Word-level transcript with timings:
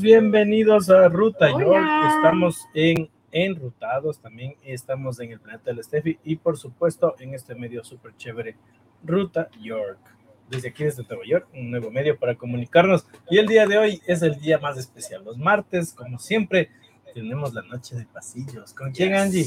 Bienvenidos 0.00 0.90
a 0.90 1.08
Ruta 1.08 1.48
York. 1.50 1.86
Estamos 2.16 2.66
en 2.74 3.08
Enrutados, 3.32 4.18
también 4.18 4.54
estamos 4.62 5.20
en 5.20 5.32
el 5.32 5.40
planeta 5.40 5.64
del 5.66 5.82
Steffi 5.82 6.18
y 6.24 6.36
por 6.36 6.56
supuesto 6.58 7.14
en 7.18 7.34
este 7.34 7.54
medio 7.54 7.82
súper 7.84 8.16
chévere, 8.16 8.56
Ruta 9.04 9.48
York. 9.60 9.98
Desde 10.48 10.68
aquí, 10.68 10.84
desde 10.84 11.04
Nueva 11.04 11.24
York, 11.26 11.48
un 11.54 11.70
nuevo 11.70 11.90
medio 11.90 12.18
para 12.18 12.34
comunicarnos. 12.34 13.06
Y 13.30 13.38
el 13.38 13.46
día 13.46 13.66
de 13.66 13.78
hoy 13.78 14.00
es 14.06 14.22
el 14.22 14.38
día 14.40 14.58
más 14.58 14.76
especial. 14.76 15.24
Los 15.24 15.38
martes, 15.38 15.92
como 15.92 16.18
siempre, 16.18 16.70
tenemos 17.16 17.54
la 17.54 17.62
noche 17.62 17.96
de 17.96 18.04
pasillos. 18.04 18.74
¿Con 18.74 18.92
quién, 18.92 19.14
Angie? 19.14 19.46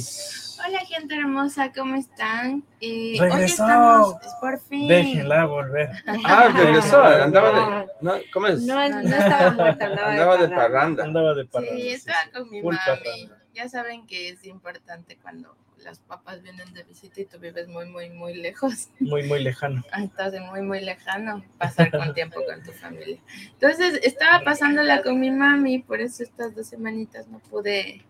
Hola, 0.65 0.79
gente 0.87 1.15
hermosa, 1.15 1.71
¿cómo 1.71 1.93
están? 1.93 2.63
Eh, 2.81 3.15
Hoy 3.21 3.43
estamos, 3.43 4.15
por 4.41 4.59
fin. 4.59 4.87
Déjenla 4.87 5.45
volver. 5.45 5.91
Ah, 6.25 6.51
regresó, 6.55 7.03
andaba 7.03 7.51
de. 7.51 7.87
No, 8.01 8.13
¿Cómo 8.33 8.47
es? 8.47 8.63
No, 8.63 8.89
no 8.89 8.99
estaba 9.01 9.51
muerta, 9.51 9.85
andaba, 9.85 10.11
andaba 10.11 10.37
de, 10.37 10.49
parranda. 10.49 11.03
Andaba 11.03 11.33
de 11.35 11.45
parranda. 11.45 11.75
Sí, 11.75 11.89
estaba 11.89 12.19
con 12.33 12.49
mi 12.49 12.59
mami. 12.63 13.29
Ya 13.53 13.69
saben 13.69 14.07
que 14.07 14.29
es 14.29 14.43
importante 14.45 15.19
cuando 15.21 15.55
las 15.83 15.99
papas 15.99 16.41
vienen 16.41 16.73
de 16.73 16.83
visita 16.83 17.21
y 17.21 17.25
tú 17.25 17.39
vives 17.39 17.67
muy, 17.67 17.85
muy, 17.87 18.09
muy 18.09 18.33
lejos. 18.35 18.89
Muy, 18.99 19.23
muy 19.23 19.41
lejano. 19.43 19.83
Ah, 19.91 20.03
estás 20.03 20.33
muy, 20.39 20.61
muy 20.61 20.81
lejano, 20.81 21.43
pasar 21.57 21.91
con 21.91 22.13
tiempo 22.13 22.41
con 22.45 22.63
tu 22.63 22.71
familia. 22.71 23.17
Entonces, 23.51 23.99
estaba 24.03 24.43
pasándola 24.43 25.01
con 25.01 25.19
mi 25.19 25.31
mami, 25.31 25.79
por 25.79 26.01
eso 26.01 26.23
estas 26.23 26.55
dos 26.55 26.67
semanitas 26.67 27.27
no 27.27 27.39
pude 27.39 28.03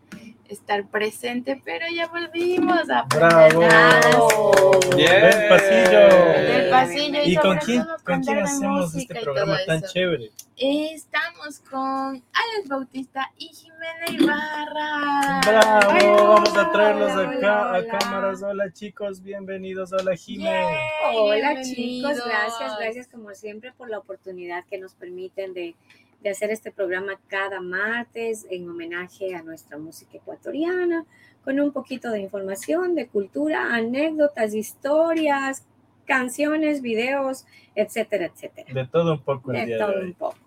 estar 0.49 0.87
presente, 0.87 1.61
pero 1.63 1.85
ya 1.93 2.07
volvimos 2.07 2.89
a 2.89 3.03
¡Bravo! 3.03 4.79
Bien. 4.95 5.21
Del 5.21 5.49
pasillo. 5.49 5.99
Del 6.41 6.69
pasillo. 6.69 7.19
¿Y, 7.23 7.35
con 7.37 7.57
quién, 7.59 7.85
con 8.03 8.21
quién 8.21 8.39
hacemos 8.39 8.95
este 8.95 9.21
programa 9.21 9.57
tan 9.65 9.81
chévere? 9.83 10.31
Estamos 10.57 11.59
con 11.69 12.21
Alex 12.33 12.67
Bautista 12.67 13.31
y 13.37 13.47
Jimena 13.47 14.09
Ibarra. 14.09 15.41
¡Bravo! 15.45 16.33
Vamos 16.33 16.57
a 16.57 16.71
traerlos 16.71 17.11
acá 17.11 17.75
a 17.75 17.87
cámaras. 17.87 18.43
Hola 18.43 18.71
chicos, 18.73 19.21
bienvenidos. 19.21 19.93
Hola 19.93 20.15
Jimena. 20.15 20.67
Hola 21.13 21.61
chicos, 21.61 22.17
gracias, 22.25 22.77
gracias 22.77 23.07
como 23.07 23.33
siempre 23.35 23.71
por 23.73 23.89
la 23.89 23.99
oportunidad 23.99 24.65
que 24.65 24.79
nos 24.79 24.95
permiten 24.95 25.53
de 25.53 25.75
de 26.21 26.29
hacer 26.29 26.51
este 26.51 26.71
programa 26.71 27.19
cada 27.27 27.61
martes 27.61 28.45
en 28.49 28.69
homenaje 28.69 29.35
a 29.35 29.41
nuestra 29.41 29.77
música 29.77 30.17
ecuatoriana, 30.17 31.05
con 31.43 31.59
un 31.59 31.71
poquito 31.71 32.11
de 32.11 32.19
información, 32.19 32.95
de 32.95 33.07
cultura, 33.07 33.73
anécdotas, 33.73 34.53
historias, 34.53 35.65
canciones, 36.05 36.81
videos, 36.81 37.45
etcétera, 37.75 38.25
etcétera. 38.25 38.73
De 38.73 38.87
todo 38.87 39.13
un 39.13 39.23
poco. 39.23 39.53
El 39.53 39.67
de 39.67 39.77
todo 39.77 40.01
un 40.01 40.13
poco. 40.13 40.37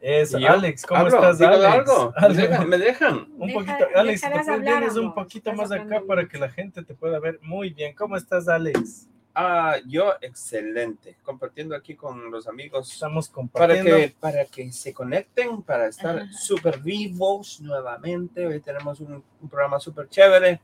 Eso, 0.00 0.36
Alex, 0.36 0.84
¿cómo 0.84 1.06
estás, 1.06 1.40
Alex? 1.40 1.64
Algo? 1.64 2.12
¿Me 2.20 2.34
dejan? 2.34 2.68
¿Me 2.68 2.78
dejan? 2.78 3.26
Un 3.38 3.52
poquito, 3.54 3.86
Alex, 3.94 4.20
¿te 4.20 4.58
vienes 4.60 4.96
un 4.96 5.14
poquito 5.14 5.52
más 5.54 5.72
acá 5.72 6.02
para 6.06 6.28
que 6.28 6.36
la 6.36 6.50
gente 6.50 6.82
te 6.82 6.94
pueda 6.94 7.18
ver 7.18 7.38
muy 7.40 7.70
bien? 7.70 7.94
¿Cómo 7.94 8.16
estás, 8.16 8.46
Alex? 8.46 9.08
Ah, 9.36 9.78
yo 9.84 10.14
excelente, 10.20 11.16
compartiendo 11.24 11.74
aquí 11.74 11.96
con 11.96 12.30
los 12.30 12.46
amigos. 12.46 12.92
Estamos 12.92 13.28
compartiendo. 13.28 13.90
Para 13.90 14.02
que, 14.02 14.14
para 14.20 14.44
que 14.44 14.70
se 14.70 14.94
conecten, 14.94 15.62
para 15.62 15.88
estar 15.88 16.32
súper 16.32 16.78
vivos 16.78 17.60
nuevamente. 17.60 18.46
Hoy 18.46 18.60
tenemos 18.60 19.00
un, 19.00 19.24
programa 19.50 19.80
súper 19.80 20.08
chévere. 20.08 20.60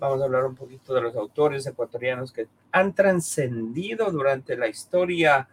Vamos 0.00 0.20
a 0.20 0.24
hablar 0.24 0.44
un 0.44 0.56
poquito 0.56 0.92
de 0.92 1.02
los 1.02 1.14
autores 1.14 1.64
ecuatorianos 1.68 2.32
que 2.32 2.48
han 2.72 2.94
trascendido 2.94 4.10
durante 4.10 4.56
la 4.56 4.66
historia 4.66 5.48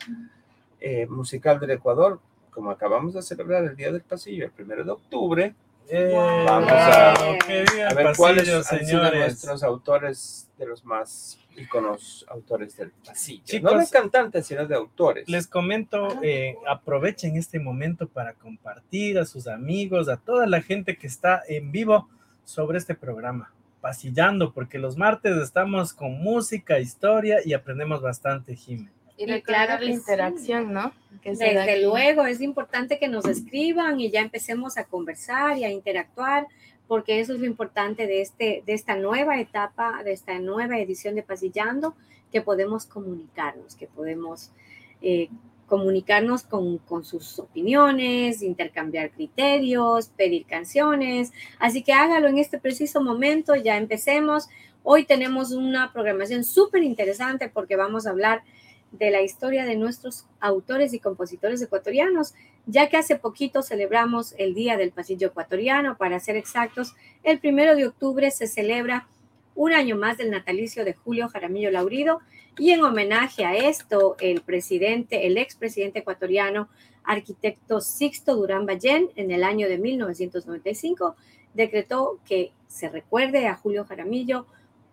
eh, 0.79 1.05
musical 1.05 1.59
del 1.59 1.71
Ecuador. 1.71 2.19
Como 2.49 2.71
acabamos 2.71 3.13
de 3.13 3.21
celebrar 3.21 3.65
el 3.65 3.75
Día 3.75 3.91
del 3.91 4.01
Pasillo, 4.01 4.45
el 4.45 4.51
primero 4.51 4.83
de 4.83 4.91
octubre. 4.91 5.53
Eh, 5.89 6.11
vamos 6.15 6.71
a, 6.71 7.13
a 7.13 7.93
ver 7.93 8.17
cuáles 8.17 8.49
han 8.49 8.83
sido 8.83 9.11
nuestros 9.11 9.61
autores 9.61 10.49
de 10.57 10.65
los 10.65 10.83
más 10.83 11.37
los 11.81 12.25
autores 12.29 12.75
del 12.77 12.91
pasillo. 12.91 13.43
Chicos, 13.45 13.73
no 13.73 13.79
de 13.79 13.87
cantantes, 13.87 14.47
sino 14.47 14.65
de 14.65 14.75
autores. 14.75 15.27
Les 15.27 15.47
comento, 15.47 16.19
eh, 16.21 16.55
aprovechen 16.67 17.35
este 17.35 17.59
momento 17.59 18.07
para 18.07 18.33
compartir 18.33 19.19
a 19.19 19.25
sus 19.25 19.47
amigos, 19.47 20.09
a 20.09 20.17
toda 20.17 20.45
la 20.47 20.61
gente 20.61 20.97
que 20.97 21.07
está 21.07 21.41
en 21.47 21.71
vivo 21.71 22.07
sobre 22.45 22.77
este 22.77 22.95
programa, 22.95 23.51
pasillando, 23.81 24.53
porque 24.53 24.77
los 24.77 24.97
martes 24.97 25.35
estamos 25.37 25.93
con 25.93 26.21
música, 26.21 26.79
historia 26.79 27.39
y 27.43 27.53
aprendemos 27.53 28.01
bastante, 28.01 28.55
Jiménez. 28.55 28.93
Y 29.17 29.25
recordar 29.25 29.81
la 29.81 29.89
interacción, 29.89 30.71
¿no? 30.71 30.93
Desde 31.23 31.81
luego, 31.81 32.25
es 32.27 32.39
importante 32.39 32.99
que 32.99 33.07
nos 33.07 33.25
escriban 33.25 33.99
y 33.99 34.11
ya 34.11 34.21
empecemos 34.21 34.77
a 34.77 34.83
conversar 34.83 35.57
y 35.57 35.63
a 35.63 35.71
interactuar 35.71 36.45
porque 36.87 37.19
eso 37.19 37.33
es 37.33 37.39
lo 37.39 37.45
importante 37.45 38.07
de, 38.07 38.21
este, 38.21 38.63
de 38.65 38.73
esta 38.73 38.95
nueva 38.95 39.39
etapa, 39.39 40.01
de 40.03 40.13
esta 40.13 40.39
nueva 40.39 40.79
edición 40.79 41.15
de 41.15 41.23
Pasillando, 41.23 41.95
que 42.31 42.41
podemos 42.41 42.85
comunicarnos, 42.85 43.75
que 43.75 43.87
podemos 43.87 44.51
eh, 45.01 45.29
comunicarnos 45.67 46.43
con, 46.43 46.77
con, 46.79 47.03
sus 47.03 47.39
opiniones, 47.39 48.41
intercambiar 48.41 49.11
criterios, 49.11 50.09
pedir 50.09 50.45
canciones. 50.45 51.33
Así 51.59 51.83
que 51.83 51.93
hágalo 51.93 52.27
en 52.29 52.37
este 52.37 52.57
preciso 52.57 53.01
momento, 53.01 53.55
ya 53.55 53.77
empecemos. 53.77 54.47
Hoy 54.83 55.03
tenemos 55.03 55.51
una 55.51 55.91
programación 55.91 56.45
súper 56.45 56.83
interesante 56.83 57.49
porque 57.49 57.75
vamos 57.75 58.07
a 58.07 58.11
hablar 58.11 58.43
de 58.91 59.11
la 59.11 59.21
historia 59.21 59.65
de 59.65 59.75
nuestros 59.75 60.25
autores 60.39 60.93
y 60.93 60.99
compositores 60.99 61.61
ecuatorianos, 61.61 62.33
ya 62.65 62.89
que 62.89 62.97
hace 62.97 63.15
poquito 63.17 63.61
celebramos 63.61 64.33
el 64.37 64.53
Día 64.53 64.77
del 64.77 64.91
Pasillo 64.91 65.27
Ecuatoriano, 65.27 65.97
para 65.97 66.19
ser 66.19 66.35
exactos, 66.35 66.95
el 67.23 67.39
primero 67.39 67.75
de 67.75 67.87
octubre 67.87 68.31
se 68.31 68.47
celebra 68.47 69.07
un 69.55 69.73
año 69.73 69.97
más 69.97 70.17
del 70.17 70.31
natalicio 70.31 70.85
de 70.85 70.93
Julio 70.93 71.29
Jaramillo 71.29 71.71
Laurido 71.71 72.21
y 72.57 72.71
en 72.71 72.83
homenaje 72.83 73.45
a 73.45 73.55
esto, 73.55 74.15
el 74.19 74.41
presidente, 74.41 75.27
el 75.27 75.37
expresidente 75.37 75.99
ecuatoriano, 75.99 76.69
arquitecto 77.03 77.81
Sixto 77.81 78.35
Durán 78.35 78.65
Ballén, 78.65 79.09
en 79.15 79.31
el 79.31 79.43
año 79.43 79.67
de 79.67 79.77
1995, 79.77 81.15
decretó 81.53 82.19
que 82.25 82.51
se 82.67 82.89
recuerde 82.89 83.47
a 83.47 83.55
Julio 83.55 83.85
Jaramillo 83.85 84.45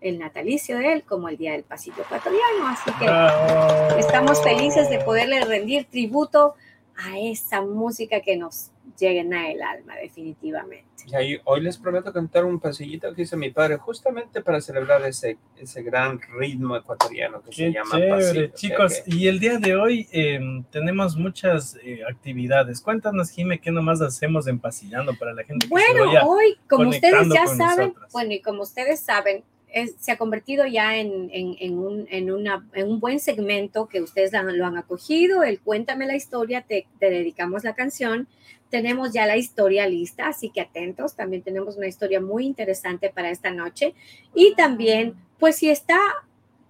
el 0.04 0.19
natalicio 0.19 0.78
de 0.78 0.92
él 0.92 1.03
como 1.03 1.28
el 1.28 1.38
Día 1.38 1.53
del 1.53 1.65
Pasillo 1.65 2.03
Ecuatoriano. 2.03 2.69
Así 2.69 2.91
que 2.98 3.98
estamos 3.98 4.42
felices 4.42 4.91
de 4.91 4.98
poderle 4.98 5.42
rendir 5.44 5.87
tributo 5.87 6.54
a 6.97 7.19
esa 7.19 7.62
música 7.62 8.20
que 8.20 8.37
nos 8.37 8.70
llena 8.98 9.50
el 9.50 9.62
alma, 9.62 9.97
definitivamente. 9.97 10.84
Y 11.06 11.38
hoy 11.44 11.60
les 11.60 11.76
prometo 11.78 12.12
cantar 12.12 12.44
un 12.44 12.60
pasillito 12.60 13.12
que 13.14 13.22
hizo 13.22 13.37
mi 13.37 13.50
padre 13.50 13.78
justamente 13.78 14.43
para 14.43 14.60
celebrar 14.60 15.04
ese, 15.06 15.38
ese 15.56 15.82
gran 15.82 16.20
ritmo 16.38 16.76
ecuatoriano 16.76 17.43
que 17.43 17.53
se 17.53 17.72
llama 17.72 17.97
chévere, 17.97 18.52
Chicos, 18.52 19.02
y 19.06 19.26
el 19.26 19.40
día 19.40 19.58
de 19.58 19.75
hoy 19.75 20.06
em, 20.12 20.64
tenemos 20.64 21.17
muchas 21.17 21.76
eh, 21.82 22.00
actividades. 22.08 22.81
Cuéntanos, 22.81 23.31
Jime, 23.31 23.58
¿qué 23.58 23.70
nomás 23.70 24.00
hacemos 24.00 24.46
en 24.46 24.58
Pasillando 24.58 25.14
para 25.19 25.32
la 25.32 25.44
gente? 25.44 25.67
Bueno, 25.67 26.05
hoy, 26.26 26.56
como 26.69 26.90
ustedes 26.90 27.29
ya 27.29 27.46
saben, 27.46 27.94
bueno, 28.12 28.32
y 28.32 28.40
como 28.40 28.62
ustedes 28.62 29.00
saben, 29.00 29.43
se 29.99 30.12
ha 30.12 30.17
convertido 30.17 30.67
ya 30.67 30.97
en, 30.97 31.29
en, 31.32 31.79
un, 31.79 32.06
en, 32.11 32.31
una, 32.31 32.67
en, 32.75 32.88
un, 32.88 33.00
buen 33.00 33.19
segmento 33.19 33.88
que 33.88 34.00
ustedes 34.00 34.32
lo 34.32 34.67
han 34.67 34.76
acogido, 34.76 35.43
el 35.43 35.61
Cuéntame 35.61 36.06
la 36.06 36.15
historia, 36.15 36.62
te, 36.62 36.87
te, 37.00 37.11
dedicamos 37.11 37.65
la 37.65 37.75
canción, 37.75 38.29
tenemos 38.71 39.12
ya 39.12 39.26
la 39.26 39.37
historia 39.37 39.88
lista, 39.88 40.29
así 40.29 40.50
que 40.50 40.61
atentos, 40.61 41.17
también 41.17 41.43
tenemos 41.43 41.76
una 41.76 41.88
historia 41.88 42.21
muy 42.21 42.47
interesante 42.47 43.11
para 43.11 43.31
esta 43.31 43.50
noche. 43.50 43.94
Y 44.35 44.55
también, 44.55 45.15
pues 45.38 45.56
si 45.56 45.71
está 45.71 45.99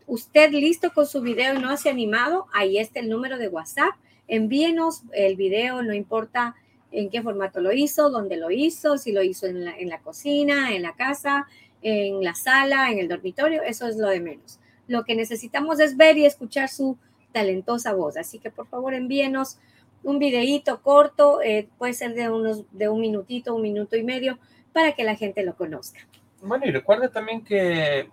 usted 0.07 0.51
listo 0.51 0.93
con 0.93 1.07
su 1.07 1.21
video 1.21 1.55
y 1.55 1.61
no 1.61 1.77
se 1.77 1.91
ha 1.91 1.93
animado, 1.93 2.47
ahí 2.53 2.79
está 2.79 3.01
el 3.01 3.11
número 3.11 3.37
de 3.39 3.49
WhatsApp, 3.49 3.95
envíenos 4.29 5.03
el 5.13 5.37
video, 5.37 5.83
no 5.83 5.93
importa 5.93 6.55
en 6.91 7.11
qué 7.11 7.23
formato 7.23 7.61
lo 7.61 7.73
hizo, 7.73 8.09
dónde 8.09 8.37
lo 8.37 8.51
hizo, 8.51 8.99
si 8.99 9.13
lo 9.13 9.23
hizo 9.23 9.47
en 9.47 9.65
la, 9.65 9.77
en 9.77 9.89
la 9.89 10.01
cocina, 10.01 10.75
en 10.75 10.83
la 10.83 10.95
casa, 10.95 11.47
en 11.85 12.25
la 12.25 12.35
sala, 12.35 12.91
en 12.91 12.99
el 12.99 13.09
dormitorio, 13.09 13.63
eso 13.63 13.87
es 13.87 13.97
lo 13.97 14.09
de 14.09 14.21
menos. 14.21 14.59
Lo 14.89 15.05
que 15.05 15.15
necesitamos 15.15 15.79
es 15.79 15.97
ver 15.97 16.19
y 16.19 16.25
escuchar 16.25 16.69
su 16.69 16.99
talentosa 17.33 17.93
voz. 17.93 18.17
Así 18.17 18.39
que 18.39 18.51
por 18.51 18.67
favor 18.67 18.95
envíenos 18.95 19.59
un 20.03 20.19
videíto 20.19 20.83
corto, 20.83 21.43
eh, 21.43 21.69
puede 21.79 21.93
ser 21.93 22.15
de, 22.15 22.29
unos, 22.31 22.65
de 22.73 22.89
un 22.89 23.01
minutito, 23.01 23.55
un 23.55 23.63
minuto 23.63 23.97
y 23.97 24.03
medio, 24.03 24.39
para 24.73 24.93
que 24.93 25.05
la 25.05 25.15
gente 25.15 25.45
lo 25.45 25.55
conozca. 25.55 26.01
Bueno, 26.43 26.67
y 26.67 26.71
recuerda 26.71 27.09
también 27.09 27.45
que 27.45 28.09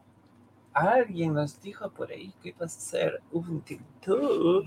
alguien 0.73 1.33
nos 1.33 1.61
dijo 1.61 1.89
por 1.91 2.11
ahí 2.11 2.33
que 2.41 2.49
iba 2.49 2.59
a 2.61 2.65
hacer 2.65 3.21
un 3.31 3.61
TikTok. 3.61 4.65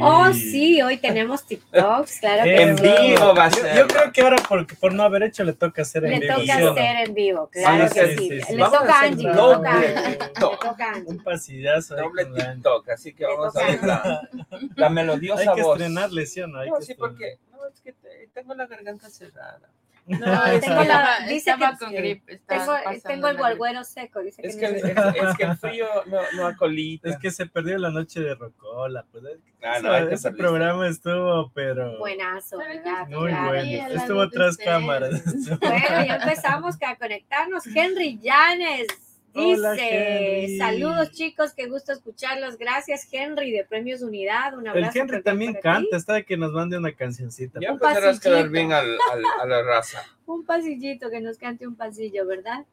Oh, 0.00 0.32
sí, 0.32 0.82
hoy 0.82 0.96
tenemos 0.98 1.44
TikToks, 1.46 2.20
claro 2.20 2.44
que 2.44 2.62
En 2.62 2.76
vivo 2.76 3.34
va 3.34 3.46
a 3.46 3.50
ser. 3.50 3.76
Yo, 3.76 3.86
creo 3.86 4.12
que 4.12 4.22
ahora 4.22 4.36
por, 4.48 4.66
por 4.78 4.94
no 4.94 5.02
haber 5.02 5.24
hecho 5.24 5.44
le 5.44 5.52
toca 5.52 5.82
hacer 5.82 6.04
en 6.06 6.20
vivo. 6.20 6.34
Le 6.36 6.46
toca 6.46 6.70
hacer 6.70 7.08
en 7.08 7.14
vivo, 7.14 7.48
claro 7.52 7.92
que 7.92 8.16
sí. 8.16 8.28
Le 8.30 8.56
toca 8.56 9.00
a 9.00 9.02
Angie, 9.02 9.28
le 9.28 9.34
toca 9.34 10.90
Angie. 10.92 11.04
Un 11.06 11.22
pasillazo. 11.22 11.96
Doble 11.96 12.26
TikTok, 12.26 12.88
así 12.90 13.14
que 13.14 13.24
vamos 13.24 13.56
a 13.56 13.66
ver 13.66 13.82
la, 13.82 14.28
la 14.76 14.88
melodiosa 14.88 15.44
voz. 15.44 15.48
Hay 15.50 15.56
que 15.56 15.62
voz. 15.62 15.76
estrenarle, 15.76 16.26
¿sí 16.26 16.40
o 16.40 16.46
no? 16.46 16.58
Hay 16.60 16.70
no, 16.70 16.78
que 16.78 16.84
sí, 16.84 16.94
porque 16.94 17.38
no, 17.52 17.66
es 17.66 17.80
que 17.80 17.94
tengo 18.32 18.54
la 18.54 18.66
garganta 18.66 19.08
cerrada. 19.10 19.68
No, 20.06 20.18
tengo 20.60 20.82
estaba, 20.82 20.84
la- 20.84 21.26
dice 21.26 21.50
estaba 21.50 21.72
que- 21.72 21.78
con 21.78 21.92
gripe. 21.94 22.34
estaba 22.34 22.60
Tengo, 22.60 22.72
pasando 22.84 23.08
tengo 23.08 23.28
el 23.28 23.36
guarguero 23.38 23.84
seco, 23.84 24.20
dice 24.20 24.42
que 24.42 24.48
Es 24.48 24.56
que, 24.56 24.66
es, 24.66 25.36
que 25.38 25.44
el 25.44 25.56
frío 25.56 25.86
no, 26.06 26.18
no 26.36 26.46
acolita. 26.46 27.08
Es 27.08 27.18
que 27.18 27.30
se 27.30 27.46
perdió 27.46 27.78
la 27.78 27.90
noche 27.90 28.20
de 28.20 28.34
Rocola. 28.34 29.04
Pues, 29.10 29.24
Ah, 29.62 29.78
no, 29.82 29.96
ese- 29.96 30.30
programa 30.32 30.86
estuvo, 30.88 31.50
pero 31.54 31.98
Buenazo, 31.98 32.58
muy 32.58 33.30
Claro. 33.30 33.48
bueno. 33.48 33.88
Estuvo 33.94 34.28
tras 34.28 34.58
cámaras. 34.58 35.22
Bueno, 35.58 36.04
ya 36.06 36.16
empezamos 36.16 36.76
a 36.82 36.96
conectarnos. 36.96 37.66
Henry 37.74 38.18
Llanes 38.20 38.86
dice, 39.34 39.54
Hola, 39.60 39.74
Henry. 39.78 40.56
saludos 40.58 41.10
chicos, 41.12 41.52
qué 41.54 41.66
gusto 41.68 41.92
escucharlos. 41.92 42.56
Gracias 42.58 43.08
Henry 43.12 43.50
de 43.52 43.64
Premios 43.64 44.02
Unidad. 44.02 44.54
Un 44.54 44.62
El 44.66 44.68
abrazo. 44.68 44.98
Henry 44.98 45.06
cordial 45.08 45.22
también 45.24 45.54
ti. 45.54 45.60
canta, 45.60 45.96
está 45.96 46.14
de 46.14 46.24
que 46.24 46.36
nos 46.36 46.52
mande 46.52 46.78
una 46.78 46.92
cancioncita. 46.92 47.58
Ya 47.60 47.68
un 47.72 47.74
empezarás 47.74 48.18
a 48.18 48.20
quedar 48.20 48.34
pasillito. 48.36 48.52
bien 48.52 48.72
al, 48.72 48.96
al- 49.12 49.40
a 49.42 49.46
la 49.46 49.62
raza. 49.62 50.02
Un 50.26 50.44
pasillito, 50.46 51.10
que 51.10 51.20
nos 51.20 51.36
cante 51.38 51.66
un 51.66 51.74
pasillo, 51.76 52.26
¿verdad? 52.26 52.64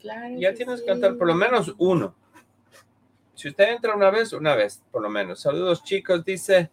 Claro 0.00 0.36
Ya 0.38 0.50
que 0.50 0.56
tienes 0.58 0.78
sí. 0.80 0.84
que 0.86 0.92
cantar 0.92 1.16
por 1.16 1.26
lo 1.26 1.34
menos 1.34 1.74
uno. 1.78 2.14
Si 3.34 3.48
usted 3.48 3.70
entra 3.70 3.94
una 3.96 4.10
vez, 4.10 4.32
una 4.32 4.54
vez, 4.54 4.82
por 4.92 5.02
lo 5.02 5.08
menos. 5.08 5.40
Saludos, 5.40 5.82
chicos, 5.82 6.24
dice. 6.24 6.70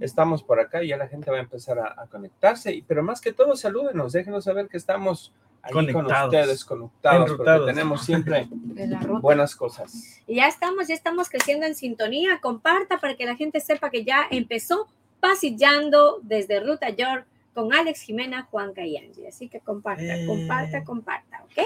Estamos 0.00 0.42
por 0.42 0.58
acá 0.58 0.82
y 0.82 0.88
ya 0.88 0.96
la 0.96 1.06
gente 1.06 1.30
va 1.30 1.36
a 1.36 1.40
empezar 1.40 1.78
a, 1.78 1.94
a 2.02 2.06
conectarse. 2.08 2.72
y- 2.74 2.82
Pero 2.82 3.02
más 3.02 3.20
que 3.20 3.32
todo, 3.32 3.54
salúdenos, 3.56 4.12
déjenos 4.12 4.44
saber 4.44 4.66
que 4.68 4.76
estamos 4.76 5.32
ahí 5.62 5.72
con 5.72 5.86
Conectados. 5.86 6.34
ustedes, 6.34 6.64
conectados, 6.64 7.30
Enrutados. 7.30 7.60
porque 7.60 7.72
tenemos 7.72 8.04
siempre 8.04 8.48
buenas 9.20 9.54
cosas. 9.56 10.20
Y 10.26 10.36
ya 10.36 10.48
estamos, 10.48 10.88
ya 10.88 10.94
estamos 10.94 11.28
creciendo 11.28 11.66
en 11.66 11.74
sintonía. 11.74 12.40
Comparta 12.40 12.98
para 12.98 13.14
que 13.16 13.26
la 13.26 13.36
gente 13.36 13.60
sepa 13.60 13.90
que 13.90 14.04
ya 14.04 14.26
empezó 14.30 14.88
pasillando 15.20 16.18
desde 16.22 16.60
Ruta 16.60 16.88
York 16.90 17.26
con 17.54 17.72
Alex 17.72 18.00
Jimena, 18.02 18.48
Juanca 18.50 18.84
y 18.84 18.96
Angie. 18.96 19.28
Así 19.28 19.48
que 19.48 19.60
comparta, 19.60 20.02
Eh. 20.16 20.26
comparta, 20.26 20.84
comparta, 20.84 21.44
¿ok? 21.44 21.64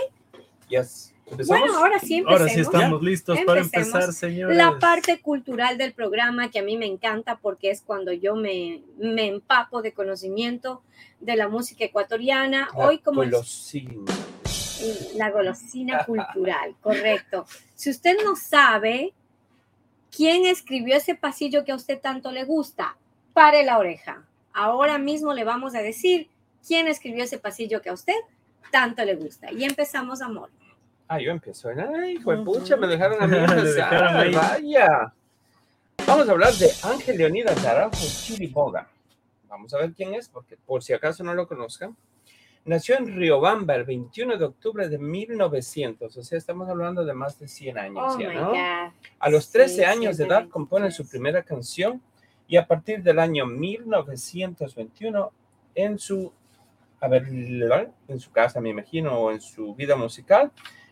Yes. 0.68 1.12
¿Empezamos? 1.26 1.60
Bueno, 1.60 1.78
ahora 1.78 1.98
sí 1.98 2.18
empecemos. 2.18 2.40
Ahora 2.40 2.52
sí 2.52 2.60
estamos 2.60 3.02
listos 3.02 3.38
para 3.44 3.60
empezar, 3.60 4.12
señores. 4.12 4.56
La 4.56 4.78
parte 4.78 5.20
cultural 5.20 5.76
del 5.76 5.92
programa 5.92 6.50
que 6.50 6.60
a 6.60 6.62
mí 6.62 6.76
me 6.76 6.86
encanta 6.86 7.36
porque 7.36 7.70
es 7.70 7.82
cuando 7.82 8.12
yo 8.12 8.36
me, 8.36 8.82
me 8.98 9.26
empapo 9.26 9.82
de 9.82 9.92
conocimiento 9.92 10.82
de 11.20 11.36
la 11.36 11.48
música 11.48 11.84
ecuatoriana. 11.84 12.68
La 12.76 12.86
Hoy 12.86 12.98
como 12.98 13.22
golosina. 13.22 14.04
la 15.16 15.30
golosina 15.30 16.04
cultural, 16.04 16.76
correcto. 16.80 17.46
Si 17.74 17.90
usted 17.90 18.16
no 18.24 18.36
sabe 18.36 19.12
quién 20.16 20.46
escribió 20.46 20.96
ese 20.96 21.16
pasillo 21.16 21.64
que 21.64 21.72
a 21.72 21.76
usted 21.76 22.00
tanto 22.00 22.30
le 22.30 22.44
gusta, 22.44 22.96
pare 23.32 23.64
la 23.64 23.78
oreja. 23.78 24.24
Ahora 24.52 24.98
mismo 24.98 25.34
le 25.34 25.44
vamos 25.44 25.74
a 25.74 25.82
decir 25.82 26.30
quién 26.66 26.86
escribió 26.86 27.24
ese 27.24 27.38
pasillo 27.38 27.82
que 27.82 27.90
a 27.90 27.92
usted 27.92 28.14
tanto 28.70 29.04
le 29.04 29.14
gusta. 29.14 29.50
Y 29.52 29.64
empezamos, 29.64 30.20
amor. 30.20 30.50
Ah, 31.08 31.20
yo 31.20 31.30
empiezo. 31.30 31.68
Ay, 31.68 32.16
hijo 32.16 32.32
de 32.32 32.44
pucha, 32.44 32.76
me 32.76 32.86
dejaron 32.86 33.22
a 33.22 33.26
mí 33.26 33.36
empezar. 33.38 34.32
Vaya. 34.34 35.12
Vamos 36.06 36.28
a 36.28 36.32
hablar 36.32 36.52
de 36.54 36.70
Ángel 36.82 37.18
Leonidas 37.18 37.62
Naranjo 37.62 37.96
Chiriboga. 37.96 38.88
Vamos 39.48 39.72
a 39.74 39.78
ver 39.78 39.92
quién 39.92 40.14
es, 40.14 40.28
porque 40.28 40.56
por 40.56 40.82
si 40.82 40.92
acaso 40.92 41.24
no 41.24 41.34
lo 41.34 41.46
conozcan. 41.46 41.96
Nació 42.64 42.96
en 42.98 43.16
Riobamba 43.16 43.76
el 43.76 43.84
21 43.84 44.36
de 44.38 44.44
octubre 44.44 44.88
de 44.88 44.98
1900, 44.98 46.16
o 46.16 46.22
sea, 46.24 46.36
estamos 46.36 46.68
hablando 46.68 47.04
de 47.04 47.14
más 47.14 47.38
de 47.38 47.46
100 47.46 47.78
años 47.78 48.16
Oh 48.16 48.18
ya, 48.18 48.32
¿no? 48.34 48.52
A 49.20 49.30
los 49.30 49.44
Sí, 49.44 49.52
13 49.52 49.86
años 49.86 50.16
de 50.16 50.24
edad 50.24 50.40
123. 50.40 50.52
compone 50.52 50.90
su 50.90 51.08
primera 51.08 51.44
canción 51.44 52.02
y 52.48 52.56
a 52.56 52.66
partir 52.66 53.04
del 53.04 53.20
año 53.20 53.46
1921 53.46 55.32
en 55.76 55.98
su, 56.00 56.32
a 57.00 57.08
ver, 57.08 57.26
en 58.08 58.20
su 58.20 58.31
casa 58.31 58.60
me 58.60 58.70
imagino 58.70 59.19
o 59.19 59.31
en 59.31 59.40
su 59.40 59.75
vida 59.75 59.96
musical, 59.96 60.50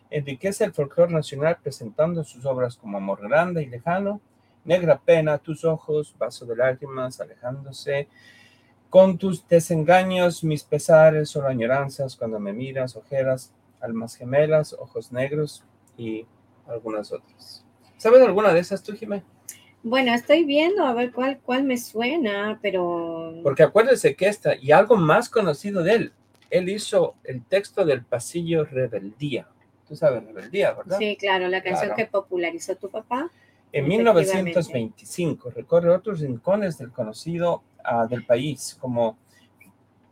enriquece 0.09 0.63
el 0.63 0.73
folclore 0.73 1.13
nacional 1.13 1.57
presentando 1.61 2.23
sus 2.23 2.45
obras 2.45 2.75
como 2.75 2.97
Amor 2.97 3.27
Grande 3.27 3.63
y 3.63 3.67
Lejano, 3.67 4.21
Negra 4.63 4.99
Pena, 5.03 5.37
Tus 5.37 5.63
Ojos, 5.65 6.15
Vaso 6.17 6.45
de 6.45 6.55
Lágrimas, 6.55 7.21
Alejándose, 7.21 8.07
Con 8.89 9.17
tus 9.17 9.45
desengaños, 9.47 10.43
mis 10.43 10.63
pesares, 10.63 11.29
solo 11.29 11.47
añoranzas, 11.47 12.15
cuando 12.15 12.39
me 12.39 12.53
miras, 12.53 12.95
ojeras, 12.95 13.51
almas 13.81 14.15
gemelas, 14.15 14.73
ojos 14.73 15.11
negros 15.11 15.63
y 15.97 16.25
algunas 16.67 17.11
otras. 17.11 17.65
¿Sabes 17.97 18.21
alguna 18.21 18.53
de 18.53 18.59
esas 18.59 18.81
tú, 18.83 18.93
Jimé? 18.93 19.23
Bueno, 19.87 20.15
estoy 20.15 20.45
viendo 20.45 20.83
a 20.83 20.93
ver 20.93 21.11
cuál, 21.11 21.37
cuál 21.45 21.63
me 21.63 21.77
suena, 21.77 22.57
pero... 22.59 23.35
Porque 23.43 23.61
acuérdese 23.61 24.15
que 24.15 24.27
esta, 24.27 24.55
y 24.55 24.71
algo 24.71 24.95
más 24.97 25.29
conocido 25.29 25.83
de 25.83 25.93
él, 25.93 26.13
él 26.49 26.69
hizo 26.69 27.13
el 27.23 27.43
texto 27.45 27.85
del 27.85 28.03
pasillo 28.03 28.65
Rebeldía. 28.65 29.47
Tú 29.87 29.95
sabes 29.95 30.23
Rebeldía, 30.23 30.71
¿verdad? 30.73 30.97
Sí, 30.97 31.15
claro, 31.19 31.47
la 31.49 31.61
canción 31.61 31.89
Claro. 31.89 31.95
que 31.97 32.05
popularizó 32.07 32.75
tu 32.75 32.89
papá. 32.89 33.29
En 33.71 33.85
Efectivamente. 33.85 34.39
1925 34.41 35.51
recorre 35.51 35.91
otros 35.91 36.19
rincones 36.19 36.79
del 36.79 36.91
conocido 36.91 37.61
ah, 37.83 38.07
del 38.07 38.25
país, 38.25 38.75
como, 38.81 39.19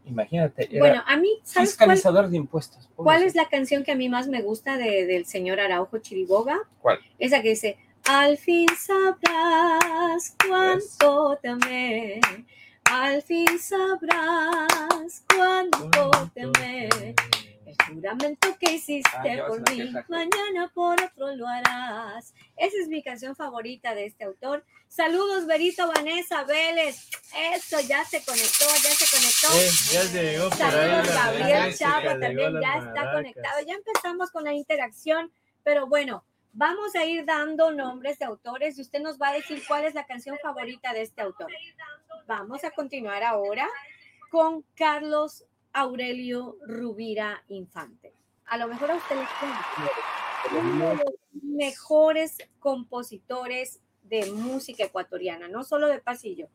imagínate, 0.06 0.68
era 0.70 0.80
Bueno, 0.80 1.04
a 1.08 1.18
mí, 1.18 1.30
¿sabes 1.42 1.76
cuál, 1.76 1.90
fiscalizador 1.98 2.30
de 2.30 2.38
impuestos. 2.38 2.88
cuál 2.96 3.24
es 3.24 3.34
la 3.34 3.50
canción 3.50 3.84
que 3.84 3.92
a 3.92 3.96
mí 3.96 4.08
más 4.08 4.28
me 4.28 4.44
gusta 4.44 4.78
de- 4.78 5.08
del 5.08 5.26
señor 5.26 5.60
Araujo 5.60 5.98
Chiriboga? 5.98 6.60
¿Cuál? 6.80 7.00
Esa 7.18 7.42
que 7.42 7.50
dice, 7.50 7.78
al 8.06 8.38
fin 8.38 8.68
sabrás 8.78 10.36
cuánto 10.48 11.38
te 11.42 11.50
amé, 11.50 12.22
al 12.86 13.22
fin 13.22 13.60
sabrás 13.60 15.24
cuánto 15.34 16.12
te 16.34 16.42
amé. 16.42 16.90
El 17.66 17.96
juramento 17.96 18.56
que 18.60 18.74
hiciste 18.74 19.10
Ah, 19.42 19.48
por 19.48 19.68
mí, 19.72 19.92
mañana 20.08 20.72
por 20.74 21.02
otro 21.02 21.36
lo 21.36 21.48
harás. 21.48 22.34
Esa 22.56 22.78
es 22.82 22.88
mi 22.88 23.02
canción 23.02 23.36
favorita 23.36 23.96
de 23.96 24.06
este 24.06 24.26
autor. 24.26 24.64
Saludos, 24.88 25.48
Berito 25.48 25.88
Vanessa 25.88 26.44
Vélez. 26.44 27.10
Eso 27.54 27.80
ya 27.80 28.06
se 28.06 28.24
conectó, 28.24 28.66
ya 28.84 28.92
se 28.92 29.18
conectó. 29.18 29.48
Eh, 29.58 29.72
ya 29.92 30.04
llegó 30.22 30.46
ahí 30.52 30.58
Saludos, 30.58 31.08
la 31.08 31.32
Gabriel 31.32 31.76
Chapa 31.76 32.20
también 32.20 32.62
ya 32.62 32.78
está 32.78 33.12
conectado. 33.12 33.60
Ya 33.66 33.74
empezamos 33.74 34.30
con 34.30 34.44
la 34.44 34.54
interacción, 34.54 35.32
pero 35.64 35.88
bueno, 35.88 36.24
vamos 36.54 36.96
a 36.96 37.04
ir 37.04 37.26
dando 37.26 37.72
nombres 37.72 38.20
de 38.20 38.26
autores 38.26 38.78
y 38.78 38.82
usted 38.82 39.02
nos 39.02 39.20
va 39.20 39.30
a 39.30 39.34
decir 39.34 39.62
cuál 39.68 39.86
es 39.86 39.96
la 39.96 40.06
canción 40.06 40.38
favorita 40.42 40.94
de 40.94 41.02
este 41.02 41.22
autor. 41.22 41.52
Vamos 42.28 42.64
a 42.64 42.72
continuar 42.72 43.24
ahora 43.24 43.68
con 44.32 44.64
Carlos 44.76 45.46
Aurelio 45.74 46.58
Rubira 46.66 47.44
Infante. 47.48 48.14
A 48.46 48.58
lo 48.58 48.68
mejor 48.68 48.92
a 48.92 48.96
usted 48.96 49.16
le 49.16 49.26
suena. 49.40 49.66
Uno 50.60 50.90
de 50.90 50.96
los 50.96 51.44
mejores 51.44 52.38
compositores 52.60 53.82
de 54.04 54.32
música 54.32 54.84
ecuatoriana, 54.84 55.48
no 55.48 55.64
solo 55.64 55.88
de 55.88 56.00
pasillo. 56.00 56.50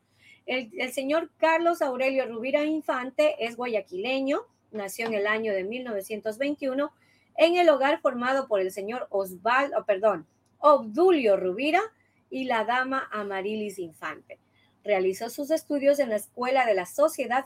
El, 0.45 0.71
el 0.79 0.93
señor 0.93 1.31
Carlos 1.37 1.81
Aurelio 1.81 2.25
Rubira 2.25 2.63
Infante 2.63 3.35
es 3.45 3.57
guayaquileño, 3.57 4.41
nació 4.71 5.07
en 5.07 5.15
el 5.15 5.27
año 5.27 5.53
de 5.53 5.63
1921 5.63 6.91
en 7.39 7.55
el 7.55 7.69
hogar 7.69 8.01
formado 8.01 8.49
por 8.49 8.59
el 8.59 8.69
señor 8.69 9.07
Osvaldo, 9.09 9.85
perdón, 9.85 10.27
Obdulio 10.59 11.37
Rubira 11.37 11.81
y 12.29 12.43
la 12.43 12.65
dama 12.65 13.07
Amarilis 13.13 13.79
Infante. 13.79 14.37
Realizó 14.83 15.29
sus 15.29 15.49
estudios 15.49 15.99
en 15.99 16.09
la 16.09 16.17
Escuela 16.17 16.65
de 16.65 16.73
la 16.73 16.85
Sociedad 16.85 17.45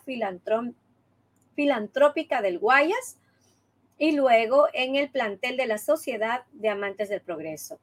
Filantrópica 1.56 2.42
del 2.42 2.58
Guayas 2.58 3.20
y 4.00 4.14
luego 4.14 4.68
en 4.74 4.96
el 4.96 5.12
plantel 5.12 5.58
de 5.58 5.68
la 5.68 5.78
Sociedad 5.78 6.44
de 6.54 6.70
Amantes 6.70 7.10
del 7.10 7.22
Progreso. 7.22 7.80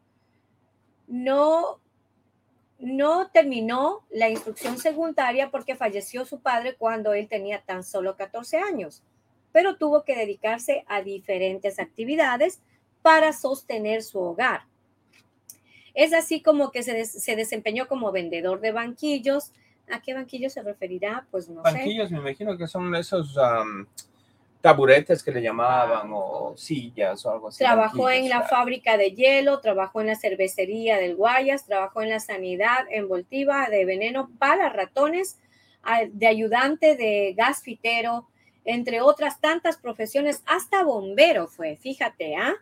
No, 1.06 1.78
no 2.80 3.30
terminó 3.30 4.04
la 4.10 4.28
instrucción 4.28 4.78
secundaria 4.78 5.52
porque 5.52 5.76
falleció 5.76 6.24
su 6.24 6.40
padre 6.40 6.74
cuando 6.74 7.14
él 7.14 7.28
tenía 7.28 7.62
tan 7.62 7.84
solo 7.84 8.16
14 8.16 8.58
años, 8.58 9.04
pero 9.52 9.76
tuvo 9.76 10.04
que 10.04 10.16
dedicarse 10.16 10.84
a 10.86 11.02
diferentes 11.02 11.78
actividades 11.78 12.60
para 13.02 13.32
sostener 13.32 14.02
su 14.02 14.20
hogar. 14.20 14.62
Es 15.94 16.12
así 16.12 16.40
como 16.42 16.70
que 16.70 16.82
se, 16.82 16.92
des- 16.94 17.10
se 17.22 17.34
desempeñó 17.36 17.88
como 17.88 18.12
vendedor 18.12 18.60
de 18.60 18.72
banquillos. 18.72 19.52
¿A 19.90 20.00
qué 20.00 20.14
banquillo 20.14 20.48
se 20.50 20.62
referirá? 20.62 21.26
Pues 21.30 21.48
no 21.48 21.64
sé. 21.64 21.72
Banquillos, 21.72 22.10
me 22.10 22.18
imagino 22.18 22.56
que 22.56 22.66
son 22.68 22.94
esos 22.94 23.36
taburetes 24.60 25.22
que 25.22 25.32
le 25.32 25.40
llamaban 25.42 26.10
o 26.12 26.52
sillas 26.56 27.24
o 27.24 27.32
algo 27.32 27.48
así. 27.48 27.58
Trabajó 27.58 28.10
en 28.10 28.16
banquillos, 28.24 28.28
la 28.28 28.36
claro. 28.40 28.50
fábrica 28.56 28.96
de 28.98 29.10
hielo, 29.12 29.60
trabajó 29.60 30.00
en 30.02 30.08
la 30.08 30.16
cervecería 30.16 30.98
del 30.98 31.16
Guayas, 31.16 31.64
trabajó 31.64 32.02
en 32.02 32.10
la 32.10 32.20
sanidad 32.20 32.84
envoltiva 32.90 33.68
de 33.70 33.84
veneno 33.86 34.30
para 34.38 34.68
ratones, 34.68 35.38
de 36.12 36.26
ayudante 36.26 36.94
de 36.94 37.32
gasfitero, 37.34 38.28
entre 38.64 39.00
otras 39.00 39.40
tantas 39.40 39.76
profesiones, 39.76 40.42
hasta 40.46 40.82
bombero 40.84 41.46
fue, 41.46 41.76
fíjate, 41.76 42.36
¿ah? 42.36 42.54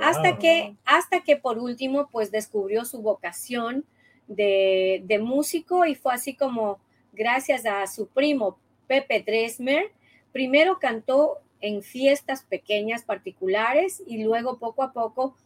Hasta 0.00 0.30
Wow. 0.32 0.38
que, 0.40 0.76
hasta 0.84 1.20
que 1.20 1.36
por 1.36 1.58
último, 1.58 2.08
pues 2.10 2.30
descubrió 2.30 2.84
su 2.84 3.02
vocación 3.02 3.84
de, 4.26 5.02
de 5.04 5.18
músico 5.18 5.84
y 5.84 5.94
fue 5.94 6.14
así 6.14 6.34
como 6.34 6.78
gracias 7.12 7.66
a 7.66 7.86
su 7.86 8.06
primo 8.08 8.58
Pepe 8.86 9.22
Dresmer. 9.22 9.92
Primero 10.32 10.78
cantó 10.78 11.38
en 11.60 11.82
fiestas 11.82 12.42
pequeñas 12.42 13.02
particulares 13.02 14.02
y 14.06 14.24
luego 14.24 14.58
poco 14.58 14.82
a 14.82 14.92
poco 14.92 15.36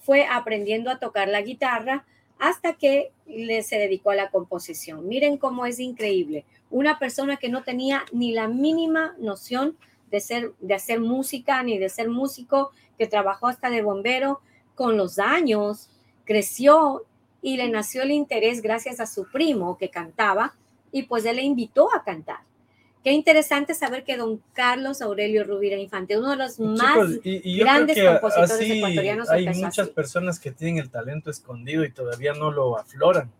fue 0.00 0.26
aprendiendo 0.26 0.90
a 0.90 0.98
tocar 0.98 1.28
la 1.28 1.40
guitarra 1.40 2.04
hasta 2.42 2.72
que 2.72 3.12
le 3.24 3.62
se 3.62 3.78
dedicó 3.78 4.10
a 4.10 4.16
la 4.16 4.30
composición. 4.30 5.06
Miren 5.06 5.36
cómo 5.36 5.64
es 5.64 5.78
increíble. 5.78 6.44
Una 6.72 6.98
persona 6.98 7.36
que 7.36 7.48
no 7.48 7.62
tenía 7.62 8.04
ni 8.10 8.32
la 8.32 8.48
mínima 8.48 9.14
noción 9.20 9.76
de, 10.10 10.18
ser, 10.18 10.52
de 10.58 10.74
hacer 10.74 10.98
música 10.98 11.62
ni 11.62 11.78
de 11.78 11.88
ser 11.88 12.10
músico, 12.10 12.72
que 12.98 13.06
trabajó 13.06 13.46
hasta 13.46 13.70
de 13.70 13.82
bombero, 13.82 14.40
con 14.74 14.96
los 14.96 15.20
años 15.20 15.88
creció 16.24 17.04
y 17.42 17.58
le 17.58 17.68
nació 17.68 18.02
el 18.02 18.10
interés 18.10 18.60
gracias 18.60 18.98
a 18.98 19.06
su 19.06 19.30
primo 19.30 19.78
que 19.78 19.90
cantaba 19.90 20.56
y 20.90 21.04
pues 21.04 21.24
él 21.24 21.36
le 21.36 21.42
invitó 21.42 21.94
a 21.94 22.02
cantar. 22.02 22.40
Qué 23.02 23.10
interesante 23.10 23.74
saber 23.74 24.04
que 24.04 24.16
don 24.16 24.40
Carlos 24.52 25.02
Aurelio 25.02 25.42
Rubira 25.42 25.76
Infante, 25.76 26.16
uno 26.16 26.30
de 26.30 26.36
los 26.36 26.60
más 26.60 26.96
grandes 27.22 27.98
compositores 28.00 28.70
ecuatorianos. 28.70 29.28
Hay 29.30 29.48
muchas 29.48 29.88
personas 29.88 30.38
que 30.38 30.52
tienen 30.52 30.78
el 30.78 30.90
talento 30.90 31.30
escondido 31.30 31.84
y 31.84 31.90
todavía 31.90 32.32
no 32.32 32.52
lo 32.52 32.78
afloran. 32.78 33.30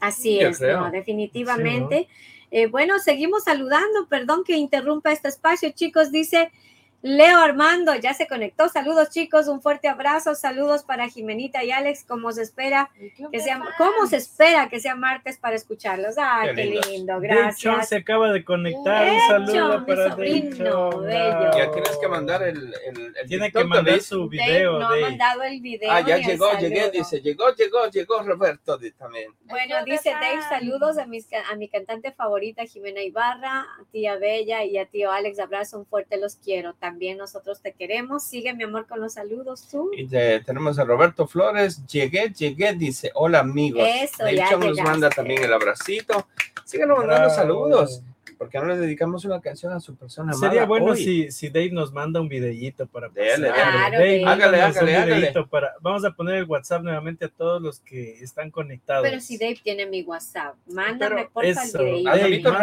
Así 0.00 0.38
es, 0.38 0.60
definitivamente. 0.92 2.08
Eh, 2.50 2.66
bueno, 2.66 2.98
seguimos 2.98 3.44
saludando, 3.44 4.06
perdón 4.08 4.44
que 4.44 4.56
interrumpa 4.56 5.12
este 5.12 5.28
espacio, 5.28 5.70
chicos, 5.72 6.10
dice 6.10 6.50
Leo 7.00 7.38
Armando 7.38 7.94
ya 7.94 8.12
se 8.12 8.26
conectó. 8.26 8.68
Saludos 8.68 9.10
chicos, 9.10 9.46
un 9.46 9.62
fuerte 9.62 9.86
abrazo. 9.86 10.34
Saludos 10.34 10.82
para 10.82 11.08
Jimenita 11.08 11.62
y 11.62 11.70
Alex. 11.70 12.04
¿Cómo 12.04 12.32
se 12.32 12.42
espera 12.42 12.90
que 13.30 13.38
sea, 13.38 13.62
cómo 13.78 14.08
se 14.08 14.16
espera 14.16 14.68
que 14.68 14.80
sea 14.80 14.96
martes 14.96 15.38
para 15.38 15.54
escucharlos? 15.54 16.16
Ah, 16.18 16.42
qué, 16.52 16.64
lindo, 16.64 17.20
gracias. 17.20 17.88
se 17.88 17.96
acaba 17.96 18.32
de 18.32 18.44
conectar. 18.44 19.12
un 19.12 19.20
saludo 19.28 19.86
para 19.86 20.10
sobrino, 20.10 20.98
bello. 20.98 21.50
Ya 21.56 21.70
tienes 21.70 21.96
que 22.00 22.08
mandar 22.08 22.42
el, 22.42 22.74
el, 22.84 23.28
Tiene 23.28 23.52
que 23.52 23.62
mandar 23.62 24.00
su 24.00 24.28
video. 24.28 24.80
no 24.80 24.88
ha 24.88 24.96
mandado 24.96 25.42
el 25.44 25.60
video. 25.60 25.92
Ah, 25.92 26.00
ya 26.00 26.18
llegó, 26.18 26.50
llegué, 26.58 26.90
dice, 26.90 27.20
llegó, 27.20 27.54
llegó, 27.54 27.88
llegó 27.90 28.22
Roberto 28.24 28.76
también. 28.98 29.32
Bueno, 29.44 29.84
dice 29.84 30.10
Dave, 30.10 30.42
saludos 30.48 30.98
a, 30.98 31.06
mis, 31.06 31.28
a 31.32 31.54
mi 31.54 31.68
cantante 31.68 32.10
favorita 32.10 32.64
Jimena 32.64 33.02
Ibarra, 33.02 33.60
a 33.60 33.84
tía 33.92 34.16
Bella 34.16 34.64
y 34.64 34.78
a 34.78 34.86
tío 34.86 35.12
Alex. 35.12 35.38
Abrazo, 35.38 35.78
un 35.78 35.86
fuerte 35.86 36.18
los 36.18 36.34
quiero 36.36 36.74
también 36.74 36.87
nosotros 37.16 37.60
te 37.60 37.72
queremos. 37.72 38.22
Sigue, 38.22 38.54
mi 38.54 38.64
amor, 38.64 38.86
con 38.86 39.00
los 39.00 39.14
saludos 39.14 39.68
tú. 39.70 39.90
Y 39.96 40.06
tenemos 40.06 40.78
a 40.78 40.84
Roberto 40.84 41.26
Flores. 41.26 41.86
Llegué, 41.86 42.32
llegué, 42.32 42.72
dice, 42.74 43.10
hola 43.14 43.40
amigos. 43.40 43.82
Eso, 43.86 44.24
de 44.24 44.34
hecho, 44.34 44.58
nos 44.58 44.78
manda 44.80 45.10
también 45.10 45.42
el 45.42 45.52
abracito. 45.52 46.26
Síguenos 46.64 46.98
mandando 46.98 47.30
saludos 47.30 48.02
porque 48.38 48.58
no 48.58 48.66
le 48.66 48.78
dedicamos 48.78 49.24
una 49.24 49.40
canción 49.40 49.72
a 49.72 49.80
su 49.80 49.96
persona 49.96 50.32
Sería 50.32 50.64
bueno 50.64 50.94
si, 50.94 51.30
si 51.32 51.48
Dave 51.48 51.70
nos 51.72 51.92
manda 51.92 52.20
un 52.20 52.28
videíto 52.28 52.86
para 52.86 53.08
Dale, 53.08 53.48
Dave, 53.48 54.24
hágale, 54.24 54.62
hágale, 54.62 54.96
hágale. 54.96 55.34
Para, 55.50 55.74
vamos 55.80 56.04
a 56.04 56.12
poner 56.12 56.36
el 56.36 56.44
WhatsApp 56.44 56.82
nuevamente 56.82 57.24
a 57.24 57.28
todos 57.28 57.60
los 57.60 57.80
que 57.80 58.22
están 58.22 58.50
conectados. 58.50 59.02
Pero 59.02 59.20
si 59.20 59.36
Dave 59.36 59.58
tiene 59.62 59.86
mi 59.86 60.02
WhatsApp, 60.02 60.54
mándame 60.66 61.28
por 61.32 61.44
favor 61.44 61.80
el 61.86 61.94
videíto. 61.96 62.54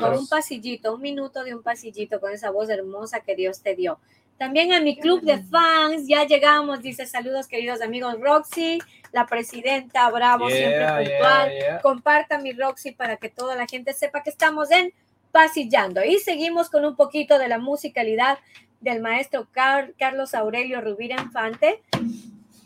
Con 0.00 0.18
un 0.18 0.28
pasillito, 0.28 0.94
un 0.94 1.02
minuto 1.02 1.42
de 1.42 1.54
un 1.54 1.62
pasillito 1.62 2.20
con 2.20 2.32
esa 2.32 2.50
voz 2.50 2.68
hermosa 2.70 3.20
que 3.20 3.34
Dios 3.34 3.60
te 3.60 3.74
dio. 3.74 3.98
También 4.38 4.72
a 4.72 4.80
mi 4.80 4.96
club 4.96 5.22
de 5.22 5.42
fans, 5.44 6.06
ya 6.08 6.24
llegamos, 6.24 6.82
dice 6.82 7.06
saludos 7.06 7.46
queridos 7.46 7.80
amigos 7.80 8.20
Roxy, 8.20 8.80
la 9.12 9.26
presidenta 9.26 10.10
Bravo, 10.10 10.50
siempre 10.50 10.86
puntual. 10.86 11.80
Comparta 11.82 12.38
mi 12.38 12.52
Roxy 12.52 12.90
para 12.92 13.16
que 13.16 13.28
toda 13.28 13.54
la 13.54 13.66
gente 13.66 13.92
sepa 13.92 14.22
que 14.22 14.30
estamos 14.30 14.70
en 14.70 14.92
Pasillando. 15.30 16.04
Y 16.04 16.18
seguimos 16.18 16.70
con 16.70 16.84
un 16.84 16.94
poquito 16.94 17.38
de 17.40 17.48
la 17.48 17.58
musicalidad 17.58 18.38
del 18.80 19.00
maestro 19.00 19.48
Carlos 19.52 20.34
Aurelio 20.34 20.80
Rubira 20.80 21.20
Infante. 21.20 21.82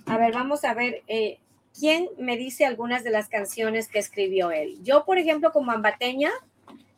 A 0.05 0.19
ver, 0.19 0.33
vamos 0.35 0.65
a 0.65 0.75
ver 0.75 1.03
eh, 1.07 1.39
quién 1.79 2.09
me 2.19 2.37
dice 2.37 2.67
algunas 2.67 3.05
de 3.05 3.11
las 3.11 3.29
canciones 3.29 3.89
que 3.89 3.99
escribió 3.99 4.51
él. 4.51 4.79
Yo, 4.83 5.05
por 5.07 5.17
ejemplo, 5.17 5.53
como 5.53 5.71
ambateña, 5.71 6.31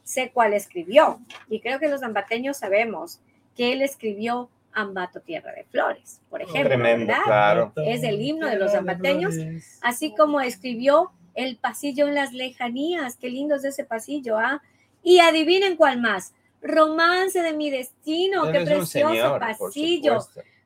sé 0.03 0.31
cuál 0.33 0.55
escribió. 0.55 1.21
Y 1.49 1.61
creo 1.61 1.79
que 1.79 1.89
los 1.89 2.03
ambateños 2.03 2.57
sabemos 2.57 3.21
que 3.57 3.73
él 3.73 3.83
escribió 3.83 4.49
Ambato 4.73 5.21
Tierra 5.21 5.53
de 5.53 5.65
Flores, 5.65 6.21
por 6.31 6.43
ejemplo. 6.43 6.69
Tremendo, 6.69 7.13
claro. 7.25 7.73
Es 7.77 8.03
el 8.03 8.21
himno 8.21 8.47
de 8.47 8.57
los 8.57 8.75
ambateños, 8.75 9.35
así 9.83 10.15
como 10.15 10.41
escribió 10.41 11.13
El 11.35 11.57
pasillo 11.57 12.09
en 12.09 12.15
las 12.15 12.33
lejanías, 12.33 13.17
qué 13.17 13.31
lindo 13.31 13.55
es 13.55 13.65
ese 13.65 13.85
pasillo, 13.85 14.39
¿ah? 14.39 14.63
Y 15.03 15.21
adivinen 15.21 15.77
cuál 15.77 16.01
más, 16.01 16.35
Romance 16.63 17.41
de 17.43 17.53
mi 17.55 17.71
destino, 17.71 18.51
qué 18.53 18.61
precioso 18.61 19.39
pasillo. 19.39 20.19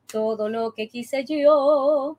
Todo 0.06 0.48
lo 0.48 0.72
que 0.72 0.88
quise 0.88 1.24
yo, 1.24 2.18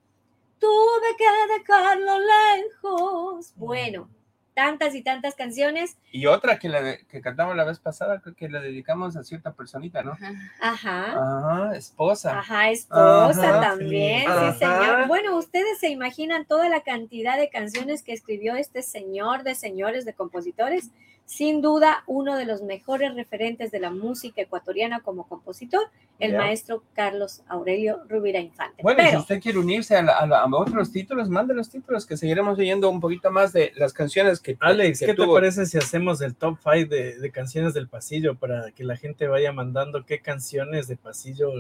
tuve 0.59 1.15
que 1.17 1.25
dejarlo 1.59 2.13
lejos. 2.19 3.53
Bueno, 3.55 4.09
tantas 4.55 4.95
y 4.95 5.03
tantas 5.03 5.35
canciones. 5.35 5.97
Y 6.11 6.25
otra 6.25 6.57
que, 6.57 6.69
la 6.69 6.97
que 6.97 7.21
cantamos 7.21 7.55
la 7.55 7.65
vez 7.65 7.77
pasada, 7.77 8.21
que 8.35 8.49
le 8.49 8.61
dedicamos 8.61 9.15
a 9.17 9.23
cierta 9.23 9.53
personita, 9.53 10.01
¿no? 10.01 10.17
Ajá. 10.61 11.11
Ajá, 11.11 11.75
esposa. 11.75 12.39
Ajá, 12.39 12.71
esposa 12.71 13.61
también, 13.61 14.23
sí, 14.23 14.59
señor. 14.59 15.07
Bueno, 15.07 15.37
ustedes 15.37 15.77
se 15.79 15.89
imaginan 15.89 16.45
toda 16.45 16.69
la 16.69 16.81
cantidad 16.81 17.37
de 17.37 17.49
canciones 17.49 18.01
que 18.01 18.13
escribió 18.13 18.55
este 18.55 18.81
señor 18.81 19.43
de 19.43 19.53
señores 19.53 20.05
de 20.05 20.13
compositores 20.13 20.89
sin 21.25 21.61
duda 21.61 22.03
uno 22.07 22.37
de 22.37 22.45
los 22.45 22.61
mejores 22.61 23.15
referentes 23.15 23.71
de 23.71 23.79
la 23.79 23.89
música 23.89 24.41
ecuatoriana 24.41 25.01
como 25.01 25.27
compositor, 25.27 25.89
el 26.19 26.37
maestro 26.37 26.83
Carlos 26.93 27.41
Aurelio 27.47 28.01
Rubira 28.07 28.39
Infante. 28.39 28.81
Bueno, 28.83 29.09
si 29.09 29.17
usted 29.17 29.41
quiere 29.41 29.57
unirse 29.57 29.97
a, 29.97 30.45
otros 30.51 30.91
títulos, 30.91 31.29
mande 31.29 31.53
los 31.53 31.69
títulos 31.69 32.05
que 32.05 32.15
seguiremos 32.15 32.57
leyendo 32.57 32.89
un 32.89 33.01
poquito 33.01 33.31
más 33.31 33.51
de 33.51 33.73
las 33.75 33.91
canciones 33.91 34.39
que 34.39 34.55
Alex, 34.59 34.99
¿qué 34.99 35.13
te 35.13 35.27
parece 35.27 35.65
si 35.65 35.77
hacemos 35.77 36.21
el 36.21 36.35
top 36.35 36.57
5 36.63 36.89
de, 36.89 37.19
de, 37.19 37.31
canciones 37.31 37.73
del 37.73 37.89
pasillo 37.89 38.35
para 38.35 38.71
que 38.71 38.83
la 38.83 38.95
gente 38.95 39.27
vaya 39.27 39.51
mandando 39.51 40.05
qué 40.05 40.19
canciones 40.19 40.87
de 40.87 40.95
pasillo 40.95 41.51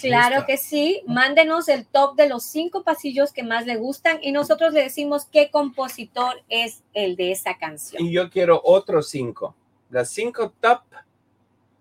Claro 0.00 0.44
que 0.46 0.56
sí, 0.56 1.02
mándenos 1.06 1.68
el 1.68 1.86
top 1.86 2.16
de 2.16 2.28
los 2.28 2.44
cinco 2.44 2.82
pasillos 2.82 3.32
que 3.32 3.42
más 3.42 3.66
le 3.66 3.76
gustan 3.76 4.18
y 4.22 4.32
nosotros 4.32 4.72
le 4.72 4.82
decimos 4.82 5.26
qué 5.26 5.50
compositor 5.50 6.42
es 6.48 6.82
el 6.94 7.16
de 7.16 7.32
esa 7.32 7.58
canción. 7.58 8.02
Y 8.02 8.12
yo 8.12 8.30
quiero 8.30 8.60
otros 8.64 9.08
cinco, 9.08 9.54
las 9.90 10.10
cinco 10.10 10.52
top 10.60 10.82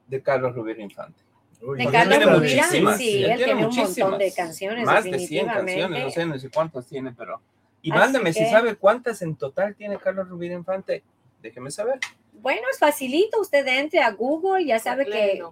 de 0.08 0.22
Carlos 0.22 0.54
Rubira 0.56 0.82
Infante. 0.82 1.22
de 1.62 1.88
Carlos 1.88 2.40
Rubira, 2.40 2.64
sí, 2.98 3.24
él 3.24 3.38
tiene, 3.38 3.66
un 3.66 3.76
montón 3.76 4.18
de 4.18 4.34
canciones. 4.34 4.86
Más 4.86 5.04
de 5.04 5.20
100 5.20 5.48
canciones, 5.48 6.04
no 6.04 6.12
sé, 6.12 6.26
no 6.26 6.40
sé 6.40 6.50
cuántas 6.50 6.88
tiene, 6.88 7.14
pero... 7.18 7.42
Y 7.84 7.92
mándame 7.92 8.32
si 8.34 8.46
sabe 8.46 8.76
cuántas 8.76 9.22
en 9.22 9.36
total 9.36 9.76
tiene 9.76 9.98
Carlos 9.98 10.28
Rubira 10.30 10.54
Infante, 10.54 11.04
déjeme 11.42 11.72
saber. 11.72 12.00
Bueno, 12.34 12.62
es 12.72 12.78
facilito, 12.78 13.40
usted 13.40 13.66
entre 13.68 14.02
a 14.02 14.12
Google, 14.12 14.66
ya 14.66 14.80
sabe 14.80 15.06
que 15.06 15.44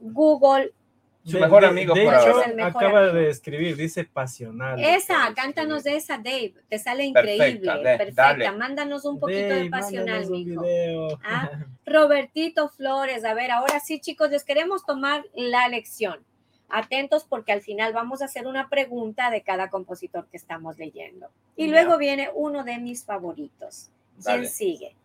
Google 0.00 0.72
su 1.24 1.38
mejor 1.38 1.64
amigo. 1.64 1.94
De, 1.94 2.04
hecho, 2.04 2.42
acaba 2.62 3.08
de 3.08 3.30
escribir, 3.30 3.76
dice 3.76 4.04
pasional. 4.04 4.82
Esa, 4.82 5.32
cántanos 5.34 5.84
de 5.84 5.96
esa, 5.96 6.16
Dave. 6.16 6.54
Te 6.68 6.78
sale 6.78 7.04
increíble. 7.04 7.70
Perfecta. 7.82 8.52
Mándanos 8.52 9.04
un 9.04 9.20
poquito 9.20 9.54
de 9.54 9.70
pasional, 9.70 10.28
mijo. 10.30 10.64
¿Ah? 11.24 11.50
Robertito 11.86 12.68
Flores. 12.68 13.24
A 13.24 13.34
ver, 13.34 13.50
ahora 13.50 13.80
sí, 13.80 14.00
chicos, 14.00 14.30
les 14.30 14.44
queremos 14.44 14.84
tomar 14.84 15.24
la 15.34 15.68
lección. 15.68 16.20
Atentos 16.68 17.24
porque 17.28 17.52
al 17.52 17.60
final 17.60 17.92
vamos 17.92 18.22
a 18.22 18.24
hacer 18.24 18.46
una 18.46 18.68
pregunta 18.68 19.30
de 19.30 19.42
cada 19.42 19.68
compositor 19.68 20.26
que 20.28 20.38
estamos 20.38 20.78
leyendo. 20.78 21.28
Y 21.54 21.68
luego 21.68 21.98
viene 21.98 22.30
uno 22.34 22.64
de 22.64 22.78
mis 22.78 23.04
favoritos. 23.04 23.90
¿Quién 24.24 24.48
sigue? 24.48 24.96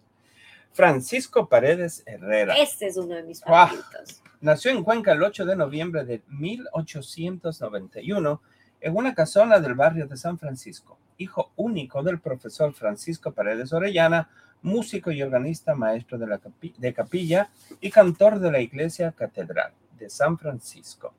Francisco 0.71 1.47
Paredes 1.47 2.03
Herrera. 2.05 2.55
Este 2.55 2.87
es 2.87 2.97
uno 2.97 3.15
de 3.15 3.23
mis 3.23 3.41
favoritos. 3.41 4.21
Nació 4.41 4.71
en 4.71 4.83
Cuenca 4.83 5.13
el 5.13 5.23
8 5.23 5.45
de 5.45 5.55
noviembre 5.55 6.03
de 6.05 6.21
1891 6.27 8.41
en 8.81 8.95
una 8.95 9.15
casona 9.15 9.59
del 9.59 9.73
barrio 9.73 10.07
de 10.07 10.17
San 10.17 10.37
Francisco, 10.37 10.99
hijo 11.17 11.51
único 11.55 12.03
del 12.03 12.19
profesor 12.19 12.73
Francisco 12.73 13.31
Paredes 13.31 13.73
Orellana, 13.73 14.29
músico 14.61 15.11
y 15.11 15.21
organista 15.21 15.75
maestro 15.75 16.17
de, 16.17 16.27
la 16.27 16.39
de 16.77 16.93
capilla 16.93 17.49
y 17.81 17.89
cantor 17.89 18.39
de 18.39 18.51
la 18.51 18.59
iglesia 18.59 19.11
catedral 19.11 19.71
de 19.97 20.09
San 20.09 20.37
Francisco 20.37 21.13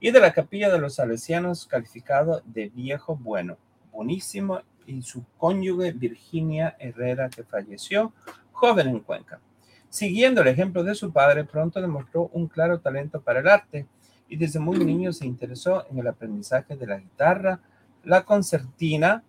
y 0.00 0.10
de 0.10 0.20
la 0.20 0.32
capilla 0.32 0.70
de 0.70 0.78
los 0.78 0.96
salesianos 0.96 1.66
calificado 1.66 2.42
de 2.44 2.68
viejo 2.68 3.16
bueno, 3.16 3.56
buenísimo 3.92 4.60
y 4.88 5.02
su 5.02 5.24
cónyuge 5.36 5.92
Virginia 5.92 6.74
Herrera 6.78 7.28
que 7.28 7.44
falleció 7.44 8.12
joven 8.52 8.88
en 8.88 9.00
Cuenca. 9.00 9.38
Siguiendo 9.90 10.40
el 10.42 10.48
ejemplo 10.48 10.82
de 10.82 10.94
su 10.94 11.12
padre, 11.12 11.44
pronto 11.44 11.80
demostró 11.80 12.28
un 12.32 12.48
claro 12.48 12.80
talento 12.80 13.20
para 13.20 13.40
el 13.40 13.48
arte 13.48 13.86
y 14.28 14.36
desde 14.36 14.58
muy 14.58 14.78
niño 14.78 15.12
se 15.12 15.26
interesó 15.26 15.86
en 15.90 15.98
el 15.98 16.06
aprendizaje 16.06 16.76
de 16.76 16.86
la 16.86 16.98
guitarra, 16.98 17.60
la 18.04 18.22
concertina 18.24 19.22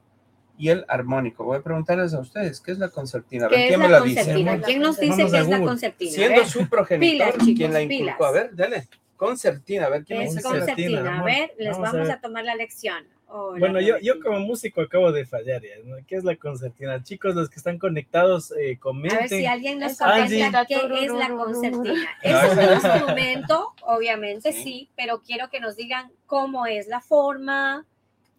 y 0.58 0.70
el 0.70 0.84
armónico. 0.90 1.46
Voy 1.46 1.58
a 1.58 1.62
preguntarles 1.62 2.14
a 2.14 2.20
ustedes, 2.20 2.60
¿qué 2.60 2.72
es 2.74 2.80
la 2.80 2.90
concertina? 2.90 3.46
A 3.46 3.50
ver, 3.50 3.58
¿Qué 3.60 3.64
es 3.66 3.70
¿quién 3.70 3.82
me 3.82 3.90
la 3.90 4.02
dice? 4.02 4.34
¿Quién 4.66 4.82
nos 4.82 5.00
dice 5.00 5.16
Vamos 5.24 5.32
qué 5.32 5.38
a 5.38 5.42
es 5.42 5.48
la 5.50 5.60
concertina? 5.62 6.12
A 6.12 6.16
Siendo 6.16 6.46
su 6.46 6.68
progenitor, 6.70 7.12
Pilas, 7.12 7.32
chicos, 7.34 7.58
¿quién 7.58 7.74
la 7.74 7.80
pilas. 7.80 8.02
inculcó? 8.02 8.26
A 8.26 8.32
ver, 8.32 8.56
dale. 8.56 8.88
Concertina, 9.16 9.86
a 9.86 9.90
ver 9.90 10.04
quién 10.06 10.20
me 10.20 10.26
dice. 10.26 10.42
concertina, 10.42 11.00
concertina. 11.02 11.20
A 11.22 11.24
ver, 11.24 11.52
les 11.58 11.72
Vamos 11.72 11.90
a 11.90 11.92
vamos 11.92 12.08
ver. 12.08 12.18
a 12.18 12.22
tomar 12.22 12.44
la 12.46 12.56
lección. 12.56 13.06
Hola, 13.32 13.60
Bueno, 13.60 13.80
yo, 13.80 14.00
yo 14.00 14.20
como 14.22 14.40
músico 14.40 14.82
acabo 14.82 15.12
de 15.12 15.24
fallar 15.26 15.62
ya. 15.62 15.76
¿no? 15.86 15.98
¿Qué 16.08 16.16
es 16.16 16.24
la 16.24 16.36
concertina? 16.36 17.04
Chicos, 17.04 17.36
los 17.36 17.48
que 17.50 17.58
están 17.58 17.78
conectados, 17.78 18.52
eh, 18.52 18.56
A 18.56 18.60
ver 18.60 18.70
si 18.74 18.78
comenten. 18.80 19.48
alguien 19.48 19.80
nos 19.80 19.98
comenta 20.00 20.66
qué 20.66 20.76
es 20.76 21.12
la 21.14 21.30
concertina. 21.30 22.10
Es 22.24 22.36
un 22.54 22.74
instrumento, 22.74 23.74
obviamente 23.82 24.52
Sí. 24.52 24.64
sí, 24.64 24.90
pero 24.96 25.22
quiero 25.22 25.50
que 25.50 25.60
nos 25.60 25.76
digan 25.76 26.12
cómo 26.26 26.66
es 26.66 26.88
la 26.88 27.02
forma, 27.02 27.86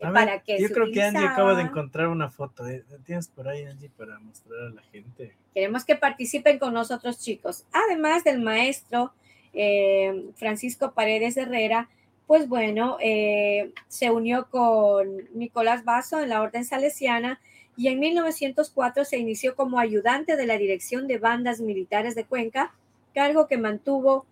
ver, 0.00 0.12
para 0.12 0.40
qué 0.40 0.60
yo 0.60 0.66
se 0.68 0.74
creo 0.74 0.90
que 0.92 1.02
Angie 1.02 1.24
acaba 1.26 1.54
de 1.54 1.62
encontrar 1.62 2.08
una 2.08 2.28
foto. 2.30 2.66
¿eh? 2.66 2.82
¿Tienes 3.06 3.28
por 3.28 3.46
ahí, 3.48 3.64
Angie, 3.64 3.90
para 3.96 4.18
mostrar 4.18 4.60
a 4.60 4.70
la 4.70 4.82
gente? 4.90 5.36
Queremos 5.54 5.84
que 5.84 5.94
participen 5.94 6.58
con 6.58 6.74
nosotros, 6.74 7.20
chicos. 7.20 7.64
Además 7.72 8.24
del 8.24 8.40
maestro 8.40 9.12
eh, 9.52 10.26
Francisco 10.36 10.92
Paredes 10.92 11.36
Herrera, 11.36 11.88
pues 12.30 12.48
bueno, 12.48 12.96
eh, 13.00 13.72
se 13.88 14.12
unió 14.12 14.46
con 14.50 15.08
Nicolás 15.34 15.84
Basso 15.84 16.20
en 16.20 16.28
la 16.28 16.42
Orden 16.42 16.64
Salesiana 16.64 17.40
y 17.76 17.88
en 17.88 17.98
1904 17.98 19.04
se 19.04 19.18
inició 19.18 19.56
como 19.56 19.80
ayudante 19.80 20.36
de 20.36 20.46
la 20.46 20.56
Dirección 20.56 21.08
de 21.08 21.18
Bandas 21.18 21.60
Militares 21.60 22.14
de 22.14 22.22
Cuenca, 22.22 22.72
cargo 23.16 23.48
que 23.48 23.58
mantuvo 23.58 24.26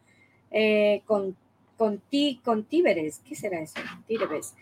eh, 0.53 1.03
con, 1.07 1.37
con, 1.77 2.01
Tí- 2.09 2.41
con 2.45 2.63
Tíberes. 2.63 3.21
¿Qué 3.29 3.35
será 3.35 3.61
eso? 3.63 3.81
Tíberes. 4.07 4.55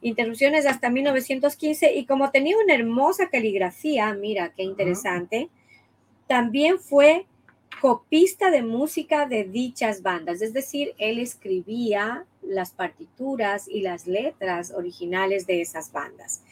Interrupciones 0.00 0.64
hasta 0.64 0.88
1915 0.88 1.92
y 1.92 2.06
como 2.06 2.30
tenía 2.30 2.56
una 2.56 2.72
hermosa 2.74 3.28
caligrafía, 3.28 4.14
mira 4.14 4.54
qué 4.56 4.62
interesante, 4.62 5.50
también 6.26 6.78
fue 6.78 7.26
copista 7.80 8.50
de 8.50 8.62
música 8.62 9.26
de 9.26 9.44
dichas 9.44 10.02
bandas, 10.02 10.42
es 10.42 10.52
decir, 10.52 10.94
él 10.98 11.18
escribía 11.18 12.24
las 12.42 12.70
partituras 12.70 13.68
y 13.68 13.80
las 13.82 14.06
letras 14.06 14.72
originales 14.76 15.46
de 15.46 15.60
esas 15.60 15.90
bandas. 15.92 16.42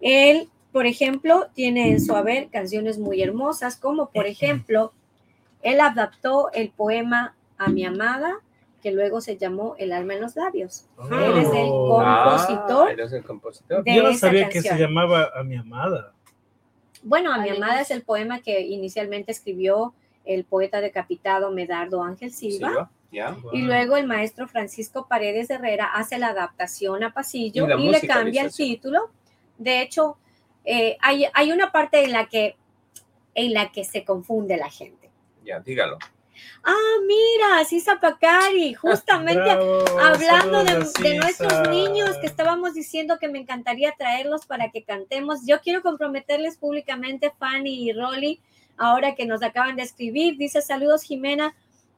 Él, 0.00 0.48
por 0.72 0.86
ejemplo, 0.86 1.46
tiene 1.54 1.90
en 1.90 2.00
su 2.00 2.14
haber 2.14 2.48
canciones 2.48 2.98
muy 2.98 3.22
hermosas, 3.22 3.76
como 3.76 4.10
por 4.10 4.26
ejemplo, 4.26 4.92
él 5.62 5.80
adaptó 5.80 6.50
el 6.52 6.70
poema 6.70 7.34
A 7.56 7.68
mi 7.68 7.84
amada, 7.84 8.40
que 8.82 8.90
luego 8.90 9.20
se 9.22 9.38
llamó 9.38 9.76
El 9.78 9.92
alma 9.92 10.14
en 10.14 10.20
los 10.20 10.36
labios. 10.36 10.84
Él 11.10 11.38
es 11.38 11.48
el 11.48 11.68
Oh. 11.70 12.02
compositor. 12.02 12.88
Ah, 12.88 12.92
él 12.92 13.00
es 13.00 13.12
el 13.12 13.24
compositor. 13.24 13.82
de 13.84 13.94
Yo 13.94 14.02
no 14.02 14.08
esa 14.10 14.26
sabía 14.26 14.48
que 14.48 14.60
se 14.60 14.76
llamaba 14.76 15.30
A 15.34 15.42
mi 15.42 15.56
amada. 15.56 16.12
Bueno, 17.02 17.32
A 17.32 17.38
mi 17.38 17.48
Al 17.48 17.56
amada 17.56 17.80
es 17.80 17.90
el 17.90 18.02
poema 18.02 18.40
que 18.40 18.60
inicialmente 18.60 19.32
escribió 19.32 19.94
el 20.24 20.44
poeta 20.44 20.80
decapitado 20.80 21.50
Medardo 21.50 22.02
Ángel 22.02 22.32
Silva. 22.32 22.68
Silva, 22.68 22.90
¿ya? 23.10 23.36
Y 23.52 23.60
Wow. 23.60 23.66
luego 23.66 23.96
el 23.96 24.06
maestro 24.06 24.48
Francisco 24.48 25.06
Paredes 25.08 25.50
Herrera 25.50 25.86
hace 25.94 26.18
la 26.18 26.28
adaptación 26.28 27.02
a 27.04 27.12
pasillo 27.12 27.66
Y 27.78 27.86
y, 27.86 27.90
le 27.90 28.00
cambia 28.00 28.42
el 28.42 28.52
título. 28.52 29.10
De 29.58 29.82
hecho, 29.82 30.16
eh, 30.64 30.96
hay, 31.00 31.26
hay 31.32 31.52
una 31.52 31.70
parte 31.70 32.02
en 32.04 32.12
la, 32.12 32.26
que, 32.26 32.56
en 33.34 33.52
la 33.54 33.70
que 33.70 33.84
se 33.84 34.04
confunde 34.04 34.56
la 34.56 34.70
gente. 34.70 35.10
Ya, 35.44 35.60
dígalo. 35.60 35.98
Ah, 36.64 36.96
mira, 37.06 37.64
Sisa 37.64 38.00
Pacari, 38.00 38.74
justamente 38.74 39.40
Bravo, 39.42 39.84
hablando 40.00 40.64
de, 40.64 40.84
de 41.02 41.18
nuestros 41.18 41.68
niños 41.68 42.16
que 42.18 42.26
estábamos 42.26 42.74
diciendo 42.74 43.18
que 43.20 43.28
me 43.28 43.38
encantaría 43.38 43.94
traerlos 43.96 44.46
para 44.46 44.70
que 44.70 44.82
cantemos. 44.82 45.46
Yo 45.46 45.60
quiero 45.60 45.82
comprometerles 45.82 46.56
públicamente, 46.56 47.30
Fanny 47.38 47.88
y 47.88 47.92
Rolly, 47.92 48.40
ahora 48.76 49.14
que 49.14 49.26
nos 49.26 49.42
acaban 49.42 49.76
de 49.76 49.82
escribir. 49.82 50.36
Dice 50.36 50.62
saludos, 50.62 51.02
Jimena. 51.02 51.54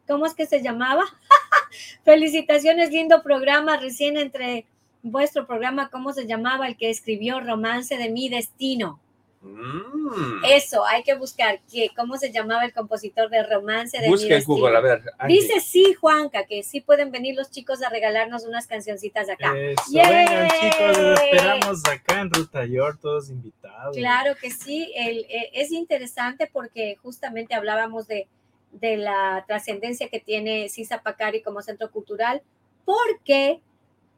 ¿Cómo 0.06 0.26
es 0.26 0.34
que 0.34 0.46
se 0.46 0.62
llamaba? 0.62 1.04
Felicitaciones, 2.04 2.90
lindo 2.90 3.22
programa. 3.22 3.76
Recién 3.76 4.16
entre 4.16 4.66
vuestro 5.02 5.46
programa, 5.46 5.90
¿cómo 5.90 6.12
se 6.12 6.26
llamaba? 6.26 6.66
El 6.66 6.76
que 6.76 6.90
escribió 6.90 7.40
Romance 7.40 7.96
de 7.96 8.10
mi 8.10 8.28
destino. 8.28 9.00
Mm. 9.46 10.44
Eso, 10.44 10.84
hay 10.84 11.02
que 11.02 11.14
buscar 11.14 11.60
que, 11.70 11.90
cómo 11.96 12.16
se 12.16 12.30
llamaba 12.32 12.64
el 12.64 12.72
compositor 12.72 13.28
de 13.30 13.42
Romance 13.42 13.98
de 14.00 14.08
Busca 14.08 14.36
en. 14.36 14.44
Google, 14.44 14.76
a 14.76 14.80
ver. 14.80 15.02
Angie. 15.18 15.40
Dice 15.40 15.60
sí, 15.60 15.94
Juanca, 15.94 16.44
que 16.46 16.62
sí 16.62 16.80
pueden 16.80 17.10
venir 17.10 17.34
los 17.34 17.50
chicos 17.50 17.82
a 17.82 17.88
regalarnos 17.88 18.44
unas 18.44 18.66
cancioncitas 18.66 19.28
acá. 19.28 19.54
Eso, 19.56 19.82
chicos, 20.60 20.98
los 20.98 21.20
esperamos 21.20 21.82
acá 21.86 22.20
en 22.20 22.30
Ruta 22.32 22.64
York, 22.66 22.98
todos 23.00 23.30
invitados. 23.30 23.96
Claro 23.96 24.34
que 24.40 24.50
sí, 24.50 24.92
el- 24.96 25.26
eh, 25.28 25.50
es 25.54 25.72
interesante 25.72 26.48
porque 26.52 26.96
justamente 27.02 27.54
hablábamos 27.54 28.06
de, 28.06 28.28
de 28.72 28.96
la 28.96 29.44
trascendencia 29.46 30.08
que 30.08 30.20
tiene 30.20 30.68
Sisa 30.68 31.02
Pacari 31.02 31.42
como 31.42 31.62
centro 31.62 31.90
cultural, 31.90 32.42
porque 32.84 33.60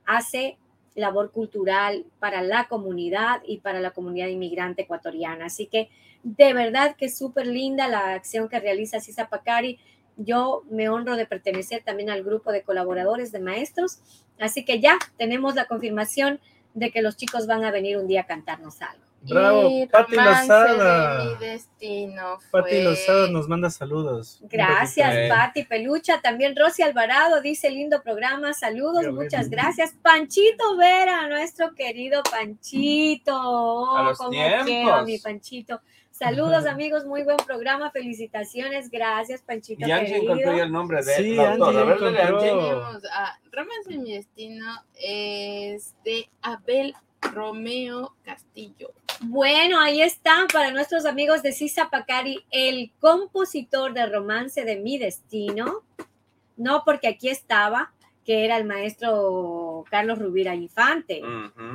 hace 0.04 0.58
labor 0.98 1.30
cultural 1.32 2.04
para 2.18 2.42
la 2.42 2.68
comunidad 2.68 3.40
y 3.46 3.58
para 3.58 3.80
la 3.80 3.92
comunidad 3.92 4.28
inmigrante 4.28 4.82
ecuatoriana. 4.82 5.46
Así 5.46 5.66
que 5.66 5.90
de 6.22 6.52
verdad 6.52 6.96
que 6.96 7.06
es 7.06 7.16
súper 7.16 7.46
linda 7.46 7.88
la 7.88 8.14
acción 8.14 8.48
que 8.48 8.60
realiza 8.60 9.00
Sisa 9.00 9.28
Pacari. 9.28 9.78
Yo 10.16 10.64
me 10.70 10.88
honro 10.88 11.16
de 11.16 11.26
pertenecer 11.26 11.82
también 11.84 12.10
al 12.10 12.24
grupo 12.24 12.52
de 12.52 12.62
colaboradores 12.62 13.32
de 13.32 13.40
maestros. 13.40 14.00
Así 14.38 14.64
que 14.64 14.80
ya 14.80 14.98
tenemos 15.16 15.54
la 15.54 15.66
confirmación 15.66 16.40
de 16.74 16.90
que 16.90 17.02
los 17.02 17.16
chicos 17.16 17.46
van 17.46 17.64
a 17.64 17.70
venir 17.70 17.96
un 17.96 18.06
día 18.06 18.22
a 18.22 18.26
cantarnos 18.26 18.82
algo. 18.82 19.07
Bravo, 19.22 19.68
Y 19.68 19.86
Pati 19.86 20.14
Lozada. 20.14 21.24
de 21.24 21.30
mi 21.30 21.36
destino 21.38 22.38
Pati 22.50 22.82
Lozada 22.82 23.28
nos 23.28 23.48
manda 23.48 23.68
saludos. 23.68 24.38
Gracias, 24.42 25.14
Eh. 25.14 25.28
Pati 25.28 25.64
Pelucha. 25.64 26.20
También 26.20 26.54
Rosy 26.56 26.82
Alvarado 26.82 27.40
dice 27.42 27.70
lindo 27.70 28.00
programa. 28.02 28.52
Saludos, 28.54 29.02
Qué 29.04 29.10
muchas 29.10 29.50
gracias. 29.50 29.92
Panchito 30.02 30.76
Vera, 30.76 31.26
nuestro 31.28 31.74
querido 31.74 32.22
Panchito. 32.30 33.32
Oh, 33.34 33.96
A 33.96 34.02
los 34.04 34.18
cómo 34.18 34.30
tiempos. 34.30 34.64
quiero 34.66 35.04
mi 35.04 35.18
Panchito. 35.18 35.80
Saludos, 36.10 36.66
amigos. 36.66 37.04
Muy 37.04 37.22
buen 37.22 37.36
programa. 37.38 37.90
Felicitaciones. 37.92 38.90
Gracias, 38.90 39.40
Panchito 39.42 39.86
Y 39.86 39.90
Angie 39.92 40.16
encontró 40.16 40.52
el 40.52 40.72
nombre 40.72 40.98
de 41.04 41.14
Sí, 41.14 41.34
la 41.36 41.52
autora. 41.52 41.96
Tenemos 41.96 43.02
a 43.12 43.38
Romance 43.52 43.90
de 43.90 43.98
mi 43.98 44.12
destino 44.14 44.64
es 45.00 45.94
de 46.04 46.28
Abel 46.42 46.94
Romeo 47.20 48.14
Castillo. 48.24 48.90
Bueno, 49.20 49.80
ahí 49.80 50.00
está 50.00 50.46
para 50.52 50.70
nuestros 50.70 51.04
amigos 51.04 51.42
de 51.42 51.50
Sisa 51.52 51.90
Pacari, 51.90 52.44
el 52.52 52.92
compositor 53.00 53.92
de 53.92 54.06
Romance 54.06 54.64
de 54.64 54.76
mi 54.76 54.96
Destino. 54.96 55.82
No, 56.56 56.82
porque 56.84 57.08
aquí 57.08 57.28
estaba, 57.28 57.92
que 58.24 58.44
era 58.44 58.56
el 58.56 58.64
maestro 58.64 59.67
Carlos 59.84 60.18
Rubira 60.18 60.54
Infante. 60.54 61.20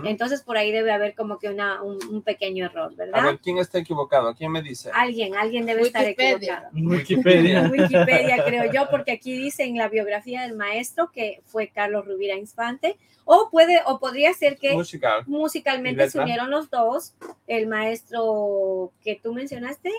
Entonces 0.05 0.41
por 0.41 0.57
ahí 0.57 0.71
debe 0.71 0.91
haber 0.91 1.15
como 1.15 1.37
que 1.39 1.49
una, 1.49 1.81
un, 1.81 1.97
un 2.09 2.21
pequeño 2.21 2.65
error, 2.65 2.91
A 2.93 2.95
¿verdad? 2.95 3.23
ver, 3.23 3.39
¿quién 3.39 3.57
está 3.57 3.79
equivocado? 3.79 4.33
¿Quién 4.35 4.51
me 4.51 4.61
dice? 4.61 4.89
Alguien, 4.93 5.35
alguien 5.35 5.65
debe 5.65 5.81
estar 5.83 6.03
Wikipedia. 6.03 6.69
equivocado. 6.73 6.97
Wikipedia. 6.97 7.59
En 7.59 7.71
Wikipedia, 7.71 8.45
creo 8.45 8.71
yo, 8.71 8.87
porque 8.89 9.11
aquí 9.11 9.37
dice 9.37 9.63
en 9.63 9.77
la 9.77 9.87
biografía 9.89 10.41
del 10.43 10.55
maestro 10.55 11.11
que 11.11 11.41
fue 11.45 11.67
Carlos 11.69 12.05
Rubira 12.05 12.35
Infante, 12.35 12.97
o 13.25 13.49
puede, 13.49 13.79
o 13.85 13.99
podría 13.99 14.33
ser 14.33 14.57
que 14.57 14.73
Musical. 14.73 15.23
musicalmente 15.27 16.05
¿Y 16.05 16.09
se 16.09 16.19
unieron 16.19 16.49
los 16.51 16.69
dos, 16.69 17.15
el 17.47 17.67
maestro 17.67 18.91
que 19.01 19.15
tú 19.21 19.33
mencionaste, 19.33 19.89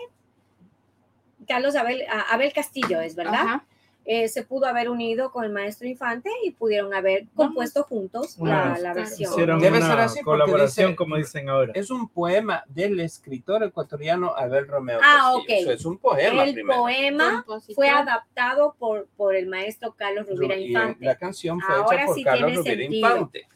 Carlos 1.47 1.77
Abel, 1.77 2.03
a- 2.09 2.33
Abel 2.35 2.53
Castillo, 2.53 3.01
es 3.01 3.15
verdad. 3.15 3.35
Ajá. 3.35 3.65
Eh, 4.07 4.29
se 4.29 4.43
pudo 4.43 4.67
haber 4.67 4.91
unido 4.91 5.33
con 5.33 5.45
el 5.45 5.51
maestro 5.51 5.89
Infante 5.89 6.29
y 6.45 6.51
pudieron 6.51 6.93
haber 6.93 7.27
compuesto 7.35 7.85
juntos 7.85 8.37
la, 8.39 8.43
Una- 8.43 8.79
la 8.79 8.93
versión. 8.93 9.33
Hicieron 9.33 9.61
Debe 9.61 9.79
una 9.79 9.87
ser 9.89 9.99
así 10.01 10.21
colaboración, 10.23 10.89
dice- 10.89 10.97
como 10.97 11.17
dicen 11.17 11.49
ahora. 11.49 11.73
Es 11.75 11.91
un 11.91 12.09
poema 12.11 12.65
del 12.69 13.01
escritor 13.01 13.63
ecuatoriano 13.63 14.35
Abel 14.37 14.69
Romeo 14.69 14.99
Ah, 15.03 15.33
Castillo. 15.37 15.39
ok. 15.39 15.45
Eso 15.49 15.73
es 15.73 15.85
un 15.87 15.97
poema 15.99 16.45
el 16.45 16.53
primero. 16.53 16.79
poema 16.79 17.47
fue 17.75 17.89
adaptado 17.89 18.77
por, 18.79 19.07
por 19.17 19.35
el 19.37 19.47
maestro 19.47 19.95
Carlos 19.95 20.29
Rubira 20.29 20.55
Y 20.57 20.67
Infante. 20.67 21.03
la 21.05 21.17
canción 21.17 21.59
fue 21.61 21.75
Ahora 21.75 21.97
hecha 21.97 22.07
por 22.07 22.15
sí 22.15 22.25
Carlos 22.25 22.47
tiene 22.51 22.57
Rubira 22.59 22.77
sentido. 22.83 23.09
Infante. 23.09 23.49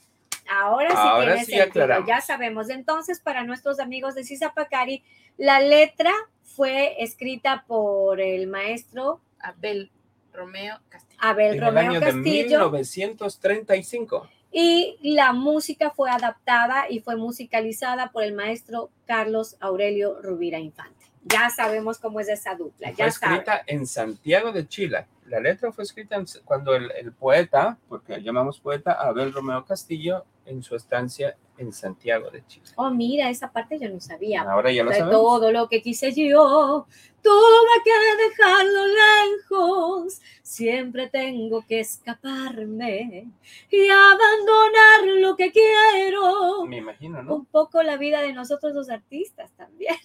Ahora 0.50 0.90
sí 0.90 0.96
Ahora 0.96 1.24
tiene 1.26 1.38
sí 1.44 1.52
sentido, 1.52 1.64
aclaramos. 1.84 2.08
ya 2.08 2.20
sabemos. 2.22 2.70
Entonces, 2.70 3.20
para 3.20 3.44
nuestros 3.44 3.78
amigos 3.80 4.14
de 4.14 4.24
Sisa 4.24 4.54
Pacari, 4.54 5.04
la 5.36 5.60
letra 5.60 6.10
fue 6.42 7.02
escrita 7.02 7.64
por 7.66 8.18
el 8.22 8.46
maestro 8.46 9.20
Abel 9.40 9.90
Romeo 10.32 10.78
Castillo. 10.88 11.18
Abel 11.20 11.56
En 11.56 11.64
el 11.64 11.78
año 11.78 12.00
de 12.00 12.06
Castillo 12.06 12.70
1935. 12.70 14.28
y 14.50 14.96
la 15.02 15.32
música 15.32 15.90
fue 15.90 16.10
adaptada 16.10 16.86
y 16.90 17.00
fue 17.00 17.16
musicalizada 17.16 18.10
por 18.10 18.22
el 18.24 18.32
maestro 18.34 18.90
Carlos 19.06 19.56
Aurelio 19.60 20.20
Rubira 20.22 20.58
Infante. 20.58 21.06
Ya 21.24 21.50
sabemos 21.50 21.98
cómo 21.98 22.20
es 22.20 22.28
esa 22.28 22.54
dupla, 22.54 22.88
Fue 22.88 22.96
ya 22.96 23.10
saben. 23.10 23.36
escrita 23.38 23.62
en 23.66 23.86
Santiago 23.86 24.52
de 24.52 24.66
Chile. 24.66 25.06
La 25.26 25.40
letra 25.40 25.70
fue 25.72 25.84
escrita 25.84 26.16
en- 26.16 26.24
cuando 26.44 26.74
el, 26.74 26.90
el 26.92 27.12
poeta, 27.12 27.76
porque 27.88 28.14
le 28.16 28.22
llamamos 28.22 28.58
poeta, 28.60 28.92
Abel 28.92 29.32
Romeo 29.32 29.64
Castillo, 29.66 30.24
en 30.46 30.62
su 30.62 30.74
estancia 30.74 31.36
en 31.58 31.72
Santiago 31.72 32.30
de 32.30 32.44
Chile. 32.46 32.66
Oh, 32.76 32.90
mira, 32.90 33.28
esa 33.28 33.50
parte 33.50 33.78
yo 33.78 33.88
no 33.88 34.00
sabía. 34.00 34.42
Ahora 34.42 34.72
ya 34.72 34.84
lo 34.84 34.90
sabemos. 34.90 35.10
todo 35.10 35.52
lo 35.52 35.68
que 35.68 35.82
quise 35.82 36.12
yo, 36.12 36.86
tuve 37.22 37.82
que 37.84 37.90
dejarlo 38.28 38.80
lejos. 38.86 40.20
Siempre 40.42 41.08
tengo 41.08 41.64
que 41.66 41.80
escaparme 41.80 43.28
y 43.70 43.88
abandonar 43.88 45.20
lo 45.20 45.36
que 45.36 45.52
quiero. 45.52 46.64
Me 46.66 46.78
imagino, 46.78 47.22
¿no? 47.22 47.36
Un 47.36 47.46
poco 47.46 47.82
la 47.82 47.96
vida 47.96 48.22
de 48.22 48.32
nosotros 48.32 48.74
los 48.74 48.88
artistas 48.90 49.50
también. 49.56 49.96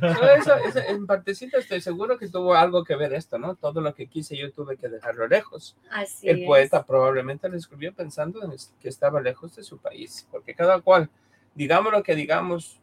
Todo 0.00 0.30
eso, 0.34 0.56
eso, 0.56 0.78
en 0.80 1.06
partecita 1.06 1.58
estoy 1.58 1.80
seguro 1.80 2.18
que 2.18 2.28
tuvo 2.28 2.54
algo 2.54 2.84
que 2.84 2.96
ver 2.96 3.14
esto, 3.14 3.38
¿no? 3.38 3.54
Todo 3.54 3.80
lo 3.80 3.94
que 3.94 4.08
quise 4.08 4.36
yo 4.36 4.52
tuve 4.52 4.76
que 4.76 4.88
dejarlo 4.88 5.26
lejos. 5.26 5.76
Así 5.90 6.28
El 6.28 6.40
es. 6.40 6.46
poeta 6.46 6.84
probablemente 6.84 7.48
lo 7.48 7.56
escribió 7.56 7.94
pensando 7.94 8.42
en 8.42 8.52
que 8.80 8.88
estaba 8.88 9.20
lejos 9.20 9.56
de 9.56 9.62
su 9.62 9.78
país, 9.78 10.26
porque 10.30 10.54
cada 10.54 10.80
cual, 10.80 11.08
digamos 11.54 11.92
lo 11.92 12.02
que 12.02 12.14
digamos, 12.14 12.80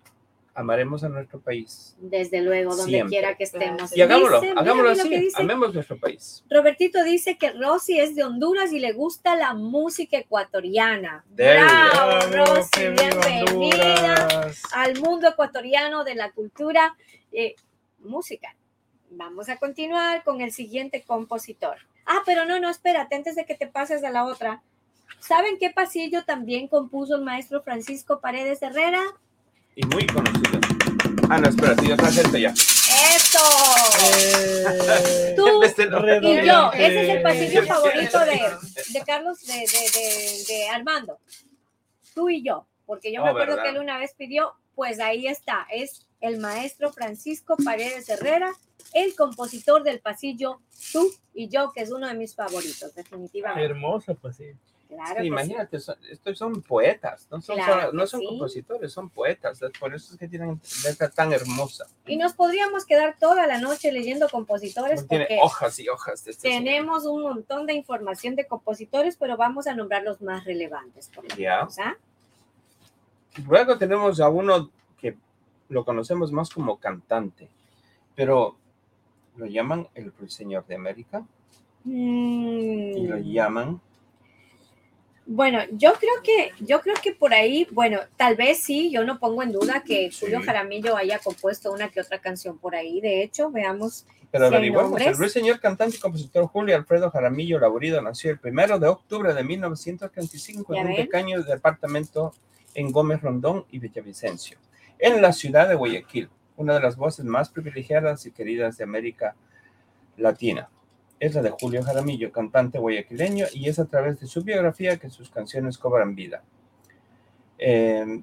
amaremos 0.57 1.03
a 1.03 1.09
nuestro 1.09 1.39
país. 1.39 1.95
Desde 1.99 2.41
luego, 2.41 2.75
donde 2.75 2.91
Siempre. 2.91 3.09
quiera 3.11 3.37
que 3.37 3.43
estemos. 3.43 3.95
Y 3.95 4.01
hagámoslo, 4.01 4.41
Dice, 4.41 4.53
hagámoslo 4.57 4.89
así, 4.89 5.29
amemos 5.35 5.71
nuestro 5.71 5.99
país. 5.99 6.43
Robertito 6.49 7.03
dice 7.03 7.37
que 7.37 7.51
Rosy 7.51 7.99
es 7.99 8.15
de 8.15 8.23
Honduras 8.23 8.73
y 8.73 8.79
le 8.79 8.91
gusta 8.93 9.35
la 9.35 9.53
música 9.53 10.17
ecuatoriana. 10.17 11.23
There 11.35 11.61
¡Bravo, 11.61 12.27
Bravo, 12.31 12.55
Rosy! 12.55 12.87
Bienvenida 12.87 14.51
al 14.73 14.99
mundo 14.99 15.27
ecuatoriano 15.29 16.03
de 16.03 16.15
la 16.15 16.31
cultura 16.31 16.97
eh, 17.31 17.53
música. 17.99 18.55
Vamos 19.11 19.49
a 19.49 19.57
continuar 19.57 20.23
con 20.23 20.41
el 20.41 20.51
siguiente 20.51 21.03
compositor. 21.03 21.77
Ah, 22.07 22.23
pero 22.25 22.45
no, 22.45 22.59
no, 22.59 22.71
espérate, 22.71 23.15
antes 23.15 23.35
de 23.35 23.45
que 23.45 23.53
te 23.53 23.67
pases 23.67 24.03
a 24.03 24.09
la 24.09 24.25
otra. 24.25 24.63
¿Saben 25.19 25.59
qué 25.59 25.69
pasillo 25.69 26.25
también 26.25 26.67
compuso 26.67 27.15
el 27.15 27.21
maestro 27.21 27.61
Francisco 27.61 28.19
Paredes 28.19 28.63
Herrera? 28.63 29.03
Y 29.79 29.85
muy 29.85 30.07
conocido. 30.07 30.59
Ah, 31.29 31.37
no, 31.39 31.49
espérate, 31.49 31.87
yo 31.87 31.93
otra 31.93 32.11
gente 32.11 32.41
ya. 32.41 32.49
¡Eso! 32.49 33.39
Eh, 34.03 35.33
Tú 35.35 35.61
Este. 35.63 35.83
Y 35.83 36.45
yo, 36.45 36.71
ese 36.73 37.03
es 37.03 37.09
el 37.17 37.21
pasillo 37.21 37.63
favorito 37.67 38.19
de, 38.21 38.41
de 38.89 39.01
Carlos, 39.05 39.37
de, 39.45 39.53
de, 39.53 39.99
de- 39.99 40.43
de 40.47 40.69
Armando. 40.69 41.19
Tú 42.15 42.29
y 42.29 42.43
yo, 42.43 42.65
porque 42.87 43.13
yo 43.13 43.21
me 43.21 43.27
Oh, 43.27 43.31
acuerdo 43.33 43.57
¿verdad? 43.57 43.63
que 43.65 43.69
él 43.77 43.83
una 43.83 43.99
vez 43.99 44.13
pidió, 44.17 44.53
pues 44.73 44.99
ahí 44.99 45.27
está, 45.27 45.67
es 45.71 46.07
el 46.21 46.39
maestro 46.39 46.91
Francisco 46.91 47.55
Paredes 47.63 48.09
Herrera, 48.09 48.51
el 48.93 49.15
compositor 49.15 49.83
del 49.83 49.99
pasillo 49.99 50.59
Tú 50.91 51.11
y 51.35 51.49
yo, 51.49 51.71
que 51.71 51.81
es 51.81 51.91
uno 51.91 52.07
de 52.07 52.13
mis 52.15 52.33
favoritos, 52.33 52.95
definitivamente. 52.95 53.65
Hermoso, 53.65 54.15
pues 54.15 54.37
sí. 54.37 54.45
Claro 54.87 55.19
Sí, 55.21 55.27
imagínate, 55.27 55.79
son- 55.79 55.97
estos 56.09 56.37
son 56.37 56.61
poetas, 56.61 57.27
no 57.29 57.41
son, 57.41 57.57
Claro 57.57 57.91
no 57.91 58.07
son 58.07 58.21
sí. 58.21 58.25
compositores, 58.25 58.91
son 58.93 59.09
poetas, 59.09 59.59
por 59.79 59.93
eso 59.93 60.13
es 60.13 60.17
que 60.19 60.27
tienen 60.29 60.61
letra 60.85 61.09
tan 61.09 61.33
hermosa. 61.33 61.85
Y 62.05 62.15
nos 62.15 62.33
podríamos 62.33 62.85
quedar 62.85 63.17
toda 63.19 63.45
la 63.47 63.59
noche 63.59 63.91
leyendo 63.91 64.29
compositores 64.29 65.05
Tiene 65.07 65.25
porque 65.25 65.39
hojas 65.41 65.77
y 65.79 65.89
hojas 65.89 66.23
de 66.23 66.31
este 66.31 66.49
señor. 66.49 66.63
tenemos 66.63 67.05
un 67.05 67.21
montón 67.23 67.65
de 67.65 67.73
información 67.73 68.35
de 68.35 68.47
compositores, 68.47 69.17
pero 69.17 69.35
vamos 69.35 69.67
a 69.67 69.75
nombrar 69.75 70.03
los 70.03 70.21
más 70.21 70.45
relevantes. 70.45 71.09
Por 71.13 71.27
Ya. 71.35 71.67
¿ah? 71.79 71.95
Luego 73.47 73.77
tenemos 73.77 74.19
a 74.19 74.29
uno 74.29 74.71
que 74.99 75.17
lo 75.69 75.83
conocemos 75.85 76.31
más 76.31 76.49
como 76.49 76.77
cantante, 76.79 77.49
pero 78.15 78.55
lo 79.35 79.45
llaman 79.45 79.87
el 79.95 80.11
Ruiseñor 80.17 80.65
de 80.65 80.75
América 80.75 81.23
y 81.85 83.05
lo 83.05 83.17
Mm. 83.17 83.23
llaman 83.31 83.81
Bueno, 85.29 85.59
yo 85.71 85.93
creo 85.93 86.13
que, 86.23 86.53
yo 86.63 86.79
creo 86.79 86.95
que 87.03 87.11
por 87.11 87.33
ahí, 87.33 87.67
bueno, 87.71 87.99
tal 88.15 88.37
vez 88.37 88.59
sí, 88.59 88.89
yo 88.89 89.03
no 89.03 89.19
pongo 89.19 89.43
en 89.43 89.51
duda 89.51 89.83
que 89.85 90.09
Sí. 90.09 90.19
Julio 90.21 90.41
Jaramillo 90.41 90.95
haya 90.95 91.19
compuesto 91.19 91.73
una 91.73 91.89
que 91.89 91.99
otra 91.99 92.19
canción 92.19 92.57
por 92.57 92.75
ahí. 92.75 93.01
De 93.01 93.23
hecho, 93.23 93.51
veamos, 93.51 94.05
Pero 94.31 94.45
averiguamos, 94.45 95.01
el 95.01 95.17
ruiseñor 95.17 95.59
cantante 95.59 95.97
y 95.97 95.99
compositor 95.99 96.47
Julio 96.47 96.77
Alfredo 96.77 97.11
Jaramillo 97.11 97.59
Laborido 97.59 98.01
nació 98.01 98.31
el 98.31 98.39
primero 98.39 98.79
de 98.79 98.87
octubre 98.87 99.33
de 99.33 99.43
1935 99.43 100.73
Ya 100.73 100.81
en 100.81 100.87
un 100.87 100.95
pequeño 100.95 101.43
departamento 101.43 102.33
en 102.73 102.91
Gómez 102.91 103.21
Rondón 103.21 103.65
y 103.69 103.79
Villavicencio, 103.79 104.57
en 104.97 105.21
la 105.21 105.33
ciudad 105.33 105.67
de 105.67 105.75
Guayaquil, 105.75 106.29
una 106.55 106.75
de 106.75 106.79
las 106.79 106.95
voces 106.95 107.25
más 107.25 107.49
privilegiadas 107.49 108.25
y 108.25 108.31
queridas 108.31 108.77
de 108.77 108.85
América 108.85 109.35
Latina. 110.15 110.69
Es 111.19 111.33
la 111.33 111.41
de 111.41 111.49
Julio 111.49 111.81
Jaramillo, 111.83 112.31
cantante 112.31 112.77
guayaquileño, 112.77 113.47
y 113.53 113.69
es 113.69 113.79
a 113.79 113.85
través 113.85 114.19
de 114.19 114.27
su 114.27 114.43
biografía 114.43 114.97
que 114.97 115.09
sus 115.09 115.29
canciones 115.29 115.77
cobran 115.77 116.13
vida. 116.15 116.43
Eh, 117.57 118.21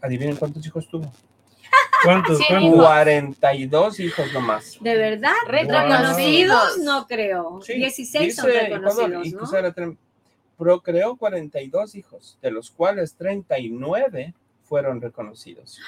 adivinen 0.00 0.36
cuántos 0.36 0.64
hijos 0.66 0.86
tuvo. 0.88 1.10
¿Cuántos? 2.04 2.38
¿Cuántos? 2.46 2.74
42 2.74 4.00
hijos 4.00 4.32
nomás. 4.34 4.76
¿de 4.80 4.96
verdad? 4.96 5.32
Reconocidos. 5.48 6.78
No 6.78 7.06
creo. 7.06 7.60
Sí, 7.62 7.74
16 7.74 8.36
son 8.36 8.46
dice 8.46 8.60
reconocidos, 8.60 9.26
Ecuador, 9.26 9.26
y 9.26 9.30
¿no? 9.32 9.96
procreó 10.58 11.16
42 11.16 11.94
hijos, 11.94 12.38
de 12.42 12.50
los 12.50 12.70
cuales 12.70 13.16
39 13.16 14.34
fueron 14.64 15.00
reconocidos. 15.00 15.80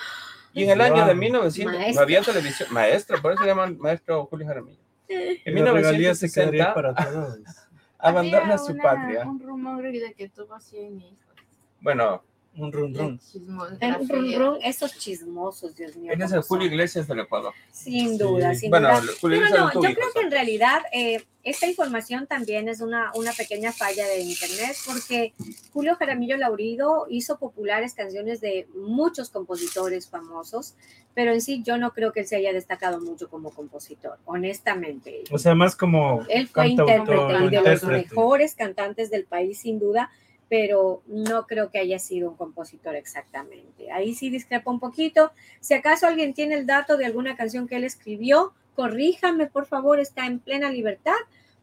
Y 0.55 0.64
en 0.64 0.70
el 0.70 0.81
año 0.81 1.05
de 1.05 1.12
Wow. 1.12 1.16
1900 1.16 1.72
no 1.75 1.79
Maestro. 1.79 2.03
había 2.03 2.22
televisión, 2.22 2.68
maestro, 2.72 3.20
por 3.20 3.33
eso 3.33 3.42
se 3.42 3.49
llaman 3.49 3.77
maestro 3.79 4.25
Julio 4.25 4.46
Jaramillo. 4.46 4.86
En 5.09 5.57
Y 5.59 5.61
la 5.61 5.73
regalía 5.73 6.14
se 6.14 6.27
1960 6.27 6.40
quedaría 6.51 6.75
para 6.75 6.95
todos. 6.95 7.38
abandona 7.99 8.59
su 8.59 8.77
patria. 8.77 9.27
Un 9.27 9.40
rumor 9.40 9.83
de 9.83 10.14
que 10.14 10.29
tuvo 10.29 10.59
100 10.59 11.01
hijos. 11.01 11.19
Bueno, 11.81 12.23
Un 12.59 12.73
run 12.73 12.95
run. 12.95 13.21
Rum, 13.81 14.07
fría. 14.09 14.38
rum, 14.38 14.59
esos 14.62 14.97
chismosos, 14.99 15.77
Dios 15.77 15.95
mío. 15.97 16.12
él 16.12 16.21
es 16.23 16.27
cómo 16.31 16.37
el 16.37 16.42
Julio. 16.47 16.66
Iglesias 16.69 17.07
del 17.07 17.21
Ecuador. 17.21 17.53
Sin 17.71 18.16
duda, 18.16 18.55
Sí. 18.55 18.61
sin 18.61 18.71
Bueno, 18.71 18.88
duda. 18.88 19.01
Julio 19.01 19.19
Pero 19.21 19.35
Iglesias 19.37 19.59
no, 19.75 19.81
no 19.83 19.88
yo 19.88 19.95
creo 19.95 20.09
que 20.14 20.21
en 20.21 20.31
realidad 20.31 20.81
eh, 20.92 21.25
esta 21.42 21.66
información 21.66 22.27
también 22.27 22.69
es 22.69 22.81
una, 22.81 23.12
una 23.14 23.33
pequeña 23.33 23.73
falla 23.73 24.07
de 24.07 24.21
internet 24.21 24.75
porque 24.87 25.35
Julio 25.73 25.97
Jaramillo 25.97 26.37
Laurido 26.38 27.07
hizo 27.11 27.38
populares 27.38 27.95
canciones 27.95 28.40
de 28.40 28.66
muchos 28.75 29.29
compositores 29.31 30.09
famosos, 30.09 30.75
pero 31.14 31.33
en 31.33 31.40
sí 31.40 31.62
yo 31.62 31.77
no 31.79 31.92
creo 31.92 32.12
que 32.12 32.21
él 32.21 32.27
se 32.27 32.37
haya 32.37 32.53
destacado 32.53 33.01
mucho 33.01 33.29
como 33.29 33.51
compositor, 33.51 34.19
honestamente. 34.25 35.25
O 35.31 35.38
sea, 35.38 35.55
más 35.55 35.77
como 35.77 36.25
Él 36.29 36.49
fue 36.49 36.69
intérprete 36.69 37.45
y 37.45 37.49
de 37.51 37.61
los 37.62 37.83
mejores 37.85 38.55
cantantes 38.55 39.11
del 39.11 39.25
país, 39.25 39.59
sin 39.61 39.79
duda, 39.79 40.11
pero 40.48 41.02
no 41.06 41.46
creo 41.46 41.70
que 41.70 41.78
haya 41.78 41.98
sido 41.98 42.30
un 42.30 42.37
compositor 42.37 42.94
exactamente. 42.94 43.90
Ahí 43.90 44.14
sí 44.14 44.30
discrepa 44.30 44.70
un 44.70 44.78
poquito. 44.80 45.32
Si 45.61 45.74
acaso 45.74 46.06
alguien 46.06 46.35
tiene 46.35 46.54
el 46.54 46.66
dato 46.66 46.96
de 46.96 47.04
alguna 47.06 47.37
canción 47.37 47.66
que 47.66 47.76
él 47.76 47.85
escribió, 47.85 48.52
corríjame, 48.74 49.46
por 49.46 49.66
favor, 49.66 49.98
está 49.98 50.26
en 50.26 50.38
plena 50.38 50.70
libertad 50.70 51.16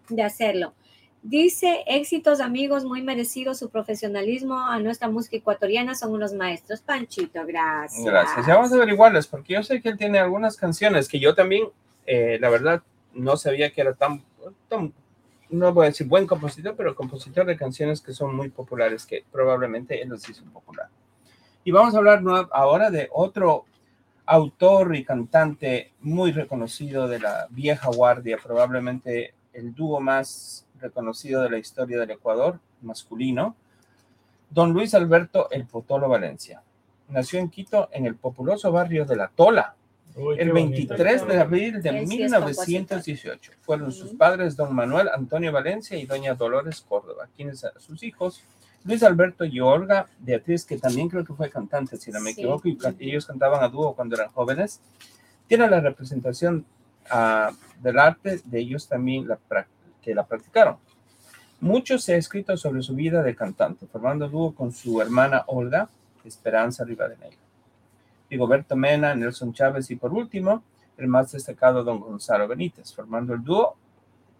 de 0.10 0.24
hacerlo. 0.24 0.74
Dice, 1.22 1.84
éxitos 1.88 2.42
amigos, 2.42 2.84
muy 2.84 3.02
merecido 3.02 3.56
su 3.56 3.70
profesionalismo 3.70 4.60
a 4.60 4.78
nuestra 4.80 5.08
música 5.10 5.38
ecuatoriana, 5.38 5.96
son 5.96 6.12
unos 6.12 6.34
maestros. 6.34 6.82
Panchito, 6.82 7.46
gracias. 7.46 8.04
Gracias. 8.04 8.46
Ya 8.46 8.56
vamos 8.56 8.74
a 8.74 8.76
averiguarlas, 8.76 9.28
porque 9.28 9.54
yo 9.54 9.64
sé 9.64 9.82
que 9.82 9.88
él 9.88 9.98
tiene 9.98 10.20
algunas 10.20 10.58
canciones 10.58 11.08
que 11.08 11.22
yo 11.22 11.34
también, 11.34 11.70
eh, 12.06 12.38
la 12.42 12.50
verdad, 12.50 12.84
no 13.14 13.38
sabía 13.38 13.72
que 13.72 13.80
era 13.80 13.94
tan- 13.94 14.22
no 15.54 15.74
voy 15.74 15.86
a 15.86 15.90
decir 15.90 16.08
buen 16.08 16.28
compositor, 16.28 16.76
pero 16.76 16.96
compositor 16.96 17.46
de 17.46 17.56
canciones 17.56 18.02
que 18.02 18.14
son 18.14 18.36
muy 18.36 18.50
populares, 18.50 19.06
que 19.06 19.24
probablemente 19.32 20.02
él 20.02 20.10
los 20.10 20.28
hizo 20.28 20.44
popular. 20.46 20.90
Y 21.64 21.72
vamos 21.72 21.96
a 21.96 22.00
hablar 22.00 22.22
ahora 22.52 22.90
de 22.90 23.10
otro 23.14 23.66
autor 24.26 24.96
y 24.96 25.04
cantante 25.04 25.92
muy 26.02 26.32
reconocido 26.32 27.08
de 27.08 27.20
la 27.20 27.48
vieja 27.50 27.90
guardia, 27.90 28.38
probablemente 28.42 29.34
el 29.54 29.74
dúo 29.74 30.00
más 30.00 30.66
reconocido 30.80 31.42
de 31.42 31.50
la 31.50 31.58
historia 31.58 32.00
del 32.00 32.12
Ecuador, 32.12 32.60
masculino, 32.82 33.56
don 34.50 34.74
Luis 34.74 34.94
Alberto 34.94 35.50
El 35.52 35.66
Potolo 35.66 36.10
Valencia. 36.10 36.62
Nació 37.10 37.40
en 37.40 37.50
Quito, 37.50 37.90
en 37.92 38.06
el 38.06 38.16
populoso 38.16 38.72
barrio 38.72 39.06
de 39.06 39.16
La 39.16 39.28
Tola, 39.28 39.76
Uy, 40.16 40.36
el 40.40 40.52
bonito. 40.52 40.96
23 40.96 41.28
de 41.28 41.38
abril 41.40 41.82
de 41.82 41.90
Él 41.90 42.08
sí 42.08 42.22
es 42.22 42.32
1918. 42.32 43.52
Fueron 43.62 43.92
sus 43.92 44.14
padres 44.14 44.56
don 44.56 44.74
Manuel 44.76 45.10
Antonio 45.10 45.52
Valencia 45.52 45.98
y 45.98 46.06
doña 46.06 46.36
Dolores 46.36 46.82
Córdoba, 46.82 47.28
quienes 47.36 47.64
eran 47.64 47.80
sus 47.80 48.04
hijos, 48.04 48.44
Luis 48.86 49.02
Alberto 49.02 49.46
y 49.46 49.60
Olga 49.60 50.08
Beatriz, 50.20 50.66
que 50.66 50.78
también 50.78 51.10
creo 51.10 51.24
que 51.24 51.34
fue 51.34 51.50
cantante, 51.50 51.98
si 51.98 52.12
no 52.12 52.20
me 52.20 52.34
Sí. 52.34 52.42
equivoco, 52.42 52.68
y 52.68 52.78
ellos 53.10 53.26
cantaban 53.26 53.64
a 53.64 53.70
dúo 53.70 53.96
cuando 53.96 54.16
eran 54.16 54.30
jóvenes. 54.30 54.82
Tiene 55.48 55.70
la 55.70 55.80
representación 55.80 56.66
ah, 57.10 57.52
del 57.82 58.00
arte 58.00 58.42
de 58.46 58.60
ellos 58.60 58.88
también 58.88 59.28
la, 59.28 59.38
que 60.02 60.14
la 60.14 60.26
practicaron. 60.26 60.78
Mucho 61.60 61.98
se 61.98 62.14
ha 62.14 62.18
escrito 62.18 62.56
sobre 62.58 62.82
su 62.82 62.94
vida 62.94 63.24
de 63.24 63.36
cantante, 63.36 63.88
formando 63.88 64.28
dúo 64.28 64.54
con 64.54 64.72
su 64.72 65.02
hermana 65.02 65.44
Olga, 65.48 65.90
Esperanza 66.26 66.84
Rivadeneira. 66.84 67.38
Rigoberto 68.34 68.76
Mena, 68.76 69.14
Nelson 69.14 69.54
Chávez 69.54 69.92
y 69.92 69.96
por 69.96 70.12
último, 70.12 70.64
el 70.98 71.08
más 71.08 71.32
destacado 71.32 71.84
don 71.84 72.00
Gonzalo 72.00 72.48
Benítez, 72.48 72.92
formando 72.94 73.34
el 73.36 73.44
dúo 73.44 73.76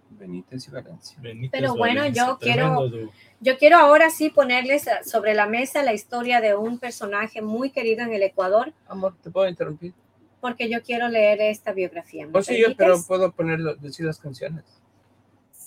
Benítez 0.10 0.68
y 0.68 0.72
Valencia. 0.72 1.18
Benítez 1.22 1.52
Pero 1.62 1.76
bueno, 1.76 2.02
Valencia, 2.02 2.26
yo 2.28 2.38
quiero- 2.40 2.90
dúo. 2.90 3.10
Yo 3.40 3.58
quiero 3.58 3.78
ahora 3.78 4.10
sí 4.10 4.30
ponerles 4.30 4.88
eh, 4.88 4.92
sobre 5.06 5.34
la 5.36 5.46
mesa 5.48 5.84
la 5.84 5.94
historia 5.94 6.42
de 6.42 6.56
un 6.56 6.80
personaje 6.80 7.42
muy 7.42 7.70
querido 7.72 8.04
en 8.04 8.14
el 8.14 8.24
Ecuador, 8.24 8.74
Amor, 8.88 9.16
¿te 9.22 9.30
puedo 9.30 9.48
interrumpir? 9.48 9.94
porque 10.42 10.70
yo 10.70 10.82
quiero 10.82 11.08
leer 11.08 11.40
esta 11.42 11.72
biografía. 11.72 12.26
¿me 12.28 12.38
Oh, 12.38 12.42
sí, 12.42 12.60
yo, 12.60 12.76
pero 12.76 13.02
puedo 13.08 13.32
ponerlo, 13.32 13.76
decir 13.76 14.06
las 14.06 14.20
canciones. 14.20 14.64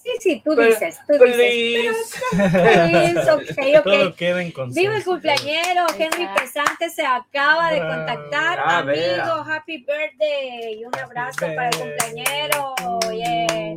Sí, 0.07 0.13
sí, 0.21 0.43
tú 0.45 0.53
Pero- 0.55 0.69
dices, 0.71 0.99
tú 1.05 1.15
dices. 1.15 1.35
Please. 1.35 2.21
Please, 2.53 3.31
ok, 3.33 3.83
Todo 3.83 4.09
ok. 4.11 4.15
queda 4.17 4.41
en 4.41 4.53
consenso. 4.53 4.81
Viva 4.81 4.97
el 4.99 5.05
cumpleañero, 5.05 5.87
Henry. 5.99 6.29
Pesante 6.39 6.89
se 6.91 7.05
acaba 7.05 7.73
de 7.73 7.81
Ah, 7.81 7.89
contactar. 7.89 8.59
ah, 8.61 8.79
Amigo, 8.79 8.95
vea. 9.03 9.45
happy 9.57 9.79
birthday. 9.79 10.79
Y 10.81 10.85
un 10.85 10.97
abrazo 10.97 11.41
para 11.41 11.71
el 11.71 11.77
cumpleañero. 11.77 12.75
Yeah. 13.13 13.75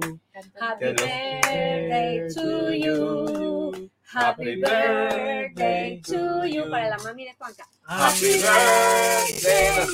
Happy 0.62 0.86
birthday 0.94 2.28
to 2.36 2.74
you. 2.74 3.90
Happy 4.14 4.56
birthday 4.62 6.00
to 6.06 6.46
you. 6.46 6.70
Para 6.70 6.90
la 6.90 6.98
mami 7.00 7.26
de 7.26 7.34
Juanca. 7.34 7.66
Happy 7.88 8.34
birthday. 8.40 9.86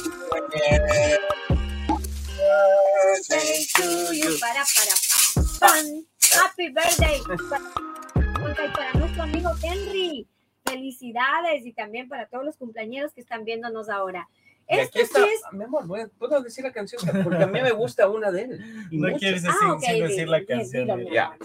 Birthday 2.38 3.65
to 3.76 4.13
you. 4.13 4.38
Para, 4.39 4.63
para, 4.65 4.95
pa, 5.10 5.67
pan. 5.67 6.06
Happy 6.43 6.69
birthday. 6.69 7.19
Y 7.19 8.71
para 8.76 8.93
nuestro 8.93 9.24
amigo 9.24 9.50
Henry. 9.63 10.28
Felicidades 10.67 11.63
y 11.65 11.74
también 11.74 12.10
para 12.10 12.28
todos 12.28 12.43
los 12.43 12.58
cumpleaños 12.58 13.13
que 13.13 13.21
están 13.21 13.45
viéndonos 13.45 13.88
ahora. 13.88 14.28
Y 14.67 14.80
Esto 14.80 14.98
aquí 14.98 15.02
está, 15.02 15.19
sí 15.19 15.30
es 15.32 15.41
mi 15.54 15.63
amor, 15.63 15.86
puedo 16.17 16.41
decir 16.41 16.63
la 16.63 16.71
canción 16.74 17.00
porque 17.24 17.43
a 17.43 17.45
mí 17.45 17.62
me 17.62 17.71
gusta 17.71 18.10
una 18.10 18.32
de 18.32 18.41
él. 18.41 18.88
y 18.89 18.98
No 18.98 19.10
mucho. 19.10 19.19
quieres 19.19 19.45
Ah, 19.45 19.56
sin, 19.60 19.69
ok, 19.69 19.80
sin 19.84 20.04
decir 20.08 20.28
la 20.28 20.43
canción. 20.43 20.98
dilo, 20.98 21.12
Ya. 21.12 21.38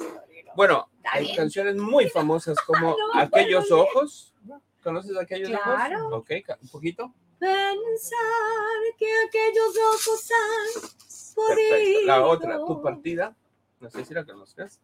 Bueno, 0.57 0.89
hay 1.05 1.25
bien. 1.25 1.37
canciones 1.37 1.77
muy 1.77 2.09
famosas 2.09 2.57
como 2.67 2.97
no 2.97 3.21
Aquellos 3.21 3.69
puedo 3.69 3.83
Ojos. 3.83 4.35
¿Conoces 4.83 5.15
Aquellos 5.19 5.51
Claro. 5.51 6.07
Ojos? 6.07 6.21
Ok, 6.23 6.31
un 6.63 6.69
poquito. 6.71 7.13
Pensar 7.39 8.19
que 8.99 9.07
aquellos 9.29 9.77
ojos 9.95 10.31
han 10.33 11.47
Perfecto. 11.47 12.07
La 12.07 12.25
otra, 12.25 12.51
podido. 12.57 12.67
Tu 12.67 12.83
Partida. 12.83 13.37
No 13.81 13.91
sé 13.91 14.05
si 14.05 14.13
la 14.15 14.25
conozcas. 14.25 14.79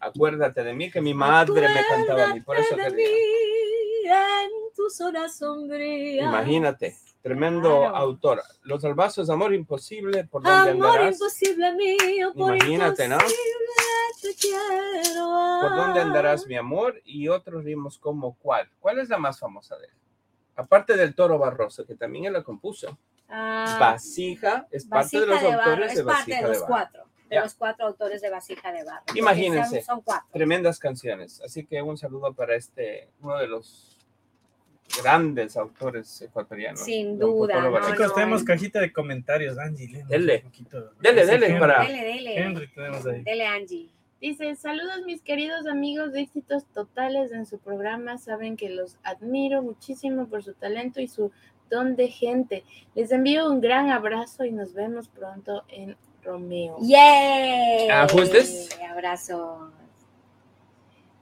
Acuérdate 0.00 0.64
de 0.64 0.74
mí, 0.74 0.90
que 0.90 1.00
mi 1.00 1.14
madre 1.14 1.68
me 1.68 1.84
cantaba 1.88 2.24
a 2.30 2.34
mí, 2.34 2.40
por 2.40 2.56
eso 2.56 2.76
quería. 2.76 4.42
en 4.44 4.50
tus 4.74 5.00
horas 5.00 5.36
sombrías. 5.38 6.26
Imagínate, 6.26 6.96
tremendo 7.22 7.80
Claro. 7.80 7.96
autor. 7.96 8.42
Los 8.62 8.84
albazos, 8.84 9.30
amor 9.30 9.54
imposible, 9.54 10.24
¿por 10.24 10.42
dónde 10.42 10.70
Amor 10.72 10.86
andarás? 10.88 11.14
imposible 11.14 11.72
mío, 11.74 12.32
por 12.34 12.56
Imagínate, 12.56 13.06
¿no? 13.08 13.18
te 14.20 14.34
quiero. 14.34 15.58
¿Por 15.60 15.76
dónde 15.76 16.00
andarás, 16.00 16.46
mi 16.46 16.56
amor? 16.56 17.00
Y 17.04 17.28
otros 17.28 17.64
ritmos 17.64 17.98
como 17.98 18.34
¿cuál? 18.38 18.68
¿Cuál 18.80 18.98
es 18.98 19.08
la 19.08 19.18
más 19.18 19.38
famosa 19.38 19.76
de 19.78 19.86
él? 19.86 19.92
Aparte 20.56 20.96
del 20.96 21.14
Toro 21.14 21.38
Barroso, 21.38 21.86
que 21.86 21.94
también 21.94 22.24
él 22.26 22.32
la 22.34 22.42
compuso. 22.42 22.98
Ah, 23.28 23.76
Vasija 23.80 24.66
es 24.70 24.84
parte 24.84 25.18
de 25.20 25.26
los 25.26 25.42
barro, 25.42 25.62
autores 25.62 25.90
es 25.92 25.96
de 25.98 26.04
parte 26.04 26.20
Vasija 26.32 26.36
de 26.46 26.52
de 26.52 26.58
los 26.58 26.62
cuatro, 26.66 27.04
de 27.32 27.36
Ya. 27.38 27.44
los 27.44 27.54
cuatro 27.54 27.86
autores 27.86 28.20
de 28.20 28.28
Vasija 28.30 28.70
de 28.72 28.84
Barro. 28.84 29.04
Imagínense. 29.14 29.82
Son, 29.82 29.96
son 29.96 30.00
cuatro. 30.02 30.28
Tremendas 30.32 30.78
canciones. 30.78 31.40
Así 31.42 31.64
que 31.64 31.80
un 31.80 31.96
saludo 31.96 32.34
para 32.34 32.54
este, 32.56 33.08
uno 33.22 33.38
de 33.38 33.46
los 33.48 33.96
grandes 35.02 35.56
autores 35.56 36.20
ecuatorianos. 36.20 36.80
Sin 36.80 37.18
duda, 37.18 37.58
no. 37.60 37.80
Chicos, 37.90 38.08
no, 38.08 38.12
tenemos 38.14 38.40
el- 38.42 38.46
cajita 38.46 38.80
de 38.80 38.92
comentarios, 38.92 39.56
Angie. 39.58 40.04
Dele. 40.08 40.40
poquito. 40.40 40.92
Dele, 41.00 41.24
dele 41.24 41.46
Henry. 41.46 41.58
para- 41.60 41.80
Dele, 41.86 42.04
dele. 42.04 42.38
Henry 42.38 42.68
tenemos 42.74 43.06
ahí. 43.06 43.22
Dele, 43.22 43.46
Angie. 43.46 43.88
Dice, 44.20 44.54
saludos 44.54 45.02
mis 45.06 45.22
queridos 45.22 45.66
amigos 45.66 46.12
de 46.12 46.20
éxitos 46.20 46.66
totales 46.66 47.32
en 47.32 47.46
su 47.46 47.58
programa. 47.58 48.18
Saben 48.18 48.56
que 48.56 48.68
los 48.68 48.98
admiro 49.02 49.62
muchísimo 49.62 50.26
por 50.28 50.44
su 50.44 50.52
talento 50.52 51.00
y 51.00 51.08
su 51.08 51.32
don 51.70 51.96
de 51.96 52.08
gente. 52.08 52.62
Les 52.94 53.10
envío 53.10 53.50
un 53.50 53.60
gran 53.62 53.90
abrazo 53.90 54.44
y 54.44 54.52
nos 54.52 54.74
vemos 54.74 55.08
pronto 55.08 55.64
en 55.68 55.96
Romeo. 56.22 56.76
¡Yay! 56.80 57.88
Ajustes. 57.88 58.68
Abrazo. 58.90 59.70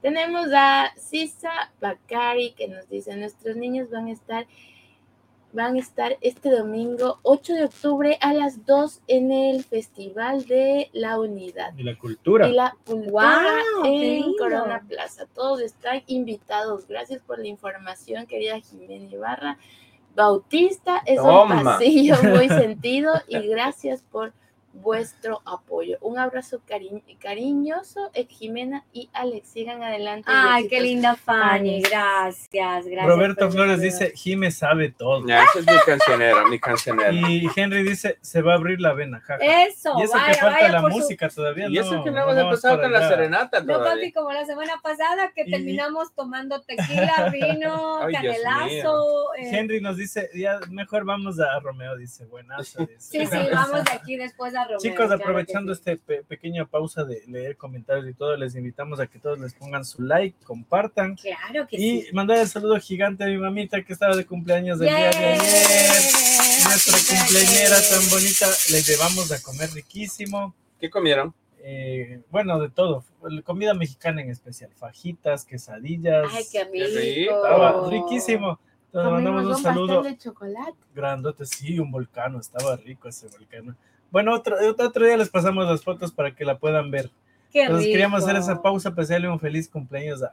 Tenemos 0.03 0.49
a 0.55 0.93
Sisa 0.97 1.51
Bakari 1.81 2.53
que 2.53 2.69
nos 2.69 2.89
dice, 2.89 3.15
nuestros 3.17 3.57
niños 3.57 3.91
van 3.91 4.07
a 4.07 4.13
estar 4.13 4.47
van 5.53 5.75
a 5.75 5.79
estar 5.81 6.17
este 6.21 6.49
domingo 6.51 7.19
8 7.23 7.55
de 7.55 7.65
octubre 7.65 8.19
a 8.21 8.33
las 8.33 8.65
2 8.67 9.01
en 9.09 9.33
el 9.33 9.65
Festival 9.65 10.47
de 10.47 10.91
la 10.93 11.19
Unidad 11.19 11.73
Y 11.77 11.83
la 11.83 11.99
cultura. 11.99 12.49
y 12.49 12.53
la 12.53 12.77
cultura 12.87 13.59
en. 13.85 14.37
Corona 14.39 14.85
Plaza. 14.89 15.27
Todos 15.35 15.61
están 15.61 16.03
invitados. 16.07 16.87
Gracias 16.87 17.21
por 17.23 17.41
la 17.41 17.49
información, 17.49 18.27
querida 18.27 18.61
Jimena 18.61 19.13
Ibarra. 19.13 19.59
Bautista 20.15 21.03
es 21.05 21.19
un 21.21 21.49
pasillo 21.65 22.15
muy 22.23 22.49
sentido 22.49 23.13
y 23.27 23.41
gracias 23.49 24.03
por 24.03 24.33
vuestro 24.73 25.43
apoyo. 25.45 25.99
Un 26.01 26.19
abrazo 26.19 26.61
cari- 26.67 27.03
cariñoso, 27.19 28.11
eh, 28.15 28.27
Jimena 28.29 28.85
y 28.93 29.11
Alex. 29.13 29.49
Sigan 29.49 29.83
adelante. 29.83 30.31
y 30.31 30.35
Ay, 30.35 30.69
qué 30.69 30.81
linda 30.81 31.17
Fanny. 31.17 31.83
Fanny. 31.83 31.83
Gracias, 31.83 32.87
gracias. 32.87 33.07
Roberto 33.07 33.51
Flores 33.51 33.81
dice, 33.81 34.13
Jime 34.15 34.51
sabe 34.51 34.91
todo. 34.91 35.27
Ya, 35.27 35.43
ese 35.45 35.61
es 35.61 35.67
mi 35.67 35.73
cancionero, 35.85 36.47
mi 36.49 36.59
cancionero. 36.61 37.13
Y 37.13 37.49
Henry 37.57 37.83
dice, 37.83 38.19
se 38.21 38.43
va 38.43 38.53
a 38.53 38.57
abrir 38.57 38.81
la 38.81 38.93
vena, 38.93 39.21
jaja. 39.21 39.39
Eso, 39.67 39.95
y 39.99 40.03
eso 40.03 40.13
vaya, 40.15 40.27
que 40.33 40.39
falta 40.41 40.57
vaya 40.61 40.69
la 40.73 40.81
por 40.81 40.93
su- 40.93 40.99
música 40.99 41.29
todavía. 41.29 41.69
Y 41.69 41.79
eso 41.79 42.05
que 42.05 42.11
no 42.11 42.17
no 42.25 42.31
hemos 42.31 42.37
empezado 42.45 42.81
con 42.81 42.93
la 42.93 43.09
serenata 43.09 43.61
No, 43.61 43.67
todavía. 43.75 43.95
papi, 43.95 44.13
como 44.13 44.33
la 44.33 44.45
semana 44.45 44.75
pasada 44.83 45.33
que 45.35 45.43
Y- 45.47 45.51
terminamos 45.51 46.15
tomando 46.15 46.61
tequila, 46.63 47.31
vino, 47.33 48.03
Ay, 48.03 48.13
canelazo. 48.13 49.35
eh, 49.39 49.51
Henry 49.53 49.81
nos 49.81 49.97
dice, 49.97 50.31
ya 50.35 50.61
mejor 50.71 51.05
vamos 51.05 51.41
a 51.41 51.59
Romeo, 51.61 51.97
dice, 51.97 52.25
buenazo. 52.27 52.87
dice. 52.87 52.97
Sí, 52.99 53.27
sí, 53.27 53.39
vamos 53.53 53.85
de 53.85 53.93
aquí 53.93 54.17
después 54.17 54.55
a 54.55 54.60
Chicos, 54.79 55.07
claro 55.07 55.15
aprovechando 55.23 55.75
sí. 55.75 55.79
este 55.81 55.97
pe- 55.97 56.23
pequeña 56.25 56.65
pausa 56.65 57.05
de 57.05 57.23
leer 57.27 57.57
comentarios 57.57 58.09
y 58.09 58.15
todo, 58.15 58.37
les 58.37 58.55
invitamos 58.55 59.01
a 59.01 59.07
que 59.07 59.19
todos 59.19 59.39
les 59.39 59.55
pongan 59.55 59.85
su 59.85 60.03
like, 60.03 60.37
compartan 60.45 61.17
Claro 61.17 61.67
que 61.67 61.77
y 61.77 62.03
sí. 62.03 62.07
mandar 62.13 62.39
el 62.39 62.49
saludo 62.49 62.79
gigante 62.81 63.25
a 63.25 63.27
mi 63.27 63.37
mamita 63.39 63.83
que 63.83 63.93
estaba 63.93 64.17
de 64.17 64.25
cumpleaños 64.27 64.81
el 64.81 64.87
día 64.89 64.97
de 64.97 65.07
ayer. 65.09 65.39
Nuestra 66.65 66.99
cumpleañera 67.19 67.77
tan 67.91 68.09
bonita, 68.11 68.47
le 68.71 68.83
llevamos 68.83 69.33
a 69.33 69.43
comer 69.43 69.71
riquísimo. 69.71 70.55
¿Qué 70.79 70.89
comieron? 70.91 71.35
eh, 71.63 72.23
bueno, 72.31 72.59
de 72.59 72.71
todo, 72.71 73.05
comida 73.45 73.75
mexicana 73.75 74.23
en 74.23 74.31
especial, 74.31 74.71
fajitas, 74.75 75.45
quesadillas. 75.45 76.27
Ay, 76.33 76.45
qué 76.51 76.65
rico. 76.65 77.35
Estaba 77.35 77.91
riquísimo. 77.91 78.59
Entonces 78.87 79.13
mandamos 79.13 79.45
un 79.45 79.53
un 79.53 79.63
saludo 79.63 80.03
de 80.03 80.17
chocolate. 80.17 80.73
grandote, 80.95 81.45
sí, 81.45 81.79
un 81.79 81.91
volcán, 81.93 82.35
estaba 82.41 82.77
rico 82.77 83.09
ese 83.09 83.29
volcán. 83.29 83.77
Bueno, 84.11 84.35
otro, 84.35 84.57
otro 84.79 85.07
día 85.07 85.17
les 85.17 85.29
pasamos 85.29 85.67
las 85.67 85.83
fotos 85.83 86.13
para 86.13 86.35
que 86.35 86.45
la 86.45 86.59
puedan 86.59 86.91
ver. 86.91 87.11
Qué 87.53 87.63
Entonces 87.63 87.89
queríamos 87.89 88.23
hacer 88.23 88.37
rico. 88.37 88.45
esa 88.45 88.63
pausa 88.63 88.91
para 88.91 89.03
hacerle 89.03 89.29
un 89.29 89.41
feliz 89.41 89.69
cumpleaños 89.69 90.23
a, 90.23 90.29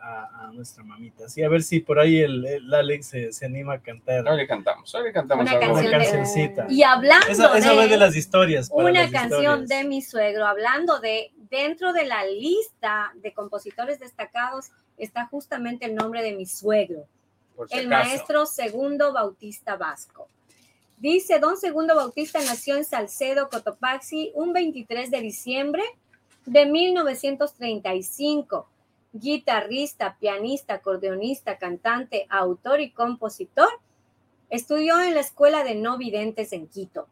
a- 0.45 0.51
nuestra 0.53 0.83
mamita. 0.83 1.25
Así 1.25 1.41
a 1.43 1.49
ver 1.49 1.63
si 1.63 1.79
por 1.79 1.97
ahí 1.99 2.19
el, 2.19 2.45
el 2.45 2.71
Alex 2.73 3.07
se, 3.07 3.31
se 3.33 3.45
anima 3.45 3.73
a 3.73 3.79
cantar 3.79 4.27
Hoy 4.27 4.37
le 4.37 4.47
cantamos, 4.47 4.93
hoy 4.95 5.03
le 5.03 5.11
cantamos 5.11 5.41
Una 5.43 5.51
algo. 5.51 5.63
una 5.65 5.73
canción 5.81 5.91
de- 5.91 5.97
cancioncita. 5.97 6.65
Y 6.69 6.83
hablando 6.83 7.27
eso 7.27 7.43
va 7.43 7.83
de, 7.83 7.87
de 7.87 7.97
las 7.97 8.15
historias. 8.15 8.69
para 8.69 8.89
una 8.89 9.01
las 9.03 9.11
canción 9.11 9.41
historias. 9.63 9.67
de 9.69 9.83
mi 9.83 10.01
suegro, 10.03 10.45
hablando 10.45 10.99
de 10.99 11.31
dentro 11.49 11.91
de 11.93 12.05
la 12.05 12.23
lista 12.25 13.11
de 13.15 13.33
compositores 13.33 13.99
destacados 13.99 14.67
está 14.97 15.25
justamente 15.27 15.85
el 15.85 15.95
nombre 15.95 16.21
de 16.23 16.33
mi 16.33 16.45
suegro, 16.45 17.05
si 17.67 17.77
el 17.79 17.87
acaso. 17.91 18.09
maestro 18.09 18.45
Segundo 18.45 19.11
Bautista 19.13 19.75
Vasco. 19.75 20.27
Dice, 20.97 21.37
don 21.37 21.57
Segundo 21.57 21.95
Bautista 21.95 22.39
nació 22.39 22.75
en 22.75 22.83
Salcedo, 22.83 23.49
Cotopaxi, 23.49 24.31
un 24.33 24.51
23 24.51 25.11
de 25.11 25.21
diciembre 25.21 25.83
de 26.47 26.65
1935. 26.65 28.67
Guitarrista, 29.13 30.17
pianista, 30.19 30.73
acordeonista, 30.73 31.59
cantante, 31.59 32.25
autor 32.29 32.81
y 32.81 32.89
compositor. 32.89 33.69
Estudió 34.49 34.99
en 34.99 35.13
la 35.13 35.19
Escuela 35.19 35.63
de 35.63 35.75
No 35.75 35.99
Videntes 35.99 36.51
en 36.51 36.67
Quito. 36.67 37.07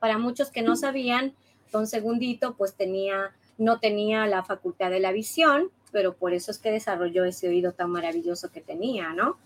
Para 0.00 0.18
muchos 0.18 0.50
que 0.50 0.62
no 0.62 0.74
sabían, 0.74 1.36
don 1.70 1.86
Segundito 1.86 2.56
pues 2.56 2.74
tenía, 2.74 3.32
no 3.58 3.78
tenía 3.78 4.26
la 4.26 4.42
facultad 4.42 4.90
de 4.90 4.98
la 4.98 5.12
visión, 5.12 5.70
pero 5.92 6.16
por 6.16 6.34
eso 6.34 6.50
es 6.50 6.58
que 6.58 6.72
desarrolló 6.72 7.24
ese 7.24 7.48
oído 7.48 7.74
tan 7.74 7.92
maravilloso 7.92 8.50
que 8.50 8.60
tenía, 8.60 9.10
¿no? 9.10 9.38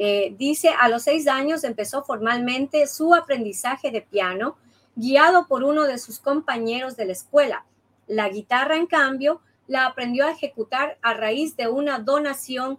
Eh, 0.00 0.32
dice, 0.38 0.70
a 0.80 0.88
los 0.88 1.02
seis 1.02 1.26
años 1.26 1.64
empezó 1.64 2.04
formalmente 2.04 2.86
su 2.86 3.16
aprendizaje 3.16 3.90
de 3.90 4.00
piano, 4.00 4.56
guiado 4.94 5.48
por 5.48 5.64
uno 5.64 5.84
de 5.84 5.98
sus 5.98 6.20
compañeros 6.20 6.96
de 6.96 7.06
la 7.06 7.12
escuela. 7.12 7.64
La 8.06 8.28
guitarra, 8.28 8.76
en 8.76 8.86
cambio, 8.86 9.40
la 9.66 9.86
aprendió 9.86 10.24
a 10.24 10.30
ejecutar 10.30 10.98
a 11.02 11.14
raíz 11.14 11.56
de 11.56 11.66
una 11.66 11.98
donación 11.98 12.78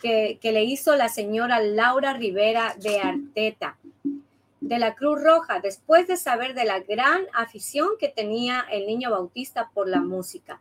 que, 0.00 0.38
que 0.40 0.52
le 0.52 0.62
hizo 0.62 0.94
la 0.94 1.08
señora 1.08 1.60
Laura 1.60 2.14
Rivera 2.14 2.76
de 2.78 3.00
Arteta, 3.00 3.76
de 4.60 4.78
la 4.78 4.94
Cruz 4.94 5.20
Roja, 5.20 5.58
después 5.58 6.06
de 6.06 6.16
saber 6.16 6.54
de 6.54 6.64
la 6.64 6.78
gran 6.78 7.22
afición 7.34 7.90
que 7.98 8.08
tenía 8.08 8.64
el 8.70 8.86
niño 8.86 9.10
Bautista 9.10 9.70
por 9.74 9.88
la 9.88 10.00
música. 10.00 10.60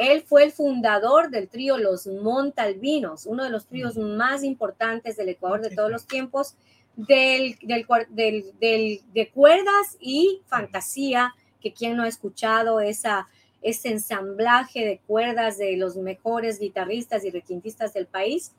Él 0.00 0.22
fue 0.22 0.44
el 0.44 0.52
fundador 0.52 1.28
del 1.28 1.48
trío 1.50 1.76
Los 1.76 2.06
Montalbinos, 2.06 3.26
uno 3.26 3.44
de 3.44 3.50
los 3.50 3.66
tríos 3.66 3.98
más 3.98 4.42
importantes 4.42 5.18
del 5.18 5.28
Ecuador 5.28 5.60
de 5.60 5.76
todos 5.76 5.90
los 5.90 6.06
tiempos, 6.06 6.54
del, 6.96 7.58
del, 7.60 7.86
del, 8.08 8.52
del- 8.58 9.00
de 9.12 9.30
cuerdas 9.30 9.98
y 10.00 10.40
fantasía, 10.46 11.34
que 11.60 11.74
quien 11.74 11.96
no 11.98 12.04
ha 12.04 12.08
escuchado 12.08 12.80
esa, 12.80 13.28
ese 13.60 13.90
ensamblaje 13.90 14.86
de 14.86 15.00
cuerdas 15.06 15.58
de 15.58 15.76
los 15.76 15.96
mejores 15.96 16.58
guitarristas 16.58 17.22
y 17.26 17.30
requintistas 17.30 17.92
del 17.92 18.06
país. 18.06 18.52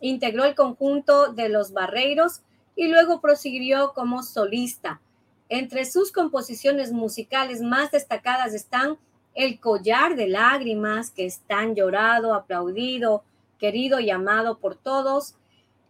Integró 0.00 0.44
el 0.44 0.54
conjunto 0.54 1.32
de 1.32 1.48
los 1.48 1.72
Barreiros 1.72 2.42
y 2.76 2.86
luego 2.86 3.20
prosiguió 3.20 3.92
como 3.92 4.22
solista. 4.22 5.00
Entre 5.48 5.84
sus 5.84 6.12
composiciones 6.12 6.92
musicales 6.92 7.60
más 7.60 7.90
destacadas 7.90 8.54
están 8.54 8.98
El 9.36 9.60
collar 9.60 10.16
de 10.16 10.26
lágrimas, 10.28 11.10
que 11.10 11.26
es 11.26 11.38
tan 11.46 11.74
llorado, 11.76 12.34
aplaudido, 12.34 13.22
querido 13.60 14.00
y 14.00 14.10
amado 14.10 14.58
por 14.58 14.74
todos. 14.74 15.34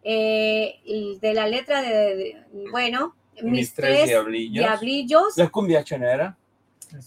Eh, 0.03 0.75
de 1.19 1.33
la 1.33 1.47
letra 1.47 1.81
de, 1.81 2.15
de- 2.15 2.37
bueno, 2.71 3.15
Mis 3.41 3.73
tres 3.73 4.05
diablillos. 4.07 4.63
diablillos. 4.63 5.37
La 5.37 5.49
cumbia 5.49 5.83
chonera. 5.83 6.37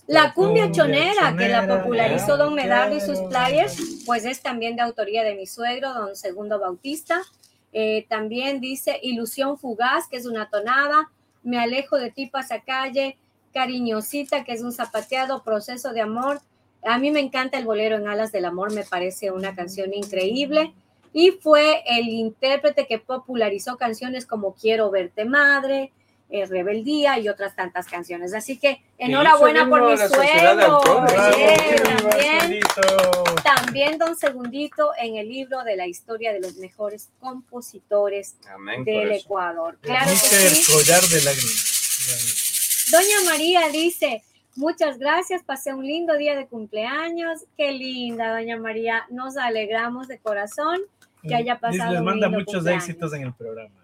La 0.06 0.34
cumbia 0.34 0.70
chonera, 0.70 1.34
que 1.36 1.48
la 1.48 1.66
popularizó 1.66 2.36
don 2.36 2.54
Medardo 2.54 2.96
y 2.96 3.00
sus 3.00 3.18
players, 3.20 4.02
pues 4.04 4.26
es 4.26 4.42
también 4.42 4.76
de 4.76 4.82
autoría 4.82 5.24
de 5.24 5.34
mi 5.34 5.46
suegro, 5.46 5.94
don 5.94 6.14
Segundo 6.16 6.58
Bautista. 6.60 7.22
Eh, 7.72 8.04
también 8.08 8.60
dice 8.60 8.98
Ilusión 9.02 9.56
Fugaz, 9.58 10.06
que 10.08 10.16
es 10.16 10.26
una 10.26 10.48
tonada, 10.50 11.10
Me 11.42 11.58
alejo 11.58 11.96
de 11.96 12.10
ti, 12.10 12.26
pasa 12.26 12.60
calle, 12.60 13.16
Cariñosita, 13.52 14.44
que 14.44 14.52
es 14.52 14.62
un 14.62 14.72
zapateado, 14.72 15.42
Proceso 15.42 15.92
de 15.92 16.00
Amor. 16.00 16.40
A 16.84 16.98
mí 16.98 17.10
me 17.10 17.20
encanta 17.20 17.58
el 17.58 17.64
bolero 17.64 17.96
en 17.96 18.08
Alas 18.08 18.32
del 18.32 18.44
Amor, 18.44 18.72
me 18.72 18.84
parece 18.84 19.30
una 19.30 19.54
canción 19.54 19.92
increíble. 19.92 20.72
Y 21.12 21.32
fue 21.32 21.82
el 21.86 22.08
intérprete 22.08 22.86
que 22.86 22.98
popularizó 22.98 23.76
canciones 23.76 24.26
como 24.26 24.54
Quiero 24.54 24.90
verte 24.90 25.24
madre, 25.24 25.92
eh, 26.32 26.46
Rebeldía 26.46 27.18
y 27.18 27.28
otras 27.28 27.56
tantas 27.56 27.86
canciones. 27.86 28.32
Así 28.34 28.56
que 28.56 28.80
enhorabuena 28.98 29.68
por 29.68 29.82
mi 29.82 29.96
viva 29.96 30.08
también, 31.88 32.60
también 33.42 33.98
don 33.98 34.16
Segundito 34.16 34.92
en 34.96 35.16
el 35.16 35.28
libro 35.28 35.64
de 35.64 35.74
la 35.74 35.88
historia 35.88 36.32
de 36.32 36.38
los 36.38 36.54
mejores 36.56 37.08
compositores 37.18 38.36
Amén. 38.48 38.84
del. 38.84 39.10
Ecuador. 39.10 39.76
Claro 39.80 40.08
que 40.08 40.16
sí. 40.16 40.72
Collar 40.72 41.02
de 41.02 41.20
lágrimas. 41.22 42.49
Doña 42.90 43.30
María 43.30 43.68
dice, 43.68 44.22
muchas 44.56 44.98
gracias, 44.98 45.42
pasé 45.42 45.72
un 45.74 45.84
lindo 45.86 46.16
día 46.16 46.36
de 46.36 46.46
cumpleaños. 46.46 47.44
Qué 47.56 47.72
linda, 47.72 48.32
doña 48.38 48.56
María. 48.58 49.04
Nos 49.10 49.36
alegramos 49.36 50.08
de 50.08 50.18
corazón 50.18 50.80
que 51.22 51.34
haya 51.34 51.54
Dice, 51.54 51.60
pasado 51.60 51.90
Les 51.92 51.98
un 52.00 52.04
manda 52.06 52.26
lindo 52.26 52.38
muchos 52.40 52.54
cumpleaños. 52.54 52.84
éxitos 52.88 53.12
en 53.14 53.22
el 53.22 53.34
programa. 53.34 53.74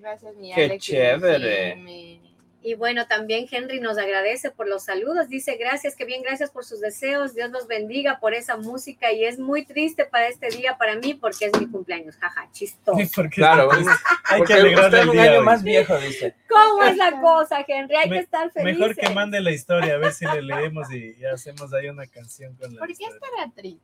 Gracias, 0.00 0.34
mi 0.36 0.52
Qué 0.54 0.64
Alex, 0.64 0.84
chévere. 0.84 1.76
mi- 1.76 2.20
Y 2.68 2.74
bueno, 2.74 3.06
también 3.06 3.46
Henry 3.50 3.80
nos 3.80 3.96
agradece 3.96 4.50
por 4.50 4.68
los 4.68 4.84
saludos. 4.84 5.28
Dice, 5.30 5.56
gracias, 5.56 5.96
que 5.96 6.04
bien, 6.04 6.22
gracias 6.22 6.50
por 6.50 6.66
sus 6.66 6.80
deseos. 6.82 7.34
Dios 7.34 7.50
los 7.50 7.66
bendiga 7.66 8.20
por 8.20 8.34
esa 8.34 8.58
música. 8.58 9.10
Y 9.10 9.24
es 9.24 9.38
muy 9.38 9.64
triste 9.64 10.04
para 10.04 10.28
este 10.28 10.48
día 10.50 10.76
para 10.76 10.96
mí 10.96 11.14
porque 11.14 11.46
es 11.46 11.58
mi 11.58 11.66
cumpleaños. 11.66 12.16
Jaja, 12.16 12.46
chistoso. 12.52 12.98
Porque 13.14 13.36
Claro, 13.36 13.70
hay 14.24 14.42
que 14.42 14.52
usted 14.54 14.94
es 14.98 15.06
un 15.06 15.12
día. 15.12 15.22
año 15.22 15.38
hoy. 15.38 15.44
más 15.46 15.62
viejo, 15.62 15.96
dice. 15.98 16.34
¿Cómo 16.46 16.82
es 16.84 16.96
la 16.98 17.18
cosa, 17.20 17.64
Henry? 17.66 17.96
Hay 17.96 18.10
Me- 18.10 18.16
que 18.16 18.22
estar 18.24 18.50
felices. 18.52 18.78
Mejor 18.78 18.96
que 18.96 19.08
mande 19.14 19.40
la 19.40 19.50
historia, 19.50 19.94
a 19.94 19.96
ver 19.96 20.12
si 20.12 20.26
le 20.26 20.42
leemos 20.42 20.90
y, 20.92 21.16
y 21.18 21.24
hacemos 21.24 21.72
ahí 21.72 21.88
una 21.88 22.06
canción 22.06 22.54
con 22.56 22.74
la 22.74 22.80
¿Por 22.80 22.88
qué 22.88 22.92
historia. 23.04 23.14
estará 23.16 23.50
triste? 23.54 23.80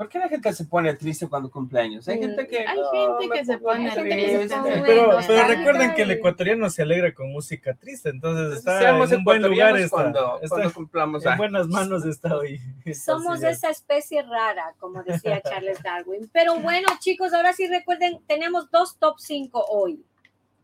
¿Por 0.00 0.08
qué 0.08 0.18
la 0.18 0.30
gente 0.30 0.50
se 0.54 0.64
pone 0.64 0.94
triste 0.94 1.28
cuando 1.28 1.50
cumpleaños? 1.50 2.08
Hay 2.08 2.18
gente 2.18 2.46
que. 2.46 2.66
hay 2.66 2.78
no, 2.78 3.18
gente 3.18 3.38
que 3.38 3.44
se 3.44 3.58
pone 3.58 3.90
triste. 3.90 4.48
Pero, 4.86 5.18
pero 5.26 5.46
recuerden 5.46 5.94
que 5.94 6.00
el 6.00 6.10
ecuatoriano 6.12 6.70
se 6.70 6.80
alegra 6.80 7.12
con 7.12 7.30
música 7.30 7.74
triste, 7.74 8.08
entonces 8.08 8.60
está 8.60 8.78
Seamos 8.78 9.12
en 9.12 9.18
un 9.18 9.24
buen 9.24 9.42
lugar. 9.42 9.76
Está, 9.76 9.90
cuando, 9.94 10.36
está 10.40 10.48
cuando 10.56 10.72
cumplamos 10.72 11.26
en 11.26 11.36
buenas 11.36 11.68
manos 11.68 12.06
está 12.06 12.34
hoy. 12.34 12.58
Somos 12.94 13.42
es. 13.42 13.58
esa 13.58 13.68
especie 13.68 14.22
rara, 14.22 14.74
como 14.78 15.02
decía 15.02 15.38
Charles 15.46 15.82
Darwin. 15.82 16.30
Pero 16.32 16.58
bueno, 16.60 16.88
chicos, 17.00 17.34
ahora 17.34 17.52
sí 17.52 17.66
recuerden, 17.66 18.20
tenemos 18.26 18.70
dos 18.70 18.96
top 18.98 19.16
5 19.18 19.66
hoy. 19.68 20.02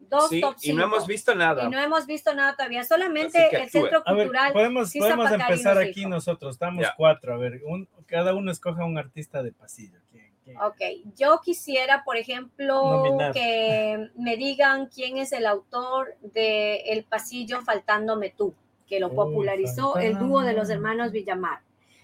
Dos 0.08 0.30
Sí, 0.30 0.40
top 0.40 0.54
y 0.62 0.72
no 0.72 0.84
5. 0.84 0.94
hemos 0.96 1.06
visto 1.06 1.34
nada. 1.34 1.64
Y 1.64 1.68
no 1.68 1.78
hemos 1.78 2.06
visto 2.06 2.32
nada 2.34 2.54
todavía. 2.56 2.84
Solamente 2.84 3.54
el. 3.54 3.68
Centro 3.68 4.02
A 4.06 4.12
ver, 4.14 4.28
Cultural. 4.28 4.52
podemos, 4.54 4.88
sí, 4.88 4.98
podemos 4.98 5.30
empezar 5.30 5.76
aquí 5.76 5.92
dijo. 6.00 6.08
nosotros. 6.08 6.54
Estamos 6.54 6.84
Ya. 6.84 6.94
cuatro. 6.96 7.34
A 7.34 7.36
ver, 7.36 7.60
un- 7.66 7.86
cada 8.06 8.34
uno 8.34 8.50
escoja 8.50 8.84
un 8.84 8.98
artista 8.98 9.42
de 9.42 9.52
pasillo. 9.52 9.98
¿Quién- 10.10 10.32
quién? 10.44 10.56
Ok, 10.60 10.80
yo 11.16 11.40
quisiera, 11.44 12.02
por 12.04 12.16
ejemplo, 12.16 13.04
Nominar. 13.04 13.32
que 13.32 14.10
me 14.16 14.36
digan 14.36 14.86
quién 14.86 15.16
es 15.18 15.32
el 15.32 15.46
autor 15.46 16.16
de 16.34 16.76
El 16.86 17.04
Pasillo 17.04 17.62
Faltándome 17.62 18.30
Tú, 18.30 18.54
que 18.86 19.00
lo 19.00 19.12
popularizó 19.12 19.98
el 19.98 20.16
dúo 20.18 20.40
de 20.42 20.52
los 20.52 20.70
hermanos 20.70 21.10
Villamar. 21.12 21.60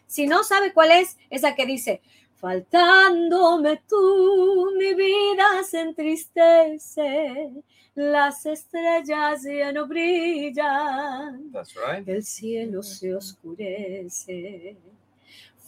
Si 0.07 0.27
no 0.27 0.43
sabe 0.45 0.73
cuál 0.73 0.91
es, 0.91 1.17
esa 1.31 1.55
que 1.55 1.65
dice, 1.65 2.01
faltándome 2.37 3.81
tú, 3.88 4.73
mi 4.77 4.93
vida 4.95 5.62
se 5.65 5.81
entristece, 5.81 7.51
las 7.95 8.45
estrellas 8.47 9.43
ya 9.45 9.73
no 9.73 9.87
brillan, 9.87 11.51
That's 11.53 11.75
right. 11.75 12.07
el 12.09 12.23
cielo 12.25 12.83
se 12.83 13.15
oscurece, 13.15 14.77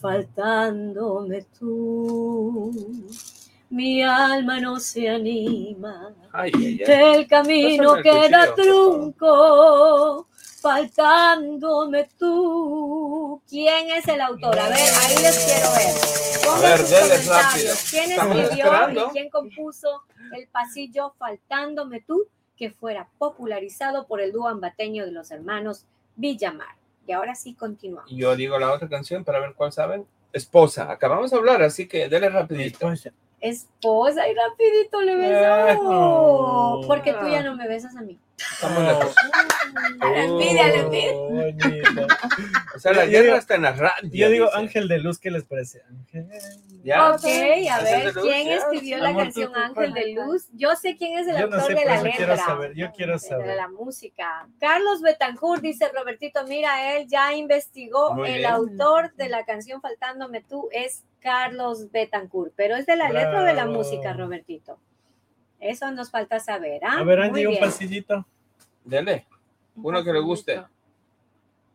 faltándome 0.05 1.41
tú. 1.57 2.71
Mi 3.71 4.03
alma 4.03 4.59
no 4.59 4.79
se 4.79 5.09
anima, 5.09 6.13
Ay, 6.31 6.51
ay, 6.55 6.79
ay. 6.87 7.15
el 7.15 7.27
camino 7.27 7.95
queda 8.03 8.53
trunco, 8.53 10.27
faltándome 10.61 12.07
tú. 12.19 13.41
¿Quién 13.49 13.89
es 13.89 14.07
el 14.07 14.21
autor? 14.21 14.57
A 14.59 14.69
ver, 14.69 14.77
ahí 14.77 15.15
les 15.23 15.45
quiero 15.45 15.71
ver. 15.73 16.45
Pongan 16.45 16.65
A 16.65 16.69
ver, 16.69 16.85
sus 16.85 16.99
comentarios. 16.99 17.87
¿Quién 17.89 18.11
escribió 18.11 18.89
y 18.91 19.11
quién 19.11 19.29
compuso 19.31 20.03
el 20.37 20.47
pasillo 20.49 21.15
Faltándome 21.17 22.01
tú, 22.01 22.27
que 22.55 22.69
fuera 22.69 23.09
popularizado 23.17 24.05
por 24.05 24.21
el 24.21 24.31
dúo 24.31 24.47
ambateño 24.47 25.03
de 25.05 25.11
los 25.11 25.31
hermanos 25.31 25.85
Villamar? 26.15 26.75
Y 27.07 27.11
ahora 27.11 27.35
sí 27.35 27.53
continuamos. 27.53 28.11
Y 28.11 28.17
yo 28.17 28.35
digo 28.35 28.57
la 28.57 28.73
otra 28.73 28.89
canción 28.89 29.23
para 29.23 29.39
ver 29.39 29.53
cuál 29.53 29.71
saben. 29.71 30.05
Esposa. 30.33 30.91
Acabamos 30.91 31.31
de 31.31 31.37
hablar, 31.37 31.61
así 31.61 31.87
que 31.87 32.09
dele 32.09 32.29
rapidito. 32.29 32.89
Después, 32.89 33.13
Esposa 33.49 34.27
y 34.27 34.33
rapidito 34.33 35.01
le 35.01 35.15
besó. 35.15 35.83
No. 35.83 36.81
Porque 36.87 37.13
tú 37.13 37.27
ya 37.29 37.43
no 37.43 37.55
me 37.55 37.67
besas 37.67 37.95
a 37.95 38.01
mí. 38.01 38.19
Estamos 38.37 38.83
lejos. 38.83 39.15
A 40.01 40.09
la 40.09 40.23
envidia, 40.23 40.65
a 40.65 40.67
la 40.67 40.75
envidia. 40.75 41.11
Oh. 41.15 42.75
O 42.75 42.79
sea, 42.79 42.91
la 42.93 43.05
Yo 43.05 43.11
guerra 43.11 43.23
digo- 43.23 43.35
está 43.37 43.55
en 43.55 43.61
la 43.61 43.71
radio. 43.73 44.09
Yo 44.11 44.29
digo 44.29 44.45
dice. 44.47 44.57
Ángel 44.57 44.87
de 44.89 44.97
Luz, 44.99 45.19
¿qué 45.19 45.31
les 45.31 45.43
parece? 45.45 45.81
Ángel. 45.89 46.27
¿Ya? 46.83 47.11
Ok, 47.11 47.23
a 47.71 47.79
ver, 47.81 48.13
Luz, 48.13 48.23
¿quién 48.23 48.47
escribió 48.49 48.97
la 48.97 49.09
Amor, 49.09 49.23
canción 49.23 49.47
tú, 49.53 49.59
tú, 49.59 49.59
Ángel 49.65 49.93
de. 49.93 50.13
Luz? 50.13 50.47
Yo 50.53 50.75
sé 50.75 50.97
quién 50.97 51.17
es 51.17 51.27
el 51.27 51.37
Yo 51.37 51.47
no 51.47 51.55
autor 51.55 51.71
sé, 51.71 51.79
de 51.79 51.85
la 51.85 51.95
letra. 52.01 52.17
quiero 52.17 52.37
saber, 52.37 52.73
yo 52.75 52.91
quiero 52.91 53.13
de 53.13 53.19
saber. 53.19 53.55
la 53.55 53.67
música. 53.69 54.47
Carlos 54.59 55.01
Betancourt 55.01 55.61
dice, 55.61 55.87
Robertito, 55.95 56.43
mira, 56.45 56.95
él 56.95 57.07
ya 57.07 57.33
investigó, 57.33 58.13
Muy 58.13 58.29
el 58.29 58.37
bien. 58.39 58.51
autor 58.51 59.13
de 59.15 59.29
la 59.29 59.45
canción 59.45 59.81
Faltándome 59.81 60.41
tú 60.41 60.67
es 60.71 61.03
Carlos 61.25 61.91
Betancourt, 61.91 62.53
pero 62.55 62.75
es 62.75 62.85
de 62.85 62.95
la 62.95 63.09
letra 63.09 63.41
o 63.41 63.43
de 63.43 63.53
la 63.55 63.65
música, 63.65 64.13
Robertito. 64.13 64.77
Eso 65.59 65.89
nos 65.89 66.11
falta 66.11 66.39
saber, 66.39 66.85
¿ah? 66.85 66.99
A 66.99 67.03
ver, 67.03 67.17
Muy 67.17 67.27
Angie, 67.29 67.47
un 67.47 67.51
bien. 67.53 67.63
pasillito. 67.63 68.27
Dele. 68.83 69.25
Uno 69.75 70.03
que 70.03 70.13
le 70.13 70.19
guste. 70.19 70.61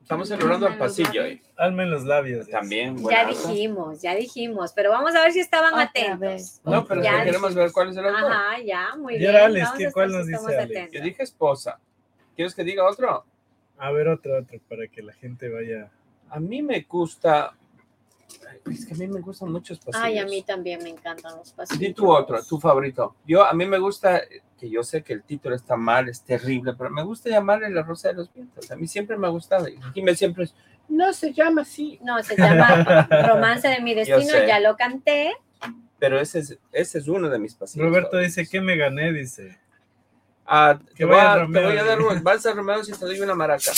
Estamos 0.01 0.28
celebrando 0.28 0.68
al 0.68 0.78
pasillo 0.78 1.24
ahí. 1.24 1.42
Alma 1.57 1.82
en 1.82 1.90
los 1.90 2.05
labios. 2.05 2.48
También. 2.48 2.96
Ya 3.09 3.26
dijimos, 3.26 4.01
ya 4.01 4.14
dijimos, 4.14 4.72
pero 4.72 4.90
vamos 4.90 5.16
a 5.16 5.20
ver 5.22 5.32
si 5.32 5.40
estaban 5.40 5.72
Otra 5.72 5.84
atentos. 5.86 6.20
vez. 6.20 6.61
No, 6.64 6.84
pero 6.84 7.03
Ya 7.03 7.24
queremos 7.24 7.53
ver 7.53 7.72
cuál 7.72 7.88
es 7.90 7.96
el 7.96 8.07
autor. 8.07 8.30
Ajá, 8.30 8.61
ya, 8.64 8.94
muy 8.96 9.16
Y 9.16 9.18
bien. 9.18 9.30
ahora, 9.32 9.46
Alex, 9.46 9.70
¿qué- 9.76 9.90
cuál 9.92 10.11
si 10.11 10.16
nos 10.16 10.26
dice 10.28 10.38
estamos 10.38 10.62
Alex? 10.62 10.92
Yo 10.92 11.03
dije 11.03 11.22
esposa. 11.24 11.80
¿Quieres 12.36 12.55
que 12.55 12.62
diga 12.62 12.88
otro? 12.88 13.24
A 13.78 13.90
ver, 13.90 14.07
otro, 14.07 14.38
otro, 14.38 14.59
para 14.68 14.86
que 14.86 15.03
la 15.03 15.12
gente 15.12 15.48
vaya. 15.48 15.90
A 16.28 16.38
mí 16.38 16.62
me 16.62 16.80
gusta. 16.82 17.55
Ay, 18.48 18.74
Es 18.74 18.86
que 18.86 18.94
a 18.94 18.96
mí 18.96 19.06
me 19.06 19.20
gustan 19.20 19.52
muchos 19.52 19.78
pasillos. 19.78 20.04
Ay, 20.04 20.18
a 20.18 20.24
mí 20.26 20.42
también 20.42 20.82
me 20.82 20.90
encantan 20.90 21.36
los 21.36 21.52
pasillos. 21.52 21.80
Di 21.80 21.92
tu 21.92 22.10
otro, 22.10 22.42
tu 22.44 22.58
favorito. 22.58 23.16
Yo, 23.26 23.44
a 23.44 23.52
mí 23.52 23.66
me 23.66 23.78
gusta, 23.78 24.22
que 24.58 24.68
yo 24.68 24.82
sé 24.82 25.02
que 25.02 25.12
el 25.12 25.22
título 25.22 25.54
está 25.54 25.76
mal, 25.76 26.08
es 26.08 26.22
terrible, 26.22 26.74
pero 26.76 26.90
me 26.90 27.02
gusta 27.02 27.30
llamarle 27.30 27.70
La 27.70 27.82
Rosa 27.82 28.08
de 28.08 28.14
los 28.14 28.32
Vientos. 28.32 28.70
A 28.70 28.76
mí 28.76 28.86
siempre 28.86 29.16
me 29.16 29.26
ha 29.26 29.30
gustado. 29.30 29.68
Y 29.68 29.78
Jimé 29.94 30.14
siempre 30.14 30.44
es, 30.44 30.54
no 30.90 31.12
se 31.12 31.32
llama 31.32 31.62
así. 31.62 31.98
No, 32.02 32.22
se 32.22 32.36
llama 32.36 33.06
Romance 33.28 33.68
de 33.68 33.80
mi 33.80 33.94
destino, 33.94 34.32
ya 34.46 34.60
lo 34.60 34.76
canté. 34.76 35.32
Pero 35.98 36.18
ese 36.18 36.40
es, 36.40 36.58
ese 36.72 36.98
es 36.98 37.08
uno 37.08 37.28
de 37.28 37.38
mis 37.38 37.54
pasillos. 37.54 37.86
Roberto 37.86 38.10
favoritos. 38.10 38.36
dice 38.36 38.50
que 38.50 38.60
me 38.60 38.76
gané, 38.76 39.12
dice. 39.12 39.58
Ah, 40.44 40.78
Que 40.88 40.94
te, 40.94 41.04
voy 41.04 41.16
a, 41.16 41.34
te 41.34 41.64
voy 41.64 41.76
a 41.76 41.84
dar 41.84 42.00
un 42.00 42.24
balsa 42.24 42.52
Romeo 42.52 42.82
si 42.82 42.92
te 42.92 43.04
doy 43.04 43.20
una 43.20 43.34
maraca. 43.34 43.70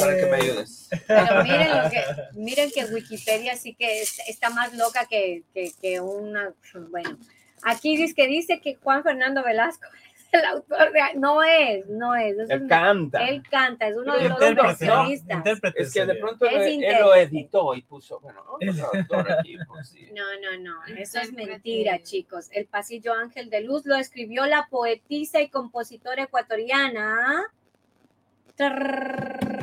Para 0.00 0.16
que 0.16 0.26
me 0.26 0.36
Eh, 0.38 0.40
ayudes. 0.42 0.88
Pero 1.06 1.42
miren, 1.44 1.82
lo 1.82 1.90
que, 1.90 2.02
miren 2.34 2.70
que 2.70 2.84
Wikipedia 2.86 3.56
sí 3.56 3.74
que 3.74 4.02
es- 4.02 4.20
está 4.28 4.50
más 4.50 4.74
loca 4.74 5.06
que, 5.08 5.42
que, 5.54 5.72
que 5.80 6.00
una. 6.00 6.52
Bueno, 6.90 7.16
aquí 7.62 7.96
dice 7.96 8.14
que 8.14 8.26
dice 8.26 8.60
que 8.60 8.76
Juan 8.76 9.02
Fernando 9.02 9.42
Velasco 9.44 9.86
es 10.32 10.40
el 10.40 10.44
autor 10.44 10.92
de. 10.92 11.00
No 11.16 11.42
es, 11.42 11.86
no 11.88 12.14
es. 12.14 12.38
es 12.38 12.50
Él 12.50 12.62
un- 12.62 12.68
canta. 12.68 13.26
él 13.28 13.42
canta, 13.50 13.88
es 13.88 13.96
uno 13.96 14.16
de 14.16 14.28
los 14.28 14.38
¿no? 14.40 14.62
versionistas. 14.62 15.36
Intérprete 15.38 15.82
Es 15.82 15.92
que 15.92 16.06
de 16.06 16.14
pronto 16.16 16.46
él, 16.46 16.84
él 16.84 16.96
lo 17.00 17.14
editó 17.14 17.74
y 17.74 17.82
puso, 17.82 18.20
bueno, 18.20 18.44
otro 18.48 18.90
autor 18.94 19.32
aquí, 19.32 19.56
pues, 19.68 19.88
sí. 19.88 20.08
No, 20.14 20.22
no, 20.40 20.58
no, 20.62 20.96
eso 20.96 21.18
es 21.20 21.32
mentira, 21.32 22.00
chicos. 22.02 22.48
El 22.52 22.66
pasillo 22.66 23.12
Ángel 23.14 23.50
de 23.50 23.60
Luz 23.62 23.84
lo 23.86 23.96
escribió 23.96 24.46
la 24.46 24.66
poetisa 24.70 25.40
y 25.40 25.48
compositora 25.48 26.24
ecuatoriana. 26.24 27.44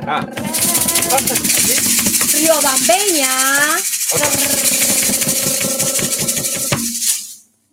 Ah. 0.10 0.26
Riobambeña. 2.34 3.28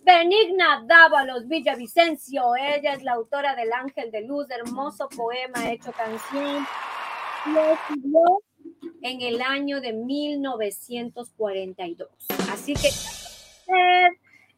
Benigna 0.03 0.83
Dávalos 0.85 1.47
Villavicencio, 1.47 2.57
ella 2.57 2.91
es 2.91 3.03
la 3.03 3.13
autora 3.13 3.55
del 3.55 3.71
Ángel 3.71 4.11
de 4.11 4.23
Luz, 4.23 4.47
hermoso 4.51 5.07
poema 5.07 5.71
hecho 5.71 5.93
canción. 5.93 6.67
Lo 7.53 7.71
escribió 7.71 8.19
en 9.01 9.21
el 9.21 9.41
año 9.41 9.79
de 9.79 9.93
1942. 9.93 12.09
Así 12.51 12.73
que 12.73 12.89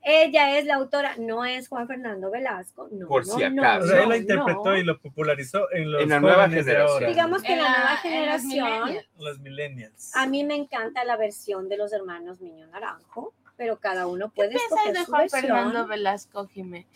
ella 0.09 0.57
es 0.57 0.65
la 0.65 0.75
autora, 0.75 1.15
no 1.17 1.43
es 1.45 1.67
Juan 1.67 1.87
Fernando 1.87 2.31
Velasco, 2.31 2.87
no. 2.91 3.07
Por 3.07 3.25
si 3.25 3.49
no, 3.49 3.61
acaso. 3.61 3.95
Él 3.95 4.09
la 4.09 4.17
interpretó 4.17 4.63
no. 4.65 4.77
y 4.77 4.83
lo 4.83 4.97
popularizó 4.99 5.71
en 5.73 5.91
los 5.91 6.01
En 6.01 6.09
la 6.09 6.19
nueva 6.19 6.49
generación. 6.49 6.87
ahora, 6.89 7.07
Digamos 7.07 7.41
que 7.43 7.53
En 7.53 7.59
la, 7.61 7.69
nueva 7.69 7.91
los 7.91 8.01
generación, 8.01 8.97
los 9.19 9.39
millennials. 9.39 10.15
a 10.15 10.25
mí 10.27 10.43
me 10.43 10.55
encanta 10.55 11.03
la 11.03 11.17
versión 11.17 11.67
de 11.69 11.77
los 11.77 11.91
hermanos 11.93 12.39
Miño 12.41 12.67
Naranjo, 12.67 13.33
pero 13.57 13.77
cada 13.79 14.07
uno 14.07 14.29
puede 14.29 14.51
¿Qué 14.51 14.55
escoger 14.55 14.83
piensas 14.93 14.93
de 15.01 15.05
su 15.05 15.11
Juan 15.11 15.21
versión. 15.23 15.41
Fernando 15.41 15.87
Velasco, 15.87 16.47
Jimé? 16.47 16.87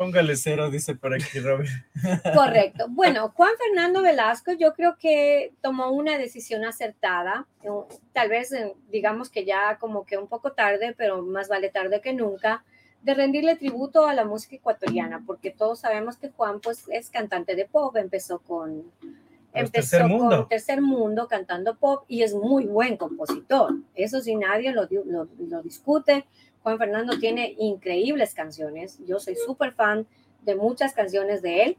Póngale 0.00 0.34
cero, 0.34 0.70
dice 0.70 0.94
por 0.94 1.12
aquí 1.12 1.40
Robert. 1.40 1.68
Correcto. 2.34 2.86
Bueno, 2.88 3.28
Juan 3.36 3.50
Fernando 3.58 4.00
Velasco 4.00 4.50
yo 4.52 4.72
creo 4.72 4.96
que 4.98 5.52
tomó 5.60 5.90
una 5.90 6.16
decisión 6.16 6.64
acertada, 6.64 7.46
eh, 7.62 7.68
tal 8.14 8.30
vez 8.30 8.50
eh, 8.52 8.74
digamos 8.90 9.28
que 9.28 9.44
ya 9.44 9.76
como 9.78 10.06
que 10.06 10.16
un 10.16 10.26
poco 10.26 10.52
tarde, 10.52 10.94
pero 10.96 11.20
más 11.20 11.50
vale 11.50 11.68
tarde 11.68 12.00
que 12.00 12.14
nunca, 12.14 12.64
de 13.02 13.12
rendirle 13.12 13.56
tributo 13.56 14.06
a 14.06 14.14
la 14.14 14.24
música 14.24 14.56
ecuatoriana, 14.56 15.22
porque 15.26 15.50
todos 15.50 15.80
sabemos 15.80 16.16
que 16.16 16.30
Juan 16.30 16.60
pues 16.60 16.84
es 16.88 17.10
cantante 17.10 17.54
de 17.54 17.66
pop, 17.66 17.94
empezó 17.98 18.38
con 18.38 18.84
Pues, 19.02 19.12
empezó 19.52 19.72
Tercer 19.98 20.06
Mundo. 20.08 20.36
con 20.38 20.48
Tercer 20.48 20.80
Mundo 20.80 21.28
cantando 21.28 21.76
pop 21.76 22.04
y 22.08 22.22
es 22.22 22.32
muy 22.32 22.64
buen 22.64 22.96
compositor. 22.96 23.74
Eso 23.94 24.22
sí 24.22 24.34
nadie 24.34 24.72
lo, 24.72 24.86
di- 24.86 25.00
lo- 25.04 25.28
lo 25.46 25.62
discute. 25.62 26.24
Juan 26.62 26.78
Fernando 26.78 27.18
tiene 27.18 27.54
increíbles 27.58 28.34
canciones. 28.34 28.98
Yo 29.06 29.18
soy 29.18 29.34
súper 29.34 29.72
fan 29.72 30.06
de 30.42 30.54
muchas 30.54 30.92
canciones 30.92 31.42
de 31.42 31.62
él, 31.62 31.76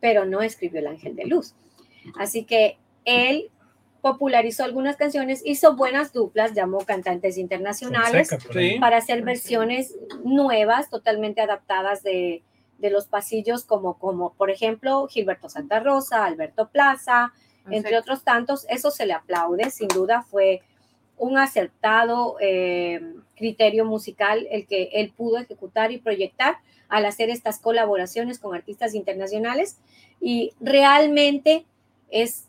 pero 0.00 0.24
no 0.24 0.42
escribió 0.42 0.80
El 0.80 0.88
Ángel 0.88 1.16
de 1.16 1.26
Luz. 1.26 1.54
Así 2.18 2.44
que 2.44 2.78
él 3.04 3.50
popularizó 4.00 4.62
algunas 4.62 4.96
canciones, 4.96 5.42
hizo 5.44 5.74
buenas 5.74 6.12
duplas, 6.12 6.52
llamó 6.52 6.78
cantantes 6.78 7.38
internacionales 7.38 8.30
Fonseca, 8.30 8.80
para 8.80 8.98
hacer 8.98 9.22
versiones 9.22 9.96
nuevas, 10.22 10.90
totalmente 10.90 11.40
adaptadas 11.40 12.04
de, 12.04 12.44
de 12.78 12.90
los 12.90 13.06
pasillos, 13.06 13.64
como, 13.64 13.98
como 13.98 14.32
por 14.34 14.50
ejemplo 14.50 15.08
Gilberto 15.08 15.48
Santa 15.48 15.80
Rosa, 15.80 16.24
Alberto 16.24 16.68
Plaza, 16.68 17.32
entre 17.68 17.98
otros 17.98 18.22
tantos. 18.22 18.64
Eso 18.68 18.90
se 18.90 19.06
le 19.06 19.12
aplaude, 19.12 19.70
sin 19.70 19.88
duda 19.88 20.22
fue 20.22 20.62
un 21.18 21.38
acertado 21.38 22.36
eh, 22.40 23.14
criterio 23.36 23.84
musical 23.84 24.46
el 24.50 24.66
que 24.66 24.90
él 24.92 25.12
pudo 25.16 25.38
ejecutar 25.38 25.92
y 25.92 25.98
proyectar 25.98 26.56
al 26.88 27.04
hacer 27.04 27.30
estas 27.30 27.58
colaboraciones 27.58 28.38
con 28.38 28.54
artistas 28.54 28.94
internacionales 28.94 29.78
y 30.20 30.52
realmente 30.60 31.64
es 32.10 32.44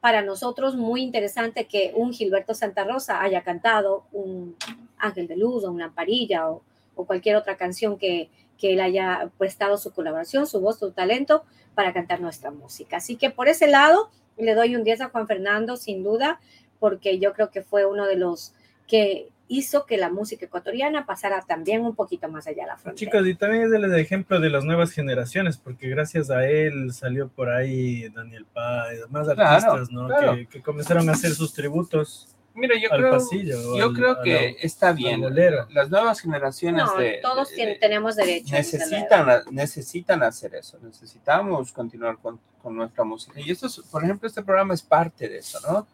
para 0.00 0.22
nosotros 0.22 0.74
muy 0.74 1.02
interesante 1.02 1.66
que 1.66 1.92
un 1.94 2.12
Gilberto 2.12 2.54
Santa 2.54 2.84
Rosa 2.84 3.22
haya 3.22 3.42
cantado 3.42 4.04
un 4.12 4.56
Ángel 4.98 5.28
de 5.28 5.36
Luz 5.36 5.64
o 5.64 5.70
una 5.70 5.86
Lamparilla 5.86 6.50
o, 6.50 6.62
o 6.96 7.04
cualquier 7.04 7.36
otra 7.36 7.56
canción 7.56 7.98
que, 7.98 8.28
que 8.62 8.72
él 8.74 8.80
haya 8.80 9.28
prestado 9.38 9.76
su 9.76 9.92
colaboración, 9.92 10.46
su 10.46 10.60
voz, 10.60 10.78
su 10.78 10.92
talento 10.92 11.44
para 11.74 11.92
cantar 11.92 12.20
nuestra 12.20 12.52
música. 12.52 12.98
Así 12.98 13.16
que 13.16 13.28
por 13.30 13.48
ese 13.48 13.66
lado 13.66 14.10
le 14.36 14.54
doy 14.54 14.76
un 14.76 14.84
10 14.84 15.00
a 15.00 15.08
Juan 15.08 15.26
Fernando, 15.26 15.76
sin 15.76 16.02
duda, 16.02 16.40
porque 16.82 17.20
yo 17.20 17.32
creo 17.32 17.48
que 17.50 17.62
fue 17.62 17.86
uno 17.86 18.06
de 18.06 18.16
los 18.16 18.52
que 18.88 19.28
hizo 19.46 19.86
que 19.86 19.96
la 19.98 20.08
música 20.10 20.46
ecuatoriana 20.46 21.06
pasara 21.06 21.42
también 21.46 21.84
un 21.84 21.94
poquito 21.94 22.28
más 22.28 22.46
allá 22.48 22.62
de 22.64 22.68
la 22.70 22.76
frontera. 22.76 22.96
Chicos, 23.12 23.26
y 23.28 23.34
también 23.36 23.62
es 23.64 23.72
el 23.72 23.94
ejemplo 23.94 24.40
de 24.40 24.50
las 24.50 24.64
nuevas 24.64 24.90
generaciones, 24.90 25.58
porque 25.58 25.88
gracias 25.88 26.30
a 26.30 26.44
él 26.48 26.92
salió 26.92 27.28
por 27.28 27.50
ahí 27.50 28.08
Daniel 28.08 28.46
Paz 28.52 28.88
y 28.94 28.96
demás 28.96 29.28
Claro, 29.28 29.42
artistas, 29.72 29.90
¿no? 29.92 30.08
claro. 30.08 30.34
Que, 30.34 30.46
que 30.46 30.60
comenzaron 30.62 31.08
a 31.08 31.12
hacer 31.12 31.30
sus 31.34 31.52
tributos 31.54 32.34
Mira, 32.54 32.74
yo 32.78 32.92
al 32.92 32.98
creo, 33.00 33.10
pasillo. 33.12 33.76
yo 33.78 33.84
al- 33.86 33.94
creo 33.94 34.10
a 34.12 34.22
que 34.22 34.32
la- 34.32 34.66
está 34.66 34.92
bien. 34.92 35.22
Las 35.70 35.88
nuevas 35.90 36.20
generaciones 36.20 36.84
no, 36.84 36.96
de, 36.98 37.18
todos 37.22 37.48
de- 37.50 37.76
tenemos 37.80 38.16
derecho. 38.16 38.54
necesitan, 38.54 39.42
necesitan 39.50 40.22
hacer 40.22 40.54
eso, 40.56 40.78
necesitamos 40.82 41.72
continuar 41.72 42.18
con, 42.18 42.40
con 42.62 42.74
nuestra 42.74 43.04
música. 43.04 43.38
Y 43.40 43.50
esto, 43.50 43.66
es, 43.68 43.78
por 43.90 44.02
ejemplo, 44.02 44.26
este 44.28 44.42
programa 44.42 44.74
es 44.74 44.82
parte 44.82 45.28
de 45.28 45.38
eso, 45.38 45.58
¿no? 45.70 45.86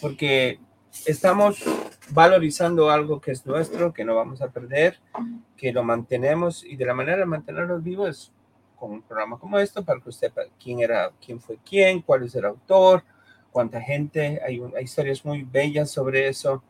Porque 0.00 0.58
estamos 1.06 1.62
valorizando 2.10 2.90
algo 2.90 3.20
que 3.20 3.32
es 3.32 3.46
nuestro, 3.46 3.92
que 3.92 4.04
no 4.04 4.14
vamos 4.14 4.42
a 4.42 4.48
perder, 4.48 4.98
que 5.56 5.72
lo 5.72 5.82
mantenemos 5.82 6.64
y 6.64 6.76
de 6.76 6.86
la 6.86 6.94
manera 6.94 7.18
de 7.18 7.26
mantenerlo 7.26 7.80
vivo 7.80 8.06
es 8.06 8.32
con 8.76 8.92
un 8.92 9.02
programa 9.02 9.38
como 9.38 9.58
esto 9.58 9.84
para 9.84 10.00
que 10.00 10.10
usted 10.10 10.28
sepa 10.28 10.42
quién 10.62 10.80
era, 10.80 11.10
quién 11.24 11.40
fue 11.40 11.58
quién, 11.64 12.02
cuál 12.02 12.24
es 12.24 12.34
el 12.34 12.44
autor, 12.44 13.02
cuánta 13.50 13.80
gente, 13.80 14.40
hay, 14.44 14.60
hay 14.76 14.84
historias 14.84 15.24
muy 15.24 15.42
bellas 15.42 15.90
sobre 15.90 16.28
eso, 16.28 16.62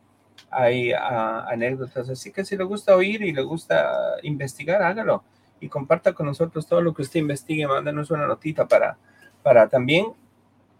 hay 0.49 0.93
ah, 0.93 1.45
anécdotas, 1.49 2.09
así 2.09 2.31
que 2.31 2.45
si 2.45 2.55
le 2.55 2.63
gusta 2.63 2.95
oír 2.95 3.21
y 3.23 3.33
le 3.33 3.41
gusta 3.41 4.17
investigar, 4.23 4.81
hágalo. 4.81 5.23
Y 5.59 5.69
comparta 5.69 6.13
con 6.13 6.27
nosotros 6.27 6.67
todo 6.67 6.81
lo 6.81 6.93
que 6.93 7.01
usted 7.01 7.21
investigue, 7.21 7.65
mándanos 7.65 8.11
una 8.11 8.27
notita 8.27 8.67
para, 8.67 8.97
para 9.41 9.67
también, 9.67 10.13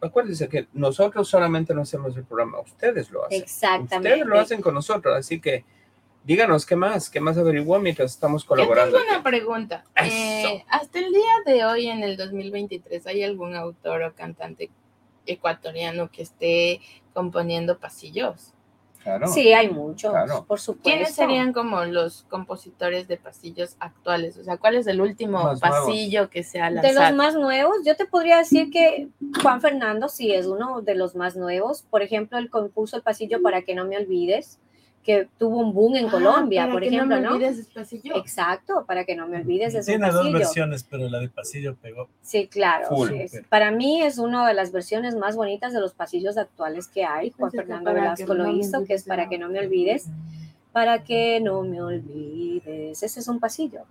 acuérdense 0.02 0.50
que 0.50 0.68
nosotros 0.74 1.28
solamente 1.28 1.74
no 1.74 1.82
hacemos 1.82 2.16
el 2.18 2.24
programa, 2.24 2.60
ustedes 2.60 3.10
lo 3.12 3.26
hacen. 3.26 3.42
Exactamente. 3.42 4.10
Ustedes 4.10 4.28
lo 4.28 4.40
hacen 4.40 4.62
con 4.62 4.74
nosotros, 4.74 5.16
así 5.16 5.40
que 5.40 5.64
díganos 6.24 6.66
qué 6.66 6.76
más, 6.76 7.10
qué 7.10 7.20
más 7.20 7.38
averiguó 7.38 7.80
mientras 7.80 8.12
estamos 8.12 8.44
Yo 8.44 8.48
colaborando. 8.50 8.98
tengo 8.98 9.10
una 9.10 9.24
pregunta. 9.24 9.86
Eh, 10.04 10.66
hasta 10.70 11.00
el 11.00 11.12
día 11.12 11.34
de 11.54 11.66
hoy, 11.66 11.88
en 11.88 12.04
el 12.04 12.18
2023, 12.18 13.06
¿hay 13.08 13.24
algún 13.24 13.56
autor 13.56 14.02
o 14.04 14.14
cantante 14.14 14.72
ecuatoriano 15.26 16.10
que 16.10 16.24
esté 16.24 16.82
componiendo 17.14 17.78
pasillos? 17.78 18.55
Claro. 19.06 19.28
Sí, 19.28 19.54
hay 19.54 19.70
muchos, 19.70 20.10
Claro. 20.12 20.46
por 20.48 20.60
supuesto. 20.60 20.90
¿Quiénes 20.90 21.14
serían 21.14 21.54
como 21.54 21.86
los 21.86 22.24
compositores 22.28 23.08
de 23.08 23.18
pasillos 23.18 23.76
actuales? 23.80 24.36
O 24.38 24.44
sea, 24.44 24.58
¿cuál 24.58 24.74
es 24.74 24.88
el 24.88 25.00
último 25.00 25.44
Más 25.44 25.60
pasillo 25.60 26.28
que 26.32 26.42
se 26.44 26.60
ha 26.60 26.72
De 26.72 26.82
lanzado? 26.82 27.10
los 27.10 27.14
más 27.16 27.36
nuevos, 27.36 27.76
yo 27.86 27.96
te 27.96 28.06
podría 28.08 28.40
decir 28.40 28.72
que 28.72 29.10
Juan 29.44 29.62
Fernando 29.62 30.10
sí 30.10 30.34
es 30.34 30.48
uno 30.48 30.82
de 30.82 30.96
los 30.96 31.16
más 31.16 31.36
nuevos. 31.36 31.84
Por 31.84 32.02
ejemplo, 32.02 32.40
él 32.40 32.50
compuso 32.50 32.98
el 32.98 33.04
pasillo 33.04 33.44
para 33.44 33.62
que 33.62 33.76
no 33.76 33.86
me 33.86 33.96
olvides, 33.96 34.58
que 35.06 35.28
tuvo 35.38 35.60
un 35.60 35.72
boom 35.74 35.96
en 35.98 36.08
Ah, 36.08 36.12
Colombia, 36.12 36.62
para 36.64 36.72
por 36.74 36.82
que 36.82 36.88
ejemplo, 36.88 37.16
no 37.18 37.22
me 37.22 37.28
¿no? 37.28 37.36
olvides 37.36 37.60
es 37.60 37.68
pasillo. 37.68 38.16
Exacto, 38.18 38.86
para 38.88 39.06
que 39.06 39.16
no 39.16 39.28
me 39.28 39.38
olvides 39.38 39.76
es 39.76 39.86
un 39.88 39.92
Tiene 39.94 40.10
dos 40.12 40.34
versiones, 40.34 40.84
pero 40.84 41.08
la 41.08 41.20
de 41.20 41.30
pasillo 41.30 41.76
pegó. 41.76 42.10
Sí, 42.24 42.48
claro. 42.48 42.88
Full. 42.88 43.10
sí, 43.10 43.16
es- 43.22 43.42
para 43.48 43.70
mí 43.72 44.02
es 44.02 44.18
una 44.18 44.48
de 44.48 44.54
las 44.56 44.72
versiones 44.72 45.16
más 45.16 45.36
bonitas 45.36 45.72
de 45.74 45.80
los 45.80 45.94
pasillos 45.94 46.38
actuales 46.38 46.88
que 46.88 47.06
hay. 47.06 47.30
Juan 47.30 47.52
Pensé 47.52 47.66
Fernando 47.66 47.94
Velasco 47.94 48.34
lo 48.34 48.44
no 48.46 48.52
me 48.52 48.58
hizo, 48.60 48.84
que 48.84 48.96
es 48.96 49.04
para 49.04 49.30
que 49.30 49.38
no 49.38 49.48
me 49.50 49.60
olvides. 49.60 50.08
Para 50.72 51.04
que 51.04 51.40
no 51.40 51.62
me 51.62 51.82
olvides. 51.82 53.02
Ese 53.04 53.20
es 53.20 53.28
un 53.28 53.40
pasillo. 53.40 53.82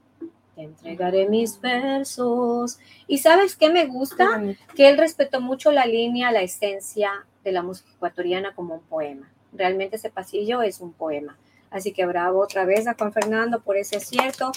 Te 0.55 0.63
entregaré 0.63 1.29
mis 1.29 1.61
versos. 1.61 2.79
¿Y 3.07 3.19
sabes 3.19 3.57
qué 3.57 3.71
me 3.71 3.87
gusta? 3.87 4.43
que 4.75 4.89
él 4.89 4.99
respetó 4.99 5.41
mucho 5.41 5.73
la 5.73 5.87
línea, 5.87 6.33
la 6.33 6.43
esencia 6.43 7.27
de 7.43 7.53
la 7.53 7.63
música 7.63 7.91
ecuatoriana 7.95 8.55
como 8.55 8.75
un 8.75 8.83
poema. 8.83 9.31
Realmente 9.53 9.97
ese 9.97 10.11
pasillo 10.11 10.63
es 10.63 10.81
un 10.81 10.93
poema. 10.93 11.37
Así 11.71 11.93
que 11.93 12.07
bravo 12.07 12.41
otra 12.41 12.65
vez 12.65 12.87
a 12.87 12.95
Juan 12.95 13.13
Fernando 13.13 13.61
por 13.61 13.77
ese 13.77 13.97
acierto. 13.97 14.53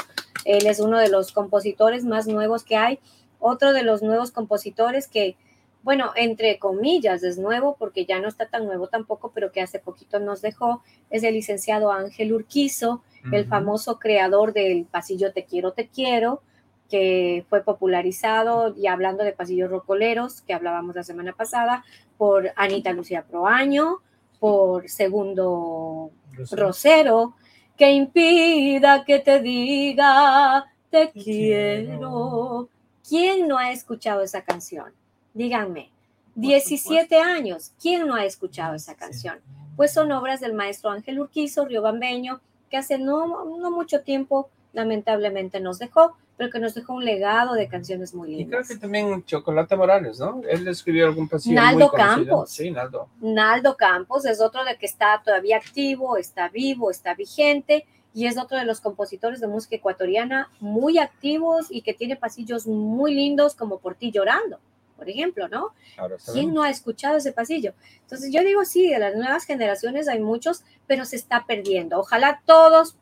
Él 0.46 0.68
es 0.68 0.80
uno 0.80 1.00
de 1.00 1.10
los 1.10 1.32
compositores 1.32 2.06
más 2.06 2.28
nuevos 2.28 2.64
que 2.64 2.76
hay. 2.78 3.00
Otro 3.40 3.74
de 3.74 3.84
los 3.84 4.02
nuevos 4.04 4.32
compositores 4.32 5.08
que, 5.08 5.36
bueno, 5.84 6.12
entre 6.16 6.60
comillas, 6.60 7.24
es 7.24 7.38
nuevo 7.38 7.76
porque 7.78 8.06
ya 8.06 8.20
no 8.20 8.28
está 8.28 8.48
tan 8.48 8.66
nuevo 8.66 8.88
tampoco, 8.88 9.32
pero 9.34 9.52
que 9.52 9.62
hace 9.62 9.80
poquito 9.80 10.20
nos 10.20 10.42
dejó, 10.42 10.84
es 11.10 11.24
el 11.24 11.34
licenciado 11.34 11.92
Ángel 11.92 12.34
Urquizo, 12.34 13.04
el 13.32 13.46
famoso 13.46 14.00
creador 14.00 14.54
del 14.54 14.86
pasillo 14.86 15.34
Te 15.34 15.44
quiero, 15.44 15.74
te 15.74 15.88
quiero, 15.88 16.42
que 16.90 17.46
fue 17.50 17.64
popularizado, 17.64 18.74
y 18.76 18.88
hablando 18.88 19.24
de 19.24 19.34
pasillos 19.34 19.70
rocoleros, 19.70 20.42
que 20.42 20.54
hablábamos 20.54 20.96
la 20.96 21.04
semana 21.04 21.34
pasada, 21.34 21.84
por 22.18 22.52
Anita 22.56 22.94
Lucía 22.94 23.24
Proaño, 23.24 23.98
por 24.40 24.90
Segundo 24.90 26.12
Rosero. 26.34 26.68
Rosero, 26.68 27.36
que 27.76 27.92
impida 27.92 29.04
que 29.06 29.20
te 29.20 29.40
diga 29.42 30.66
te 30.90 31.08
Te 31.08 31.12
quiero. 31.12 32.70
¿Quién 33.08 33.48
no 33.48 33.58
ha 33.58 33.72
escuchado 33.72 34.22
esa 34.22 34.44
canción? 34.44 34.94
Díganme. 35.38 35.92
17 36.34 37.16
años, 37.20 37.72
¿quién 37.80 38.08
no 38.08 38.16
ha 38.16 38.26
escuchado 38.26 38.74
esa 38.74 38.96
canción? 38.96 39.38
Pues 39.76 39.94
son 39.94 40.12
obras 40.12 40.40
del 40.40 40.54
maestro 40.54 40.90
Ángel 40.90 41.20
Urquizo, 41.20 41.66
riobambeño, 41.66 42.42
que 42.72 42.78
hace 42.78 42.98
no, 42.98 43.46
no 43.46 43.70
mucho 43.72 44.02
tiempo 44.02 44.50
lamentablemente 44.74 45.60
nos 45.60 45.78
dejó, 45.78 46.18
pero 46.38 46.50
que 46.50 46.60
nos 46.60 46.74
dejó 46.74 46.94
un 46.94 47.06
legado 47.06 47.54
de 47.54 47.68
canciones 47.68 48.16
muy 48.16 48.30
Y 48.30 48.34
creo 48.34 48.60
lindas. 48.62 48.68
que 48.68 48.78
también 48.78 49.24
Chocolate 49.26 49.76
Morales, 49.76 50.20
¿no? 50.20 50.42
Él 50.50 50.68
escribió 50.68 51.06
algún 51.06 51.28
pasillo 51.28 51.56
Naldo 51.56 51.88
muy 51.88 51.90
conocido. 51.90 52.26
Campos. 52.26 52.50
Sí, 52.52 52.72
Naldo. 52.72 53.08
Naldo 53.22 53.78
Campos 53.78 54.26
es 54.26 54.42
otro 54.42 54.64
de 54.66 54.76
que 54.78 54.88
está 54.88 55.22
todavía 55.24 55.58
activo, 55.58 56.18
está 56.18 56.50
vivo, 56.50 56.90
está 56.90 57.14
vigente 57.14 57.86
y 58.14 58.26
es 58.26 58.40
otro 58.40 58.58
de 58.58 58.66
los 58.66 58.82
compositores 58.82 59.40
de 59.40 59.48
música 59.48 59.76
ecuatoriana 59.76 60.50
muy 60.60 60.98
activos 60.98 61.68
y 61.70 61.82
que 61.82 61.94
tiene 61.94 62.16
pasillos 62.16 62.66
muy 62.66 63.14
lindos 63.14 63.54
como 63.54 63.78
Por 63.78 63.94
ti 63.96 64.12
llorando, 64.12 64.60
por 64.98 65.10
ejemplo, 65.10 65.48
¿no? 65.48 65.74
Ahora 65.98 66.18
¿Quién 66.34 66.54
no 66.54 66.64
ha 66.64 66.70
escuchado 66.70 67.18
ese 67.18 67.32
pasillo? 67.32 67.74
Entonces 68.02 68.32
yo 68.34 68.44
digo, 68.44 68.66
sí, 68.66 68.90
de 68.90 69.00
las 69.00 69.16
nuevas 69.16 69.46
generaciones 69.46 70.08
hay 70.08 70.20
muchos, 70.20 70.64
pero 70.88 71.06
se 71.06 71.16
está 71.16 71.46
perdiendo. 71.46 72.00
Ojalá 72.00 72.42
todos, 72.46 72.98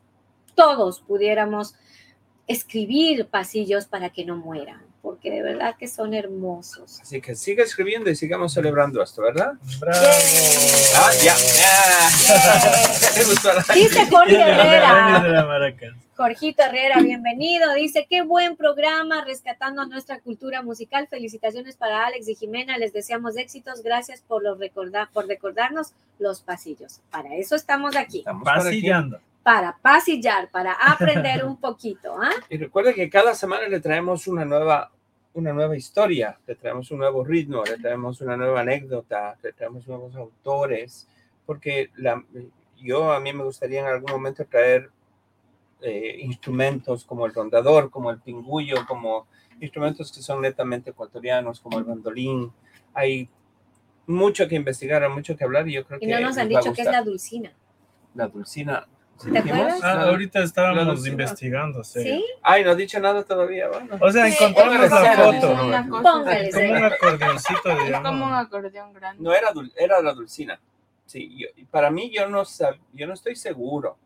todos 0.54 1.00
pudiéramos 1.00 1.74
escribir 2.46 3.26
pasillos 3.26 3.86
para 3.86 4.10
que 4.10 4.24
no 4.24 4.36
mueran, 4.36 4.82
porque 5.06 5.30
de 5.30 5.40
verdad 5.40 5.76
que 5.78 5.86
son 5.86 6.14
hermosos. 6.14 6.98
Así 7.00 7.20
que 7.20 7.36
sigue 7.36 7.62
escribiendo 7.62 8.10
y 8.10 8.16
sigamos 8.16 8.52
celebrando 8.52 9.00
esto, 9.00 9.22
¿verdad? 9.22 9.52
Bravo. 9.78 10.04
Ah, 10.96 11.10
ya. 11.22 11.36
Dice 13.74 14.06
Jorge 14.10 14.34
Herrera. 14.40 15.46
Jorgito 16.16 16.64
Herrera, 16.64 17.00
bienvenido. 17.00 17.72
Dice, 17.74 18.08
qué 18.10 18.22
buen 18.22 18.56
programa, 18.56 19.24
rescatando 19.24 19.86
nuestra 19.86 20.18
cultura 20.18 20.62
musical. 20.62 21.06
Felicitaciones 21.06 21.76
para 21.76 22.04
Alex 22.06 22.28
y 22.28 22.34
Jimena. 22.34 22.76
Les 22.76 22.92
deseamos 22.92 23.36
éxitos. 23.36 23.84
Gracias 23.84 24.22
por, 24.26 24.42
los 24.42 24.58
recordar, 24.58 25.08
por 25.12 25.28
recordarnos 25.28 25.92
los 26.18 26.40
pasillos. 26.40 26.98
Para 27.12 27.36
eso 27.36 27.54
estamos 27.54 27.94
aquí, 27.94 28.18
Estamos. 28.18 28.42
Pasillando. 28.42 29.20
para 29.44 29.76
pasillar, 29.80 30.48
para 30.50 30.72
aprender 30.72 31.44
un 31.44 31.58
poquito. 31.58 32.16
¿ah? 32.20 32.32
Y 32.48 32.56
recuerde 32.56 32.92
que 32.92 33.08
cada 33.08 33.36
semana 33.36 33.68
le 33.68 33.78
traemos 33.78 34.26
una 34.26 34.44
nueva, 34.44 34.90
una 35.36 35.52
nueva 35.52 35.76
historia, 35.76 36.38
le 36.46 36.54
traemos 36.54 36.90
un 36.90 36.98
nuevo 36.98 37.22
ritmo, 37.22 37.62
le 37.64 37.76
traemos 37.76 38.20
una 38.22 38.36
nueva 38.36 38.60
anécdota, 38.60 39.36
le 39.42 39.52
traemos 39.52 39.86
nuevos 39.86 40.16
autores, 40.16 41.06
porque 41.44 41.90
la, 41.96 42.24
yo 42.78 43.12
a 43.12 43.20
mí 43.20 43.32
me 43.32 43.44
gustaría 43.44 43.80
en 43.80 43.86
algún 43.86 44.10
momento 44.10 44.46
traer 44.46 44.90
eh, 45.82 46.16
instrumentos 46.20 47.04
como 47.04 47.26
el 47.26 47.34
rondador, 47.34 47.90
como 47.90 48.10
el 48.10 48.18
pingullo, 48.18 48.86
como 48.88 49.26
instrumentos 49.60 50.10
que 50.10 50.22
son 50.22 50.40
netamente 50.40 50.90
ecuatorianos, 50.90 51.60
como 51.60 51.78
el 51.78 51.84
bandolín. 51.84 52.50
Hay 52.94 53.28
mucho 54.06 54.48
que 54.48 54.54
investigar, 54.54 55.02
hay 55.02 55.10
mucho 55.10 55.36
que 55.36 55.44
hablar 55.44 55.68
y 55.68 55.74
yo 55.74 55.84
creo 55.84 55.98
Y 56.00 56.06
que 56.06 56.12
no 56.12 56.20
nos 56.20 56.38
han 56.38 56.48
dicho 56.48 56.72
que 56.72 56.80
es 56.80 56.88
la 56.90 57.02
dulcina. 57.02 57.52
la 58.14 58.26
dulcina. 58.26 58.86
Ah, 59.82 60.02
ahorita 60.08 60.40
estábamos 60.42 61.06
investigando. 61.06 61.82
sí. 61.84 62.02
¿Sí? 62.02 62.24
Ay, 62.42 62.64
no 62.64 62.70
ha 62.70 62.74
dicho 62.74 63.00
nada 63.00 63.24
todavía. 63.24 63.68
Bueno. 63.68 63.96
O 64.00 64.10
sea, 64.10 64.30
Sí, 64.30 64.44
encontramos 64.44 64.90
la 64.90 65.00
una 65.00 65.16
foto. 65.84 66.02
Póngale. 66.02 66.50
Como 66.52 66.70
un 66.76 66.84
acordeoncito, 66.84 67.70
Es 67.70 68.00
como 68.00 68.26
un 68.26 68.32
acordeón 68.34 68.92
grande. 68.92 69.22
No 69.22 69.32
era, 69.32 69.48
era 69.76 70.00
la 70.02 70.12
dulcina. 70.12 70.60
Sí, 71.06 71.36
yo- 71.38 71.48
para 71.70 71.90
mí 71.90 72.10
yo 72.12 72.28
no, 72.28 72.40
sab- 72.42 72.78
yo 72.92 73.06
no 73.06 73.14
estoy 73.14 73.36
seguro, 73.36 73.96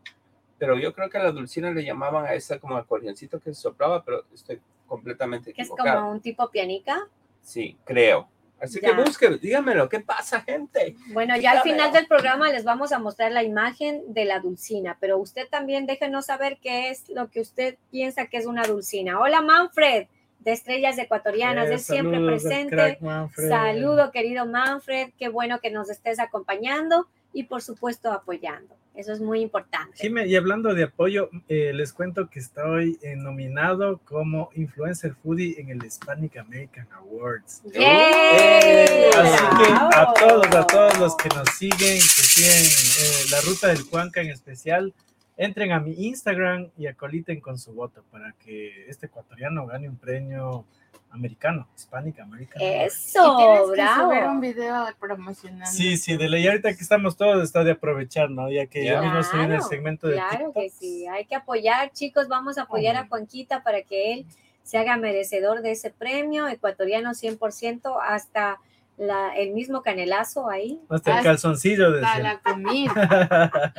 pero 0.57 0.77
yo 0.77 0.93
creo 0.93 1.09
que 1.09 1.17
a 1.17 1.23
la 1.23 1.31
dulcina 1.31 1.71
le 1.71 1.83
llamaban 1.83 2.25
a 2.25 2.33
esa 2.33 2.59
como 2.59 2.77
acordeoncito 2.77 3.39
que 3.39 3.53
soplaba, 3.53 4.03
pero 4.03 4.23
estoy 4.33 4.61
completamente 4.87 5.51
Que 5.53 5.63
es 5.63 5.67
equivocado. 5.67 5.99
como 6.01 6.11
un 6.11 6.21
tipo 6.21 6.49
pianica. 6.49 7.07
Sí, 7.41 7.75
creo. 7.83 8.27
Así 8.61 8.79
Ya. 8.79 8.89
que 8.95 9.01
busquen, 9.01 9.39
díganmelo, 9.39 9.89
¿qué 9.89 9.99
pasa, 10.01 10.41
gente? 10.41 10.95
Bueno, 11.13 11.35
ya 11.35 11.51
al 11.53 11.61
final 11.63 11.91
del 11.91 12.05
programa 12.05 12.49
les 12.51 12.63
vamos 12.63 12.91
a 12.91 12.99
mostrar 12.99 13.31
la 13.31 13.41
imagen 13.43 14.03
de 14.13 14.25
la 14.25 14.39
dulcina, 14.39 14.97
pero 14.99 15.17
usted 15.17 15.47
también 15.49 15.87
déjenos 15.87 16.27
saber 16.27 16.59
qué 16.61 16.89
es 16.89 17.09
lo 17.09 17.29
que 17.31 17.41
usted 17.41 17.77
piensa 17.89 18.27
que 18.27 18.37
es 18.37 18.45
una 18.45 18.63
dulcina. 18.63 19.19
Hola 19.19 19.41
Manfred, 19.41 20.05
de 20.39 20.51
Estrellas 20.51 20.97
Ecuatorianas, 20.97 21.69
Eh, 21.69 21.73
es 21.75 21.85
siempre 21.85 22.19
presente. 22.23 22.99
Saludo, 23.35 24.11
querido 24.11 24.45
Manfred, 24.45 25.09
qué 25.17 25.29
bueno 25.29 25.59
que 25.59 25.71
nos 25.71 25.89
estés 25.89 26.19
acompañando 26.19 27.07
y 27.33 27.43
por 27.43 27.61
supuesto 27.61 28.11
apoyando. 28.11 28.75
Eso 28.93 29.13
es 29.13 29.21
muy 29.21 29.39
importante. 29.39 29.95
Y 30.27 30.35
hablando 30.35 30.73
de 30.73 30.83
apoyo, 30.83 31.29
eh, 31.47 31.71
les 31.73 31.93
cuento 31.93 32.29
que 32.29 32.39
estoy 32.39 32.99
eh, 33.01 33.15
nominado 33.15 33.99
como 33.99 34.49
Influencer 34.53 35.15
Foodie 35.15 35.59
en 35.59 35.69
el 35.69 35.83
Hispanic 35.83 36.37
American 36.37 36.87
Awards. 36.91 37.61
¡Yay! 37.73 39.09
Así 39.15 39.43
que 39.57 39.71
a 39.95 40.13
todos, 40.13 40.45
a 40.47 40.67
todos 40.67 40.99
los 40.99 41.15
que 41.15 41.29
nos 41.29 41.49
siguen, 41.57 41.77
que 41.79 41.99
siguen 41.99 42.65
eh, 42.65 43.25
la 43.31 43.41
ruta 43.49 43.69
del 43.69 43.87
Cuanca 43.87 44.21
en 44.21 44.29
especial, 44.29 44.93
entren 45.37 45.71
a 45.71 45.79
mi 45.79 45.93
Instagram 46.07 46.69
y 46.77 46.87
acoliten 46.87 47.39
con 47.39 47.57
su 47.57 47.73
voto 47.73 48.03
para 48.11 48.33
que 48.33 48.89
este 48.89 49.05
ecuatoriano 49.05 49.65
gane 49.67 49.87
un 49.87 49.97
premio 49.97 50.65
americano, 51.11 51.67
Hispanic 51.75 52.19
American. 52.19 52.61
Eso, 52.61 53.33
y 53.33 53.37
tienes 53.37 53.59
que 53.59 53.65
subir 53.65 53.75
bravo. 53.75 54.31
un 54.31 54.41
video 54.41 54.85
promocionando. 54.99 55.65
Sí, 55.71 55.97
sí, 55.97 56.17
de 56.17 56.29
la 56.29 56.37
y 56.39 56.47
ahorita 56.47 56.73
que 56.73 56.81
estamos 56.81 57.15
todos 57.17 57.43
está 57.43 57.63
de 57.63 57.71
aprovechar, 57.71 58.29
¿no? 58.29 58.49
Ya 58.49 58.65
que 58.67 58.85
yo 58.85 58.93
Ya. 58.93 59.01
mismo 59.01 59.19
estoy 59.19 59.39
en 59.41 59.51
el 59.51 59.57
Claro, 59.57 59.69
segmento 59.69 60.07
de 60.07 60.13
Claro 60.15 60.51
que 60.53 60.69
sí, 60.69 61.05
hay 61.07 61.25
que 61.25 61.35
apoyar, 61.35 61.91
chicos, 61.91 62.27
vamos 62.27 62.57
a 62.57 62.63
apoyar 62.63 62.95
a 62.95 63.07
Juanquita 63.07 63.63
para 63.63 63.81
que 63.83 64.13
él 64.13 64.25
se 64.63 64.77
haga 64.77 64.95
merecedor 64.97 65.61
de 65.61 65.71
ese 65.71 65.89
premio 65.89 66.47
ecuatoriano 66.47 67.11
100% 67.13 67.97
hasta 68.01 68.59
la, 68.97 69.35
el 69.35 69.51
mismo 69.51 69.81
canelazo 69.81 70.49
ahí. 70.49 70.79
Hasta 70.89 71.17
el 71.17 71.23
calzoncillo 71.23 71.91
de 71.91 72.05
Hasta 72.05 72.19
la 72.19 72.39
comida. 72.39 72.91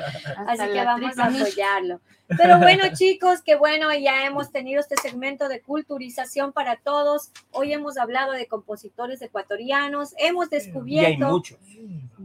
hasta 0.46 0.64
Así 0.64 0.72
que 0.72 0.84
vamos 0.84 1.18
a 1.18 1.28
tripa 1.28 1.42
apoyarlo. 1.44 2.00
Pero 2.36 2.58
bueno, 2.58 2.84
chicos, 2.94 3.42
que 3.42 3.56
bueno, 3.56 3.88
ya 3.94 4.26
hemos 4.26 4.50
tenido 4.50 4.80
este 4.80 4.96
segmento 4.96 5.48
de 5.48 5.60
culturización 5.60 6.52
para 6.52 6.76
todos. 6.76 7.30
Hoy 7.52 7.72
hemos 7.72 7.98
hablado 7.98 8.32
de 8.32 8.46
compositores 8.46 9.20
ecuatorianos, 9.22 10.14
hemos 10.18 10.50
Y 10.50 10.54
hay 10.54 10.60
descubierto 10.60 11.28
muchos. 11.28 11.58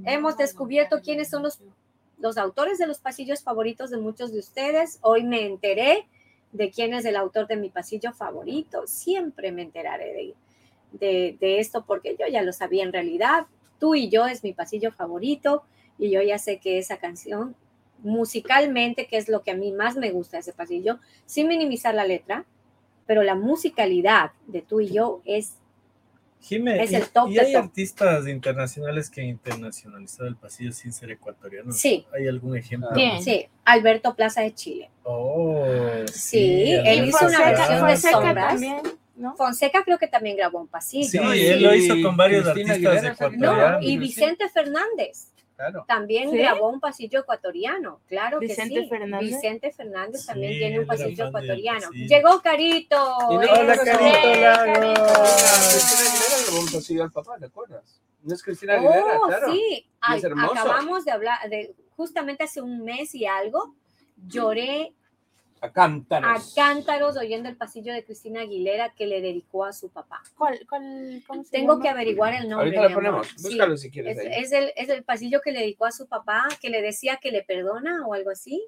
Hemos 0.06 0.38
descubierto 0.38 1.02
quiénes 1.02 1.30
son 1.30 1.44
los, 1.44 1.60
los 2.20 2.38
autores 2.38 2.78
de 2.78 2.88
los 2.88 3.00
pasillos 3.00 3.44
favoritos 3.44 3.90
de 3.90 3.98
muchos 3.98 4.32
de 4.32 4.40
ustedes. 4.40 5.00
Hoy 5.02 5.24
me 5.24 5.46
enteré 5.46 6.08
de 6.52 6.72
quién 6.72 6.94
es 6.94 7.06
el 7.06 7.16
autor 7.16 7.48
de 7.48 7.58
mi 7.58 7.70
pasillo 7.70 8.14
favorito. 8.14 8.84
Siempre 8.88 9.52
me 9.52 9.64
enteraré 9.64 10.14
de, 10.14 10.36
de, 10.92 11.38
de 11.40 11.60
esto 11.60 11.84
porque 11.86 12.16
yo 12.20 12.26
ya 12.28 12.42
lo 12.42 12.54
sabía 12.54 12.84
en 12.84 12.94
realidad. 12.94 13.46
Tú 13.80 13.96
y 13.96 14.10
yo 14.10 14.26
es 14.26 14.44
mi 14.44 14.54
pasillo 14.54 14.92
favorito 14.92 15.64
y 16.00 16.10
yo 16.12 16.22
ya 16.22 16.38
sé 16.40 16.60
que 16.60 16.78
esa 16.78 16.98
canción 16.98 17.56
musicalmente, 18.04 19.08
que 19.08 19.18
es 19.18 19.28
lo 19.30 19.42
que 19.44 19.52
a 19.52 19.56
mí 19.56 19.72
más 19.72 19.96
me 19.96 20.12
gusta 20.12 20.38
de 20.38 20.42
ese 20.42 20.54
pasillo, 20.54 21.00
sin 21.26 21.48
minimizar 21.48 21.94
la 21.96 22.06
letra, 22.06 22.46
pero 23.06 23.24
la 23.24 23.36
musicalidad 23.36 24.32
de 24.48 24.62
tú 24.62 24.82
y 24.82 24.90
yo 24.92 25.22
es 25.26 25.54
Jime, 26.40 26.82
Es 26.84 26.92
y- 26.92 26.96
el 26.96 27.10
top 27.10 27.30
y, 27.30 27.34
de 27.34 27.42
hay 27.42 27.54
top. 27.54 27.64
artistas 27.64 28.28
internacionales 28.28 29.10
que 29.10 29.22
han 29.22 29.28
internacionalizado 29.28 30.28
el 30.28 30.36
pasillo 30.36 30.72
sin 30.72 30.94
ser 30.94 31.10
ecuatorianos. 31.12 31.76
Sí. 31.78 32.06
¿Hay 32.14 32.28
algún 32.28 32.56
ejemplo? 32.56 32.90
Bien. 32.94 33.22
sí, 33.24 33.48
Alberto 33.66 34.16
Plaza 34.16 34.42
de 34.42 34.54
Chile. 34.54 34.92
Oh, 35.04 35.66
Sí, 36.14 36.72
él 36.74 36.88
Alberto 36.88 37.06
hizo 37.08 37.26
una 37.28 37.40
versión 37.50 37.88
de 37.88 37.98
Sombras. 37.98 38.48
también, 38.54 38.82
¿no? 39.18 39.36
Fonseca 39.36 39.84
creo 39.84 39.98
que 39.98 40.08
también 40.08 40.38
grabó 40.38 40.60
un 40.62 40.68
pasillo. 40.68 41.10
Sí, 41.10 41.18
Sí, 41.18 41.48
él 41.48 41.64
lo 41.64 41.74
hizo 41.76 41.96
con 42.02 42.16
varios 42.16 42.48
Cristina 42.50 42.74
artistas. 42.92 43.32
No, 43.38 43.82
y 43.82 43.98
Vicente 43.98 44.48
Fernández 44.50 45.34
Claro. 45.56 45.86
también 45.88 46.30
¿Sí? 46.30 46.38
grabó 46.38 46.70
un 46.70 46.80
pasillo 46.80 47.22
ecuatoriano, 47.22 48.00
claro 48.08 48.40
que 48.40 48.46
Vicente 48.46 48.82
sí. 48.84 48.90
Fernández. 48.90 49.30
Vicente 49.30 49.72
Fernández 49.72 50.24
también 50.28 50.54
Sí, 50.54 50.60
tiene 50.60 50.80
un 50.82 50.86
pasillo 50.86 51.28
ecuatoriano. 51.30 51.88
pasillo. 51.88 52.08
Llegó 52.08 52.42
Carito. 52.44 53.18
Y 53.32 53.36
no- 53.36 53.44
¡Eh, 53.44 53.50
Hola, 53.60 53.76
Carito. 53.78 55.04
Cristina 55.08 56.10
Aguilera 56.10 56.38
grabó 56.46 56.60
un 56.60 56.72
pasillo 56.72 57.04
al 57.04 57.12
papá, 57.12 57.38
¿te 57.40 57.46
acuerdas? 57.46 58.02
No 58.22 58.34
es 58.36 58.44
Cristina 58.44 58.74
Aguilera, 58.76 59.20
Oh, 59.20 59.28
claro. 59.28 59.52
sí. 59.52 59.90
Ay, 60.00 60.18
es 60.20 60.24
hermoso. 60.26 60.52
acabamos 60.54 61.06
de 61.06 61.12
hablar 61.12 61.50
de 61.50 61.76
justamente 61.96 62.44
hace 62.44 62.62
un 62.62 62.84
mes 62.84 63.16
y 63.16 63.26
algo. 63.26 63.74
Lloré 64.28 64.94
A 65.62 65.68
a 65.68 65.72
cántaros. 65.74 66.54
cántaros 66.56 67.18
oyendo 67.18 67.50
el 67.50 67.58
pasillo 67.58 67.94
de 67.94 68.04
Cristina 68.04 68.42
Aguilera 68.42 68.94
que 68.94 69.08
le 69.08 69.22
dedicó 69.22 69.66
a 69.66 69.74
su 69.74 69.90
papá. 69.90 70.22
¿Cuál, 70.38 70.60
cuál, 70.70 71.24
cómo 71.26 71.44
se 71.44 71.52
Tengo 71.52 71.74
llama? 71.74 71.84
que 71.84 71.90
averiguar 71.90 72.34
el 72.36 72.50
nombre. 72.50 72.68
Ahorita 72.68 72.82
amor. 72.86 72.94
ponemos. 72.94 73.28
Sí. 73.36 73.44
Búscalo 73.44 73.78
si 73.78 73.90
quieres 73.92 74.18
Es, 74.18 74.26
ahí. 74.26 74.44
es 74.44 74.52
el, 74.52 74.72
es 74.76 74.90
el 74.90 75.04
pasillo 75.04 75.42
que 75.44 75.52
le 75.52 75.60
dedicó 75.62 75.86
a 75.86 75.92
su 75.92 76.08
papá, 76.08 76.48
que 76.62 76.70
le 76.70 76.82
decía 76.82 77.18
que 77.18 77.32
le 77.32 77.44
perdona 77.44 78.06
o 78.08 78.14
algo 78.14 78.30
así. 78.30 78.64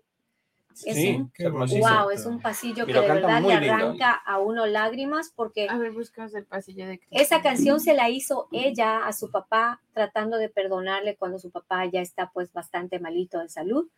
Es 0.86 0.96
Sí, 0.96 1.10
un- 1.16 1.32
qué. 1.32 1.50
Wow, 1.50 2.10
es 2.14 2.26
un 2.26 2.40
pasillo 2.42 2.86
que 2.86 2.94
lo 2.94 3.02
de 3.02 3.08
verdad 3.08 3.42
le 3.42 3.60
lindo. 3.60 3.74
arranca 3.74 4.12
a 4.14 4.40
uno 4.40 4.66
lágrimas 4.66 5.32
porque 5.36 5.68
A 5.70 5.78
ver, 5.78 5.92
el 5.92 6.46
pasillo 6.46 6.88
de 6.88 7.02
esa 7.12 7.42
canción 7.42 7.80
se 7.82 7.94
la 7.94 8.10
hizo 8.10 8.48
ella 8.52 9.06
a 9.06 9.12
su 9.12 9.30
papá 9.30 9.82
tratando 9.94 10.38
de 10.38 10.48
perdonarle 10.48 11.18
cuando 11.18 11.38
su 11.38 11.52
papá 11.52 11.86
ya 11.86 12.02
está 12.02 12.32
pues 12.34 12.54
bastante 12.54 13.00
malito 13.00 13.40
de 13.40 13.50
salud. 13.50 13.90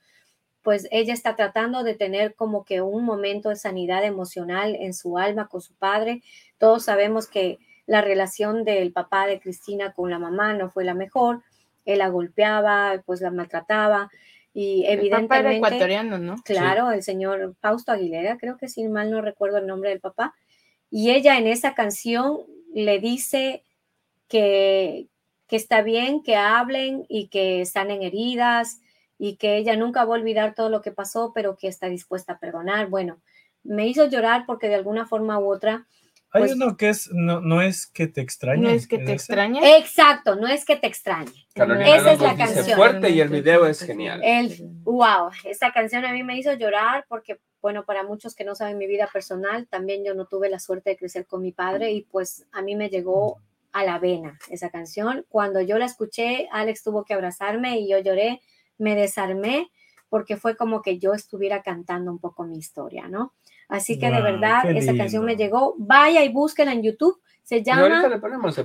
Pues 0.62 0.88
ella 0.92 1.14
está 1.14 1.36
tratando 1.36 1.84
de 1.84 1.96
tener 1.96 2.36
como 2.36 2.66
que 2.66 2.82
un 2.82 3.04
momento 3.04 3.50
de 3.50 3.56
sanidad 3.56 4.04
emocional 4.04 4.76
en 4.80 4.94
su 4.94 5.18
alma 5.18 5.48
con 5.48 5.62
su 5.62 5.74
padre. 5.74 6.22
Todos 6.58 6.86
sabemos 6.86 7.28
que 7.28 7.60
la 7.88 8.02
relación 8.02 8.64
del 8.64 8.92
papá 8.92 9.28
de 9.28 9.40
Cristina 9.40 9.94
con 9.94 10.10
la 10.10 10.20
mamá 10.20 10.54
no 10.54 10.70
fue 10.70 10.84
la 10.84 10.94
mejor. 10.94 11.42
Él 11.86 12.00
la 12.00 12.10
golpeaba, 12.10 13.02
pues 13.06 13.22
la 13.22 13.32
maltrataba 13.32 14.10
y 14.54 14.86
El 14.86 15.10
papá 15.10 15.40
era 15.40 15.54
evidentemente 15.54 15.58
ecuatoriano, 15.58 16.18
¿no? 16.18 16.36
Claro, 16.44 16.92
el 16.92 17.04
señor 17.04 17.56
Fausto 17.62 17.92
Aguilera, 17.92 18.38
creo 18.38 18.58
que 18.58 18.68
si 18.68 18.88
mal 18.88 19.10
no 19.10 19.22
recuerdo 19.22 19.58
el 19.58 19.68
nombre 19.68 19.90
del 19.90 20.00
papá. 20.00 20.36
Y 20.90 21.12
ella 21.12 21.38
en 21.38 21.48
esa 21.48 21.74
canción 21.74 22.40
le 22.74 23.00
dice 23.00 23.64
que, 24.28 25.08
que 25.48 25.56
está 25.56 25.82
bien 25.82 26.22
que 26.22 26.36
hablen 26.36 27.06
y 27.08 27.28
que 27.30 27.66
sanen 27.66 28.04
heridas 28.04 28.82
y 29.24 29.36
que 29.36 29.58
ella 29.58 29.76
nunca 29.76 30.04
va 30.04 30.16
a 30.16 30.20
olvidar 30.20 30.56
todo 30.56 30.70
lo 30.72 30.82
que 30.82 30.92
pasó, 30.92 31.32
pero 31.36 31.56
que 31.56 31.68
está 31.68 31.88
dispuesta 31.90 32.34
a 32.34 32.40
perdonar. 32.40 32.88
Bueno, 32.90 33.20
me 33.64 33.86
hizo 33.88 34.08
llorar 34.08 34.46
porque 34.48 34.68
de 34.68 34.74
alguna 34.74 35.06
forma 35.06 35.38
u 35.38 35.54
otra, 35.54 35.86
Hay 36.34 36.44
Pues- 36.44 36.54
uno 36.54 36.78
que 36.78 36.88
es, 36.88 37.10
no, 37.12 37.42
no 37.42 37.62
es 37.62 37.86
que 37.88 38.08
te 38.08 38.22
extrañe. 38.22 38.62
No 38.64 38.70
es 38.70 38.88
que 38.88 38.96
¿es 38.96 39.06
te 39.06 39.12
extrañe. 39.12 39.78
exacto, 39.78 40.38
no 40.38 40.48
es 40.48 40.64
que 40.64 40.78
te 40.78 40.88
extrañe. 40.88 41.46
Carolina 41.54 41.94
Esa 41.94 42.14
es 42.14 42.22
la 42.22 42.34
dice 42.36 42.54
canción. 42.56 42.78
fuerte 42.78 43.10
y 43.10 43.20
el 43.20 43.28
video 43.28 43.66
es 43.68 43.82
genial. 43.82 44.22
El, 44.24 44.56
wow, 44.84 45.30
esa 45.44 45.74
canción 45.74 46.06
a 46.06 46.14
mí 46.14 46.24
me 46.24 46.38
hizo 46.38 46.54
llorar 46.54 47.04
porque, 47.10 47.42
bueno, 47.62 47.84
para 47.84 48.04
muchos 48.04 48.34
que 48.34 48.46
no 48.46 48.56
saben 48.56 48.78
mi 48.78 48.88
vida 48.88 49.10
personal, 49.12 49.68
también 49.68 50.06
yo 50.06 50.14
no 50.16 50.26
tuve 50.26 50.50
la 50.50 50.60
suerte 50.60 50.92
de 50.92 50.96
crecer 50.98 51.26
con 51.28 51.42
mi 51.42 51.52
padre 51.52 51.92
y 51.92 52.04
pues 52.04 52.46
a 52.54 52.62
mí 52.62 52.76
me 52.78 52.88
llegó 52.90 53.38
a 53.74 53.84
la 53.84 54.00
vena 54.00 54.40
esa 54.50 54.70
canción. 54.70 55.26
Cuando 55.28 55.60
yo 55.60 55.78
la 55.78 55.86
escuché, 55.86 56.48
Alex 56.54 56.82
tuvo 56.82 57.04
que 57.04 57.14
abrazarme 57.14 57.78
y 57.78 57.90
yo 57.90 58.00
lloré, 58.00 58.40
me 58.82 58.96
desarmé 58.96 59.72
porque 60.10 60.36
fue 60.36 60.58
como 60.58 60.82
que 60.82 60.98
yo 61.00 61.14
estuviera 61.14 61.62
cantando 61.62 62.12
un 62.12 62.20
poco 62.20 62.44
mi 62.44 62.58
historia, 62.58 63.08
¿no? 63.08 63.34
Así 63.70 63.98
que 63.98 64.08
de 64.12 64.22
verdad, 64.22 64.70
esa 64.76 64.92
canción 64.98 65.24
me 65.24 65.38
llegó. 65.38 65.76
Vaya 65.78 66.24
y 66.26 66.30
búsquela 66.30 66.74
en 66.74 66.84
YouTube. 66.84 67.22
Se 67.44 67.64
llama 67.64 67.88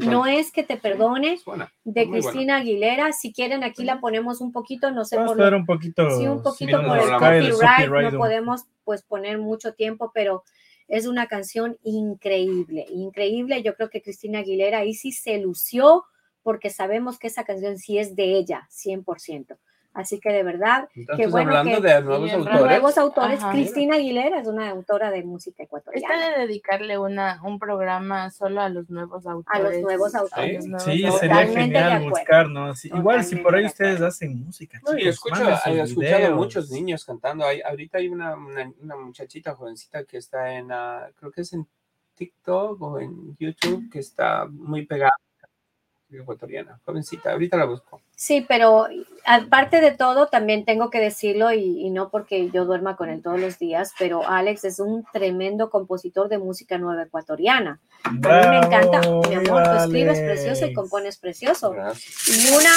No 0.01 0.27
es 0.27 0.51
que 0.51 0.64
te 0.64 0.77
perdone 0.77 1.39
de 1.85 2.07
Muy 2.07 2.21
buena. 2.21 2.21
Cristina 2.31 2.57
Aguilera. 2.57 3.12
Si 3.12 3.33
quieren, 3.33 3.62
aquí 3.62 3.85
la 3.85 4.01
ponemos 4.01 4.41
un 4.41 4.51
poquito, 4.53 4.91
no 4.91 5.05
sé 5.05 5.17
Vamos 5.17 5.37
por 5.37 5.51
lo 5.51 5.57
un 5.57 5.67
poquito. 5.67 6.11
Sí, 6.19 6.27
un 6.27 6.43
poquito 6.43 6.83
por 6.85 6.99
el 6.99 7.09
copyright, 7.11 7.53
copyright 7.53 8.05
no 8.05 8.09
un- 8.11 8.19
podemos 8.19 8.64
pues 8.85 9.03
poner 9.03 9.39
mucho 9.39 9.75
tiempo, 9.75 10.11
pero 10.12 10.43
es 10.89 11.07
una 11.07 11.27
canción 11.27 11.77
increíble, 11.85 12.87
increíble. 12.91 13.62
Yo 13.62 13.75
creo 13.75 13.91
que 13.91 14.03
Cristina 14.03 14.41
Aguilera 14.41 14.79
ahí 14.79 14.95
sí 14.95 15.12
se 15.12 15.39
lució 15.39 16.05
porque 16.43 16.71
sabemos 16.71 17.19
que 17.19 17.27
esa 17.29 17.45
canción 17.45 17.79
sí 17.79 17.99
es 17.99 18.14
de 18.14 18.37
ella, 18.37 18.69
100%. 18.71 19.57
Así 19.97 20.20
que 20.20 20.30
de 20.30 20.42
verdad, 20.42 20.90
Entonces, 20.94 21.30
bueno 21.30 21.49
hablando 21.57 21.80
que- 21.80 21.88
de 21.88 22.03
nuevos 22.03 22.30
autores. 22.32 22.61
nuevos 22.66 22.99
autores, 22.99 23.38
Ajá. 23.42 23.51
Cristina 23.53 23.97
Aguilera 23.97 24.40
es 24.40 24.47
una 24.47 24.68
autora 24.68 25.11
de 25.11 25.24
música 25.24 25.62
Está 25.62 25.64
ecuatoriana. 25.64 26.30
de 26.36 26.40
dedicarle 26.47 26.99
una, 26.99 27.40
un 27.42 27.59
programa 27.59 28.30
solo 28.30 28.61
a 28.61 28.68
los 28.68 28.90
nuevos 28.90 29.26
autores. 29.26 29.80
nuevos 29.82 30.14
autores. 30.14 30.55
los 30.57 30.66
nuevos 30.66 30.82
Sí, 30.84 30.90
autores. 31.07 31.18
sería 31.20 31.34
Totalmente 31.40 31.78
de 31.78 31.84
genial 31.84 32.11
buscar, 32.11 32.49
¿no? 32.51 32.74
Sí, 32.74 32.88
igual 32.94 33.24
si 33.24 33.36
por 33.36 33.55
ahí 33.55 33.62
de 33.62 33.68
ustedes 33.68 34.03
hacen 34.03 34.44
música. 34.44 34.78
No, 34.84 34.92
y 34.92 34.99
chicos, 34.99 35.14
escucho, 35.14 35.36
sus 35.36 35.66
he 35.66 35.80
escuchado 35.80 36.36
muchos 36.36 36.70
niños 36.70 37.05
cantando. 37.07 37.47
Hay, 37.47 37.62
ahorita 37.62 37.97
hay 37.97 38.09
una, 38.09 38.34
una, 38.34 38.70
una 38.82 38.97
muchachita 38.97 39.55
jovencita 39.55 40.05
que 40.05 40.18
está 40.18 40.53
en, 40.53 40.70
ah, 40.72 41.09
creo 41.18 41.32
que 41.32 41.40
es 41.40 41.55
en 41.55 41.66
TikTok 42.16 42.82
o 42.82 42.99
en 43.01 43.34
YouTube, 43.38 43.90
que 43.90 43.99
está 44.01 44.47
muy 44.51 44.84
pegada. 44.84 45.12
Ecuatoriana, 46.11 46.78
jovencita. 46.84 47.32
Ahorita 47.32 47.57
la 47.57 47.64
busco. 47.64 48.00
Sí, 48.14 48.44
pero 48.48 48.86
aparte 49.24 49.80
de 49.80 49.90
todo, 49.90 50.28
también 50.28 50.64
tengo 50.64 50.88
que 50.88 51.00
decirlo, 51.00 51.52
y, 51.52 51.80
y 51.84 51.90
no 51.90 52.11
porque 52.11 52.48
yo 52.50 52.64
duerma 52.64 52.96
con 52.96 53.09
él 53.11 53.22
todos 53.22 53.40
los 53.40 53.59
días, 53.59 53.92
pero 53.98 54.26
Alex 54.26 54.64
es 54.64 54.78
un 54.78 55.04
tremendo 55.12 55.68
compositor 55.68 56.28
de 56.28 56.38
música 56.38 56.78
nueva 56.78 57.02
ecuatoriana. 57.02 57.80
A 58.04 58.11
mí 58.12 58.18
me 58.22 58.59
encanta, 58.59 59.00
mi 59.28 59.34
amor, 59.34 59.64
tú 59.64 59.76
escribes 59.76 60.20
precioso 60.20 60.66
y 60.66 60.72
compones 60.74 61.18
precioso. 61.18 61.72
Gracias. 61.72 62.28
Y 62.28 62.54
una, 62.54 62.70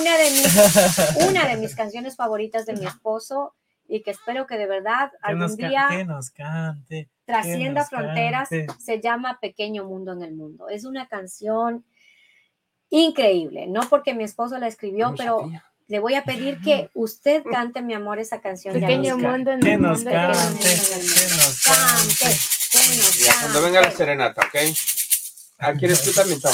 una, 0.00 0.16
de 0.16 0.30
mis, 0.30 1.26
una 1.28 1.46
de 1.48 1.56
mis 1.58 1.74
canciones 1.76 2.16
favoritas 2.16 2.64
de 2.66 2.72
mi 2.74 2.86
esposo, 2.86 3.54
y 3.86 4.00
que 4.02 4.12
espero 4.12 4.46
que 4.46 4.56
de 4.56 4.66
verdad 4.66 5.10
Que 5.10 5.18
algún 5.22 5.56
ca- 5.56 5.68
día 5.68 5.86
que 5.90 6.04
nos 6.06 6.30
cante. 6.30 7.10
trascienda 7.26 7.82
nos 7.82 7.90
fronteras, 7.90 8.48
cante. 8.48 8.66
se 8.78 9.00
llama 9.00 9.38
Pequeño 9.40 9.84
Mundo 9.84 10.12
en 10.12 10.22
el 10.22 10.32
Mundo. 10.34 10.68
Es 10.70 10.84
una 10.86 11.06
canción 11.08 11.84
increíble, 12.92 13.66
no 13.66 13.80
porque 13.88 14.14
mi 14.14 14.22
esposo 14.24 14.56
la 14.58 14.68
escribió, 14.68 15.10
No 15.10 15.16
pero 15.16 15.40
sabía. 15.40 15.64
le 15.88 15.98
voy 15.98 16.14
a 16.14 16.22
pedir 16.24 16.60
que 16.60 16.88
usted 16.94 17.42
cante, 17.50 17.82
mi 17.82 17.94
amor, 17.94 18.18
esa 18.20 18.40
canción. 18.40 18.74
Pequeño 18.74 19.18
mundo 19.18 19.50
en 19.50 19.60
que 19.60 19.72
el 19.72 19.80
nos 19.82 19.98
mundo. 19.98 20.10
cante. 20.12 20.38
cante, 20.38 20.68
que 20.68 21.36
nos 21.36 21.62
Cante, 21.64 22.36
cuando 23.40 23.62
venga 23.62 23.80
la 23.80 23.90
serenata, 23.90 24.42
¿ok? 24.42 24.54
Ah, 25.58 25.72
¿quieres 25.74 26.02
tú 26.02 26.12
también, 26.12 26.40
Tom? 26.40 26.52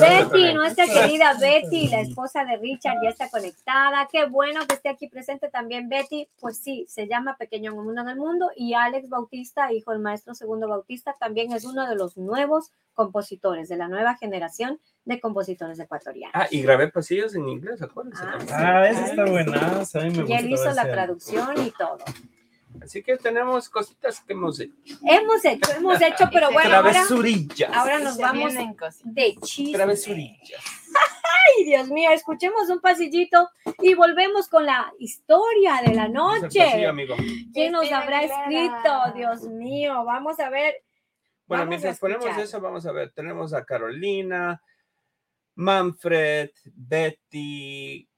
Betty, 0.00 0.54
nuestra 0.54 0.86
querida 0.86 1.34
Betty, 1.38 1.88
la 1.88 2.00
esposa 2.00 2.44
de 2.44 2.56
Richard, 2.56 2.96
ya 3.02 3.10
está 3.10 3.28
conectada. 3.28 4.08
Qué 4.10 4.26
bueno 4.26 4.66
que 4.66 4.74
esté 4.74 4.88
aquí 4.88 5.08
presente 5.08 5.48
también 5.48 5.88
Betty. 5.88 6.28
Pues 6.40 6.58
sí, 6.58 6.86
se 6.88 7.06
llama 7.06 7.36
Pequeño 7.36 7.74
Mundo 7.74 8.00
en 8.00 8.08
el 8.08 8.16
Mundo 8.16 8.50
y 8.56 8.74
Alex 8.74 9.08
Bautista, 9.08 9.72
hijo 9.72 9.92
del 9.92 10.00
maestro 10.00 10.34
Segundo 10.34 10.68
Bautista, 10.68 11.16
también 11.18 11.52
es 11.52 11.64
uno 11.64 11.88
de 11.88 11.94
los 11.94 12.16
nuevos 12.16 12.70
compositores, 12.94 13.68
de 13.68 13.76
la 13.76 13.88
nueva 13.88 14.16
generación 14.16 14.80
de 15.04 15.20
compositores 15.20 15.78
ecuatorianos. 15.78 16.34
Ah, 16.34 16.48
y 16.50 16.62
grabé 16.62 16.88
pasillos 16.88 17.34
en 17.34 17.48
inglés, 17.48 17.80
acuérdense. 17.82 18.22
Ah. 18.24 18.38
Ah, 18.50 18.88
esa 18.88 19.06
está 19.06 19.24
buena. 19.24 19.82
A 19.82 20.00
mí 20.00 20.10
me 20.10 20.28
Y 20.28 20.32
él 20.32 20.50
hizo 20.50 20.70
la 20.72 20.90
traducción 20.90 21.64
y 21.64 21.70
todo. 21.70 21.98
Así 22.86 23.02
que 23.02 23.16
tenemos 23.16 23.68
cositas 23.68 24.20
que 24.20 24.32
hemos 24.32 24.60
hecho. 24.60 24.72
Hemos 25.04 25.44
hecho, 25.44 25.72
hemos 25.72 26.00
hecho, 26.00 26.28
pero 26.32 26.52
bueno, 26.52 26.76
ahora, 26.76 26.92
Travesurillas. 26.92 27.72
ahora 27.74 27.98
nos 27.98 28.16
vamos 28.16 28.54
de 29.02 29.34
chisme. 29.42 29.72
Travesurillas. 29.72 30.62
Ay, 31.58 31.64
Dios 31.64 31.88
mío, 31.88 32.12
escuchemos 32.12 32.70
un 32.70 32.80
pasillito 32.80 33.50
y 33.80 33.94
volvemos 33.94 34.46
con 34.46 34.66
la 34.66 34.92
historia 35.00 35.82
de 35.84 35.94
la 35.94 36.06
noche. 36.06 36.60
pasillo, 36.60 36.90
amigo. 36.90 37.16
¿Quién 37.52 37.72
nos 37.72 37.90
habrá 37.90 38.22
escrito? 38.22 39.12
Dios 39.16 39.42
mío, 39.42 40.04
vamos 40.04 40.38
a 40.38 40.48
ver. 40.48 40.76
Bueno, 41.48 41.62
Vamos 41.62 41.68
mientras 41.68 41.98
ponemos 41.98 42.38
eso, 42.38 42.60
vamos 42.60 42.86
a 42.86 42.92
ver. 42.92 43.10
Tenemos 43.10 43.52
a 43.52 43.64
Carolina, 43.64 44.62
Manfred, 45.56 46.50
Betty, 46.66 48.08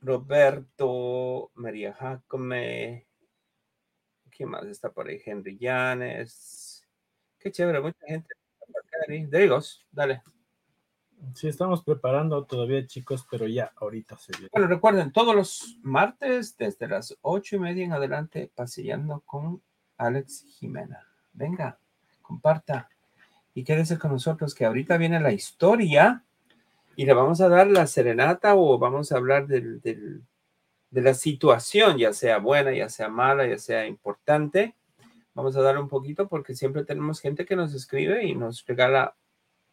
Roberto, 0.00 1.50
María 1.56 1.92
Jacome. 1.92 3.06
¿Quién 4.36 4.50
más 4.50 4.64
está 4.66 4.90
por 4.90 5.08
ahí? 5.08 5.20
Henry 5.24 5.56
Llanes. 5.58 6.84
Qué 7.38 7.52
chévere, 7.52 7.80
mucha 7.80 8.04
gente. 8.06 8.28
Goes. 9.48 9.84
Dale. 9.92 10.22
Sí, 11.34 11.48
estamos 11.48 11.82
preparando 11.82 12.44
todavía, 12.44 12.86
chicos, 12.86 13.26
pero 13.30 13.46
ya, 13.46 13.72
ahorita 13.76 14.16
se 14.18 14.32
viene. 14.32 14.48
Bueno, 14.52 14.66
recuerden, 14.66 15.12
todos 15.12 15.34
los 15.34 15.78
martes 15.82 16.56
desde 16.56 16.88
las 16.88 17.16
ocho 17.22 17.56
y 17.56 17.58
media 17.60 17.84
en 17.84 17.92
adelante, 17.92 18.50
paseando 18.54 19.20
con 19.20 19.62
Alex 19.96 20.44
Jimena. 20.58 21.06
Venga, 21.32 21.78
comparta 22.22 22.88
y 23.54 23.62
quédese 23.64 23.98
con 23.98 24.12
nosotros, 24.12 24.54
que 24.54 24.64
ahorita 24.64 24.96
viene 24.96 25.20
la 25.20 25.32
historia 25.32 26.24
y 26.96 27.04
le 27.06 27.14
vamos 27.14 27.40
a 27.40 27.48
dar 27.48 27.66
la 27.68 27.86
serenata 27.86 28.54
o 28.54 28.78
vamos 28.78 29.12
a 29.12 29.16
hablar 29.16 29.46
del, 29.46 29.80
del- 29.80 30.22
de 30.94 31.02
la 31.02 31.14
situación, 31.14 31.98
ya 31.98 32.12
sea 32.12 32.38
buena, 32.38 32.72
ya 32.72 32.88
sea 32.88 33.08
mala, 33.08 33.46
ya 33.46 33.58
sea 33.58 33.86
importante. 33.86 34.74
Vamos 35.34 35.56
a 35.56 35.60
dar 35.62 35.76
un 35.78 35.88
poquito 35.88 36.28
porque 36.28 36.54
siempre 36.54 36.84
tenemos 36.84 37.20
gente 37.20 37.44
que 37.44 37.56
nos 37.56 37.74
escribe 37.74 38.24
y 38.24 38.34
nos 38.36 38.64
regala 38.64 39.16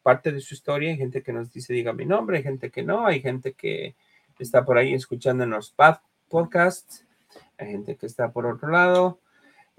parte 0.02 0.32
de 0.32 0.40
su 0.40 0.54
historia. 0.54 0.90
Hay 0.90 0.96
gente 0.96 1.22
que 1.22 1.32
nos 1.32 1.52
dice, 1.52 1.72
diga 1.72 1.92
mi 1.92 2.06
nombre, 2.06 2.38
hay 2.38 2.42
gente 2.42 2.70
que 2.70 2.82
no, 2.82 3.06
hay 3.06 3.20
gente 3.20 3.52
que 3.52 3.94
está 4.40 4.64
por 4.64 4.76
ahí 4.78 4.94
escuchando 4.94 5.44
en 5.44 5.50
los 5.50 5.76
pod- 5.76 6.00
podcasts, 6.28 7.06
hay 7.56 7.68
gente 7.68 7.94
que 7.96 8.06
está 8.06 8.32
por 8.32 8.44
otro 8.46 8.68
lado. 8.68 9.20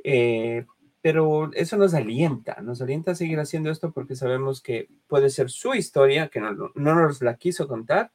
eh, 0.03 0.65
pero 1.01 1.51
eso 1.53 1.75
nos 1.75 1.93
alienta, 1.93 2.61
nos 2.61 2.81
alienta 2.81 3.11
a 3.11 3.15
seguir 3.15 3.37
haciendo 3.41 3.69
esto 3.69 3.91
porque 3.91 4.15
sabemos 4.15 4.61
que 4.61 4.87
puede 5.07 5.29
ser 5.29 5.49
su 5.49 5.73
historia, 5.73 6.29
que 6.29 6.39
no, 6.39 6.53
no 6.53 6.95
nos 6.95 7.21
la 7.21 7.35
quiso 7.35 7.67
contar, 7.67 8.09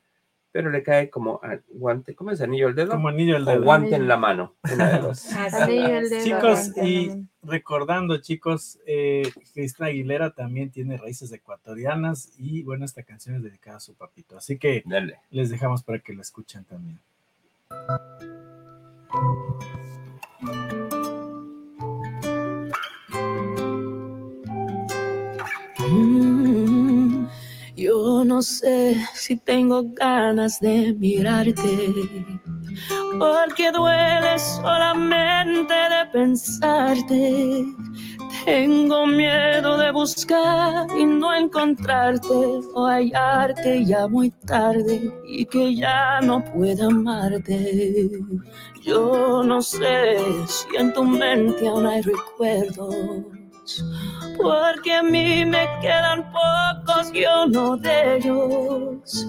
pero 0.52 0.70
le 0.70 0.82
cae 0.82 1.10
como 1.10 1.40
a 1.42 1.58
guante, 1.68 2.14
¿cómo 2.14 2.30
es? 2.30 2.40
Anillo 2.40 2.68
al 2.68 2.74
dedo 2.74 2.92
Como 2.92 3.08
anillo 3.08 3.36
al 3.36 3.46
o 3.46 3.50
dedo. 3.52 3.62
guante 3.62 3.94
en 3.94 4.08
la 4.08 4.16
mano. 4.16 4.54
una 4.72 4.90
de 4.92 4.98
dos. 5.00 5.26
Así 5.36 5.56
Anillo 5.56 5.86
es. 5.86 5.92
al 5.92 6.08
dedo, 6.10 6.24
Chicos, 6.24 6.76
y 6.82 7.12
recordando, 7.42 8.18
chicos, 8.18 8.78
eh, 8.86 9.30
Cristina 9.54 9.88
Aguilera 9.88 10.30
también 10.30 10.70
tiene 10.70 10.96
raíces 10.96 11.32
ecuatorianas 11.32 12.32
y 12.38 12.62
bueno, 12.62 12.84
esta 12.84 13.02
canción 13.02 13.36
es 13.36 13.42
dedicada 13.42 13.76
a 13.76 13.80
su 13.80 13.94
papito. 13.94 14.36
Así 14.36 14.58
que 14.58 14.82
Dale. 14.86 15.20
les 15.30 15.50
dejamos 15.50 15.82
para 15.82 15.98
que 15.98 16.14
la 16.14 16.22
escuchen 16.22 16.64
también. 16.64 16.98
No 28.28 28.42
sé 28.42 28.94
si 29.14 29.36
tengo 29.36 29.82
ganas 29.94 30.60
de 30.60 30.92
mirarte, 30.92 32.26
porque 33.18 33.72
duele 33.72 34.38
solamente 34.38 35.72
de 35.72 36.06
pensarte. 36.12 37.64
Tengo 38.44 39.06
miedo 39.06 39.78
de 39.78 39.90
buscar 39.92 40.86
y 40.98 41.06
no 41.06 41.34
encontrarte 41.34 42.34
o 42.74 42.86
hallarte 42.86 43.84
ya 43.86 44.06
muy 44.06 44.30
tarde 44.46 45.10
y 45.26 45.46
que 45.46 45.74
ya 45.74 46.20
no 46.20 46.44
pueda 46.52 46.86
amarte. 46.86 48.10
Yo 48.82 49.42
no 49.42 49.62
sé 49.62 50.18
si 50.46 50.76
en 50.76 50.92
tu 50.92 51.02
mente 51.02 51.66
aún 51.66 51.86
hay 51.86 52.02
recuerdos 52.02 52.94
porque 54.42 54.94
a 54.94 55.02
mí 55.02 55.44
me 55.44 55.68
quedan 55.80 56.24
pocos 56.32 57.12
y 57.12 57.24
uno 57.44 57.76
de 57.76 58.16
ellos 58.16 59.26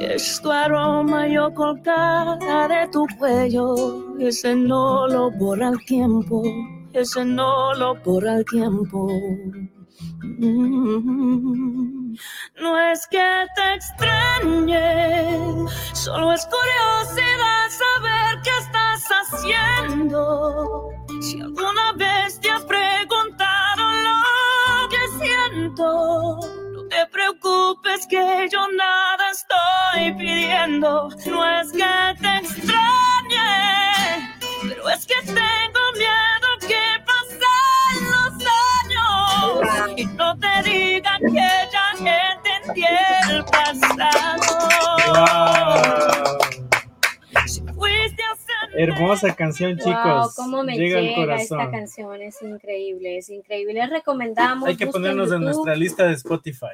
es 0.00 0.40
tu 0.42 0.50
aroma 0.50 1.26
yo 1.28 1.52
colgada 1.54 2.68
de 2.68 2.88
tu 2.88 3.06
cuello, 3.18 4.16
ese 4.18 4.54
no 4.54 5.06
lo 5.08 5.30
borra 5.32 5.68
el 5.68 5.84
tiempo, 5.86 6.42
ese 6.92 7.24
no 7.24 7.74
lo 7.74 7.94
borra 8.02 8.36
el 8.36 8.44
tiempo. 8.44 9.08
Mm. 10.22 12.14
No 12.60 12.78
es 12.90 13.06
que 13.08 13.46
te 13.54 13.74
extrañe, 13.74 15.66
solo 15.94 16.32
es 16.32 16.46
curiosidad 16.46 17.68
saber 17.70 18.42
qué 18.42 18.50
estás 18.60 19.08
haciendo. 19.20 20.90
Si 21.20 21.40
alguna 21.40 21.92
vez 21.94 22.40
te 22.40 22.50
has 22.50 22.64
preguntado 22.64 23.37
no 25.88 26.38
te 26.88 27.06
preocupes 27.06 28.06
que 28.08 28.48
yo 28.50 28.66
nada 28.72 29.30
estoy 29.30 30.12
pidiendo. 30.14 31.08
No 31.26 31.60
es 31.60 31.72
que 31.72 32.14
te 32.20 32.36
extrañe, 32.38 33.48
pero 34.62 34.88
es 34.90 35.06
que 35.06 35.20
tengo 35.26 35.82
miedo 36.02 36.48
que 36.60 36.84
pasen 37.08 37.96
los 38.14 38.34
años 38.84 39.92
y 39.96 40.04
no 40.06 40.38
te 40.38 40.62
digan 40.68 41.20
que 41.20 41.50
ya 41.72 41.86
entendí 42.32 42.84
el 43.30 43.44
pasado. 43.44 44.48
Hermosa 48.78 49.34
canción, 49.34 49.76
Wow, 49.76 49.84
chicos. 49.84 50.34
cómo 50.36 50.62
me 50.62 50.76
Llega 50.76 51.00
llega, 51.00 51.16
al 51.16 51.26
corazón. 51.26 51.60
esta 51.60 51.70
canción, 51.72 52.22
es 52.22 52.40
increíble, 52.42 53.18
es 53.18 53.28
increíble. 53.28 53.74
Les 53.74 53.90
recomendamos. 53.90 54.68
Hay 54.68 54.76
que 54.76 54.86
ponernos 54.86 55.32
en 55.32 55.40
YouTube, 55.40 55.44
nuestra 55.44 55.74
lista 55.74 56.06
de 56.06 56.12
Spotify. 56.14 56.66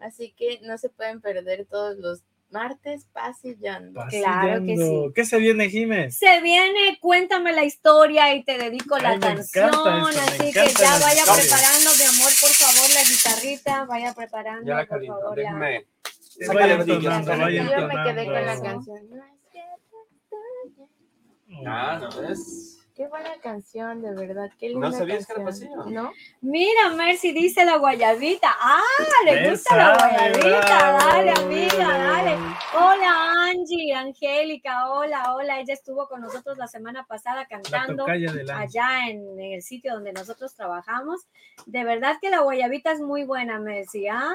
Así 0.00 0.32
que 0.36 0.60
no 0.62 0.78
se 0.78 0.90
pueden 0.90 1.20
perder 1.20 1.66
todos 1.66 1.98
los 1.98 2.22
martes 2.50 3.06
pasillando. 3.12 4.00
Claro 4.08 4.64
que 4.64 4.74
Pasillando. 4.74 5.12
¿Qué 5.14 5.24
se 5.24 5.38
viene, 5.38 5.68
Jiménez? 5.68 6.16
Se 6.18 6.40
viene, 6.40 6.98
cuéntame 7.00 7.52
la 7.52 7.64
historia 7.64 8.34
y 8.34 8.44
te 8.44 8.58
dedico 8.58 8.98
la 8.98 9.10
Ay, 9.10 9.20
canción. 9.20 9.70
así 9.74 10.52
que 10.52 10.68
ya 10.68 10.98
vaya 10.98 11.22
preparando, 11.24 11.90
mi 11.98 12.04
amor, 12.04 12.32
por 12.40 12.50
favor, 12.50 12.90
la 12.94 13.02
guitarrita. 13.02 13.84
Vaya 13.84 14.14
preparando, 14.14 14.66
Ya 14.66 14.74
la 14.76 14.86
por 14.86 15.04
favor. 15.06 15.36
la- 15.36 15.42
Déjame. 15.42 15.86
Vaya 16.38 16.46
Sácale 16.46 16.72
entonando, 16.74 17.36
vaya. 17.38 17.62
Yo 17.78 17.86
me 17.88 17.94
quedé 18.04 18.24
con 18.26 18.46
la 18.46 18.60
canción. 18.62 19.10
No 19.10 19.16
es. 19.16 19.22
Ah, 21.66 21.98
¿no 22.00 22.20
ves? 22.22 22.77
Qué 22.98 23.06
buena 23.06 23.30
canción, 23.40 24.02
de 24.02 24.12
verdad. 24.12 24.50
Qué 24.58 24.70
¿No 24.70 24.80
linda 24.80 24.98
sabías 24.98 25.24
que 25.24 25.32
era 25.34 25.44
canción. 25.44 25.72
pasillo? 25.72 26.02
¿No? 26.02 26.12
Mira, 26.40 26.88
Mercy 26.96 27.30
dice 27.30 27.64
la 27.64 27.76
guayabita. 27.76 28.48
Ah, 28.60 28.80
le 29.24 29.50
gusta 29.50 29.76
la 29.76 29.96
guayabita. 29.96 30.98
Dale, 30.98 31.30
amiga, 31.30 31.96
dale. 31.96 32.36
Hola, 32.74 33.50
Angie, 33.50 33.94
Angélica. 33.94 34.90
Hola, 34.90 35.32
hola. 35.32 35.60
Ella 35.60 35.74
estuvo 35.74 36.08
con 36.08 36.22
nosotros 36.22 36.58
la 36.58 36.66
semana 36.66 37.04
pasada 37.06 37.46
cantando. 37.46 38.04
allá 38.04 39.08
en, 39.08 39.38
en 39.38 39.52
el 39.52 39.62
sitio 39.62 39.94
donde 39.94 40.12
nosotros 40.12 40.52
trabajamos. 40.56 41.20
De 41.66 41.84
verdad 41.84 42.16
que 42.20 42.30
la 42.30 42.40
guayabita 42.40 42.90
es 42.90 43.00
muy 43.00 43.22
buena, 43.22 43.60
Mercy. 43.60 44.08
¿ah? 44.08 44.34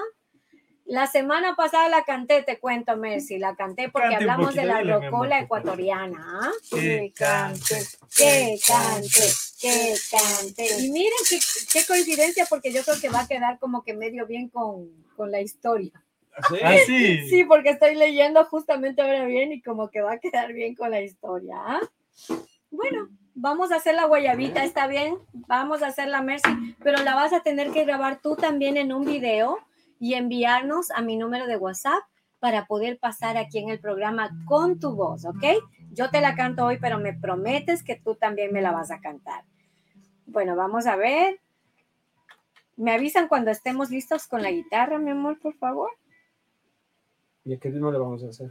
La 0.86 1.08
semana 1.08 1.56
pasada 1.56 1.88
la 1.88 2.04
canté, 2.04 2.44
te 2.44 2.60
cuento, 2.60 2.98
Mercy. 2.98 3.38
La 3.38 3.56
canté 3.56 3.90
porque 3.90 4.10
Cante 4.10 4.24
hablamos 4.24 4.54
de 4.54 4.66
la 4.66 4.82
rocola 4.82 5.40
ecuatoriana. 5.40 6.42
¿ah? 6.42 6.52
Que 6.70 7.14
cante. 7.16 7.76
Que 8.16 8.60
cante, 8.68 9.32
que 9.62 9.96
cante. 10.12 10.82
Y 10.82 10.92
miren 10.92 11.12
qué, 11.30 11.40
qué 11.72 11.86
coincidencia, 11.86 12.46
porque 12.50 12.74
yo 12.74 12.84
creo 12.84 13.00
que 13.00 13.10
va 13.10 13.22
a 13.22 13.28
quedar 13.28 13.60
como 13.60 13.84
que 13.84 13.94
medio 13.94 14.28
bien 14.28 14.50
con, 14.50 14.90
con 15.16 15.32
la 15.32 15.40
historia. 15.40 15.94
¿Sí? 16.50 16.58
Ah, 16.62 16.76
sí. 16.86 17.30
Sí, 17.30 17.44
porque 17.46 17.70
estoy 17.70 17.96
leyendo 17.96 18.44
justamente 18.46 19.02
ahora 19.02 19.26
bien 19.26 19.54
y 19.54 19.62
como 19.62 19.90
que 19.90 20.02
va 20.02 20.14
a 20.14 20.20
quedar 20.20 20.52
bien 20.52 20.76
con 20.76 20.92
la 20.92 21.02
historia. 21.02 21.56
¿ah? 21.60 21.80
Bueno, 22.72 23.08
vamos 23.36 23.72
a 23.72 23.78
hacer 23.78 23.96
la 23.96 24.06
guayabita, 24.06 24.64
¿está 24.64 24.88
bien? 24.88 25.18
Vamos 25.32 25.82
a 25.82 25.88
hacer 25.88 26.10
la 26.10 26.22
Mercy, 26.22 26.76
pero 26.84 27.02
la 27.04 27.16
vas 27.16 27.32
a 27.32 27.42
tener 27.42 27.72
que 27.72 27.86
grabar 27.86 28.20
tú 28.20 28.36
también 28.36 28.78
en 28.78 28.92
un 28.92 29.06
video 29.06 29.60
y 30.00 30.16
enviarnos 30.16 30.92
a 30.92 31.02
mi 31.02 31.18
número 31.18 31.48
de 31.48 31.58
WhatsApp 31.58 32.04
para 32.40 32.66
poder 32.66 33.00
pasar 33.00 33.38
aquí 33.38 33.60
en 33.60 33.70
el 33.70 33.80
programa 33.80 34.30
con 34.46 34.80
tu 34.80 34.96
voz, 34.96 35.24
¿ok? 35.26 35.44
Yo 35.94 36.10
te 36.10 36.20
la 36.20 36.36
canto 36.36 36.66
hoy, 36.66 36.78
pero 36.80 37.00
me 37.00 37.14
prometes 37.14 37.84
que 37.84 37.96
tú 37.96 38.16
también 38.16 38.52
me 38.52 38.62
la 38.62 38.72
vas 38.72 38.92
a 38.92 39.00
cantar. 39.00 39.46
Bueno, 40.26 40.56
vamos 40.56 40.86
a 40.88 40.96
ver. 40.96 41.40
¿Me 42.76 42.92
avisan 42.92 43.28
cuando 43.28 43.52
estemos 43.52 43.92
listos 43.92 44.28
con 44.28 44.42
la 44.42 44.52
guitarra, 44.52 44.98
mi 44.98 45.12
amor, 45.12 45.40
por 45.40 45.54
favor? 45.56 45.92
¿Y 47.46 47.54
a 47.54 47.60
qué 47.60 47.70
ritmo 47.70 47.92
le 47.92 48.00
vamos 48.00 48.24
a 48.24 48.30
hacer? 48.30 48.50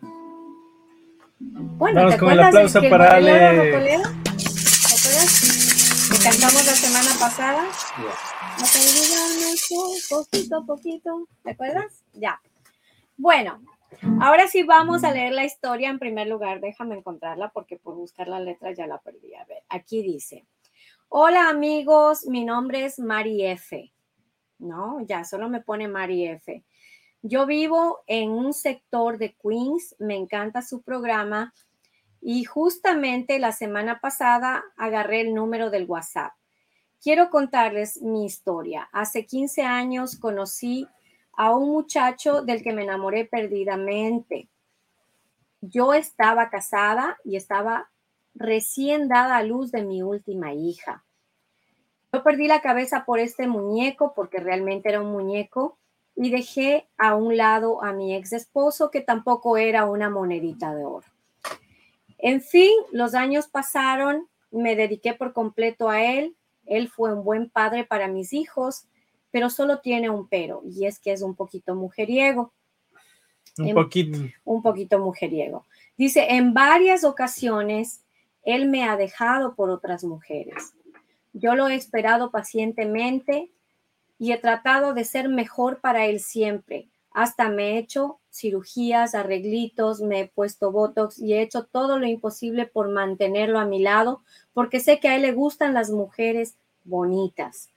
Bueno, 1.41 2.01
Vamos 2.01 2.15
¿te 2.15 2.21
con 2.21 2.33
el 2.33 2.41
aplauso 2.41 2.81
que 2.81 2.89
para. 2.89 3.17
Rocolero? 3.17 3.53
¿Te 3.63 3.69
acuerdas? 4.95 5.43
Cantamos 6.23 6.67
la 6.67 6.73
semana 6.73 7.11
pasada. 7.19 7.65
Poquito 10.09 10.57
a 10.57 10.65
poquito. 10.65 11.29
¿Te 11.43 11.51
acuerdas? 11.51 12.05
Ya. 12.13 12.41
Bueno, 13.17 13.63
ahora 14.21 14.49
sí 14.49 14.63
vamos 14.63 15.05
a 15.05 15.13
leer 15.13 15.33
la 15.33 15.45
historia 15.45 15.91
en 15.91 15.99
primer 15.99 16.27
lugar. 16.27 16.61
Déjame 16.61 16.97
encontrarla 16.97 17.51
porque 17.51 17.77
por 17.77 17.95
buscar 17.95 18.29
la 18.29 18.41
letra 18.41 18.73
ya 18.73 18.87
la 18.87 18.99
perdí. 18.99 19.35
A 19.35 19.45
ver, 19.45 19.63
aquí 19.69 20.03
dice. 20.03 20.47
Hola 21.09 21.49
amigos, 21.49 22.27
mi 22.27 22.45
nombre 22.45 22.85
es 22.85 22.99
Mari 22.99 23.45
F. 23.45 23.93
No, 24.59 25.01
ya 25.07 25.25
solo 25.25 25.49
me 25.49 25.61
pone 25.61 25.89
Mari 25.89 26.27
F. 26.27 26.65
Yo 27.21 27.47
vivo 27.47 28.03
en 28.07 28.31
un 28.31 28.53
sector 28.53 29.19
de 29.19 29.37
Queens, 29.37 29.95
me 29.99 30.17
encanta 30.17 30.63
su 30.63 30.83
programa 30.83 31.53
y 32.21 32.45
justamente 32.45 33.39
la 33.39 33.53
semana 33.53 34.01
pasada 34.01 34.65
agarré 34.77 35.21
el 35.21 35.35
número 35.35 35.71
del 35.71 35.85
WhatsApp. 35.85 36.33
Quiero 37.03 37.31
contarles 37.31 38.01
mi 38.01 38.25
historia. 38.25 38.89
Hace 38.93 39.27
15 39.27 39.63
años 39.63 40.17
conocí 40.17 40.87
a 41.33 41.53
un 41.53 41.71
muchacho 41.71 42.43
del 42.43 42.63
que 42.63 42.73
me 42.73 42.85
enamoré 42.85 43.25
perdidamente. 43.25 44.49
Yo 45.61 45.95
estaba 45.95 46.49
casada 46.49 47.19
y 47.25 47.35
estaba 47.35 47.91
recién 48.37 49.09
dada 49.09 49.39
a 49.39 49.43
luz 49.43 49.73
de 49.73 49.83
mi 49.83 50.05
última 50.05 50.55
hija. 50.55 51.05
Yo 52.13 52.23
perdí 52.23 52.47
la 52.47 52.63
cabeza 52.63 53.05
por 53.05 53.19
este 53.19 53.49
muñeco 53.49 54.13
porque 54.15 54.39
realmente 54.39 54.89
era 54.89 55.01
un 55.01 55.11
muñeco 55.11 55.79
y 56.15 56.31
dejé 56.31 56.87
a 56.99 57.17
un 57.17 57.37
lado 57.37 57.83
a 57.83 57.93
mi 57.93 58.15
ex 58.15 58.33
esposo 58.33 58.93
que 58.93 59.01
tampoco 59.01 59.57
era 59.57 59.87
una 59.87 60.09
monedita 60.09 60.73
de 60.73 60.85
oro. 60.85 61.09
En 62.19 62.41
fin, 62.41 62.71
los 62.93 63.17
años 63.17 63.49
pasaron, 63.49 64.29
me 64.53 64.77
dediqué 64.77 65.15
por 65.15 65.33
completo 65.33 65.89
a 65.89 66.05
él, 66.05 66.37
él 66.67 66.89
fue 66.89 67.15
un 67.15 67.25
buen 67.25 67.51
padre 67.51 67.85
para 67.85 68.09
mis 68.09 68.33
hijos, 68.33 68.87
pero 69.31 69.51
solo 69.51 69.81
tiene 69.81 70.11
un 70.11 70.29
pero 70.29 70.63
y 70.65 70.87
es 70.87 70.99
que 70.99 71.13
es 71.13 71.23
un 71.23 71.35
poquito 71.35 71.75
mujeriego. 71.75 72.53
Un 73.59 73.75
poquito. 73.75 74.19
Un 74.45 74.63
poquito 74.63 74.99
mujeriego. 74.99 75.67
Dice, 75.97 76.27
en 76.31 76.55
varias 76.55 77.05
ocasiones 77.05 78.05
él 78.43 78.69
me 78.69 78.85
ha 78.85 78.97
dejado 78.97 79.55
por 79.55 79.71
otras 79.71 80.05
mujeres. 80.05 80.75
Yo 81.33 81.55
lo 81.55 81.69
he 81.69 81.75
esperado 81.75 82.31
pacientemente 82.31 83.53
y 84.19 84.33
he 84.33 84.39
tratado 84.39 84.95
de 84.95 85.05
ser 85.05 85.29
mejor 85.29 85.81
para 85.81 86.07
él 86.07 86.21
siempre. 86.21 86.89
Hasta 87.11 87.49
me 87.49 87.73
he 87.73 87.79
hecho 87.79 88.21
cirugías, 88.33 89.15
arreglitos, 89.15 90.01
me 90.01 90.21
he 90.21 90.27
puesto 90.27 90.73
botox 90.73 91.19
y 91.19 91.35
he 91.35 91.43
hecho 91.43 91.65
todo 91.65 91.99
lo 91.99 92.07
imposible 92.07 92.67
por 92.67 92.89
mantenerlo 92.89 93.59
a 93.59 93.67
mi 93.67 93.81
lado, 93.81 94.23
porque 94.55 94.81
sé 94.81 94.99
que 94.99 95.09
a 95.09 95.17
él 95.17 95.23
le 95.23 95.33
gustan 95.33 95.75
las 95.75 95.91
mujeres 95.91 96.57
bonitas. 96.85 97.69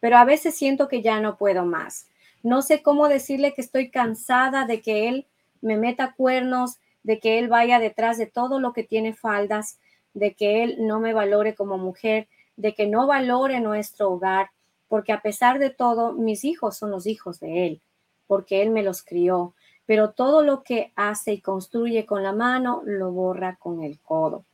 Pero 0.00 0.18
a 0.18 0.24
veces 0.24 0.54
siento 0.54 0.88
que 0.88 1.02
ya 1.02 1.20
no 1.20 1.36
puedo 1.36 1.64
más. 1.64 2.06
No 2.42 2.62
sé 2.62 2.82
cómo 2.82 3.08
decirle 3.08 3.54
que 3.54 3.60
estoy 3.60 3.90
cansada 3.90 4.66
de 4.66 4.82
que 4.82 5.08
él 5.08 5.26
me 5.60 5.76
meta 5.76 6.14
cuernos, 6.16 6.78
de 7.02 7.20
que 7.20 7.38
él 7.38 7.48
vaya 7.48 7.78
detrás 7.78 8.18
de 8.18 8.26
todo 8.26 8.60
lo 8.60 8.72
que 8.72 8.82
tiene 8.82 9.14
faldas, 9.14 9.78
de 10.14 10.34
que 10.34 10.62
él 10.64 10.76
no 10.80 11.00
me 11.00 11.12
valore 11.12 11.54
como 11.54 11.78
mujer, 11.78 12.28
de 12.56 12.74
que 12.74 12.86
no 12.86 13.06
valore 13.06 13.60
nuestro 13.60 14.10
hogar, 14.10 14.50
porque 14.88 15.12
a 15.12 15.20
pesar 15.20 15.58
de 15.58 15.70
todo, 15.70 16.14
mis 16.14 16.44
hijos 16.44 16.76
son 16.76 16.90
los 16.90 17.06
hijos 17.06 17.38
de 17.38 17.66
él, 17.66 17.80
porque 18.26 18.62
él 18.62 18.70
me 18.70 18.82
los 18.82 19.02
crió, 19.02 19.54
pero 19.90 20.12
todo 20.12 20.44
lo 20.44 20.62
que 20.62 20.92
hace 20.94 21.32
y 21.32 21.40
construye 21.40 22.06
con 22.06 22.22
la 22.22 22.32
mano 22.32 22.80
lo 22.86 23.10
borra 23.10 23.56
con 23.56 23.82
el 23.82 23.98
codo. 23.98 24.44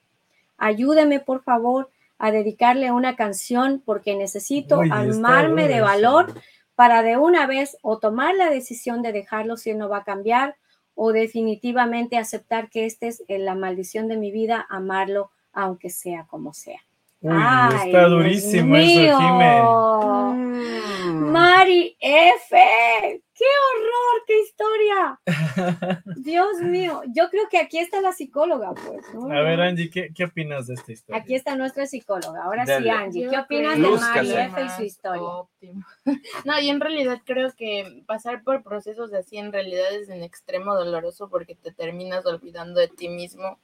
Ayúdeme, 0.56 1.20
por 1.20 1.42
favor, 1.42 1.90
a 2.16 2.30
dedicarle 2.30 2.90
una 2.90 3.16
canción 3.16 3.82
porque 3.84 4.16
necesito 4.16 4.80
armarme 4.90 5.68
de 5.68 5.82
valor 5.82 6.32
para 6.74 7.02
de 7.02 7.18
una 7.18 7.46
vez 7.46 7.76
o 7.82 7.98
tomar 7.98 8.34
la 8.34 8.48
decisión 8.48 9.02
de 9.02 9.12
dejarlo 9.12 9.58
si 9.58 9.68
él 9.68 9.76
no 9.76 9.90
va 9.90 9.98
a 9.98 10.04
cambiar 10.04 10.56
o 10.94 11.12
definitivamente 11.12 12.16
aceptar 12.16 12.70
que 12.70 12.86
esta 12.86 13.06
es 13.06 13.22
la 13.28 13.54
maldición 13.54 14.08
de 14.08 14.16
mi 14.16 14.30
vida, 14.30 14.64
amarlo 14.70 15.32
aunque 15.52 15.90
sea 15.90 16.24
como 16.30 16.54
sea. 16.54 16.80
Uy, 17.20 17.34
está 17.84 18.08
durísimo 18.08 18.74
eso, 18.74 20.32
mm. 20.34 21.30
Mari 21.30 21.94
F, 22.00 23.22
qué 23.36 23.44
horror, 23.44 24.24
qué 24.26 24.40
historia. 24.40 25.20
Dios 26.16 26.60
mío, 26.62 27.02
yo 27.08 27.28
creo 27.28 27.48
que 27.50 27.58
aquí 27.58 27.78
está 27.78 28.00
la 28.00 28.12
psicóloga, 28.12 28.72
pues. 28.72 29.04
A 29.14 29.40
ver, 29.42 29.60
Angie, 29.60 29.90
¿qué, 29.90 30.10
¿qué, 30.14 30.24
opinas 30.24 30.66
de 30.66 30.74
esta 30.74 30.92
historia? 30.92 31.22
Aquí 31.22 31.34
está 31.34 31.54
nuestra 31.54 31.86
psicóloga. 31.86 32.44
Ahora 32.44 32.64
sí, 32.64 32.88
Angie, 32.88 33.28
¿qué 33.28 33.38
opinas 33.38 33.76
de 33.76 33.88
Mari 33.88 34.32
F 34.32 34.64
y 34.64 34.68
su 34.70 34.82
historia? 34.82 35.22
Óptimo. 35.22 35.84
No, 36.44 36.58
y 36.60 36.70
en 36.70 36.80
realidad 36.80 37.20
creo 37.24 37.52
que 37.54 38.02
pasar 38.06 38.42
por 38.42 38.62
procesos 38.62 39.12
así 39.12 39.36
en 39.36 39.52
realidad 39.52 39.92
es 39.92 40.08
en 40.08 40.22
extremo 40.22 40.74
doloroso 40.74 41.28
porque 41.28 41.54
te 41.54 41.72
terminas 41.72 42.24
olvidando 42.24 42.80
de 42.80 42.88
ti 42.88 43.08
mismo 43.08 43.58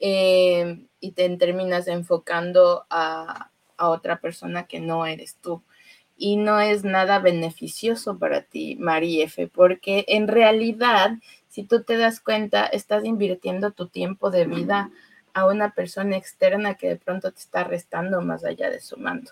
eh, 0.00 0.84
y 1.00 1.12
te 1.12 1.28
terminas 1.36 1.86
enfocando 1.86 2.86
a, 2.90 3.50
a, 3.76 3.88
otra 3.88 4.20
persona 4.20 4.66
que 4.66 4.80
no 4.80 5.06
eres 5.06 5.36
tú. 5.36 5.62
Y 6.18 6.36
no 6.36 6.60
es 6.60 6.84
nada 6.84 7.20
beneficioso 7.20 8.18
para 8.18 8.42
ti, 8.42 8.76
F 9.22 9.48
porque 9.48 10.04
en 10.08 10.26
realidad, 10.26 11.12
si 11.48 11.62
tú 11.62 11.84
te 11.84 11.96
das 11.96 12.20
cuenta, 12.20 12.66
estás 12.66 13.04
invirtiendo 13.04 13.70
tu 13.70 13.86
tiempo 13.86 14.30
de 14.30 14.46
vida 14.46 14.90
a 15.32 15.46
una 15.46 15.74
persona 15.74 16.16
externa 16.16 16.74
que 16.74 16.88
de 16.88 16.96
pronto 16.96 17.30
te 17.32 17.38
está 17.38 17.62
restando 17.62 18.20
más 18.20 18.44
allá 18.44 18.68
de 18.68 18.80
sumando. 18.80 19.30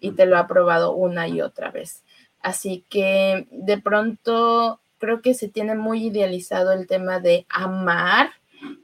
Y 0.00 0.12
te 0.12 0.24
lo 0.24 0.38
ha 0.38 0.46
probado 0.46 0.94
una 0.94 1.26
y 1.28 1.42
otra 1.42 1.70
vez. 1.70 2.04
Así 2.40 2.84
que 2.88 3.48
de 3.50 3.78
pronto 3.78 4.80
creo 4.98 5.20
que 5.20 5.34
se 5.34 5.48
tiene 5.48 5.74
muy 5.74 6.06
idealizado 6.06 6.72
el 6.72 6.86
tema 6.86 7.18
de 7.18 7.44
amar 7.48 8.30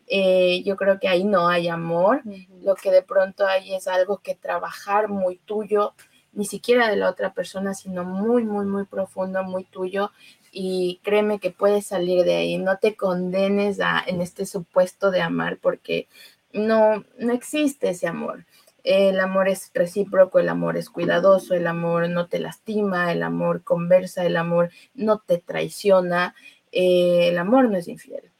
eh, 0.08 0.62
yo 0.64 0.76
creo 0.76 0.98
que 0.98 1.08
ahí 1.08 1.24
no 1.24 1.48
hay 1.48 1.68
amor, 1.68 2.22
lo 2.62 2.74
que 2.76 2.90
de 2.90 3.02
pronto 3.02 3.46
hay 3.46 3.74
es 3.74 3.88
algo 3.88 4.18
que 4.18 4.34
trabajar 4.34 5.08
muy 5.08 5.38
tuyo, 5.38 5.94
ni 6.36 6.44
siquiera 6.44 6.88
de 6.88 6.96
la 6.96 7.08
otra 7.08 7.32
persona, 7.32 7.74
sino 7.74 8.04
muy, 8.04 8.44
muy, 8.44 8.66
muy 8.66 8.84
profundo, 8.84 9.42
muy 9.42 9.64
tuyo. 9.64 10.12
Y 10.52 11.00
créeme 11.02 11.40
que 11.40 11.50
puedes 11.50 11.86
salir 11.86 12.24
de 12.24 12.36
ahí, 12.36 12.58
no 12.58 12.78
te 12.78 12.94
condenes 12.94 13.80
a, 13.80 14.02
en 14.06 14.20
este 14.20 14.46
supuesto 14.46 15.10
de 15.10 15.22
amar 15.22 15.58
porque 15.60 16.08
no, 16.52 17.04
no 17.18 17.32
existe 17.32 17.90
ese 17.90 18.06
amor. 18.06 18.44
El 18.84 19.18
amor 19.18 19.48
es 19.48 19.70
recíproco, 19.74 20.38
el 20.38 20.48
amor 20.48 20.76
es 20.76 20.90
cuidadoso, 20.90 21.54
el 21.54 21.66
amor 21.66 22.08
no 22.10 22.28
te 22.28 22.38
lastima, 22.38 23.10
el 23.12 23.22
amor 23.22 23.64
conversa, 23.64 24.24
el 24.24 24.36
amor 24.36 24.70
no 24.94 25.18
te 25.18 25.38
traiciona, 25.38 26.34
eh, 26.70 27.28
el 27.28 27.38
amor 27.38 27.70
no 27.70 27.78
es 27.78 27.88
infiel. 27.88 28.30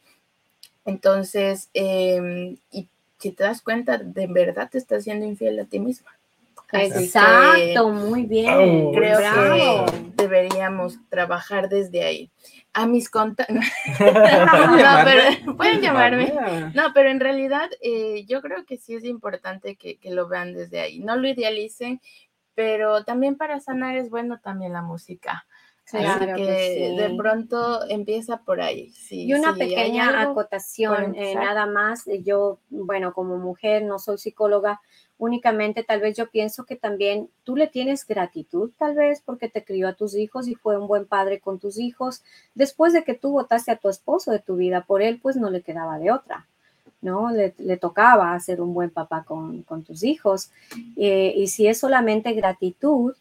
Entonces, 0.85 1.71
em, 1.75 2.59
y 2.71 2.89
si 3.19 3.33
te 3.33 3.45
das 3.45 3.63
cuenta, 3.63 3.99
de 3.99 4.27
verdad 4.27 4.69
te 4.71 4.79
estás 4.79 5.05
siendo 5.05 5.27
infiel 5.27 5.59
a 5.59 5.65
ti 5.65 5.81
misma. 5.81 6.16
Exacto, 6.73 7.91
muy 7.91 8.25
bien. 8.25 8.55
Oh, 8.55 8.93
creo 8.93 9.19
que 9.19 10.13
deberíamos 10.17 10.99
trabajar 11.09 11.69
desde 11.69 12.05
ahí. 12.05 12.31
A 12.73 12.87
mis 12.87 13.09
contactos. 13.09 13.57
no, 14.01 15.05
pero 15.05 15.57
pueden 15.57 15.81
llamarme. 15.81 16.33
No, 16.75 16.93
pero 16.93 17.11
en 17.11 17.21
realidad 17.21 17.71
eh, 17.81 18.25
yo 18.27 18.43
creo 18.43 18.65
que 18.65 18.77
sí 18.77 18.95
es 18.95 19.05
importante 19.05 19.77
que, 19.77 19.99
que 19.99 20.11
lo 20.11 20.29
vean 20.29 20.53
desde 20.53 20.81
ahí. 20.81 20.99
No 20.99 21.17
lo 21.17 21.29
idealicen, 21.29 22.01
pero 22.55 23.05
también 23.05 23.37
para 23.37 23.61
sanar 23.61 23.97
es 23.97 24.11
bueno 24.11 24.41
también 24.41 24.73
la 24.73 24.83
música. 24.83 25.47
Claro 25.89 26.35
que, 26.37 26.95
de 26.99 27.15
pronto 27.17 27.89
empieza 27.89 28.39
por 28.39 28.61
ahí. 28.61 28.93
y 29.11 29.33
una 29.35 29.55
pequeña 29.55 30.21
acotación, 30.21 31.15
eh, 31.15 31.35
nada 31.37 31.67
más, 31.67 32.09
eh, 32.09 32.23
yo, 32.25 32.59
bueno, 32.71 33.13
como 33.13 33.39
mujer, 33.39 33.85
no 33.85 34.01
soy 34.01 34.19
psicóloga, 34.19 34.81
únicamente 35.17 35.85
tal 35.85 36.01
vez 36.01 36.17
yo 36.17 36.29
pienso 36.29 36.65
que 36.65 36.75
también 36.75 37.31
tú 37.45 37.55
le 37.55 37.69
tienes 37.69 38.05
gratitud, 38.05 38.73
tal 38.77 38.97
vez 38.97 39.23
porque 39.25 39.49
te 39.49 39.65
crió 39.65 39.89
a 39.89 39.95
tus 39.95 40.17
hijos 40.17 40.49
y 40.49 40.57
fue 40.57 40.77
un 40.77 40.89
buen 40.89 41.07
padre 41.07 41.39
con 41.39 41.61
tus 41.61 41.79
hijos. 41.79 42.25
Después 42.55 42.93
de 42.93 43.05
que 43.05 43.15
tú 43.15 43.31
votaste 43.31 43.71
a 43.71 43.77
tu 43.77 43.89
esposo 43.89 44.33
de 44.33 44.41
tu 44.41 44.57
vida 44.57 44.83
por 44.83 45.03
él, 45.03 45.21
pues 45.23 45.37
no 45.37 45.51
le 45.51 45.63
quedaba 45.63 46.01
de 46.01 46.11
otra. 46.11 46.47
¿no? 47.01 47.31
Le, 47.31 47.77
tocaba 47.77 48.39
ser 48.41 48.61
un 48.61 48.75
buen 48.75 48.91
papá 48.91 49.23
con, 49.25 49.65
tus 49.87 50.03
hijos. 50.03 50.51
Eh, 50.97 51.33
y 51.37 51.47
si 51.47 51.69
es 51.69 51.79
solamente 51.79 52.33
gratitud, 52.33 53.15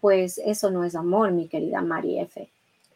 pues 0.00 0.38
eso 0.38 0.70
no 0.70 0.84
es 0.84 0.94
amor, 0.94 1.32
mi 1.32 1.48
querida 1.48 1.82
Mari 1.82 2.20
F. 2.20 2.48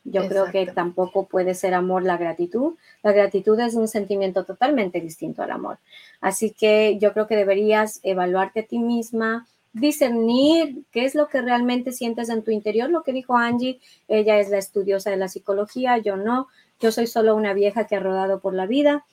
Yo 0.05 0.28
creo 0.28 0.50
que 0.50 0.66
tampoco 0.66 1.26
puede 1.26 1.55
ser 1.55 1.74
amor 1.74 2.03
la 2.03 2.16
gratitud. 2.16 2.74
La 3.03 3.12
gratitud 3.12 3.59
es 3.61 3.74
un 3.74 3.86
sentimiento 3.86 4.44
totalmente 4.44 5.00
distinto 5.00 5.42
al 5.42 5.53
amor. 5.53 5.78
Así 6.20 6.50
que 6.50 6.98
yo 6.98 7.12
creo 7.12 7.28
que 7.28 7.36
deberías 7.36 8.00
evaluarte 8.03 8.61
a 8.61 8.66
ti 8.66 8.78
misma, 8.78 9.46
discernir 9.72 10.82
qué 10.90 11.05
es 11.05 11.14
lo 11.14 11.28
que 11.28 11.40
realmente 11.40 11.92
sientes 11.92 12.28
en 12.30 12.42
tu 12.42 12.50
interior. 12.50 12.90
Lo 12.90 13.05
que 13.05 13.12
dijo 13.12 13.36
Angie, 13.36 13.80
ella 14.09 14.40
es 14.40 14.50
la 14.50 14.59
estudiosa 14.59 15.11
de 15.11 15.16
la 15.16 15.28
psicología, 15.28 15.98
yo 15.98 16.16
no. 16.16 16.48
Yo 16.80 16.90
soy 16.90 17.07
solo 17.07 17.36
una 17.36 17.55
vieja 17.55 17.86
que 17.86 17.94
ha 17.94 18.00
rodado 18.00 18.40
por 18.40 18.55
la 18.55 18.66
vida, 18.66 19.05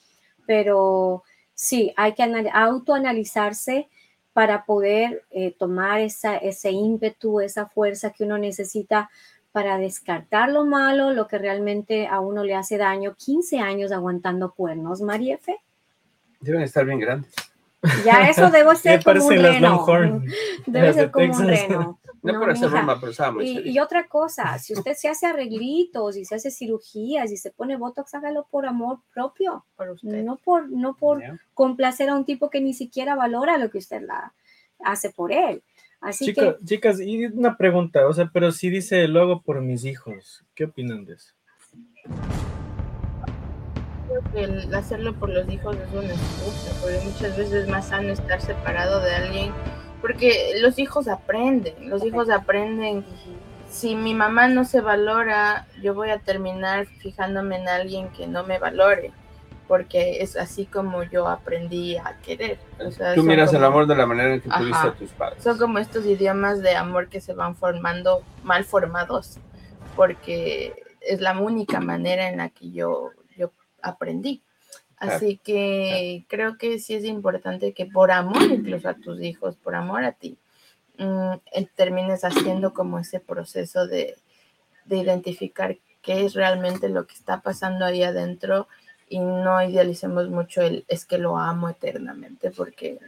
pero 0.44 1.22
sí, 1.54 1.92
hay 1.96 2.14
que 2.14 2.24
autoanalizarse 2.52 3.88
para 4.40 4.64
poder 4.64 5.26
eh, 5.30 5.54
tomar 5.58 6.00
esa, 6.00 6.38
ese 6.38 6.70
ímpetu, 6.70 7.42
esa 7.42 7.66
fuerza 7.66 8.10
que 8.10 8.24
uno 8.24 8.38
necesita 8.38 9.10
para 9.52 9.76
descartar 9.76 10.48
lo 10.48 10.64
malo, 10.64 11.12
lo 11.12 11.28
que 11.28 11.36
realmente 11.36 12.06
a 12.06 12.20
uno 12.20 12.42
le 12.42 12.54
hace 12.54 12.78
daño. 12.78 13.14
15 13.16 13.58
años 13.58 13.92
aguantando 13.92 14.54
cuernos, 14.54 15.02
Mariefe. 15.02 15.58
Deben 16.40 16.62
estar 16.62 16.86
bien 16.86 17.00
grandes. 17.00 17.34
Ya 18.02 18.30
eso 18.30 18.48
debo 18.48 18.74
ser 18.76 19.04
como 19.04 19.26
un 19.26 19.36
reno. 19.36 19.86
Debe 20.64 20.94
ser 20.94 21.10
como 21.10 21.36
un 21.36 21.46
reno. 21.46 21.99
No, 22.22 22.34
No, 22.34 22.40
por 22.40 22.50
hacer 22.50 22.68
broma, 22.68 23.00
pero 23.00 23.12
estaba 23.12 23.32
muy 23.32 23.48
Y, 23.48 23.70
y 23.70 23.78
otra 23.78 24.06
cosa, 24.06 24.58
si 24.58 24.74
usted 24.74 24.92
se 24.94 25.08
hace 25.08 25.26
arreglitos 25.26 26.16
y 26.18 26.24
se 26.26 26.34
hace 26.34 26.50
cirugías 26.50 27.32
y 27.32 27.36
se 27.38 27.50
pone 27.50 27.76
botox, 27.76 28.12
hágalo 28.14 28.46
por 28.50 28.66
amor 28.66 28.98
propio, 29.14 29.64
por 29.76 29.90
usted. 29.90 30.22
no 30.22 30.36
por, 30.36 30.68
no 30.70 30.94
por 30.96 31.20
Ya. 31.20 31.38
complacer 31.54 32.10
a 32.10 32.14
un 32.16 32.24
tipo 32.26 32.50
que 32.50 32.60
ni 32.60 32.74
siquiera 32.74 33.14
valora 33.14 33.56
lo 33.56 33.70
que 33.70 33.78
usted 33.78 34.02
la 34.02 34.34
hace 34.84 35.10
por 35.10 35.32
él. 35.32 35.62
Así 36.02 36.26
Chica- 36.26 36.56
que 36.58 36.64
Chicas, 36.64 37.00
y 37.00 37.26
una 37.26 37.56
pregunta, 37.56 38.06
o 38.06 38.12
sea, 38.12 38.30
pero 38.32 38.52
si 38.52 38.68
dice 38.70 39.06
lo 39.08 39.20
hago 39.22 39.42
por 39.42 39.60
mis 39.62 39.84
hijos, 39.84 40.44
¿qué 40.54 40.64
opinan 40.64 41.04
de 41.06 41.14
eso? 41.14 41.32
Creo 44.08 44.22
que 44.32 44.40
el 44.44 44.74
hacerlo 44.74 45.14
por 45.14 45.28
los 45.30 45.48
hijos 45.48 45.76
es 45.76 45.92
una 45.92 46.12
excusa, 46.12 46.76
porque 46.80 46.98
muchas 47.04 47.36
veces 47.36 47.52
es 47.52 47.68
más 47.68 47.88
sano 47.88 48.08
estar 48.08 48.40
separado 48.40 49.00
de 49.00 49.10
alguien, 49.14 49.52
porque 50.00 50.54
los 50.60 50.78
hijos 50.78 51.08
aprenden, 51.08 51.90
los 51.90 52.04
hijos 52.04 52.30
aprenden. 52.30 53.04
Si 53.68 53.94
mi 53.94 54.14
mamá 54.14 54.48
no 54.48 54.64
se 54.64 54.80
valora, 54.80 55.66
yo 55.80 55.94
voy 55.94 56.10
a 56.10 56.18
terminar 56.18 56.86
fijándome 56.86 57.56
en 57.56 57.68
alguien 57.68 58.08
que 58.08 58.26
no 58.26 58.42
me 58.44 58.58
valore, 58.58 59.12
porque 59.68 60.22
es 60.22 60.36
así 60.36 60.66
como 60.66 61.04
yo 61.04 61.28
aprendí 61.28 61.96
a 61.96 62.16
querer. 62.22 62.58
O 62.84 62.90
sea, 62.90 63.14
Tú 63.14 63.22
miras 63.22 63.52
el 63.54 63.62
amor 63.62 63.86
de 63.86 63.94
la 63.94 64.06
manera 64.06 64.34
en 64.34 64.40
que 64.40 64.48
tuviste 64.48 64.76
Ajá. 64.76 64.88
a 64.88 64.94
tus 64.94 65.10
padres. 65.12 65.42
son 65.42 65.56
como 65.58 65.78
estos 65.78 66.04
idiomas 66.04 66.60
de 66.62 66.74
amor 66.74 67.08
que 67.08 67.20
se 67.20 67.32
van 67.32 67.54
formando 67.54 68.22
mal 68.42 68.64
formados, 68.64 69.38
porque 69.94 70.74
es 71.00 71.20
la 71.20 71.38
única 71.38 71.80
manera 71.80 72.28
en 72.28 72.38
la 72.38 72.48
que 72.48 72.72
yo, 72.72 73.10
yo 73.36 73.52
aprendí. 73.82 74.42
Así 75.00 75.38
que 75.42 76.24
creo 76.28 76.58
que 76.58 76.78
sí 76.78 76.94
es 76.94 77.04
importante 77.04 77.72
que 77.72 77.86
por 77.86 78.10
amor 78.12 78.42
incluso 78.42 78.88
a 78.88 78.94
tus 78.94 79.20
hijos, 79.22 79.56
por 79.56 79.74
amor 79.74 80.04
a 80.04 80.12
ti, 80.12 80.36
mm, 80.98 81.32
eh, 81.52 81.68
termines 81.74 82.22
haciendo 82.22 82.74
como 82.74 82.98
ese 82.98 83.18
proceso 83.18 83.86
de, 83.86 84.16
de 84.84 84.96
identificar 84.98 85.78
qué 86.02 86.24
es 86.24 86.34
realmente 86.34 86.88
lo 86.90 87.06
que 87.06 87.14
está 87.14 87.40
pasando 87.40 87.84
ahí 87.86 88.02
adentro 88.02 88.68
y 89.08 89.18
no 89.18 89.62
idealicemos 89.62 90.28
mucho 90.28 90.60
el 90.62 90.84
es 90.86 91.04
que 91.06 91.18
lo 91.18 91.36
amo 91.38 91.68
eternamente 91.68 92.50
porque 92.50 92.98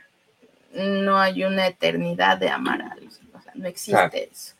no 0.74 1.18
hay 1.18 1.44
una 1.44 1.66
eternidad 1.66 2.38
de 2.38 2.48
amar 2.48 2.80
a 2.82 2.92
alguien, 2.92 3.10
o 3.34 3.40
sea, 3.42 3.52
no 3.54 3.68
existe 3.68 3.92
Claro. 3.92 4.16
eso. 4.32 4.54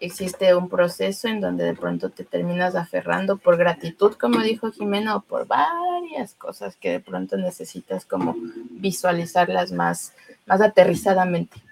Existe 0.00 0.54
un 0.54 0.68
proceso 0.68 1.28
en 1.28 1.40
donde 1.40 1.64
de 1.64 1.74
pronto 1.74 2.10
te 2.10 2.24
terminas 2.24 2.74
aferrando 2.74 3.36
por 3.36 3.56
gratitud, 3.56 4.14
como 4.14 4.40
dijo 4.40 4.70
Jimena, 4.70 5.16
o 5.16 5.20
por 5.20 5.46
varias 5.46 6.34
cosas 6.34 6.76
que 6.76 6.90
de 6.90 7.00
pronto 7.00 7.36
necesitas 7.36 8.04
como 8.04 8.36
visualizarlas 8.70 9.72
más, 9.72 10.12
más 10.46 10.60
aterrizadamente. 10.60 11.62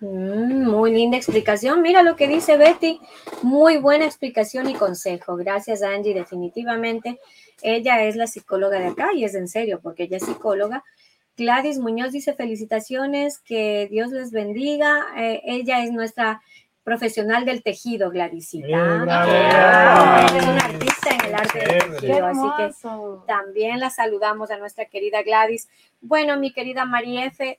Mm, 0.00 0.68
muy 0.68 0.92
linda 0.92 1.16
explicación. 1.16 1.80
Mira 1.82 2.02
lo 2.02 2.16
que 2.16 2.28
dice 2.28 2.56
Betty. 2.56 3.00
Muy 3.42 3.78
buena 3.78 4.04
explicación 4.04 4.68
y 4.68 4.74
consejo. 4.74 5.36
Gracias, 5.36 5.82
Angie. 5.82 6.14
Definitivamente, 6.14 7.18
ella 7.62 8.02
es 8.04 8.16
la 8.16 8.26
psicóloga 8.26 8.78
de 8.78 8.88
acá 8.88 9.08
y 9.14 9.24
es 9.24 9.34
en 9.34 9.48
serio, 9.48 9.80
porque 9.82 10.04
ella 10.04 10.18
es 10.18 10.24
psicóloga. 10.24 10.84
Gladys 11.36 11.78
Muñoz 11.78 12.12
dice 12.12 12.34
felicitaciones, 12.34 13.38
que 13.38 13.88
Dios 13.90 14.10
les 14.10 14.30
bendiga. 14.32 15.06
Eh, 15.18 15.42
ella 15.44 15.82
es 15.82 15.92
nuestra 15.92 16.40
profesional 16.86 17.44
del 17.44 17.64
tejido, 17.64 18.10
Gladysita. 18.10 18.68
Eh, 18.68 20.36
es 20.38 20.46
una 20.46 20.64
artista 20.64 21.10
en 21.10 21.24
el 21.26 21.34
arte 21.34 21.58
del 21.58 21.68
Chévere. 21.68 22.00
tejido, 22.00 22.26
así 22.26 22.48
que 22.56 23.26
también 23.26 23.80
la 23.80 23.90
saludamos 23.90 24.52
a 24.52 24.56
nuestra 24.56 24.84
querida 24.84 25.22
Gladys. 25.24 25.68
Bueno, 26.00 26.36
mi 26.36 26.52
querida 26.52 26.84
María 26.84 27.24
F., 27.26 27.58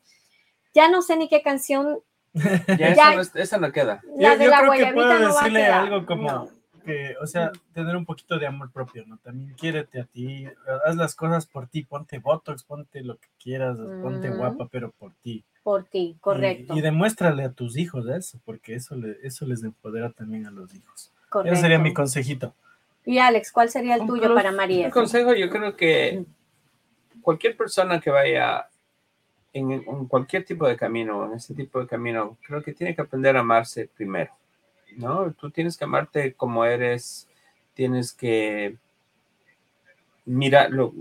ya 0.74 0.90
no 0.90 1.02
sé 1.02 1.18
ni 1.18 1.28
qué 1.28 1.42
canción 1.42 2.00
Ya, 2.34 2.76
Ya- 2.78 2.88
Esa, 2.90 3.16
no, 3.16 3.22
es- 3.22 3.36
esa 3.36 3.58
no 3.58 3.72
queda. 3.72 4.02
La 4.16 4.34
yo 4.34 4.38
de 4.38 4.46
yo 4.46 4.52
la 4.52 4.60
creo 4.60 4.72
que 4.74 4.94
puedo 4.94 5.20
no 5.20 5.28
decirle 5.28 5.66
algo 5.66 6.06
como 6.06 6.32
No. 6.32 6.50
que, 6.86 7.16
o 7.20 7.26
sea, 7.28 7.52
tener 7.74 7.96
un 7.98 8.06
poquito 8.06 8.38
de 8.40 8.46
amor 8.48 8.72
propio, 8.72 9.04
¿no? 9.08 9.18
También 9.18 9.54
quiérete 9.56 10.00
a 10.02 10.06
ti, 10.06 10.46
haz 10.86 10.96
las 10.96 11.16
cosas 11.16 11.48
por 11.48 11.68
ti, 11.68 11.84
ponte 11.84 12.20
botox, 12.20 12.64
ponte 12.64 13.02
lo 13.02 13.18
que 13.18 13.28
quieras, 13.44 13.76
ponte 14.02 14.30
Ujú. 14.30 14.38
guapa, 14.38 14.68
pero 14.72 14.92
por 14.92 15.14
ti. 15.16 15.44
Por 15.68 15.84
ti, 15.84 16.14
Y- 16.16 16.20
correcto. 16.22 16.78
Y, 16.78 16.80
demuéstrale 16.80 17.44
a 17.44 17.52
tus 17.52 17.76
hijos 17.78 18.08
eso, 18.08 18.40
porque 18.46 18.74
eso, 18.74 18.96
le- 18.96 19.18
eso 19.22 19.46
les 19.46 19.62
empodera 19.64 20.10
también 20.12 20.46
a 20.46 20.50
los 20.50 20.74
hijos. 20.74 21.12
correcto. 21.28 21.52
Ese 21.56 21.62
sería 21.64 21.78
mi 21.78 21.94
consejito. 21.94 22.54
Y 23.04 23.18
Alex, 23.20 23.52
¿cuál 23.52 23.70
sería 23.70 23.96
el 23.96 24.02
Un 24.04 24.08
tuyo 24.08 24.34
para 24.34 24.54
María? 24.54 24.86
Un 24.86 24.92
consejo, 24.92 25.34
yo 25.34 25.50
creo 25.50 25.76
que 25.76 26.24
cualquier 27.22 27.58
persona 27.58 28.00
que 28.00 28.10
vaya 28.10 28.70
en, 29.52 29.72
en 29.74 30.06
cualquier 30.06 30.46
tipo 30.46 30.66
de 30.66 30.78
camino, 30.78 31.26
en 31.26 31.34
este 31.34 31.54
tipo 31.54 31.82
de 31.82 31.88
camino, 31.88 32.38
creo 32.48 32.64
que 32.64 32.72
tiene 32.74 32.96
que 32.96 33.02
aprender 33.02 33.36
a 33.36 33.42
amarse 33.42 33.90
primero, 33.94 34.32
¿no? 34.96 35.34
Tú 35.34 35.52
tienes 35.52 35.76
que 35.76 35.84
amarte 35.84 36.34
como 36.34 36.64
eres, 36.64 37.28
tienes 37.74 38.14
que 38.14 38.78
mira, 40.24 40.70
lo, 40.70 40.94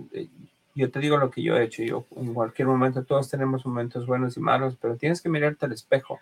yo 0.76 0.90
te 0.90 1.00
digo 1.00 1.16
lo 1.16 1.30
que 1.30 1.42
yo 1.42 1.56
he 1.56 1.64
hecho, 1.64 1.82
yo 1.82 2.06
en 2.16 2.34
cualquier 2.34 2.68
momento, 2.68 3.02
todos 3.04 3.28
tenemos 3.30 3.66
momentos 3.66 4.06
buenos 4.06 4.36
y 4.36 4.40
malos, 4.40 4.76
pero 4.80 4.96
tienes 4.96 5.20
que 5.20 5.28
mirarte 5.28 5.66
al 5.66 5.72
espejo 5.72 6.20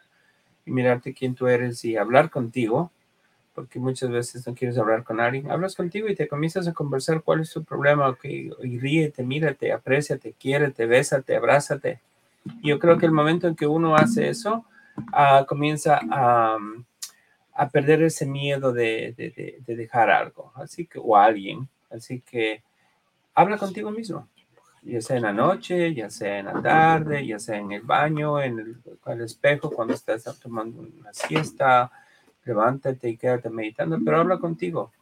y 0.64 0.70
mirarte 0.70 1.12
quién 1.12 1.34
tú 1.34 1.46
eres 1.48 1.84
y 1.84 1.96
hablar 1.96 2.30
contigo, 2.30 2.90
porque 3.54 3.78
muchas 3.78 4.10
veces 4.10 4.46
no 4.46 4.54
quieres 4.54 4.78
hablar 4.78 5.04
con 5.04 5.20
alguien, 5.20 5.50
hablas 5.50 5.74
contigo 5.76 6.08
y 6.08 6.14
te 6.16 6.26
comienzas 6.28 6.66
a 6.66 6.72
conversar 6.72 7.22
cuál 7.22 7.40
es 7.40 7.50
tu 7.52 7.62
problema, 7.64 8.08
ok, 8.08 8.24
y 8.24 8.78
ríete, 8.78 9.22
mírate, 9.22 9.72
apréciate, 9.72 10.32
quiérete, 10.38 10.86
bésate, 10.86 11.36
abrázate. 11.36 12.00
Y 12.62 12.68
yo 12.70 12.78
creo 12.78 12.98
que 12.98 13.06
el 13.06 13.12
momento 13.12 13.46
en 13.48 13.54
que 13.56 13.66
uno 13.66 13.94
hace 13.96 14.28
eso, 14.28 14.64
ah, 15.12 15.44
comienza 15.48 16.00
a, 16.10 16.58
a 17.54 17.68
perder 17.68 18.02
ese 18.02 18.26
miedo 18.26 18.72
de, 18.72 19.14
de- 19.16 19.30
de- 19.30 19.58
de 19.64 19.76
dejar 19.76 20.10
algo, 20.10 20.52
así 20.56 20.86
que, 20.86 20.98
o 21.02 21.16
alguien. 21.16 21.68
Así 21.90 22.20
que 22.20 22.62
habla 23.34 23.56
contigo 23.58 23.90
mismo, 23.92 24.26
ya 24.84 25.00
sea 25.00 25.16
en 25.16 25.22
la 25.22 25.32
noche, 25.32 25.94
ya 25.94 26.10
sea 26.10 26.38
en 26.38 26.46
la 26.46 26.60
tarde, 26.60 27.26
ya 27.26 27.38
sea 27.38 27.56
en 27.56 27.72
el 27.72 27.82
baño, 27.82 28.40
en 28.40 28.58
el, 28.58 29.20
espejo, 29.22 29.70
cuando 29.70 29.94
estás 29.94 30.24
tomando 30.38 30.80
una 30.80 31.12
siesta, 31.12 31.90
levántate 32.44 33.08
y 33.08 33.16
quédate 33.16 33.48
meditando, 33.50 33.98
pero 34.04 34.18
habla 34.18 34.38
contigo. 34.38 34.92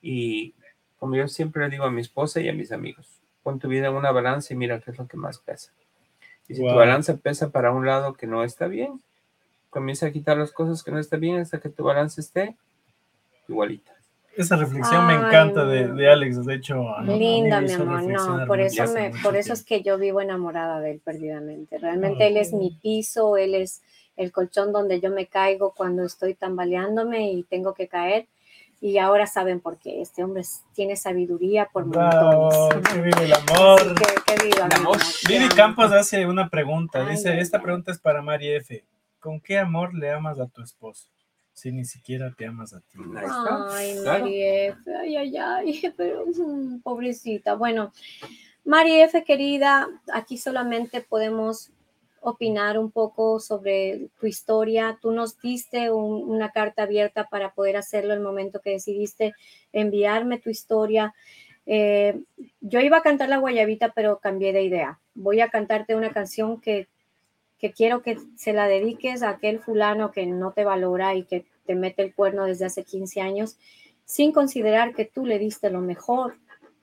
Y 0.00 0.54
como 0.98 1.16
yo 1.16 1.26
siempre 1.28 1.64
le 1.64 1.70
digo 1.70 1.84
a 1.84 1.90
mi 1.90 2.00
esposa 2.00 2.40
y 2.40 2.48
a 2.48 2.52
mis 2.52 2.70
amigos, 2.70 3.20
pon 3.42 3.58
tu 3.58 3.68
vida 3.68 3.88
en 3.88 3.94
una 3.94 4.12
balanza 4.12 4.54
y 4.54 4.56
mira 4.56 4.80
qué 4.80 4.92
es 4.92 4.98
lo 4.98 5.08
que 5.08 5.16
más 5.16 5.38
pesa. 5.38 5.72
Y 6.46 6.54
si 6.54 6.62
Wow. 6.62 6.72
tu 6.72 6.76
balanza 6.76 7.16
pesa 7.16 7.50
para 7.50 7.72
un 7.72 7.86
lado 7.86 8.14
que 8.14 8.26
no 8.26 8.44
está 8.44 8.68
bien, 8.68 9.02
comienza 9.70 10.06
a 10.06 10.12
quitar 10.12 10.36
las 10.36 10.52
cosas 10.52 10.82
que 10.82 10.92
no 10.92 10.98
están 10.98 11.20
bien 11.20 11.40
hasta 11.40 11.58
que 11.58 11.68
tu 11.68 11.82
balanza 11.82 12.20
esté 12.20 12.56
igualita. 13.48 13.93
Esa 14.36 14.56
reflexión 14.56 15.06
me 15.06 15.14
encanta 15.14 15.64
de, 15.64 16.10
Alex, 16.10 16.44
de 16.44 16.54
hecho. 16.54 16.84
Linda, 17.02 17.60
mi 17.60 17.72
amor, 17.72 18.02
no, 18.02 18.46
por 18.46 18.60
eso, 18.60 18.84
me, 18.92 19.12
por 19.22 19.36
eso 19.36 19.52
es 19.52 19.64
que 19.64 19.82
yo 19.82 19.98
vivo 19.98 20.20
enamorada 20.20 20.80
de 20.80 20.92
él 20.92 21.00
perdidamente. 21.04 21.78
Realmente 21.78 22.26
él 22.26 22.36
es 22.36 22.52
mi 22.52 22.70
piso, 22.70 23.36
él 23.36 23.54
es 23.54 23.82
el 24.16 24.32
colchón 24.32 24.72
donde 24.72 25.00
yo 25.00 25.10
me 25.10 25.26
caigo 25.26 25.72
cuando 25.74 26.04
estoy 26.04 26.34
tambaleándome 26.34 27.30
y 27.32 27.42
tengo 27.44 27.74
que 27.74 27.88
caer. 27.88 28.26
Y 28.80 28.98
ahora 28.98 29.26
saben 29.26 29.60
por 29.60 29.78
qué. 29.78 30.02
Este 30.02 30.22
hombre 30.22 30.42
tiene 30.74 30.96
sabiduría 30.96 31.70
por 31.72 31.86
montones. 31.86 32.86
que 32.92 33.00
vive 33.00 33.24
el 33.24 33.32
amor. 33.48 33.80
Que, 33.94 34.04
que 34.26 34.44
viva, 34.44 34.66
El 34.66 34.72
amor. 34.80 34.98
Vivi. 35.26 35.48
Campos 35.48 35.90
hace 35.92 36.26
una 36.26 36.50
pregunta. 36.50 37.00
Ay, 37.00 37.12
Dice, 37.12 37.38
esta 37.38 37.62
pregunta 37.62 37.92
es 37.92 37.98
para 37.98 38.20
Mari 38.20 38.48
F. 38.56 38.84
¿Con 39.20 39.40
qué 39.40 39.58
amor 39.58 39.94
le 39.94 40.10
amas 40.10 40.38
a 40.38 40.46
tu 40.48 40.60
esposo? 40.60 41.08
Si 41.54 41.70
ni 41.72 41.84
siquiera 41.84 42.34
te 42.36 42.46
amas 42.46 42.74
a 42.74 42.80
ti. 42.80 42.98
Ay, 43.16 43.94
Claro. 44.02 44.24
María 44.24 44.64
F, 44.66 44.94
ay, 44.96 45.16
ay, 45.16 45.36
ay, 45.36 45.82
pero 45.96 46.24
pobrecita. 46.82 47.54
Bueno, 47.54 47.92
María 48.64 49.04
F, 49.04 49.22
querida, 49.24 49.88
aquí 50.12 50.36
solamente 50.36 51.00
podemos 51.00 51.70
opinar 52.20 52.78
un 52.78 52.90
poco 52.90 53.38
sobre 53.38 54.08
tu 54.18 54.26
historia. 54.26 54.98
Tú 55.00 55.12
nos 55.12 55.38
diste 55.40 55.90
un- 55.92 56.28
una 56.28 56.50
carta 56.50 56.82
abierta 56.84 57.28
para 57.28 57.52
poder 57.54 57.76
hacerlo 57.76 58.14
el 58.14 58.20
momento 58.20 58.60
que 58.60 58.70
decidiste 58.70 59.34
enviarme 59.72 60.38
tu 60.38 60.50
historia. 60.50 61.14
Eh, 61.66 62.18
yo 62.60 62.80
iba 62.80 62.96
a 62.98 63.02
cantar 63.02 63.28
la 63.28 63.36
guayabita, 63.38 63.92
pero 63.94 64.18
cambié 64.18 64.52
de 64.52 64.62
idea. 64.64 65.00
Voy 65.14 65.40
a 65.40 65.50
cantarte 65.50 65.94
una 65.94 66.10
canción 66.12 66.60
que, 66.60 66.88
que 67.64 67.72
quiero 67.72 68.02
que 68.02 68.18
se 68.36 68.52
la 68.52 68.66
dediques 68.68 69.22
a 69.22 69.30
aquel 69.30 69.58
fulano 69.58 70.12
que 70.12 70.26
no 70.26 70.50
te 70.52 70.64
valora 70.64 71.14
y 71.14 71.22
que 71.22 71.46
te 71.64 71.74
mete 71.74 72.02
el 72.02 72.12
cuerno 72.14 72.44
desde 72.44 72.66
hace 72.66 72.84
15 72.84 73.22
años, 73.22 73.56
sin 74.04 74.32
considerar 74.32 74.92
que 74.94 75.06
tú 75.06 75.24
le 75.24 75.38
diste 75.38 75.70
lo 75.70 75.80
mejor 75.80 76.36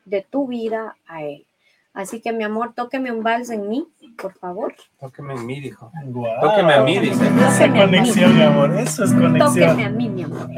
de 0.06 0.26
tu 0.28 0.48
vida 0.48 0.96
a 1.06 1.22
él. 1.22 1.46
Así 1.94 2.20
que 2.20 2.34
mi 2.34 2.44
amor, 2.44 2.74
tóqueme 2.74 3.12
un 3.12 3.22
vals 3.22 3.52
en 3.52 3.70
mí, 3.70 3.88
por 4.20 4.34
favor. 4.34 4.74
Tóqueme 5.00 5.36
en 5.36 5.46
mí, 5.46 5.60
dijo. 5.62 5.92
Guau. 6.06 6.42
Tóqueme 6.42 6.74
a 6.74 6.82
mí, 6.82 6.98
dice. 6.98 7.28
Esa 7.28 7.68
Tóqueme 7.68 7.84
a 7.84 7.86
mí. 7.86 7.98
conexión, 7.98 8.36
mi 8.36 8.42
amor. 8.42 8.80
Eso 8.80 9.04
es 9.04 9.12
Tóqueme 9.12 9.38
conexión. 9.38 9.80
a 9.82 9.90
mí, 9.90 10.10
mi 10.10 10.24
amor. 10.24 10.50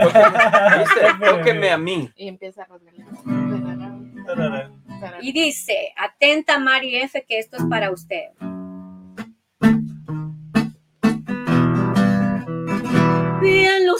Tóqueme 1.19 1.69
a 1.69 1.77
mí. 1.77 2.09
Y 2.15 2.29
empieza 2.29 2.63
a. 2.63 2.67
Y 5.21 5.33
dice, 5.33 5.93
atenta 5.97 6.59
Mari 6.59 6.95
F, 6.95 7.25
que 7.27 7.39
esto 7.39 7.57
es 7.57 7.65
para 7.65 7.91
usted. 7.91 8.29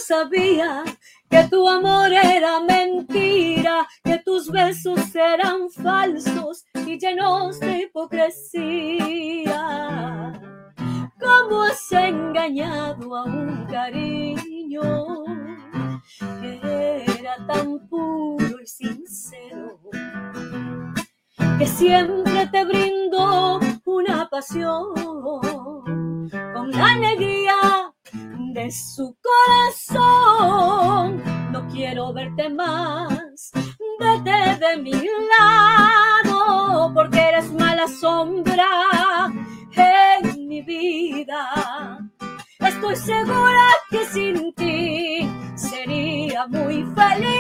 Sabía 0.05 0.83
que 1.29 1.43
tu 1.49 1.67
amor 1.67 2.11
era 2.11 2.59
mentira, 2.59 3.87
que 4.03 4.19
tus 4.19 4.51
besos 4.51 5.15
eran 5.15 5.69
falsos 5.69 6.65
y 6.85 6.99
llenos 6.99 7.59
de 7.59 7.83
hipocresía. 7.83 9.53
¿Cómo 11.19 11.63
has 11.63 11.91
engañado 11.91 13.15
a 13.15 13.23
un 13.23 13.65
cariño 13.65 15.23
que 16.41 17.05
era 17.19 17.37
tan 17.47 17.87
puro 17.87 18.59
y 18.61 18.67
sincero? 18.67 19.79
Que 21.57 21.65
siempre 21.65 22.47
te 22.51 22.65
brindó 22.65 23.59
una 23.85 24.29
pasión 24.29 24.93
con 26.53 26.71
la 26.71 26.93
alegría 26.93 27.42
su 28.71 29.15
corazón. 29.21 31.21
No 31.51 31.67
quiero 31.69 32.13
verte 32.13 32.49
más, 32.49 33.51
vete 33.99 34.65
de 34.65 34.77
mi 34.77 34.93
lado, 34.93 36.91
porque 36.93 37.19
eres 37.19 37.51
mala 37.53 37.87
sombra 37.87 38.67
en 39.75 40.47
mi 40.47 40.61
vida. 40.61 41.99
Estoy 42.59 42.95
segura 42.95 43.67
que 43.89 44.05
sin 44.05 44.53
ti 44.53 45.27
sería 45.55 46.45
muy 46.47 46.85
feliz, 46.95 47.32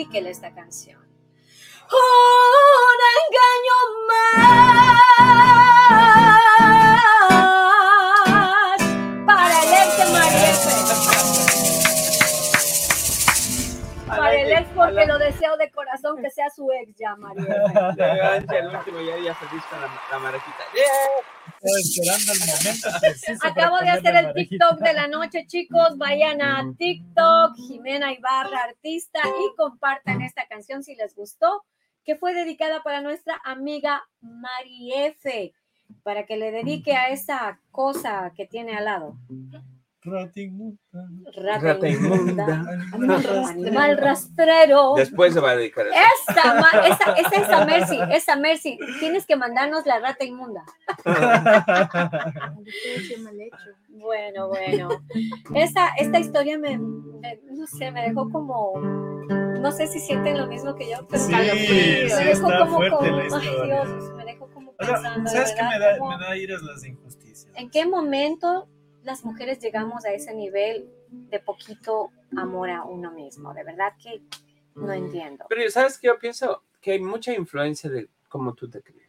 dedíquele 0.00 0.30
esta 0.30 0.50
canción. 0.54 0.98
Un 1.92 3.00
engaño 3.20 3.78
más 4.08 4.40
para 9.26 9.56
el 9.62 9.70
ex 9.74 9.92
María 10.12 10.54
Para 14.06 14.34
el 14.40 14.52
ex 14.52 14.68
porque 14.74 15.06
lo 15.06 15.18
deseo 15.18 15.56
de 15.56 15.70
corazón 15.70 16.22
que 16.22 16.30
sea 16.30 16.48
su 16.48 16.70
ex 16.72 16.96
ya, 16.96 17.14
Ya, 17.96 18.36
el 18.36 18.74
último 18.74 19.00
ya, 19.00 19.18
ya 19.18 19.34
con 19.34 19.80
la, 19.80 19.88
la 20.10 20.18
marejita. 20.18 20.64
Estaba 20.74 21.39
esperando 21.62 22.32
el 22.32 22.40
momento 22.40 22.88
Acabo 23.42 23.78
de 23.78 23.90
hacer 23.90 24.16
el. 24.16 24.32
TikTok 24.32 24.78
de 24.80 24.92
la 24.92 25.08
noche, 25.08 25.46
chicos. 25.46 25.96
Vayan 25.98 26.40
a 26.42 26.72
TikTok, 26.76 27.56
Jimena 27.56 28.12
Ibarra, 28.12 28.64
artista, 28.64 29.20
y 29.24 29.56
compartan 29.56 30.22
esta 30.22 30.46
canción 30.46 30.82
si 30.82 30.94
les 30.94 31.14
gustó, 31.14 31.64
que 32.04 32.16
fue 32.16 32.34
dedicada 32.34 32.82
para 32.82 33.02
nuestra 33.02 33.40
amiga 33.44 34.02
Mari 34.20 34.92
F, 34.94 35.52
para 36.02 36.26
que 36.26 36.36
le 36.36 36.50
dedique 36.50 36.94
a 36.94 37.10
esa 37.10 37.60
cosa 37.70 38.32
que 38.34 38.46
tiene 38.46 38.76
al 38.76 38.84
lado. 38.86 39.16
Rata 40.02 40.40
inmunda. 40.40 40.78
Rata, 41.60 41.86
inmunda, 41.88 42.64
animal 43.50 43.98
rastrero. 43.98 44.94
Después 44.96 45.34
se 45.34 45.40
va 45.40 45.50
a 45.50 45.56
dedicar 45.56 45.86
a 45.86 45.90
eso. 45.90 45.98
Esa, 46.30 46.54
ma- 46.54 46.86
esa, 46.86 47.12
esa, 47.12 47.36
esa 47.42 47.64
Mercy, 47.66 47.98
esa 48.10 48.36
Mercy, 48.36 48.78
tienes 48.98 49.26
que 49.26 49.36
mandarnos 49.36 49.84
la 49.84 49.98
rata 49.98 50.24
inmunda. 50.24 50.64
Mal. 53.18 53.50
Bueno, 53.90 54.48
bueno. 54.48 54.88
Esta, 55.54 55.88
esta 55.98 56.18
historia 56.18 56.58
me, 56.58 56.78
me- 56.78 57.38
no 57.52 57.66
sé, 57.66 57.90
me 57.90 58.02
dejó 58.08 58.30
como, 58.30 58.72
no 58.78 59.70
sé 59.72 59.86
si 59.86 59.98
sienten 60.00 60.38
lo 60.38 60.46
mismo 60.46 60.74
que 60.74 60.90
yo, 60.90 61.06
pero 61.08 61.22
Sí, 61.22 61.32
me 61.32 61.50
sí, 61.50 61.74
dejó 62.08 62.48
está 62.48 62.58
como, 62.60 62.76
fuerte 62.76 62.96
como- 62.96 63.10
la 63.10 63.20
ay 63.22 63.26
historia. 63.26 63.64
Dios, 63.84 64.14
me 64.14 64.24
dejó 64.24 64.48
como 64.50 64.70
O 64.70 64.84
sea, 64.84 64.94
pensando, 64.94 65.30
¿Sabes 65.30 65.52
qué 65.52 65.62
me 65.62 65.78
da, 65.78 65.98
cómo- 65.98 66.16
me 66.16 66.24
da 66.24 66.36
iras 66.36 66.62
las 66.62 66.84
injusticias? 66.84 67.52
¿En 67.54 67.70
qué 67.70 67.84
momento 67.86 68.68
las 69.02 69.24
mujeres 69.24 69.58
llegamos 69.60 70.04
a 70.04 70.12
ese 70.12 70.34
nivel 70.34 70.90
de 71.08 71.40
poquito 71.40 72.10
amor 72.36 72.70
a 72.70 72.84
uno 72.84 73.10
mismo? 73.12 73.54
De 73.54 73.64
verdad 73.64 73.92
que 74.02 74.22
no 74.74 74.92
entiendo. 74.92 75.46
Pero 75.48 75.70
¿sabes 75.70 75.98
qué? 75.98 76.08
Yo 76.08 76.18
pienso 76.18 76.64
que 76.80 76.92
hay 76.92 77.00
mucha 77.00 77.32
influencia 77.32 77.90
de 77.90 78.08
cómo 78.28 78.54
tú 78.54 78.68
te 78.68 78.82
crees. 78.82 78.99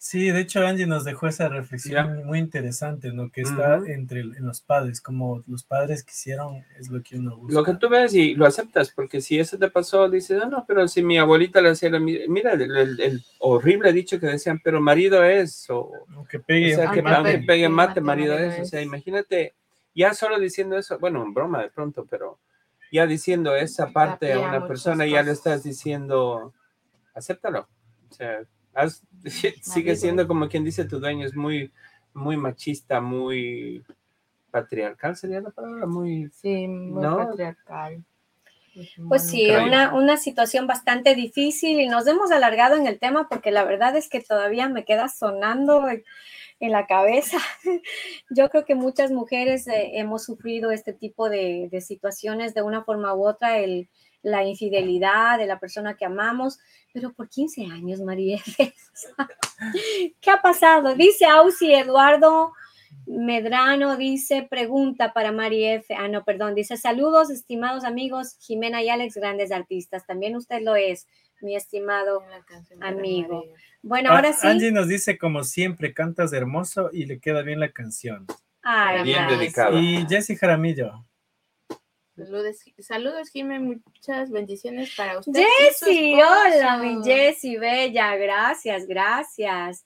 Sí, 0.00 0.30
de 0.30 0.40
hecho 0.40 0.64
Angie 0.64 0.86
nos 0.86 1.04
dejó 1.04 1.26
esa 1.26 1.48
reflexión 1.48 2.24
muy 2.24 2.38
interesante, 2.38 3.12
¿no? 3.12 3.30
Que 3.32 3.40
está 3.40 3.78
entre 3.86 4.20
en 4.20 4.46
los 4.46 4.60
padres, 4.60 5.00
como 5.00 5.42
los 5.48 5.64
padres 5.64 6.04
quisieron 6.04 6.64
es 6.78 6.88
lo 6.88 7.02
que 7.02 7.18
uno 7.18 7.36
busca. 7.36 7.52
Lo 7.54 7.64
que 7.64 7.74
tú 7.74 7.88
ves 7.88 8.14
y 8.14 8.34
lo 8.34 8.46
aceptas, 8.46 8.92
porque 8.92 9.20
si 9.20 9.40
eso 9.40 9.58
te 9.58 9.68
pasó, 9.68 10.08
dices, 10.08 10.38
no, 10.38 10.46
no, 10.48 10.64
pero 10.68 10.86
si 10.86 11.02
mi 11.02 11.18
abuelita 11.18 11.60
le 11.60 11.70
hacía 11.70 11.90
la 11.90 11.98
mi- 11.98 12.28
mira 12.28 12.52
el, 12.52 12.76
el- 12.76 13.00
el 13.00 13.24
horrible 13.40 13.92
dicho 13.92 14.20
que 14.20 14.28
decían, 14.28 14.60
pero 14.62 14.80
marido 14.80 15.24
es, 15.24 15.68
o, 15.68 15.90
O 16.16 16.24
que 16.30 16.38
pegue, 16.38 16.74
o 16.74 16.76
sea, 16.76 16.90
o 16.90 16.92
que 16.92 17.02
mate. 17.02 17.38
pegue, 17.40 17.68
mate, 17.68 18.00
marido 18.00 18.34
marido 18.36 18.52
es, 18.52 18.58
o 18.60 18.62
es. 18.62 18.70
sea, 18.70 18.80
imagínate, 18.80 19.56
ya 19.96 20.14
solo 20.14 20.38
diciendo 20.38 20.78
eso, 20.78 20.96
bueno, 21.00 21.24
en 21.24 21.34
broma 21.34 21.60
de 21.60 21.70
pronto, 21.70 22.06
pero 22.08 22.38
ya 22.92 23.04
diciendo 23.04 23.56
esa 23.56 23.88
parte 23.92 24.32
a 24.32 24.38
una 24.38 24.64
persona, 24.68 25.04
ya 25.06 25.22
le 25.24 25.30
cosas. 25.30 25.38
estás 25.38 25.64
diciendo, 25.64 26.54
acéptalo, 27.14 27.66
o 28.10 28.14
sea, 28.14 28.42
sigue 29.62 29.96
siendo 29.96 30.26
como 30.28 30.48
quien 30.48 30.64
dice 30.64 30.84
tu 30.84 31.00
dueño, 31.00 31.26
es 31.26 31.34
muy, 31.34 31.72
muy 32.14 32.36
machista, 32.36 33.00
muy 33.00 33.84
patriarcal, 34.50 35.16
sería 35.16 35.40
la 35.40 35.50
palabra, 35.50 35.86
muy... 35.86 36.30
Sí, 36.32 36.66
muy 36.68 37.02
No. 37.02 37.16
patriarcal. 37.18 38.04
Pues 39.08 39.28
sí, 39.28 39.44
Creo 39.46 39.60
yo. 39.60 39.66
una, 39.66 39.94
una 39.94 40.16
situación 40.16 40.66
bastante 40.68 41.14
difícil 41.16 41.80
y 41.80 41.88
nos 41.88 42.06
hemos 42.06 42.30
alargado 42.30 42.76
en 42.76 42.86
el 42.86 42.98
tema 43.00 43.28
porque 43.28 43.50
la 43.50 43.64
verdad 43.64 43.96
es 43.96 44.08
que 44.08 44.20
todavía 44.20 44.68
me 44.68 44.84
queda 44.84 45.08
sonando 45.08 45.88
en, 45.88 46.04
en 46.60 46.72
la 46.72 46.86
cabeza. 46.86 47.38
Yo 48.30 48.48
creo 48.50 48.64
que 48.64 48.76
muchas 48.76 49.10
mujeres 49.10 49.66
eh, 49.66 49.98
hemos 49.98 50.24
sufrido 50.24 50.70
este 50.70 50.92
tipo 50.92 51.28
de, 51.28 51.68
de 51.72 51.80
situaciones 51.80 52.54
de 52.54 52.62
una 52.62 52.84
forma 52.84 53.14
u 53.14 53.26
otra, 53.26 53.58
el, 53.58 53.88
la 54.22 54.44
infidelidad 54.44 55.38
de 55.38 55.46
la 55.46 55.58
persona 55.58 55.96
que 55.96 56.04
amamos, 56.04 56.58
pero 56.92 57.12
por 57.12 57.28
15 57.28 57.66
años, 57.66 58.00
María. 58.00 58.40
¿Qué 60.20 60.30
ha 60.30 60.42
pasado? 60.42 60.94
Dice 60.94 61.24
Ausi 61.26 61.72
Eduardo 61.72 62.52
Medrano 63.06 63.96
dice, 63.96 64.46
pregunta 64.48 65.12
para 65.12 65.32
María 65.32 65.74
F. 65.74 65.94
Ah, 65.94 66.08
no, 66.08 66.24
perdón. 66.24 66.54
Dice, 66.54 66.76
saludos, 66.76 67.30
estimados 67.30 67.84
amigos, 67.84 68.36
Jimena 68.40 68.82
y 68.82 68.90
Alex, 68.90 69.14
grandes 69.16 69.50
artistas. 69.50 70.06
También 70.06 70.36
usted 70.36 70.60
lo 70.62 70.76
es, 70.76 71.06
mi 71.40 71.56
estimado. 71.56 72.22
Amigo. 72.80 73.44
Bueno, 73.82 74.10
ahora 74.10 74.32
sí. 74.32 74.46
Ah, 74.46 74.50
Angie 74.50 74.72
nos 74.72 74.88
dice, 74.88 75.16
como 75.16 75.44
siempre, 75.44 75.94
cantas 75.94 76.32
hermoso 76.32 76.90
y 76.92 77.06
le 77.06 77.18
queda 77.18 77.42
bien 77.42 77.60
la 77.60 77.70
canción. 77.70 78.26
Ay, 78.62 79.02
Bien 79.04 79.26
dedicado. 79.28 79.78
Y 79.78 80.06
Jessy 80.06 80.36
Jaramillo. 80.36 81.04
Saludos, 82.18 82.56
saludos, 82.80 83.28
Jimé, 83.30 83.60
muchas 83.60 84.30
bendiciones 84.30 84.92
para 84.96 85.18
usted. 85.20 85.40
Jessy, 85.60 86.14
hola, 86.14 86.78
mi 86.78 87.02
Jessy, 87.04 87.56
bella, 87.56 88.16
gracias, 88.16 88.86
gracias. 88.86 89.84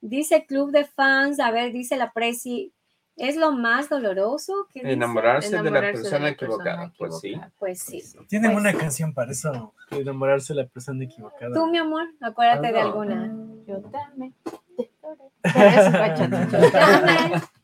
Dice 0.00 0.46
Club 0.46 0.70
de 0.70 0.84
Fans, 0.86 1.38
a 1.38 1.50
ver, 1.50 1.72
dice 1.72 1.96
la 1.96 2.12
Presi, 2.12 2.72
¿es 3.16 3.36
lo 3.36 3.52
más 3.52 3.88
doloroso? 3.90 4.68
¿Qué 4.72 4.80
dice? 4.80 4.92
Enamorarse, 4.92 5.48
de 5.48 5.54
la 5.56 5.60
Enamorarse 5.68 6.00
persona 6.02 6.28
equivocada, 6.30 6.92
pues 6.96 7.20
sí. 7.20 7.28
equivocada. 7.28 7.52
Pues 7.58 7.80
sí. 7.80 8.02
Tienen 8.28 8.52
Pues 8.52 8.60
una 8.62 8.72
sí. 8.72 8.78
canción 8.78 9.12
para 9.12 9.32
eso, 9.32 9.74
de 9.90 9.98
enamorarse 10.00 10.54
de 10.54 10.62
la 10.62 10.68
persona 10.68 11.04
equivocada. 11.04 11.54
Tú, 11.54 11.66
mi 11.66 11.76
amor, 11.78 12.06
acuérdate 12.22 12.72
de 12.72 12.80
Ah, 12.80 12.84
no. 12.84 12.88
alguna. 12.88 13.34
Yo 13.66 13.80
también 13.90 14.34
te 14.72 14.90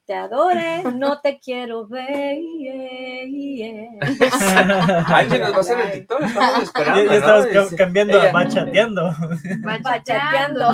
te 0.04 0.14
adoré, 0.14 0.82
no 0.94 1.20
te 1.20 1.38
quiero 1.38 1.86
ver. 1.86 2.36
yeah, 2.58 3.24
yeah. 3.24 3.88
Angie 5.16 5.38
nos 5.38 5.52
va 5.52 5.56
a 5.56 5.60
hacer 5.60 5.80
el 5.80 5.92
TikTok, 5.92 6.20
estamos 6.22 6.62
esperando. 6.64 7.04
ya 7.04 7.14
estabas 7.16 7.46
ca- 7.46 7.76
cambiando 7.76 8.18
a 8.18 8.22
ella- 8.24 8.32
bachateando. 8.32 9.14
Bachateando. 9.60 10.72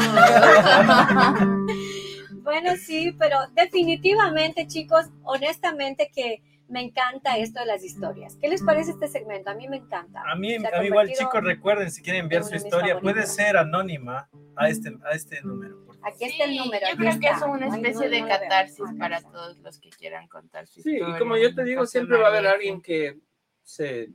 Bueno, 2.42 2.76
sí, 2.76 3.14
pero 3.18 3.36
definitivamente, 3.54 4.66
chicos, 4.66 5.06
honestamente 5.24 6.10
que 6.14 6.42
me 6.68 6.80
encanta 6.82 7.36
esto 7.36 7.60
de 7.60 7.66
las 7.66 7.84
historias. 7.84 8.36
¿Qué 8.40 8.48
les 8.48 8.62
parece 8.62 8.92
este 8.92 9.08
segmento? 9.08 9.50
A 9.50 9.54
mí 9.54 9.68
me 9.68 9.76
encanta. 9.76 10.22
A 10.30 10.34
mí, 10.34 10.54
a 10.54 10.80
mí 10.80 10.86
igual, 10.86 11.12
chicos, 11.12 11.42
recuerden, 11.42 11.90
si 11.90 12.02
quieren 12.02 12.22
enviar 12.24 12.42
en 12.42 12.48
su 12.48 12.54
historia, 12.56 13.00
puede 13.00 13.26
ser 13.26 13.56
anónima 13.58 14.28
a 14.56 14.68
este, 14.68 14.94
a 15.04 15.10
este 15.14 15.42
número. 15.42 15.76
Aquí 16.02 16.24
está 16.24 16.44
el 16.44 16.50
Sí, 16.50 16.58
número. 16.58 16.86
Yo 16.90 16.96
creo 16.96 17.20
que 17.20 17.26
es 17.28 17.42
una 17.42 17.66
especie 17.66 18.04
no, 18.06 18.10
de 18.10 18.20
no 18.22 18.28
catarsis 18.28 18.84
para 18.98 19.20
todos 19.22 19.58
los 19.58 19.78
que 19.78 19.90
quieran 19.90 20.28
contar 20.28 20.66
su 20.66 20.80
Sí, 20.82 20.92
historia. 20.94 21.16
y 21.16 21.18
como 21.18 21.36
yo 21.36 21.54
te 21.54 21.64
digo, 21.64 21.86
siempre 21.86 22.16
va 22.18 22.26
a 22.26 22.28
haber 22.28 22.46
alguien 22.46 22.80
que 22.80 23.18
se 23.62 24.10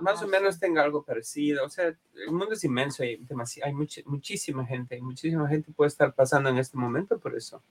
más 0.00 0.22
o 0.22 0.26
menos 0.28 0.58
tenga 0.58 0.82
algo 0.82 1.02
parecido. 1.04 1.64
O 1.66 1.68
sea, 1.68 1.86
el 1.88 2.30
mundo 2.30 2.52
es 2.54 2.64
inmenso 2.64 3.04
y 3.04 3.18
demasi- 3.18 3.60
hay 3.62 3.74
mucha- 3.74 4.00
muchísima 4.06 4.64
gente, 4.64 4.96
y 4.96 5.02
muchísima 5.02 5.46
gente 5.48 5.70
puede 5.72 5.88
estar 5.88 6.14
pasando 6.14 6.48
en 6.48 6.56
este 6.56 6.78
momento 6.78 7.18
por 7.18 7.36
eso. 7.36 7.62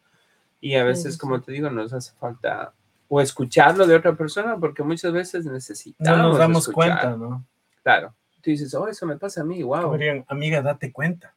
Y 0.62 0.76
a 0.76 0.84
veces, 0.84 1.14
sí. 1.14 1.20
como 1.20 1.42
te 1.42 1.52
digo, 1.52 1.70
nos 1.72 1.94
hace 1.94 2.12
falta 2.14 2.74
o 3.08 3.22
escucharlo 3.22 3.88
de 3.88 3.96
otra 3.96 4.16
persona 4.16 4.58
porque 4.60 4.84
muchas 4.84 5.14
veces 5.14 5.46
No 5.46 5.54
necesitamos 5.54 6.20
nos 6.32 6.38
damos 6.38 6.68
escuchar. 6.68 7.00
cuenta, 7.02 7.18
¿no? 7.18 7.44
Claro. 7.82 8.14
Tú 8.42 8.52
dices, 8.52 8.74
oh, 8.76 8.88
eso 8.88 9.06
me 9.08 9.18
pasa 9.18 9.42
a 9.42 9.44
mí, 9.44 9.62
Como 9.62 9.76
wow, 9.76 9.94
dirían, 9.94 10.26
amiga, 10.28 10.62
date 10.62 10.92
cuenta. 10.92 11.34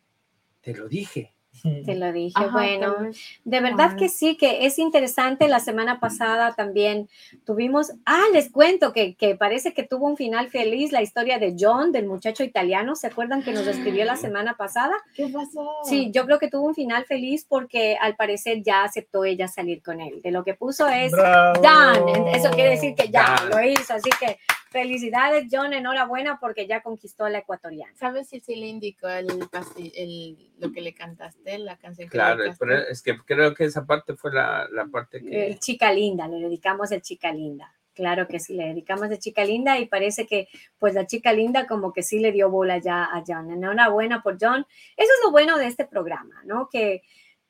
te 0.60 0.74
lo 0.74 0.86
dije. 0.88 1.32
Te 1.62 1.94
lo 1.94 2.12
dije. 2.12 2.34
Ajá, 2.36 2.50
bueno, 2.50 2.96
de 3.44 3.60
verdad 3.60 3.86
Ajá. 3.88 3.96
que 3.96 4.08
sí, 4.08 4.36
que 4.36 4.66
es 4.66 4.78
interesante. 4.78 5.48
La 5.48 5.60
semana 5.60 6.00
pasada 6.00 6.54
también 6.54 7.08
tuvimos, 7.44 7.92
ah, 8.06 8.24
les 8.32 8.50
cuento 8.50 8.92
que, 8.92 9.14
que 9.14 9.34
parece 9.34 9.72
que 9.74 9.82
tuvo 9.82 10.06
un 10.06 10.16
final 10.16 10.48
feliz 10.48 10.92
la 10.92 11.02
historia 11.02 11.38
de 11.38 11.56
John, 11.58 11.92
del 11.92 12.06
muchacho 12.06 12.44
italiano. 12.44 12.94
¿Se 12.96 13.06
acuerdan 13.06 13.42
que 13.42 13.52
nos 13.52 13.66
escribió 13.66 14.04
la 14.04 14.16
semana 14.28 14.54
pasada? 14.56 14.94
¿Qué 15.14 15.28
pasó? 15.28 15.68
Sí, 15.84 16.10
yo 16.12 16.24
creo 16.26 16.38
que 16.38 16.48
tuvo 16.48 16.66
un 16.66 16.74
final 16.74 17.04
feliz 17.04 17.44
porque 17.48 17.96
al 18.00 18.16
parecer 18.16 18.62
ya 18.62 18.84
aceptó 18.84 19.24
ella 19.24 19.48
salir 19.48 19.82
con 19.82 20.00
él. 20.00 20.20
De 20.22 20.30
lo 20.30 20.44
que 20.44 20.54
puso 20.54 20.86
es 20.88 21.12
Bravo. 21.12 21.60
done. 21.62 22.32
Eso 22.36 22.50
quiere 22.50 22.70
decir 22.70 22.94
que 22.94 23.08
ya 23.08 23.36
Done. 23.48 23.50
lo 23.54 23.70
hizo. 23.70 23.94
Así 23.94 24.10
que 24.20 24.38
felicidades, 24.70 25.48
John. 25.50 25.72
Enhorabuena 25.72 26.38
porque 26.40 26.66
ya 26.66 26.82
conquistó 26.82 27.24
a 27.24 27.30
la 27.30 27.38
ecuatoriana. 27.38 27.94
¿Sabes 27.96 28.28
si 28.28 28.40
sí 28.40 28.56
le 28.56 28.66
indicó 28.66 29.08
el, 29.08 29.26
el 29.94 30.50
lo 30.58 30.72
que 30.72 30.80
le 30.80 30.94
cantaste, 30.94 31.58
la 31.58 31.76
canción 31.76 32.08
que 32.08 32.12
Claro, 32.12 32.44
le 32.44 32.54
pero 32.58 32.78
es 32.78 33.02
que 33.02 33.16
creo 33.18 33.54
que 33.54 33.64
esa 33.64 33.86
parte 33.86 34.14
fue 34.14 34.32
la, 34.32 34.68
la 34.70 34.86
parte 34.86 35.20
que... 35.20 35.46
El 35.46 35.58
Chica 35.58 35.92
Linda, 35.92 36.28
le 36.28 36.40
dedicamos 36.40 36.92
el 36.92 37.02
Chica 37.02 37.32
Linda. 37.32 37.74
Claro 37.94 38.28
que 38.28 38.38
sí, 38.38 38.54
le 38.54 38.66
dedicamos 38.68 39.10
el 39.10 39.18
Chica 39.18 39.44
Linda 39.44 39.76
y 39.78 39.86
parece 39.86 40.24
que 40.24 40.48
pues 40.78 40.94
la 40.94 41.06
Chica 41.06 41.32
Linda 41.32 41.66
como 41.66 41.92
que 41.92 42.04
sí 42.04 42.20
le 42.20 42.30
dio 42.30 42.48
bola 42.48 42.78
ya 42.78 43.04
a 43.04 43.24
John. 43.26 43.50
Enhorabuena 43.50 44.22
por 44.22 44.38
John. 44.40 44.64
Eso 44.96 45.12
es 45.12 45.24
lo 45.24 45.32
bueno 45.32 45.58
de 45.58 45.66
este 45.66 45.84
programa, 45.84 46.40
¿no? 46.44 46.68
Que, 46.70 47.02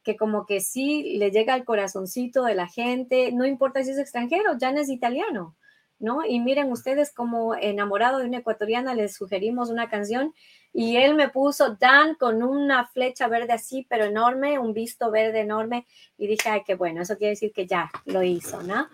que 0.03 0.16
como 0.16 0.47
que 0.47 0.61
sí 0.61 1.19
le 1.19 1.31
llega 1.31 1.53
al 1.53 1.66
corazoncito 1.66 2.45
de 2.45 2.55
la 2.55 2.66
gente, 2.66 3.31
no 3.32 3.45
importa 3.45 3.85
si 3.85 3.90
es 3.90 3.99
extranjero, 3.99 4.57
Jan 4.59 4.78
es 4.78 4.89
italiano, 4.89 5.55
¿no? 5.99 6.25
Y 6.25 6.41
miren 6.41 6.70
ustedes 6.70 7.12
como 7.12 7.55
enamorado 7.55 8.19
de 8.19 8.27
una 8.27 8.39
ecuatoriana 8.39 8.95
les 8.95 9.15
sugerimos 9.16 9.70
una 9.70 9.89
canción 9.89 10.35
y 10.73 10.97
él 10.97 11.15
me 11.15 11.29
puso 11.29 11.77
Dan 11.77 12.15
con 12.15 12.43
una 12.43 12.87
flecha 12.87 13.27
verde 13.27 13.55
así, 13.55 13.87
pero 13.89 14.05
enorme, 14.05 14.59
un 14.59 14.75
visto 14.75 15.11
verde 15.11 15.41
enorme 15.41 15.87
y 16.16 16.27
dije, 16.27 16.49
ay, 16.51 16.62
qué 16.65 16.75
bueno, 16.75 17.03
eso 17.03 17.16
quiere 17.16 17.31
decir 17.31 17.53
que 17.53 17.66
ya 17.66 17.91
lo 18.05 18.23
hizo, 18.23 18.62
¿no? 18.62 18.87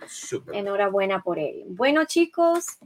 Enhorabuena 0.52 1.22
por 1.22 1.39
él. 1.39 1.64
Bueno, 1.68 2.05
chicos, 2.05 2.78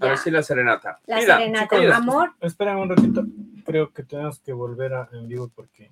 Ahora 0.00 0.14
ya, 0.14 0.20
sí 0.20 0.30
la 0.30 0.42
serenata. 0.42 1.00
la 1.06 1.16
Mira, 1.16 1.38
serenata, 1.38 1.76
chicos, 1.78 1.94
amor, 1.94 2.32
Espera 2.40 2.76
un 2.76 2.88
ratito. 2.90 3.24
Creo 3.64 3.92
que 3.92 4.02
tenemos 4.02 4.40
que 4.40 4.52
volver 4.52 4.92
a, 4.94 5.08
en 5.12 5.26
vivo 5.26 5.48
porque 5.54 5.90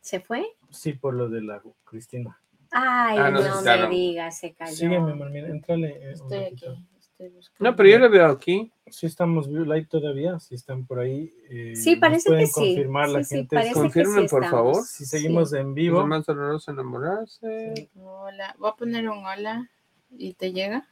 ¿se 0.00 0.20
fue? 0.20 0.46
sí, 0.70 0.94
por 0.94 1.14
lo 1.14 1.28
de 1.28 1.42
la 1.42 1.62
Cristina. 1.84 2.41
Ay, 2.74 3.18
Ah, 3.20 3.30
no, 3.30 3.42
no, 3.42 3.60
sí, 3.60 3.64
me 3.68 3.88
digas, 3.90 4.38
se 4.38 4.54
cayó. 4.54 4.74
Sígueme, 4.74 5.14
Marmina, 5.14 5.48
entrale. 5.48 5.88
eh, 5.90 6.12
Estoy 6.12 6.38
aquí. 6.38 6.64
Estoy 6.98 7.28
buscando. 7.28 7.70
No, 7.70 7.76
pero 7.76 7.88
yo 7.90 7.98
lo 7.98 8.08
veo 8.10 8.26
aquí. 8.26 8.72
Sí 8.86 9.04
estamos 9.06 9.46
live 9.46 9.86
todavía, 9.90 10.38
si 10.40 10.54
están 10.54 10.86
por 10.86 11.00
ahí. 11.00 11.32
eh, 11.50 11.76
Sí, 11.76 11.96
parece 11.96 12.30
pueden 12.30 12.44
que 12.44 12.50
sí. 12.50 12.54
confirmar 12.54 13.10
la 13.10 13.18
Sí, 13.18 13.24
sí, 13.26 13.34
gente. 13.36 13.56
que 13.62 13.72
Confirmen, 13.74 14.22
sí 14.24 14.28
por 14.28 14.44
estamos. 14.44 14.72
favor. 14.72 14.84
Si 14.86 15.04
seguimos 15.04 15.52
en 15.52 15.74
vivo, 15.74 16.06
más 16.06 16.24
doloroso 16.24 16.70
enamorarse. 16.70 17.90
Hola, 17.94 18.54
voy 18.58 18.70
a 18.70 18.74
poner 18.74 19.08
un 19.08 19.24
hola 19.24 19.68
y 20.10 20.32
te 20.34 20.52
llega. 20.52 20.88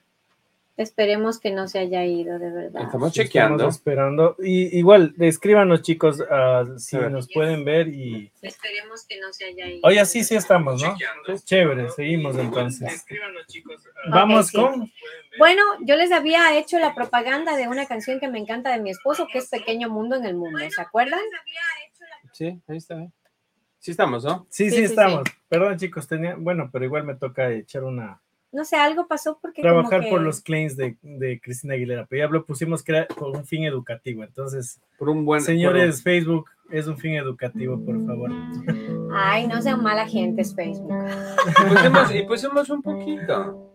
Esperemos 0.77 1.39
que 1.39 1.51
no 1.51 1.69
se 1.69 1.79
haya 1.79 2.05
ido, 2.07 2.39
de 2.39 2.51
verdad. 2.51 2.83
Estamos 2.83 3.13
chequeando. 3.13 3.57
estamos 3.57 3.77
esperando. 3.77 4.37
Y 4.39 4.79
igual, 4.79 5.15
escríbanos 5.19 5.83
chicos 5.83 6.25
ah, 6.31 6.65
si 6.79 6.97
nos 6.97 7.29
pueden 7.33 7.65
ver 7.65 7.89
y... 7.89 8.33
Esperemos 8.41 9.05
que 9.07 9.21
no 9.21 9.31
se 9.33 9.45
haya 9.45 9.67
ido. 9.67 9.81
Oye, 9.83 10.05
sí, 10.07 10.25
sí 10.25 10.37
estamos, 10.37 10.83
¿no? 10.83 10.97
Es 11.29 11.45
chévere, 11.45 11.91
seguimos 11.91 12.39
entonces. 12.39 12.95
Escríbanos, 12.95 13.47
chicos. 13.47 13.83
Vamos 14.11 14.51
con... 14.53 14.91
Bueno, 15.39 15.63
yo 15.83 15.97
les 15.97 16.13
había 16.13 16.59
hecho 16.59 16.79
la 16.79 16.95
propaganda 16.95 17.57
de 17.57 17.69
una 17.69 17.87
canción 17.87 18.19
que 18.19 18.29
me 18.29 18.39
encanta 18.39 18.73
de 18.73 18.81
mi 18.81 18.91
esposo, 18.91 19.27
que 19.31 19.39
es 19.39 19.49
Pequeño 19.49 19.91
Mundo 19.91 20.17
en 20.17 20.25
el 20.25 20.35
Mundo. 20.35 20.59
¿Se 20.75 20.81
acuerdan? 20.81 21.21
Sí, 22.33 22.59
ahí 22.69 22.77
está. 22.79 23.03
¿eh? 23.03 23.11
Sí 23.79 23.91
estamos, 23.91 24.25
¿no? 24.25 24.47
Sí, 24.51 24.65
sí, 24.65 24.71
Sí, 24.71 24.77
sí, 24.77 24.83
estamos. 24.85 25.25
Perdón 25.49 25.79
chicos, 25.79 26.07
tenía... 26.09 26.37
Bueno, 26.37 26.71
pero 26.73 26.85
igual 26.85 27.05
me 27.05 27.17
toca 27.17 27.51
echar 27.51 27.85
una... 27.85 28.21
No 28.53 28.65
sé, 28.65 28.77
algo 28.77 29.07
pasó 29.07 29.39
porque 29.41 29.63
como 29.63 29.75
Trabajar 29.75 30.01
que- 30.03 30.11
por 30.11 30.21
los 30.23 30.41
claims 30.41 30.77
de, 30.77 30.97
de 31.03 31.41
Cristina 31.41 31.75
Aguilera, 31.75 32.07
pero 32.09 32.27
ya 32.27 32.33
lo 32.33 32.45
pusimos 32.45 32.83
que 32.83 32.93
era 32.93 33.07
por 33.07 33.37
un 33.37 33.45
fin 33.47 33.65
educativo. 33.65 34.25
Entonces, 34.25 34.81
Por 34.99 35.09
un 35.09 35.25
buen. 35.25 35.41
señores, 35.41 36.03
Facebook 36.03 36.47
es 36.71 36.87
un 36.89 36.99
fin 36.99 37.15
educativo, 37.15 37.79
por 37.85 38.05
favor. 38.07 38.31
Ay, 39.15 39.47
no 39.47 39.61
sean 39.63 39.83
mala 39.83 40.07
gente, 40.09 40.43
es 40.43 40.55
Facebook. 40.55 40.89
por- 40.89 41.67
y 41.67 41.75
pusimos, 41.75 42.15
y 42.15 42.23
pusimos 42.23 42.71
un 42.71 42.83
poquito. 42.83 43.70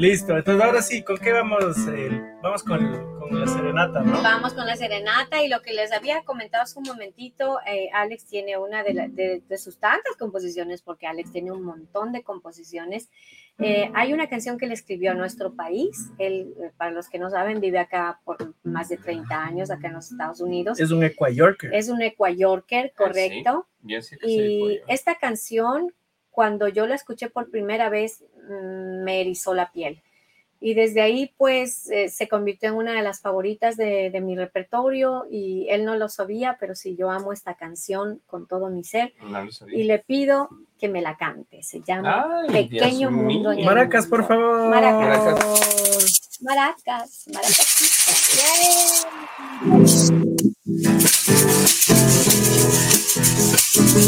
Listo, 0.00 0.34
entonces 0.34 0.64
ahora 0.64 0.80
sí, 0.80 1.02
¿con 1.02 1.18
qué 1.18 1.30
vamos? 1.30 1.62
Eh, 1.94 2.08
vamos 2.42 2.62
con, 2.62 2.78
con 3.18 3.38
la 3.38 3.46
serenata, 3.46 4.00
¿no? 4.00 4.22
Vamos 4.22 4.54
con 4.54 4.64
la 4.64 4.74
serenata 4.74 5.42
y 5.44 5.48
lo 5.48 5.60
que 5.60 5.74
les 5.74 5.92
había 5.92 6.22
comentado 6.22 6.62
hace 6.62 6.78
un 6.78 6.86
momentito, 6.88 7.58
eh, 7.66 7.90
Alex 7.92 8.24
tiene 8.24 8.56
una 8.56 8.82
de, 8.82 8.94
la- 8.94 9.08
de- 9.08 9.42
de 9.46 9.58
sus 9.58 9.76
tantas 9.78 10.16
composiciones, 10.16 10.80
porque 10.80 11.06
Alex 11.06 11.32
tiene 11.32 11.52
un 11.52 11.62
montón 11.64 12.12
de 12.12 12.22
composiciones. 12.22 13.10
Eh, 13.58 13.90
hay 13.92 14.14
una 14.14 14.26
canción 14.30 14.56
que 14.56 14.66
le 14.66 14.72
escribió 14.72 15.10
a 15.10 15.14
nuestro 15.14 15.52
país. 15.52 16.08
Él, 16.16 16.54
eh, 16.62 16.70
para 16.78 16.92
los 16.92 17.10
que 17.10 17.18
no 17.18 17.28
saben, 17.28 17.60
vive 17.60 17.78
acá 17.78 18.20
por 18.24 18.54
más 18.62 18.88
de 18.88 18.96
30 18.96 19.44
años, 19.44 19.70
acá 19.70 19.88
en 19.88 19.92
los 19.94 20.10
Estados 20.10 20.40
Unidos. 20.40 20.80
Es 20.80 20.92
un 20.92 21.04
Ecuayorker. 21.04 21.74
Es 21.74 21.90
un 21.90 22.00
ecuayorker, 22.00 22.86
Ah, 22.86 22.88
sí. 22.88 22.94
correcto. 22.96 23.66
Sí 24.00 24.16
que 24.16 24.26
Y 24.30 24.80
esta 24.88 25.16
canción, 25.16 25.92
cuando 26.30 26.68
yo 26.68 26.86
la 26.86 26.94
escuché 26.94 27.28
por 27.30 27.50
primera 27.50 27.88
vez, 27.88 28.24
mm, 28.48 29.02
me 29.04 29.20
erizó 29.20 29.54
la 29.54 29.70
piel. 29.72 30.00
Y 30.62 30.74
desde 30.74 31.00
ahí, 31.00 31.32
pues, 31.38 31.88
eh, 31.90 32.10
se 32.10 32.28
convirtió 32.28 32.68
en 32.68 32.74
una 32.74 32.92
de 32.92 33.00
las 33.00 33.22
favoritas 33.22 33.78
de, 33.78 34.10
de 34.10 34.20
mi 34.20 34.36
repertorio 34.36 35.24
y 35.30 35.66
él 35.70 35.86
no 35.86 35.96
lo 35.96 36.10
sabía, 36.10 36.58
pero 36.60 36.74
sí, 36.74 36.96
yo 36.96 37.10
amo 37.10 37.32
esta 37.32 37.54
canción 37.54 38.20
con 38.26 38.46
todo 38.46 38.68
mi 38.68 38.84
ser 38.84 39.14
No 39.22 39.48
y 39.72 39.84
le 39.84 40.00
pido 40.00 40.50
que 40.78 40.90
me 40.90 41.00
la 41.00 41.16
cante. 41.16 41.62
Se 41.62 41.80
llama 41.80 42.42
Ay, 42.46 42.68
Pequeño 42.68 43.08
Dios 43.08 43.12
Mundo. 43.12 43.52
en 43.52 43.64
Maracas, 43.64 44.06
por 44.06 44.28
favor. 44.28 44.68
Maracas. 44.68 46.40
Maracas, 46.42 47.24
maracas. 47.32 48.66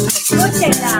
Escúchenla. 0.06 0.94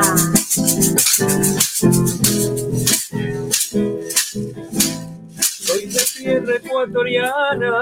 Soy 5.41 5.87
de 5.87 6.05
tierra 6.17 6.57
ecuatoriana. 6.57 7.73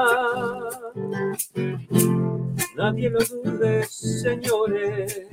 Nadie 2.77 3.11
lo 3.11 3.19
dude, 3.21 3.87
señores. 3.89 5.27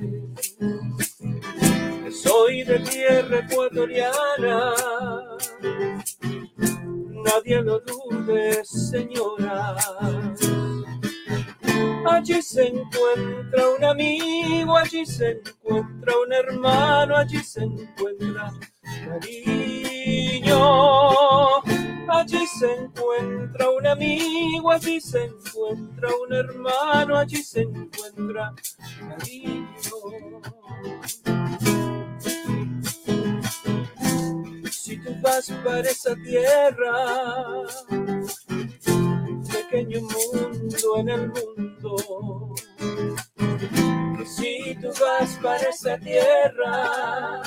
Soy 2.10 2.64
de 2.64 2.78
tierra 2.80 3.38
ecuatoriana. 3.38 4.74
Nadie 7.24 7.62
lo 7.62 7.80
dude, 7.80 8.64
señora. 8.64 9.76
Allí 12.18 12.42
se 12.42 12.66
encuentra 12.66 13.70
un 13.78 13.84
amigo, 13.84 14.76
allí 14.76 15.06
se 15.06 15.40
encuentra 15.40 16.18
un 16.18 16.32
hermano, 16.32 17.16
allí 17.16 17.38
se 17.44 17.62
encuentra 17.62 18.52
cariño. 19.06 20.58
Allí 22.08 22.44
se 22.58 22.74
encuentra 22.74 23.70
un 23.70 23.86
amigo, 23.86 24.72
allí 24.72 25.00
se 25.00 25.26
encuentra 25.26 26.08
un 26.26 26.32
hermano, 26.32 27.16
allí 27.16 27.36
se 27.36 27.60
encuentra 27.60 28.52
cariño. 28.98 29.68
Si 34.72 34.96
tú 34.98 35.14
vas 35.22 35.52
para 35.62 35.88
esa 35.88 36.16
tierra, 36.16 37.62
pequeño 39.70 40.00
mundo 40.00 40.96
en 40.96 41.08
el 41.08 41.28
mundo. 41.28 42.54
Que 44.16 44.26
si 44.26 44.74
tú 44.80 44.88
vas 45.00 45.38
para 45.42 45.68
esa 45.68 45.98
tierra, 45.98 47.42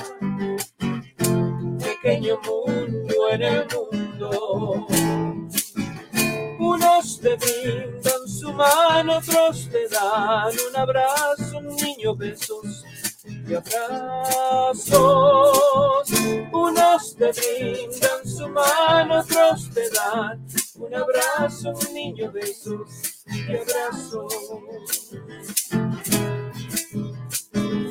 pequeño 1.80 2.40
mundo 2.46 3.30
en 3.32 3.42
el 3.42 3.68
mundo. 3.74 4.88
Unos 6.60 7.20
te 7.20 7.36
brindan 7.36 8.28
su 8.28 8.54
mano, 8.54 9.18
otros 9.18 9.68
te 9.72 9.88
dan 9.90 10.54
un 10.70 10.76
abrazo, 10.76 11.58
un 11.58 11.76
niño 11.76 12.16
besos 12.16 12.86
abrazos. 13.56 14.92
Unos 16.52 17.16
te 17.16 17.32
brindan 17.32 18.26
su 18.26 18.50
mano, 18.50 19.20
otros 19.20 19.70
te 19.74 19.90
dan 19.90 20.46
Un 20.76 20.96
abrazo, 20.96 21.72
un 21.72 21.94
niño, 21.94 22.32
besos 22.32 22.90
y 23.28 23.56
abrazos. 23.56 24.34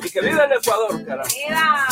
Y 0.03 0.09
que 0.09 0.21
viva 0.21 0.45
el 0.45 0.53
Ecuador, 0.53 1.05
carajo. 1.05 1.29
¡Viva! 1.47 1.87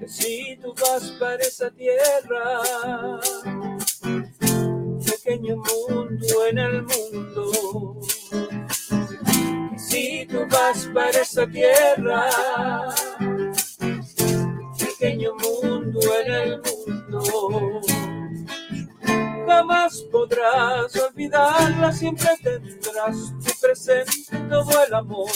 que 0.00 0.08
si 0.08 0.56
tú 0.60 0.74
vas 0.74 1.10
para 1.18 1.42
esa 1.42 1.70
tierra, 1.70 2.60
pequeño 5.04 5.56
mundo 5.56 6.46
en 6.50 6.58
el 6.58 6.82
mundo, 6.82 8.00
si 10.04 10.26
tú 10.26 10.46
vas 10.50 10.86
para 10.92 11.20
esa 11.20 11.46
tierra, 11.46 12.28
pequeño 14.78 15.32
mundo 15.34 16.00
en 16.24 16.32
el 16.32 16.62
mundo. 16.62 17.80
Jamás 19.46 20.02
podrás 20.10 20.94
olvidarla, 20.96 21.92
siempre 21.92 22.28
tendrás 22.42 23.16
tu 23.44 23.60
presente 23.60 24.38
todo 24.48 24.84
el 24.86 24.94
amor 24.94 25.30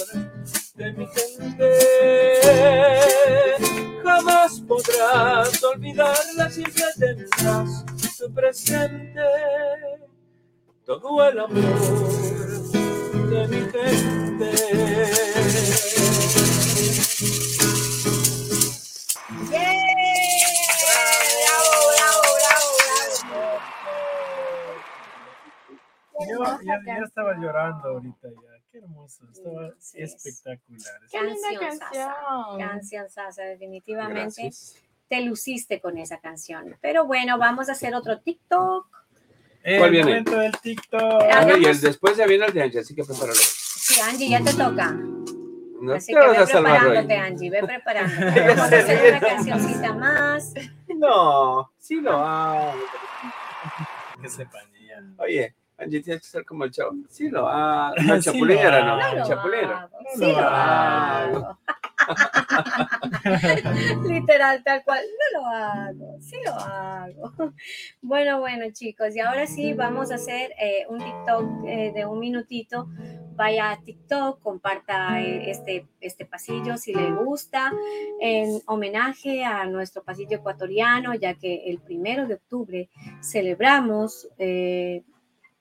de 0.74 0.92
mi 0.92 1.06
gente. 1.06 1.78
Jamás 4.02 4.60
podrás 4.66 5.62
olvidarla, 5.62 6.50
siempre 6.50 6.84
tendrás 6.98 7.84
tu 8.18 8.32
presente. 8.34 9.22
Todo 10.84 11.28
el 11.28 11.38
amor 11.38 12.38
de 13.30 13.48
mi 13.48 13.60
gente. 13.70 15.59
¡Bravo, 20.48 21.72
bravo, 21.92 22.20
bravo, 22.38 22.68
bravo! 22.78 23.60
Yo 26.28 26.59
ya, 26.64 26.76
ya 26.86 27.05
estaba 27.05 27.34
llorando 27.36 27.88
ahorita 27.88 28.28
ya. 28.28 28.34
Qué 28.72 28.78
hermoso. 28.78 29.24
Estaba 29.32 29.70
Sí, 29.78 30.00
es- 30.02 30.14
espectacular. 30.24 31.00
Qué 31.10 31.22
linda 31.22 31.48
Canción, 31.59 31.78
canción. 31.78 32.59
Canción 32.59 33.10
Sasa, 33.10 33.42
definitivamente 33.42 34.42
Gracias. 34.42 34.76
te 35.09 35.20
luciste 35.22 35.80
con 35.80 35.96
esa 35.98 36.18
canción. 36.20 36.76
Pero 36.80 37.06
bueno, 37.06 37.38
vamos 37.38 37.68
a 37.68 37.72
hacer 37.72 37.94
otro 37.94 38.20
TikTok. 38.20 38.86
El 39.62 39.78
¿Cuál 39.78 39.90
viene? 39.90 40.06
momento 40.10 40.39
del 40.39 40.52
TikTok. 40.60 41.22
A 41.32 41.44
ver, 41.44 41.59
y 41.60 41.64
el 41.66 41.80
después 41.80 42.16
ya 42.16 42.26
viene 42.26 42.47
el 42.47 42.52
de 42.52 42.62
Angie, 42.62 42.80
así 42.80 42.94
que 42.94 43.05
prepáralo. 43.05 43.35
Sí, 43.35 44.01
Angie, 44.01 44.28
ya 44.30 44.43
te 44.43 44.52
toca. 44.55 44.93
No 45.80 45.94
Así 45.94 46.12
te 46.12 46.18
que 46.20 46.26
vas 46.26 46.36
ve 46.36 46.43
a 46.43 46.47
salvar 46.47 46.80
preparándote, 46.80 47.14
hoy. 47.14 47.20
Angie, 47.20 47.51
ve 47.51 47.62
preparándote. 47.62 48.40
Vamos 48.48 48.60
a 48.60 48.64
hacer 48.78 49.10
una 49.10 49.20
cancioncita 49.20 49.93
más. 49.94 50.55
No, 50.97 51.72
sí 51.78 52.01
lo 52.01 52.12
hago. 52.18 52.74
Que 54.20 54.28
sepan 54.28 54.62
ya. 54.86 55.02
Oye, 55.22 55.55
Angie, 55.78 56.01
tienes 56.02 56.22
que 56.22 56.28
ser 56.28 56.44
como 56.44 56.64
el 56.64 56.72
chavo. 56.72 56.93
Sí 57.09 57.28
lo 57.28 57.48
hago. 57.48 57.94
No, 58.02 58.16
Sí 58.16 58.22
Chapulín 58.22 58.56
lo 58.56 58.62
era, 58.62 58.85
no. 58.85 58.97
No 58.97 59.14
lo 59.14 59.24
Chapulín 59.28 59.60
era. 59.60 59.78
hago, 59.82 59.98
No 60.01 60.10
sí 60.26 60.32
lo 60.32 60.39
hago. 60.48 61.59
Literal, 64.04 64.62
tal 64.62 64.84
cual, 64.84 65.02
no 65.02 65.40
lo 65.40 65.46
hago, 65.46 66.20
sí 66.20 66.36
lo 66.44 66.52
hago. 66.52 67.32
Bueno, 68.00 68.40
bueno, 68.40 68.66
chicos, 68.72 69.14
y 69.14 69.20
ahora 69.20 69.46
sí 69.46 69.74
vamos 69.74 70.10
a 70.10 70.16
hacer 70.16 70.52
eh, 70.60 70.86
un 70.88 70.98
TikTok 70.98 71.64
eh, 71.66 71.92
de 71.94 72.06
un 72.06 72.18
minutito. 72.18 72.88
Vaya 73.34 73.70
a 73.70 73.80
TikTok, 73.80 74.40
comparta 74.40 75.20
eh, 75.20 75.50
este, 75.50 75.86
este 76.00 76.24
pasillo 76.24 76.76
si 76.76 76.92
le 76.92 77.12
gusta, 77.12 77.72
en 78.20 78.60
homenaje 78.66 79.44
a 79.44 79.64
nuestro 79.66 80.02
pasillo 80.02 80.38
ecuatoriano, 80.38 81.14
ya 81.14 81.34
que 81.34 81.70
el 81.70 81.78
primero 81.78 82.26
de 82.26 82.34
octubre 82.34 82.88
celebramos 83.20 84.28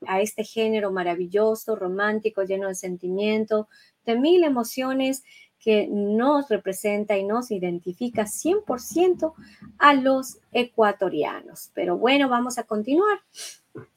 a 0.05 0.21
este 0.21 0.43
género 0.43 0.91
maravilloso, 0.91 1.75
romántico, 1.75 2.43
lleno 2.43 2.67
de 2.67 2.75
sentimiento, 2.75 3.67
de 4.05 4.15
mil 4.15 4.43
emociones 4.43 5.23
que 5.59 5.87
nos 5.87 6.49
representa 6.49 7.17
y 7.17 7.23
nos 7.23 7.51
identifica 7.51 8.23
100% 8.23 9.33
a 9.77 9.93
los 9.93 10.39
ecuatorianos. 10.51 11.71
Pero 11.73 11.97
bueno, 11.97 12.29
vamos 12.29 12.57
a 12.57 12.63
continuar. 12.63 13.19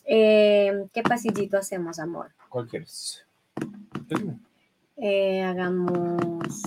Eh, 0.04 0.86
¿Qué 0.92 1.02
pasillito 1.02 1.58
hacemos, 1.58 1.98
amor? 1.98 2.30
¿Cuál 2.48 2.66
quieres? 2.66 3.24
Eh, 4.96 5.42
hagamos... 5.42 6.62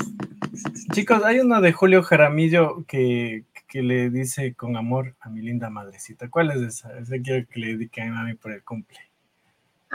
Chicos, 0.93 1.23
hay 1.23 1.39
uno 1.39 1.61
de 1.61 1.71
Julio 1.71 2.03
Jaramillo 2.03 2.85
que, 2.87 3.45
que 3.67 3.81
le 3.81 4.09
dice 4.11 4.53
con 4.53 4.77
amor 4.77 5.15
a 5.19 5.29
mi 5.29 5.41
linda 5.41 5.69
madrecita. 5.69 6.29
¿Cuál 6.29 6.51
es 6.51 6.61
esa? 6.61 6.99
Esa 6.99 7.15
quiero 7.23 7.47
que 7.47 7.59
le 7.59 7.67
dediquen 7.69 8.13
a 8.13 8.23
mí 8.23 8.35
por 8.35 8.51
el 8.51 8.63
cumple. 8.63 8.99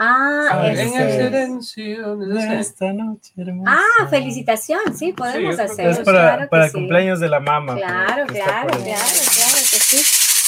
Ah, 0.01 0.47
Ah, 0.51 0.67
En 0.67 0.79
ese- 0.79 0.97
el 1.03 1.11
silencio. 1.29 2.15
De 2.15 2.59
esta 2.61 2.93
noche 2.93 3.33
hermosa. 3.35 3.77
ah, 3.99 4.07
felicitación, 4.07 4.79
sí, 4.97 5.11
podemos 5.11 5.57
que 5.57 5.61
hacerlo. 5.61 5.91
Es 5.91 5.99
para, 5.99 6.19
claro 6.21 6.49
para 6.49 6.65
el 6.65 6.71
sí. 6.71 6.77
cumpleaños 6.77 7.19
de 7.19 7.27
la 7.27 7.39
mamá. 7.41 7.75
Claro, 7.75 8.25
claro, 8.27 8.69
claro, 8.69 8.77
claro 8.79 9.59
que 9.69 9.77
sí. 9.77 10.01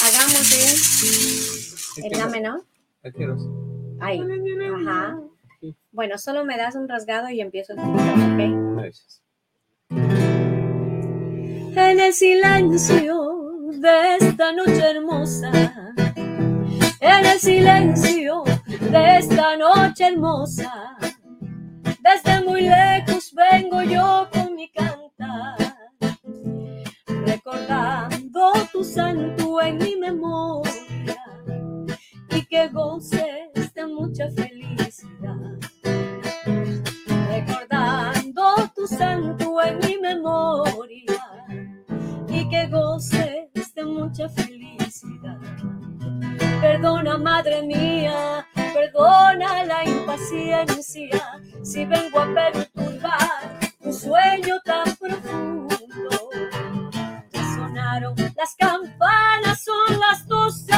Hagamos 0.07 0.49
¿Qué 1.95 2.07
el, 2.07 2.13
el 2.13 2.19
dame, 2.19 2.39
¿no? 2.41 2.63
Ahí. 3.99 4.21
Ajá. 4.85 5.19
Sí. 5.59 5.75
Bueno, 5.91 6.17
solo 6.17 6.45
me 6.45 6.55
das 6.57 6.75
un 6.75 6.87
rasgado 6.87 7.29
y 7.29 7.41
empiezo 7.41 7.73
el 7.73 7.79
¿ok? 7.79 8.83
Dices. 8.85 9.21
En 11.75 11.99
el 11.99 12.13
silencio 12.13 13.37
de 13.73 14.15
esta 14.19 14.51
noche 14.53 14.81
hermosa, 14.81 15.51
en 16.99 17.25
el 17.25 17.39
silencio 17.39 18.43
de 18.91 19.17
esta 19.19 19.55
noche 19.55 20.07
hermosa, 20.07 20.97
desde 21.81 22.45
muy 22.45 22.61
lejos 22.61 23.33
vengo 23.33 23.81
yo 23.83 24.27
con 24.33 24.53
mi 24.53 24.69
cantar, 24.69 25.55
recordando 27.07 28.51
tu 28.73 28.83
santo 28.83 29.61
en 29.61 29.77
mi 29.77 29.95
memoria 29.95 31.23
y 32.31 32.45
que 32.45 32.67
goces 32.67 33.73
de 33.73 33.87
mucha 33.87 34.29
felicidad. 34.31 35.57
Recordando 37.29 38.43
tu 38.75 38.87
santo 38.87 39.61
en 39.63 39.79
mi 39.79 39.97
memoria 40.01 40.99
y 42.27 42.49
que 42.49 42.67
goces 42.67 43.73
de 43.73 43.85
mucha 43.85 44.27
felicidad. 44.27 45.39
Perdona, 46.59 47.17
madre 47.17 47.63
mía, 47.63 48.45
perdona 48.73 49.63
la 49.65 49.83
impaciencia 49.83 51.39
si 51.63 51.85
vengo 51.85 52.19
a 52.19 52.33
perturbar 52.33 53.59
un 53.79 53.93
sueño 53.93 54.59
tan 54.65 54.95
profundo. 54.95 56.09
Ya 57.31 57.43
sonaron 57.55 58.15
las 58.35 58.55
campanas, 58.57 59.63
son 59.63 59.99
las 59.99 60.27
doce. 60.27 60.73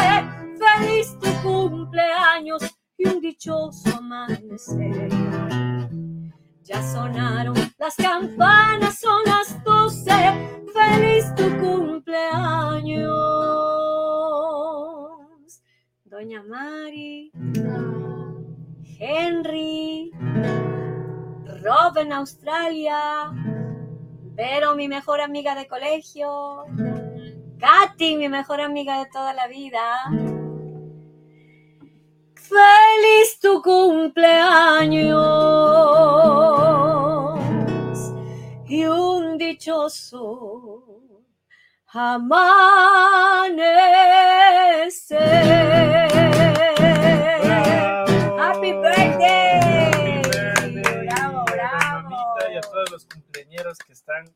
Feliz 0.59 1.17
tu 1.19 1.29
cumpleaños 1.41 2.63
y 2.97 3.07
un 3.07 3.19
dichoso 3.21 3.97
amanecer. 3.97 5.09
Ya 6.63 6.81
sonaron 6.81 7.55
las 7.77 7.95
campanas, 7.95 8.99
son 8.99 9.21
las 9.25 9.63
doce. 9.63 10.13
Feliz 10.73 11.33
tu 11.35 11.43
cumpleaños. 11.59 13.33
Doña 16.13 16.43
Mari, 16.43 17.31
Henry, 18.99 20.11
Rob 21.63 21.97
en 21.97 22.13
Australia, 22.13 23.31
Vero, 24.35 24.75
mi 24.75 24.87
mejor 24.87 25.21
amiga 25.21 25.55
de 25.55 25.67
colegio, 25.67 26.65
Katy, 27.57 28.17
mi 28.17 28.29
mejor 28.29 28.61
amiga 28.61 28.99
de 28.99 29.07
toda 29.11 29.33
la 29.33 29.47
vida. 29.47 30.03
Feliz 32.35 33.39
tu 33.41 33.63
cumpleaños 33.63 35.17
y 38.67 38.85
un 38.85 39.39
dichoso 39.39 40.92
amanecer. 41.93 43.73
Bravo. 47.43 48.37
Happy 48.39 48.71
birthday. 48.73 49.59
Happy 49.59 50.29
birthday, 50.29 51.05
Bravo, 51.05 51.45
bravo. 51.45 52.09
mamita, 52.09 52.51
Y 52.53 52.57
a 52.57 52.61
todos 52.61 52.91
los 52.91 53.05
cumpleañeros 53.05 53.77
que 53.79 53.93
están 53.93 54.25
A 54.25 54.29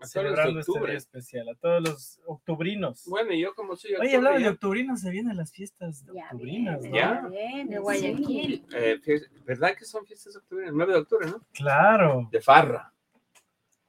de 0.00 0.06
celebrando 0.06 0.60
este 0.60 0.80
día 0.80 0.94
especial. 0.96 1.48
A 1.48 1.54
todos 1.54 1.82
los 1.82 2.20
octubrinos. 2.26 3.04
Bueno, 3.06 3.32
y 3.32 3.40
yo 3.40 3.54
como 3.54 3.76
soy 3.76 3.92
Oye, 3.92 3.98
octubre, 4.00 4.16
hablando 4.16 4.40
de 4.40 4.48
octubrinos, 4.48 5.00
se 5.00 5.10
vienen 5.10 5.36
las 5.36 5.52
fiestas 5.52 6.04
Ya 6.14 6.24
octubrinas, 6.24 6.80
viene, 6.82 6.90
¿no? 6.90 6.96
¿Ya? 7.22 7.28
viene, 7.28 7.70
De 7.70 7.76
sí. 7.76 7.82
Guayaquil. 7.82 8.66
eh, 8.74 9.00
¿verdad 9.44 9.74
que 9.76 9.84
son 9.84 10.04
fiestas 10.06 10.36
octubrinas? 10.36 10.72
9 10.74 10.92
de 10.92 10.98
octubre, 10.98 11.26
¿no? 11.28 11.40
Claro. 11.52 12.28
De 12.30 12.40
farra. 12.40 12.92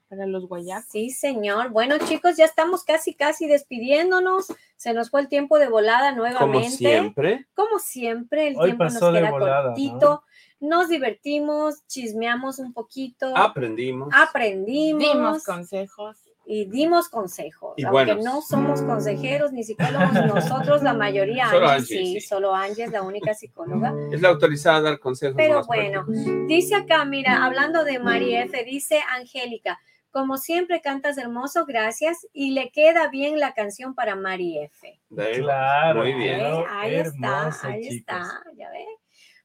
Para 0.09 0.27
los 0.27 0.47
guayacos. 0.47 0.85
Sí, 0.91 1.09
señor. 1.09 1.69
Bueno, 1.69 1.97
chicos, 1.97 2.37
ya 2.37 2.45
estamos 2.45 2.83
casi, 2.83 3.13
casi 3.15 3.47
despidiéndonos. 3.47 4.53
Se 4.77 4.93
nos 4.93 5.09
fue 5.09 5.21
el 5.21 5.27
tiempo 5.29 5.57
de 5.57 5.67
volada 5.67 6.11
nuevamente. 6.11 6.57
Como 6.59 6.69
siempre. 6.69 7.47
Como 7.55 7.79
siempre, 7.79 8.47
el 8.49 8.55
Hoy 8.57 8.65
tiempo 8.67 8.83
nos 8.83 8.93
de 9.13 9.19
queda 9.19 9.31
cortito. 9.31 10.23
Nos 10.59 10.89
divertimos, 10.89 11.85
chismeamos 11.87 12.59
un 12.59 12.71
poquito, 12.73 13.35
Aprendimos. 13.35 14.09
aprendimos 14.13 15.01
Dimos 15.03 15.43
consejos. 15.43 16.17
y 16.45 16.65
dimos 16.65 17.09
consejos. 17.09 17.73
Y 17.75 17.83
Aunque 17.83 18.13
buenos. 18.13 18.23
no 18.23 18.41
somos 18.41 18.81
consejeros 18.81 19.51
ni 19.51 19.63
psicólogos, 19.63 20.13
nosotros 20.27 20.81
la 20.81 20.93
mayoría, 20.93 21.49
Solo 21.49 21.67
Angie, 21.67 21.75
Angie, 21.97 22.05
sí, 22.05 22.19
sí. 22.21 22.27
solo 22.27 22.55
Angie 22.55 22.85
es 22.85 22.91
la 22.91 23.01
única 23.03 23.33
psicóloga. 23.33 23.93
Es 24.11 24.21
la 24.21 24.29
autorizada 24.29 24.77
a 24.77 24.81
dar 24.81 24.99
consejos. 24.99 25.35
Pero 25.35 25.57
más 25.57 25.67
bueno, 25.67 26.05
prácticos. 26.05 26.47
dice 26.47 26.75
acá, 26.75 27.03
mira, 27.05 27.43
hablando 27.43 27.83
de 27.83 27.99
María 27.99 28.43
F, 28.43 28.63
dice 28.63 29.01
Angélica, 29.11 29.77
como 30.15 30.37
siempre 30.37 30.79
cantas 30.79 31.17
hermoso, 31.17 31.65
gracias, 31.65 32.25
y 32.31 32.51
le 32.51 32.71
queda 32.71 33.09
bien 33.09 33.37
la 33.37 33.53
canción 33.53 33.93
para 33.95 34.15
María 34.15 34.63
F. 34.63 34.97
Claro. 35.13 35.99
Muy 36.03 36.13
bien. 36.13 36.39
¿Eh? 36.39 36.63
Ahí 36.69 36.95
hermoso, 36.95 37.49
está, 37.49 37.67
ahí 37.67 37.81
chicos. 37.81 37.95
está, 37.97 38.43
ya 38.55 38.69
ve. 38.71 38.85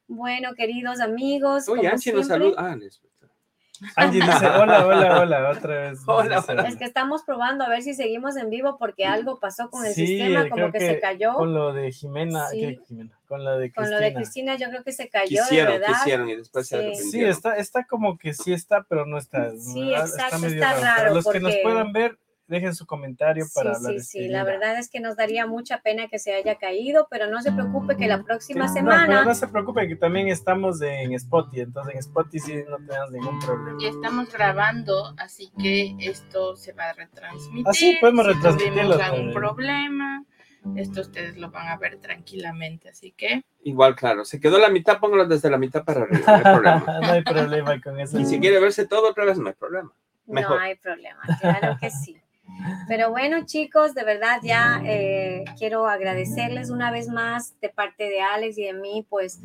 Bueno, 0.07 0.53
queridos 0.55 1.01
amigos, 1.01 1.67
Oye, 1.67 1.81
como 1.81 1.89
Anchi 1.91 2.13
nos 2.13 2.25
siempre, 2.25 2.51
saluda. 2.53 2.71
Ah, 2.71 2.75
les- 2.77 3.01
Angie 3.95 4.21
dice, 4.25 4.47
hola, 4.47 4.85
hola, 4.85 5.21
hola, 5.21 5.49
otra 5.49 5.89
vez. 5.89 5.99
Hola, 6.07 6.43
hola. 6.47 6.63
es 6.67 6.75
que 6.77 6.85
estamos 6.85 7.23
probando 7.23 7.63
a 7.63 7.69
ver 7.69 7.81
si 7.81 7.93
seguimos 7.93 8.35
en 8.37 8.49
vivo 8.49 8.77
porque 8.77 9.05
algo 9.05 9.39
pasó 9.39 9.69
con 9.69 9.85
el 9.85 9.93
Sí, 9.93 10.05
sistema, 10.05 10.43
como 10.43 10.55
creo 10.55 10.71
que, 10.71 10.79
se 10.79 10.99
cayó. 10.99 11.33
Con 11.33 11.53
lo 11.53 11.73
de 11.73 11.91
Jimena, 11.91 12.47
Sí. 12.47 12.59
¿qué 12.59 12.79
Jimena? 12.87 13.17
Con 13.27 13.43
lo 13.43 13.57
de 13.57 13.71
Con 13.71 13.83
Cristina. 13.85 13.99
lo 13.99 14.05
de 14.05 14.13
Cristina, 14.13 14.55
yo 14.57 14.69
creo 14.69 14.83
que 14.83 14.91
se 14.91 15.09
cayó 15.09 15.41
Quisieron, 15.43 15.73
de 15.73 15.79
verdad. 15.79 15.93
quisieron 15.97 16.29
y 16.29 16.35
después 16.35 16.67
se 16.67 16.77
Sí. 16.77 16.83
arrepintieron. 16.83 17.11
Sí, 17.33 17.37
está, 17.37 17.55
está 17.57 17.85
como 17.85 18.17
que 18.17 18.33
sí 18.33 18.53
está, 18.53 18.83
pero 18.83 19.05
no 19.05 19.17
está. 19.17 19.51
Sí, 19.57 19.93
exacto, 19.93 20.39
medio 20.39 20.55
está 20.55 20.73
Para 20.79 20.95
raro 20.97 21.13
los 21.15 21.27
que 21.27 21.39
nos 21.39 21.55
puedan 21.63 21.91
ver, 21.93 22.17
dejen 22.51 22.75
su 22.75 22.85
comentario 22.85 23.45
para 23.55 23.73
Sí, 23.73 23.77
hablar. 23.77 23.91
sí, 23.93 23.97
este, 23.97 24.19
sí, 24.23 24.27
la 24.27 24.43
verdad 24.43 24.77
es 24.77 24.89
que 24.89 24.99
nos 24.99 25.15
daría 25.15 25.47
mucha 25.47 25.81
pena 25.81 26.07
que 26.07 26.19
se 26.19 26.33
haya 26.35 26.55
caído, 26.55 27.07
pero 27.09 27.27
no 27.27 27.41
se 27.41 27.51
preocupe 27.51 27.97
que 27.97 28.07
la 28.07 28.21
próxima 28.23 28.67
Sí, 28.67 28.75
semana... 28.75 29.01
No, 29.01 29.07
pero 29.07 29.25
no 29.25 29.33
se 29.35 29.47
preocupe 29.47 29.87
que 29.87 29.95
también 29.95 30.27
estamos 30.27 30.79
en 30.81 31.13
Spotify, 31.13 31.61
entonces 31.61 31.93
en 31.95 31.99
Spotify 31.99 32.39
sí 32.39 32.55
no 32.69 32.77
tenemos 32.85 33.11
ningún 33.11 33.39
problema. 33.39 33.77
Y 33.81 33.87
estamos 33.87 34.31
grabando, 34.31 35.15
así 35.17 35.51
que 35.59 35.95
esto 35.99 36.55
se 36.55 36.73
va 36.73 36.89
a 36.89 36.93
retransmitir. 36.93 37.65
Ah, 37.67 37.73
sí, 37.73 37.97
podemos 37.99 38.27
Si 38.27 38.33
retransmitirlo 38.33 38.81
tuvimos 38.83 39.01
algún 39.01 39.33
problema, 39.33 40.25
esto 40.75 41.01
ustedes 41.01 41.37
lo 41.37 41.49
van 41.49 41.67
a 41.69 41.77
ver 41.77 41.97
tranquilamente, 41.99 42.89
así 42.89 43.11
que 43.13 43.43
Igual, 43.63 43.95
claro. 43.95 44.25
Se 44.25 44.39
quedó 44.39 44.57
la 44.59 44.69
mitad, 44.69 44.99
póngalo 44.99 45.25
desde 45.27 45.49
la 45.49 45.57
mitad 45.57 45.83
para 45.83 46.01
arriba. 46.01 46.23
No 46.27 46.33
hay 46.35 46.41
problema. 46.43 46.99
no 47.01 47.11
hay 47.11 47.23
problema 47.23 47.81
con 47.81 47.99
eso. 47.99 48.19
Y 48.19 48.25
si 48.25 48.39
quiere 48.39 48.59
verse 48.59 48.87
todo 48.87 49.09
otra 49.09 49.25
vez, 49.25 49.37
no 49.37 49.47
hay 49.47 49.53
problema. 49.55 49.91
Mejor. 50.27 50.57
No 50.57 50.63
hay 50.63 50.75
problema, 50.75 51.21
claro 51.39 51.77
que 51.79 51.89
sí. 51.89 52.20
Pero 52.87 53.09
bueno, 53.09 53.45
chicos, 53.45 53.93
de 53.93 54.03
verdad 54.03 54.39
ya 54.43 54.81
eh, 54.85 55.43
quiero 55.57 55.87
agradecerles 55.87 56.69
una 56.69 56.91
vez 56.91 57.07
más 57.07 57.59
de 57.59 57.69
parte 57.69 58.05
de 58.05 58.21
Alex 58.21 58.57
y 58.57 58.63
de 58.63 58.73
mí, 58.73 59.05
pues 59.09 59.39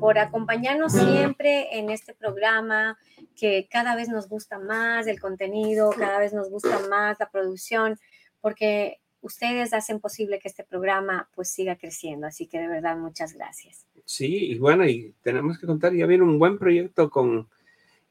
por 0.00 0.18
acompañarnos 0.18 0.92
siempre 0.92 1.78
en 1.78 1.90
este 1.90 2.14
programa, 2.14 2.98
que 3.36 3.68
cada 3.70 3.96
vez 3.96 4.08
nos 4.08 4.28
gusta 4.28 4.58
más 4.58 5.06
el 5.06 5.20
contenido, 5.20 5.90
cada 5.90 6.18
vez 6.18 6.32
nos 6.32 6.50
gusta 6.50 6.78
más 6.88 7.18
la 7.18 7.30
producción, 7.30 7.98
porque 8.40 9.00
ustedes 9.20 9.72
hacen 9.72 10.00
posible 10.00 10.38
que 10.38 10.48
este 10.48 10.64
programa 10.64 11.28
pues 11.34 11.48
siga 11.48 11.76
creciendo. 11.76 12.26
Así 12.26 12.46
que 12.46 12.60
de 12.60 12.68
verdad, 12.68 12.96
muchas 12.96 13.32
gracias. 13.32 13.86
Sí, 14.04 14.52
y 14.52 14.58
bueno, 14.58 14.84
y 14.86 15.14
tenemos 15.22 15.58
que 15.58 15.66
contar, 15.66 15.94
ya 15.94 16.06
viene 16.06 16.24
un 16.24 16.38
buen 16.38 16.58
proyecto 16.58 17.08
con 17.08 17.48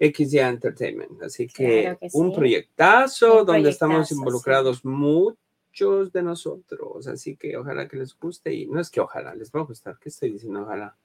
XY 0.01 0.39
Entertainment. 0.39 1.21
Así 1.21 1.47
que, 1.47 1.81
Claro 1.83 1.97
que 1.99 2.09
un 2.13 2.33
proyectazo 2.33 3.41
Un 3.41 3.45
donde 3.45 3.69
estamos 3.69 4.11
involucrados 4.11 4.83
muchos 4.83 6.11
de 6.11 6.23
nosotros. 6.23 7.07
Así 7.07 7.35
que 7.35 7.55
ojalá 7.55 7.87
que 7.87 7.97
les 7.97 8.17
guste. 8.17 8.53
Y 8.53 8.65
no 8.65 8.79
es 8.79 8.89
que 8.89 8.99
ojalá, 8.99 9.35
les 9.35 9.51
va 9.51 9.59
a 9.61 9.63
gustar. 9.63 9.97
¿Qué 9.99 10.09
estoy 10.09 10.31
diciendo? 10.31 10.63
Ojalá. 10.63 10.95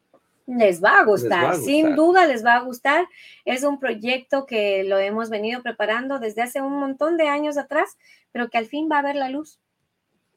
Les 0.47 0.82
va 0.82 1.01
a 1.01 1.05
gustar, 1.05 1.44
va 1.44 1.51
a 1.51 1.55
sin 1.55 1.97
duda 1.97 2.24
les 2.24 2.44
va 2.44 2.55
a 2.55 2.62
gustar. 2.62 3.09
Es 3.44 3.64
un 3.64 3.81
proyecto 3.81 4.47
que 4.47 4.85
lo 4.85 4.97
hemos 4.97 5.28
venido 5.28 5.60
preparando 5.60 6.20
desde 6.20 6.43
hace 6.43 6.62
un 6.62 6.78
montón 6.78 7.16
de 7.16 7.27
años 7.27 7.59
atrás, 7.59 7.98
pero 8.31 8.48
que 8.48 8.56
al 8.56 8.66
fin 8.66 8.89
va 8.90 9.01
a 9.01 9.02
ver 9.02 9.16
la 9.16 9.28
luz. 9.28 9.59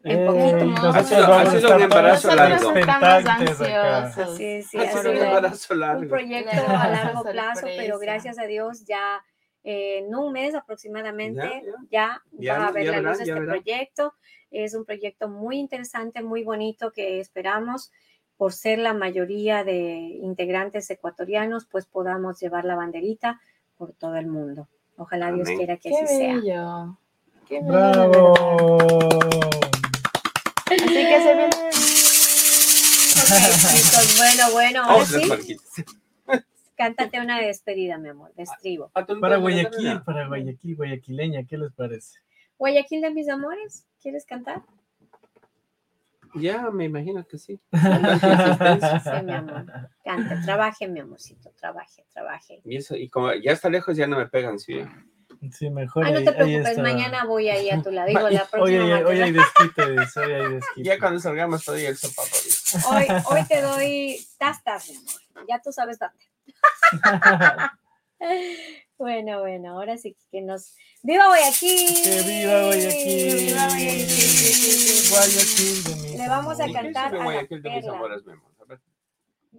En 0.03 0.25
poquito. 0.25 0.65
nosotros 0.65 0.95
Ha 0.95 1.03
sido- 1.03 1.21
vamos 1.21 1.37
ha 1.37 1.41
a 1.41 1.45
sido 1.45 1.57
estar 1.59 1.75
un 1.77 1.83
embarazo 1.83 2.35
largo. 2.35 2.69
ansiosos. 2.69 4.37
Sí, 4.37 4.63
sí, 4.63 4.77
Ha 4.77 4.81
ha 4.81 4.91
sido 4.91 5.11
un 5.11 5.17
embarazo 5.17 5.73
un 5.73 5.79
largo. 5.81 6.07
proyecto 6.09 6.51
Claro, 6.51 6.77
a 6.77 6.87
largo 7.13 7.23
plazo, 7.23 7.67
pero 7.77 7.99
gracias 7.99 8.39
a 8.39 8.43
Dios 8.43 8.85
ya 8.85 9.23
eh, 9.65 9.97
en 9.99 10.15
un 10.15 10.31
mes 10.31 10.55
aproximadamente 10.55 11.63
Ya, 11.65 11.81
ya, 11.91 12.21
Ya, 12.31 12.59
va 12.59 12.67
a 12.67 12.71
ver 12.71 12.85
la 12.85 12.91
verán, 12.93 13.11
luz 13.11 13.19
este 13.19 13.33
verán. 13.33 13.47
proyecto. 13.49 14.13
Es 14.51 14.73
un 14.73 14.85
proyecto 14.85 15.27
muy 15.27 15.57
interesante, 15.59 16.23
muy 16.23 16.43
bonito 16.43 16.91
que 16.91 17.19
esperamos 17.19 17.91
por 18.37 18.53
ser 18.53 18.79
la 18.79 18.93
mayoría 18.93 19.65
de 19.65 19.75
integrantes 20.23 20.89
ecuatorianos, 20.89 21.65
pues 21.65 21.85
podamos 21.85 22.39
llevar 22.39 22.63
la 22.63 22.75
banderita 22.75 23.41
por 23.77 23.91
todo 23.91 24.15
el 24.15 24.27
mundo. 24.27 24.69
Ojalá 24.97 25.29
Dios 25.33 25.47
Amén. 25.49 25.57
quiera 25.57 25.75
que 25.75 25.89
qué 25.89 25.95
así 26.03 26.15
sea. 26.17 26.33
bello. 26.35 26.97
Qué 27.49 27.59
bello. 27.59 28.33
¡Bravo! 28.33 28.33
Así 30.89 31.05
que 31.05 31.21
se. 31.21 31.31
Ok, 33.21 33.33
chicos, 33.75 34.17
bueno, 34.17 34.51
bueno, 34.53 34.83
ahora 34.83 35.05
sí, 35.05 35.57
cántate 36.75 37.19
una 37.19 37.39
despedida, 37.39 37.97
mi 37.99 38.09
amor, 38.09 38.33
de 38.33 38.43
estribo. 38.43 38.89
Para 38.89 39.37
Guayaquil, 39.37 40.01
para 40.01 40.27
Guayaquil, 40.27 40.75
guayaquileña, 40.75 41.43
¿qué 41.43 41.57
les 41.57 41.71
parece? 41.73 42.17
Guayaquil 42.57 43.01
de 43.01 43.11
mis 43.11 43.29
amores, 43.29 43.85
¿quieres 44.01 44.25
cantar? 44.25 44.63
Ya, 46.35 46.71
me 46.71 46.85
imagino 46.85 47.25
que 47.25 47.37
sí. 47.37 47.59
Sí, 47.71 49.25
mi 49.25 49.33
amor. 49.33 49.65
Cante, 50.03 50.37
trabaje, 50.43 50.87
mi 50.87 51.01
amorcito, 51.01 51.51
trabaje, 51.51 52.05
trabaje. 52.11 52.61
Y, 52.65 52.77
eso, 52.77 52.95
y 52.95 53.09
como 53.09 53.33
ya 53.33 53.51
está 53.51 53.69
lejos, 53.69 53.95
ya 53.95 54.07
no 54.07 54.17
me 54.17 54.27
pegan. 54.27 54.57
Sí. 54.57 54.79
Sí, 55.53 55.69
mejor. 55.69 56.05
No 56.05 56.11
te 56.11 56.17
ahí 56.29 56.35
preocupes, 56.35 56.67
está. 56.71 56.81
mañana 56.81 57.23
voy 57.25 57.49
ahí 57.49 57.69
a 57.69 57.81
tu 57.81 57.91
lado. 57.91 58.07
Digo, 58.07 58.29
la 58.29 58.41
Hoy, 58.41 58.47
próxima 58.51 58.95
hay- 58.97 59.03
hoy 59.03 59.21
hay 59.21 59.31
desquite, 59.31 59.91
dice, 59.91 60.19
hoy 60.19 60.33
hay 60.33 60.53
desquite. 60.55 60.83
Ya 60.89 60.99
cuando 60.99 61.19
salgamos, 61.19 61.63
todavía 61.63 61.89
el 61.89 61.97
sopa. 61.97 62.23
Hoy, 62.89 63.05
hoy 63.25 63.45
te 63.47 63.61
doy 63.61 64.27
tastas, 64.37 64.89
mi 64.89 64.97
amor. 64.97 65.45
Ya 65.47 65.61
tú 65.63 65.71
sabes 65.71 65.97
dónde. 65.99 66.25
Bueno, 68.97 69.39
bueno, 69.39 69.71
ahora 69.71 69.95
sí 69.97 70.17
que 70.29 70.41
nos. 70.41 70.75
¡Viva 71.03 71.27
Guayaquil! 71.27 72.03
¡Que 72.03 72.21
viva 72.23 72.63
Guayaquil! 72.65 73.35
¡Viva 73.47 73.65
Guayaquil! 73.67 75.09
Guayaquil 75.09 75.83
de 75.85 75.95
mis 75.95 76.19
Le 76.19 76.27
vamos 76.27 76.59
a 76.59 76.63
amores. 76.65 76.73
cantar 76.83 77.15
a 77.15 77.17
la 77.17 77.47
perla. 77.47 77.91
amores, 77.93 78.25
mi 78.25 78.33
amor. 78.33 78.48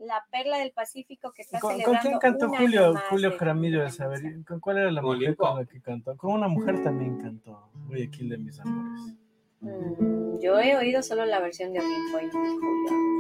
Ver. 0.01 0.07
La 0.09 0.25
perla 0.31 0.59
del 0.59 0.73
Pacífico 0.73 1.31
que 1.33 1.43
está 1.43 1.61
¿Con, 1.61 1.73
con 1.73 1.81
celebrando. 1.81 2.01
quién 2.09 2.19
cantó 2.19 2.49
Julio, 2.49 2.95
Julio 3.11 3.31
de 3.31 3.39
Jaramillo? 3.39 3.85
A 3.87 3.91
saber, 3.91 4.21
¿con 4.47 4.59
cuál 4.61 4.79
era 4.79 4.91
la 4.91 5.03
Con 5.03 5.17
mujer 5.19 5.37
con 5.37 5.59
la 5.59 5.65
que 5.67 5.81
cantó? 5.81 6.17
Con 6.17 6.33
una 6.33 6.49
mujer 6.49 6.83
también 6.83 7.19
cantó 7.19 7.69
Guayaquil 7.87 8.29
de 8.31 8.39
mis 8.39 8.59
amores. 8.61 9.15
Mm, 9.61 10.39
yo 10.41 10.59
he 10.59 10.75
oído 10.77 11.03
solo 11.03 11.27
la 11.27 11.39
versión 11.41 11.73
de 11.75 11.81
Olimpo 11.81 12.19
y 12.19 12.31
Julio. 12.31 12.61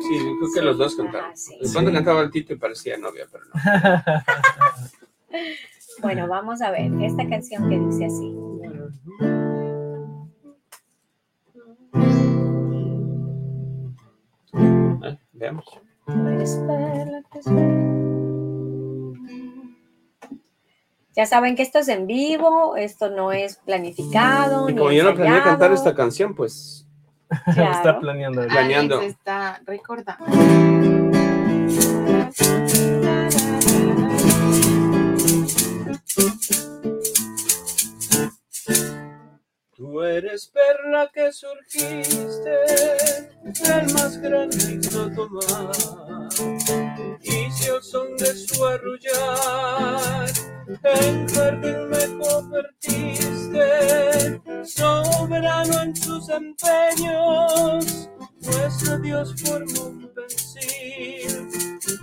Sí, 0.08 0.18
creo 0.38 0.52
que 0.54 0.62
los 0.62 0.78
dos 0.78 0.96
cantaron. 0.96 1.26
Ajá, 1.26 1.36
sí. 1.36 1.58
De 1.60 1.70
pronto 1.70 1.90
Sí. 1.90 1.96
cantaba 1.96 2.20
el 2.22 2.30
Tito 2.30 2.54
y 2.54 2.56
parecía 2.56 2.96
novia, 2.96 3.26
pero 3.30 3.44
no. 3.44 3.52
Bueno, 6.02 6.26
vamos 6.28 6.62
a 6.62 6.70
ver 6.70 6.90
esta 7.02 7.28
canción 7.28 7.68
que 7.68 7.78
dice 7.78 8.06
así. 8.06 8.34
Eh, 15.02 15.18
Veamos. 15.32 15.64
Ya 21.16 21.26
saben 21.26 21.56
que 21.56 21.62
esto 21.62 21.78
es 21.80 21.88
en 21.88 22.06
vivo, 22.06 22.76
esto 22.76 23.10
no 23.10 23.32
es 23.32 23.56
planificado. 23.56 24.68
Y 24.68 24.72
ni 24.72 24.78
como 24.78 24.92
yo 24.92 25.04
no 25.04 25.14
planeé 25.14 25.42
cantar 25.42 25.72
esta 25.72 25.94
canción, 25.94 26.34
pues 26.34 26.86
Claro. 27.54 27.72
Está 27.72 28.00
planeando. 28.00 28.40
Plan- 28.42 28.50
planeando. 28.54 28.98
Alex 28.98 29.12
está 29.12 29.60
recordando. 29.64 30.99
Eres 40.16 40.48
perla 40.48 41.10
que 41.12 41.32
surgiste 41.32 42.50
del 43.44 43.92
más 43.94 44.20
gran 44.20 44.50
ignoto 44.52 45.28
mar 45.28 46.28
y 47.22 47.50
si 47.52 47.70
al 47.70 47.82
son 47.82 48.16
de 48.16 48.34
su 48.34 48.64
arrullar 48.64 50.30
en 50.84 51.28
jardín 51.28 51.88
me 51.88 52.18
convertiste 52.24 53.62
soberano 54.64 55.82
en 55.82 55.94
tus 55.94 56.28
empeños 56.28 58.08
nuestro 58.40 58.98
Dios 58.98 59.34
formó 59.42 59.82
un 59.86 60.08
pensil 60.14 61.48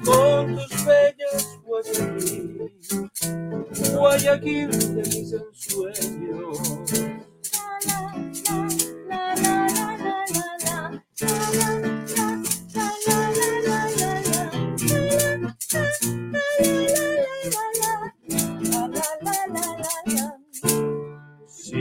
con 0.06 0.56
tus 0.56 0.86
bellas 0.86 1.60
guayaquil 1.66 2.72
Guayaquil 3.94 4.70
de 4.70 5.02
mis 5.02 5.34
ensueños. 5.34 7.17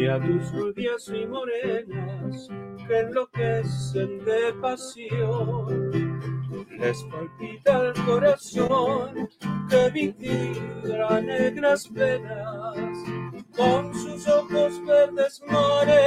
Rubias 0.06 1.08
y 1.08 1.26
morenas 1.26 2.48
que 2.86 3.00
enloquecen 3.00 4.24
de 4.24 4.52
pasión, 4.62 6.30
les 6.78 7.02
palpita 7.10 7.88
el 7.88 7.92
corazón 8.04 9.28
que 9.68 9.90
mitiga 9.92 11.20
negras 11.20 11.88
penas 11.88 12.78
con 13.56 13.92
sus 13.94 14.28
ojos 14.28 14.80
verdes 14.86 15.42
mares 15.48 15.98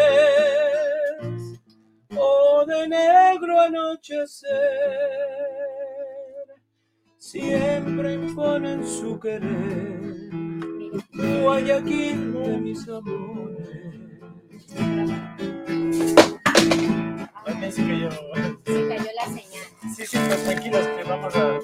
o 2.16 2.66
de 2.66 2.88
negro 2.88 3.60
anochecer. 3.60 4.50
Siempre 7.18 8.14
imponen 8.14 8.88
su 8.88 9.20
querer, 9.20 10.29
Guayaquil 11.20 12.34
de 12.34 12.58
mis 12.58 12.88
amores. 12.88 14.20
También. 14.76 15.20
Se 18.66 18.88
cayó 18.88 19.10
la 19.16 19.26
señal. 19.26 19.96
Sí, 19.96 20.06
sí, 20.06 20.18
pues 20.28 20.44
tranquilos 20.46 20.88
que 20.88 21.04
vamos 21.04 21.36
a. 21.36 21.60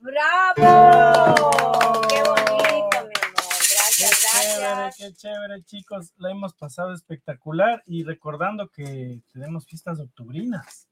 ¡Bravo! 0.00 1.50
¡Qué 2.08 2.22
bonito, 2.22 3.06
mi 3.06 3.14
amor! 3.22 3.54
Gracias, 3.74 4.20
Qué 4.20 4.38
chévere, 4.38 4.60
gracias. 4.60 4.96
qué 4.96 5.14
chévere, 5.14 5.62
chicos. 5.64 6.12
La 6.18 6.30
hemos 6.30 6.54
pasado 6.54 6.92
espectacular 6.92 7.82
y 7.86 8.04
recordando 8.04 8.68
que 8.68 9.20
tenemos 9.32 9.66
fiestas 9.66 9.98
octubrinas. 10.00 10.86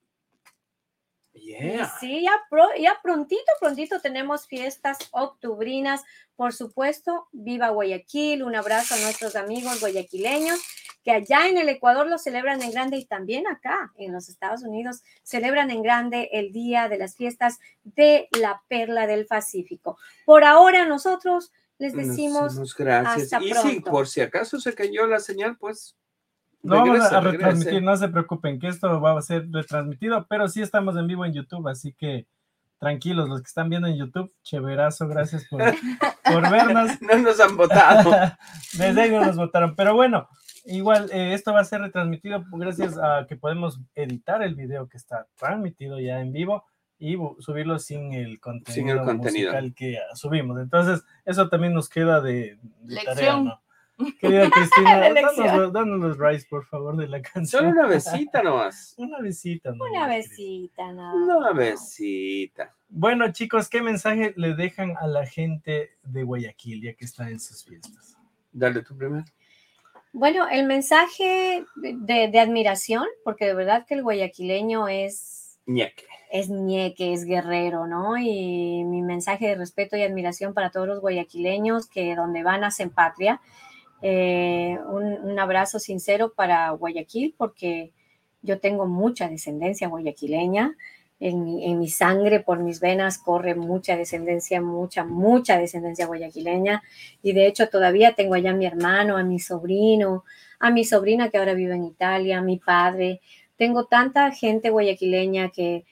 Yeah. 1.41 1.93
Sí, 2.01 2.23
ya, 2.23 2.33
pro- 2.51 2.75
ya 2.79 2.99
prontito, 3.03 3.51
prontito 3.61 4.01
tenemos 4.01 4.47
fiestas 4.47 4.99
octubrinas. 5.11 6.03
Por 6.37 6.53
supuesto, 6.53 7.29
viva 7.33 7.69
Guayaquil. 7.71 8.43
Un 8.43 8.55
abrazo 8.57 8.95
a 8.95 8.99
nuestros 8.99 9.37
amigos 9.37 9.81
guayaquileños 9.81 10.59
que 11.05 11.13
allá 11.13 11.49
en 11.49 11.57
el 11.59 11.69
Ecuador 11.69 12.07
lo 12.07 12.19
celebran 12.19 12.61
en 12.61 12.71
grande 12.71 12.99
y 12.99 13.05
también 13.07 13.47
acá 13.47 13.93
en 13.97 14.13
los 14.13 14.29
Estados 14.29 14.63
Unidos 14.63 15.03
celebran 15.23 15.71
en 15.71 15.83
grande 15.83 16.29
el 16.33 16.53
Día 16.53 16.89
de 16.89 16.99
las 16.99 17.15
Fiestas 17.17 17.59
de 17.83 18.29
la 18.39 18.63
Perla 18.69 19.07
del 19.07 19.25
Pacífico. 19.27 19.97
Por 20.27 20.45
ahora 20.45 20.85
nosotros 20.87 21.51
les 21.79 21.95
decimos 21.95 22.75
gracias. 22.75 23.33
hasta 23.33 23.45
y 23.45 23.49
si 23.49 23.53
pronto. 23.55 23.91
por 23.91 24.09
si 24.09 24.21
acaso 24.21 24.61
se 24.61 24.75
cayó 24.75 25.07
la 25.07 25.21
señal, 25.21 25.57
pues. 25.57 25.97
No 26.63 26.77
vamos 26.77 27.01
a 27.01 27.21
regrese. 27.21 27.31
retransmitir, 27.31 27.83
no 27.83 27.97
se 27.97 28.09
preocupen, 28.09 28.59
que 28.59 28.69
esto 28.69 29.01
va 29.01 29.19
a 29.19 29.23
ser 29.23 29.49
retransmitido, 29.51 30.27
pero 30.29 30.49
sí 30.49 30.61
estamos 30.61 30.97
en 30.97 31.07
vivo 31.07 31.25
en 31.25 31.33
YouTube, 31.33 31.69
así 31.69 31.93
que 31.93 32.27
tranquilos, 32.79 33.29
los 33.29 33.41
que 33.43 33.47
están 33.49 33.69
viendo 33.69 33.89
en 33.89 33.97
YouTube, 33.97 34.33
chéverazo, 34.43 35.09
gracias 35.09 35.45
por, 35.47 35.61
por 36.25 36.51
vernos. 36.51 37.01
No 37.03 37.19
nos 37.19 37.41
han 37.41 37.57
votado. 37.57 38.11
Desde 38.79 39.01
ahí 39.01 39.11
no 39.11 39.25
nos 39.25 39.37
votaron, 39.37 39.75
pero 39.75 39.95
bueno, 39.95 40.29
igual 40.65 41.11
eh, 41.13 41.35
esto 41.35 41.53
va 41.53 41.61
a 41.61 41.65
ser 41.65 41.81
retransmitido 41.81 42.45
gracias 42.53 42.97
a 42.99 43.27
que 43.29 43.37
podemos 43.37 43.81
editar 43.95 44.43
el 44.43 44.55
video 44.55 44.89
que 44.89 44.97
está 44.97 45.27
transmitido 45.37 45.99
ya 45.99 46.21
en 46.21 46.33
vivo 46.33 46.65
y 46.99 47.17
subirlo 47.39 47.79
sin 47.79 48.13
el 48.13 48.41
contenido, 48.41 49.05
contenido. 49.05 49.51
musical 49.51 49.75
que 49.75 49.99
subimos. 50.15 50.59
Entonces, 50.59 51.05
eso 51.25 51.49
también 51.49 51.73
nos 51.73 51.89
queda 51.89 52.21
de, 52.21 52.59
de 52.83 52.95
tarea, 52.97 53.15
Lección. 53.15 53.45
¿no? 53.45 53.61
Querida 54.21 54.49
Cristina, 54.51 55.01
danos, 55.01 55.73
danos 55.73 56.01
los 56.01 56.19
rights, 56.19 56.47
por 56.47 56.65
favor, 56.67 56.97
de 56.97 57.09
la 57.09 57.21
canción. 57.21 57.63
Solo 57.63 57.71
una 57.71 57.87
besita 57.87 58.43
nomás. 58.43 58.95
Una 58.97 59.21
visita. 59.21 59.73
¿no? 59.73 59.85
una 59.85 60.07
besita. 60.07 60.93
nada 60.93 61.15
Una 61.15 61.53
besita. 61.53 62.75
Bueno, 62.89 63.33
chicos, 63.33 63.69
¿qué 63.69 63.83
mensaje 63.83 64.33
le 64.37 64.55
dejan 64.55 64.97
a 65.01 65.07
la 65.07 65.27
gente 65.27 65.91
de 66.03 66.23
Guayaquil 66.23 66.83
ya 66.83 66.95
que 66.95 67.05
está 67.05 67.29
en 67.29 67.41
sus 67.41 67.65
fiestas? 67.65 68.17
Dale 68.53 68.83
tú 68.83 68.97
primero. 68.97 69.25
Bueno, 70.13 70.49
el 70.49 70.67
mensaje 70.67 71.65
de, 71.77 72.29
de 72.29 72.41
admiración, 72.41 73.05
porque 73.25 73.45
de 73.47 73.55
verdad 73.55 73.85
que 73.87 73.95
el 73.95 74.03
guayaquileño 74.03 74.89
es, 74.89 75.59
Ñeque. 75.67 76.07
es 76.33 76.49
ñeque, 76.49 77.13
es 77.13 77.27
guerrero, 77.27 77.87
¿no? 77.87 78.17
Y 78.17 78.85
mi 78.85 79.03
mensaje 79.03 79.49
de 79.49 79.55
respeto 79.57 79.97
y 79.97 80.03
admiración 80.03 80.55
para 80.55 80.71
todos 80.71 80.89
los 80.89 81.01
guayaquileños 81.01 81.89
que 81.89 82.17
donde 82.17 82.43
van 82.43 82.65
hacen 82.65 82.91
patria. 82.91 83.41
Eh, 84.03 84.79
un, 84.89 85.39
abrazo 85.39 85.79
sincero 85.79 86.33
para 86.35 86.71
Guayaquil, 86.71 87.35
porque 87.37 87.93
yo 88.43 88.61
tengo 88.61 88.87
mucha 88.87 89.29
descendencia 89.29 89.89
guayaquileña. 89.89 90.77
En 91.21 91.49
en 91.63 91.81
mi 91.81 91.89
sangre, 91.89 92.41
por 92.41 92.61
mis 92.61 92.81
venas, 92.81 93.19
corre 93.19 93.57
mucha 93.57 93.97
descendencia, 93.97 94.61
mucha, 94.63 95.05
mucha 95.05 95.59
descendencia 95.59 96.07
guayaquileña. 96.07 96.83
Y 97.23 97.33
de 97.33 97.47
hecho 97.49 97.69
todavía 97.69 98.15
tengo 98.15 98.35
allá 98.35 98.51
a 98.51 98.55
mi 98.55 98.67
hermano, 98.67 99.17
a 99.17 99.25
mi 99.25 99.41
sobrino, 99.41 100.25
a 100.61 100.71
mi 100.71 100.85
sobrina 100.85 101.29
que 101.29 101.39
ahora 101.39 101.55
vive 101.55 101.75
en 101.75 101.85
Italia, 101.85 102.39
a 102.39 102.43
mi 102.43 102.59
padre. 102.59 103.21
Tengo 103.57 103.87
tanta 103.87 104.31
gente 104.31 104.71
guayaquileña 104.71 105.51
que, 105.51 105.85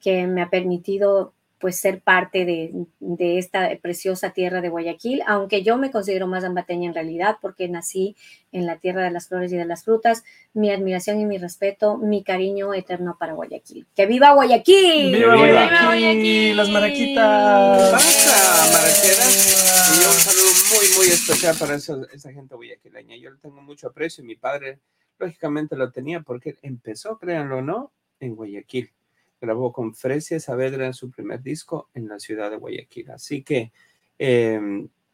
que 0.00 0.26
me 0.28 0.42
ha 0.42 0.50
permitido 0.50 1.34
pues 1.58 1.78
ser 1.80 2.00
parte 2.00 2.44
de, 2.44 2.72
de 3.00 3.38
esta 3.38 3.68
preciosa 3.82 4.30
tierra 4.30 4.60
de 4.60 4.68
Guayaquil, 4.68 5.22
aunque 5.26 5.62
yo 5.62 5.76
me 5.76 5.90
considero 5.90 6.26
más 6.26 6.44
ambateña 6.44 6.88
en 6.88 6.94
realidad 6.94 7.36
porque 7.40 7.68
nací 7.68 8.14
en 8.52 8.64
la 8.66 8.76
tierra 8.78 9.02
de 9.02 9.10
las 9.10 9.28
flores 9.28 9.52
y 9.52 9.56
de 9.56 9.64
las 9.64 9.84
frutas. 9.84 10.22
Mi 10.54 10.70
admiración 10.70 11.20
y 11.20 11.26
mi 11.26 11.36
respeto, 11.38 11.98
mi 11.98 12.22
cariño 12.22 12.72
eterno 12.74 13.16
para 13.18 13.32
Guayaquil. 13.34 13.86
¡Que 13.94 14.06
viva 14.06 14.32
Guayaquil! 14.34 15.12
¡Viva 15.14 15.34
¡Viva 15.34 15.36
Guayaquil! 15.36 15.86
Guayaquil! 15.86 16.56
¡Las 16.56 16.68
maraquitas! 16.70 17.92
Pasa, 17.92 18.72
maraqueras. 18.72 19.94
Y 19.94 19.98
un 20.06 20.12
saludo 20.12 20.50
muy, 20.70 20.96
muy 20.96 21.06
especial 21.12 21.56
para 21.58 21.74
eso- 21.74 22.06
esa 22.12 22.32
gente 22.32 22.54
guayaquileña. 22.54 23.16
Yo 23.16 23.30
le 23.30 23.38
tengo 23.38 23.60
mucho 23.62 23.88
aprecio. 23.88 24.22
Mi 24.24 24.36
padre, 24.36 24.78
lógicamente, 25.18 25.76
lo 25.76 25.90
tenía 25.90 26.20
porque 26.20 26.56
empezó, 26.62 27.18
créanlo 27.18 27.58
o 27.58 27.62
no, 27.62 27.92
en 28.20 28.34
Guayaquil. 28.36 28.90
Grabó 29.40 29.72
con 29.72 29.94
Fresia 29.94 30.40
Saavedra 30.40 30.86
en 30.86 30.94
su 30.94 31.10
primer 31.10 31.42
disco 31.42 31.90
en 31.94 32.08
la 32.08 32.18
ciudad 32.18 32.50
de 32.50 32.56
Guayaquil. 32.56 33.10
Así 33.10 33.42
que 33.42 33.72
eh, 34.18 34.60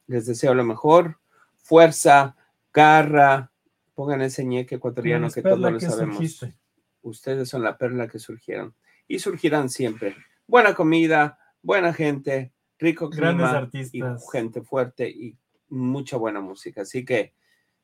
les 0.06 0.26
deseo 0.26 0.54
lo 0.54 0.64
mejor. 0.64 1.18
Fuerza, 1.56 2.36
garra. 2.72 3.50
Pongan 3.94 4.22
ese 4.22 4.44
ñeque 4.44 4.76
ecuatoriano 4.76 5.30
que 5.30 5.42
todos 5.42 5.58
lo 5.60 5.78
sabemos. 5.80 6.16
surgiste. 6.16 6.54
Ustedes 7.02 7.48
son 7.48 7.62
la 7.62 7.76
perla 7.76 8.08
que 8.08 8.18
surgieron 8.18 8.74
y 9.06 9.18
surgirán 9.18 9.68
siempre. 9.68 10.16
Buena 10.46 10.74
comida, 10.74 11.38
buena 11.62 11.92
gente, 11.92 12.52
rico 12.78 13.08
Grandes 13.08 13.46
clima 13.46 13.58
artistas. 13.58 14.24
y 14.26 14.30
gente 14.32 14.62
fuerte 14.62 15.08
y 15.08 15.36
mucha 15.68 16.16
buena 16.16 16.40
música. 16.40 16.82
Así 16.82 17.04
que 17.04 17.34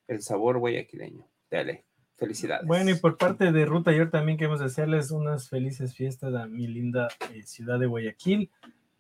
el 0.08 0.22
sabor 0.22 0.58
guayaquileño. 0.58 1.26
Dale, 1.50 1.84
felicidades. 2.20 2.66
Bueno, 2.66 2.90
y 2.90 2.94
por 2.94 3.16
parte 3.16 3.50
de 3.50 3.64
Ruta 3.64 3.90
York 3.92 4.12
también 4.12 4.38
queremos 4.38 4.60
desearles 4.60 5.10
unas 5.10 5.48
felices 5.48 5.94
fiestas 5.96 6.32
a 6.36 6.46
mi 6.46 6.68
linda 6.68 7.08
eh, 7.34 7.42
ciudad 7.42 7.80
de 7.80 7.86
Guayaquil, 7.86 8.48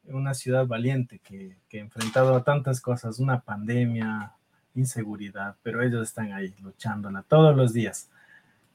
una 0.06 0.34
ciudad 0.34 0.66
valiente 0.66 1.20
que, 1.20 1.56
que 1.68 1.78
ha 1.78 1.82
enfrentado 1.82 2.34
a 2.34 2.42
tantas 2.42 2.80
cosas, 2.80 3.20
una 3.20 3.40
pandemia, 3.42 4.32
inseguridad, 4.74 5.54
pero 5.62 5.82
ellos 5.82 6.02
están 6.08 6.32
ahí 6.32 6.52
luchándola 6.60 7.22
todos 7.28 7.54
los 7.56 7.72
días. 7.72 8.10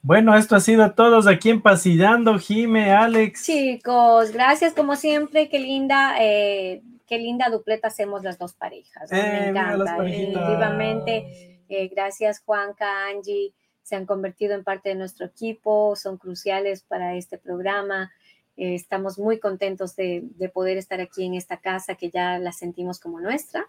Bueno, 0.02 0.36
esto 0.36 0.54
ha 0.54 0.60
sido 0.60 0.88
todos 0.92 1.26
aquí 1.26 1.50
en 1.50 1.60
Pasillando, 1.60 2.38
Jime, 2.38 2.92
Alex. 2.92 3.44
Chicos, 3.44 4.30
gracias 4.30 4.72
como 4.72 4.94
siempre, 4.94 5.48
qué 5.48 5.58
linda, 5.58 6.14
eh, 6.20 6.80
qué 7.08 7.18
linda 7.18 7.48
dupleta 7.50 7.88
hacemos 7.88 8.22
las 8.22 8.38
dos 8.38 8.54
parejas. 8.54 9.10
Eh, 9.10 9.16
Me 9.16 9.52
las 9.52 9.80
encanta, 9.80 10.02
definitivamente. 10.02 11.58
eh, 11.68 11.88
gracias 11.88 12.40
Juanca, 12.40 13.08
Angie, 13.08 13.52
se 13.86 13.94
han 13.94 14.04
convertido 14.04 14.56
en 14.56 14.64
parte 14.64 14.88
de 14.88 14.96
nuestro 14.96 15.26
equipo, 15.26 15.94
son 15.94 16.16
cruciales 16.18 16.82
para 16.82 17.14
este 17.14 17.38
programa. 17.38 18.10
Eh, 18.56 18.74
estamos 18.74 19.16
muy 19.16 19.38
contentos 19.38 19.94
de, 19.94 20.22
de 20.24 20.48
poder 20.48 20.76
estar 20.76 21.00
aquí 21.00 21.24
en 21.24 21.34
esta 21.34 21.58
casa 21.58 21.94
que 21.94 22.10
ya 22.10 22.40
la 22.40 22.50
sentimos 22.50 22.98
como 22.98 23.20
nuestra 23.20 23.68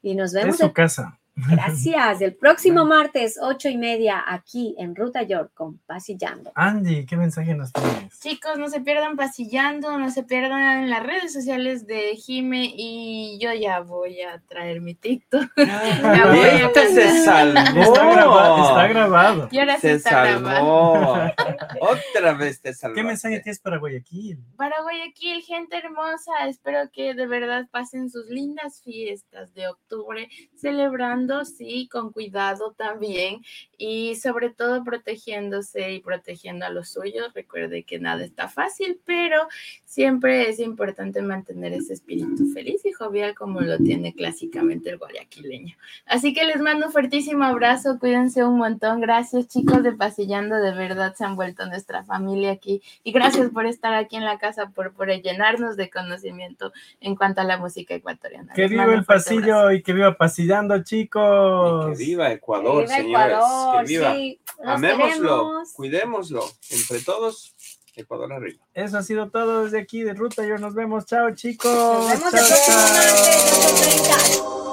y 0.00 0.14
nos 0.14 0.30
Es 0.30 0.42
vemos 0.42 0.56
su 0.56 0.64
el 0.64 0.72
casa. 0.72 1.18
Gracias. 1.46 2.20
El 2.20 2.34
próximo 2.34 2.84
martes, 2.84 3.38
ocho 3.40 3.68
y 3.68 3.76
media, 3.76 4.24
aquí 4.26 4.74
en 4.78 4.96
Ruta 4.96 5.22
York 5.22 5.52
con 5.54 5.78
Pasillando. 5.86 6.50
Andy, 6.54 7.06
¿qué 7.06 7.16
mensaje 7.16 7.54
nos 7.54 7.72
tienes? 7.72 8.18
Chicos, 8.20 8.58
no 8.58 8.68
se 8.68 8.80
pierdan 8.80 9.16
pasillando, 9.16 9.98
no 9.98 10.10
se 10.10 10.24
pierdan 10.24 10.90
las 10.90 11.02
redes 11.02 11.32
sociales 11.32 11.86
de 11.86 12.16
Jime 12.16 12.72
y 12.76 13.38
yo 13.40 13.52
ya 13.52 13.80
voy 13.80 14.20
a 14.22 14.40
traer 14.48 14.80
mi 14.80 14.94
TikTok. 14.94 15.48
Ya 15.58 16.26
voy 16.26 16.40
a 16.40 16.88
se 16.88 17.24
salvó. 17.24 17.80
Está 17.82 18.04
grabado. 18.10 18.68
Está 18.68 18.86
grabado. 18.88 19.48
Y 19.50 19.58
ahora 19.58 19.74
sí 19.76 19.80
Se 19.82 19.92
está 19.94 20.24
grabado. 20.24 21.04
salvó. 21.14 21.32
Otra 21.80 22.32
vez 22.32 22.60
te 22.60 22.74
salvó. 22.74 22.94
¿Qué 22.94 23.02
mensaje 23.04 23.40
tienes 23.40 23.60
para 23.60 23.78
Guayaquil? 23.78 24.38
Para 24.56 24.80
Guayaquil, 24.82 25.42
gente 25.42 25.76
hermosa, 25.76 26.32
espero 26.48 26.90
que 26.92 27.14
de 27.14 27.26
verdad 27.26 27.66
pasen 27.70 28.10
sus 28.10 28.26
lindas 28.26 28.80
fiestas 28.82 29.52
de 29.54 29.68
octubre, 29.68 30.28
celebrando, 30.56 31.27
sí, 31.44 31.88
con 31.90 32.12
cuidado 32.12 32.72
también 32.72 33.44
y 33.76 34.16
sobre 34.16 34.50
todo 34.50 34.84
protegiéndose 34.84 35.92
y 35.92 36.00
protegiendo 36.00 36.66
a 36.66 36.70
los 36.70 36.88
suyos. 36.90 37.32
Recuerde 37.34 37.84
que 37.84 37.98
nada 37.98 38.24
está 38.24 38.48
fácil, 38.48 39.00
pero 39.04 39.48
siempre 39.88 40.50
es 40.50 40.58
importante 40.60 41.22
mantener 41.22 41.72
ese 41.72 41.94
espíritu 41.94 42.46
feliz 42.52 42.84
y 42.84 42.92
jovial 42.92 43.34
como 43.34 43.62
lo 43.62 43.78
tiene 43.78 44.12
clásicamente 44.14 44.90
el 44.90 44.98
guayaquileño. 44.98 45.74
Así 46.04 46.34
que 46.34 46.44
les 46.44 46.60
mando 46.60 46.86
un 46.86 46.92
fuertísimo 46.92 47.44
abrazo, 47.44 47.98
cuídense 47.98 48.44
un 48.44 48.58
montón. 48.58 49.00
Gracias 49.00 49.48
chicos 49.48 49.82
de 49.82 49.92
Pasillando, 49.92 50.56
de 50.56 50.72
verdad 50.72 51.14
se 51.16 51.24
han 51.24 51.36
vuelto 51.36 51.64
nuestra 51.66 52.04
familia 52.04 52.50
aquí 52.52 52.82
y 53.02 53.12
gracias 53.12 53.48
por 53.50 53.64
estar 53.64 53.94
aquí 53.94 54.16
en 54.16 54.26
la 54.26 54.38
casa, 54.38 54.66
por, 54.68 54.92
por 54.92 55.08
llenarnos 55.08 55.76
de 55.78 55.88
conocimiento 55.88 56.70
en 57.00 57.16
cuanto 57.16 57.40
a 57.40 57.44
la 57.44 57.56
música 57.56 57.94
ecuatoriana. 57.94 58.52
Que 58.52 58.62
Les 58.62 58.70
viva 58.70 58.84
el 58.94 59.06
pasillo 59.06 59.56
abrazo. 59.56 59.72
y 59.72 59.82
que 59.82 59.92
viva 59.94 60.16
pasillando, 60.18 60.76
Y 60.76 60.84
chicos. 60.84 61.96
que 61.96 62.04
viva 62.04 62.30
Ecuador, 62.30 62.82
Viva 62.84 62.94
señores. 62.94 63.32
Ecuador, 63.38 63.80
que 63.80 63.88
viva. 63.88 64.14
sí, 64.14 64.40
Amémoslo, 64.64 65.06
queremos. 65.08 65.72
cuidémoslo. 65.72 66.42
Entre 66.70 67.00
todos, 67.00 67.54
Ecuador 68.00 68.32
arriba. 68.32 68.64
Eso 68.74 68.98
ha 68.98 69.02
sido 69.02 69.30
todo 69.30 69.64
desde 69.64 69.80
aquí 69.80 70.02
de 70.02 70.14
Ruta. 70.14 70.44
Yo 70.46 70.56
nos 70.58 70.74
vemos. 70.74 71.06
Chao, 71.06 71.34
chicos. 71.34 71.72
Nos 71.72 72.08
vemos 72.10 72.34
el 72.34 72.40
Chao, 72.40 72.48
próximo 72.48 72.76
chao. 72.76 72.92
martes, 72.92 74.42
8:30. 74.42 74.67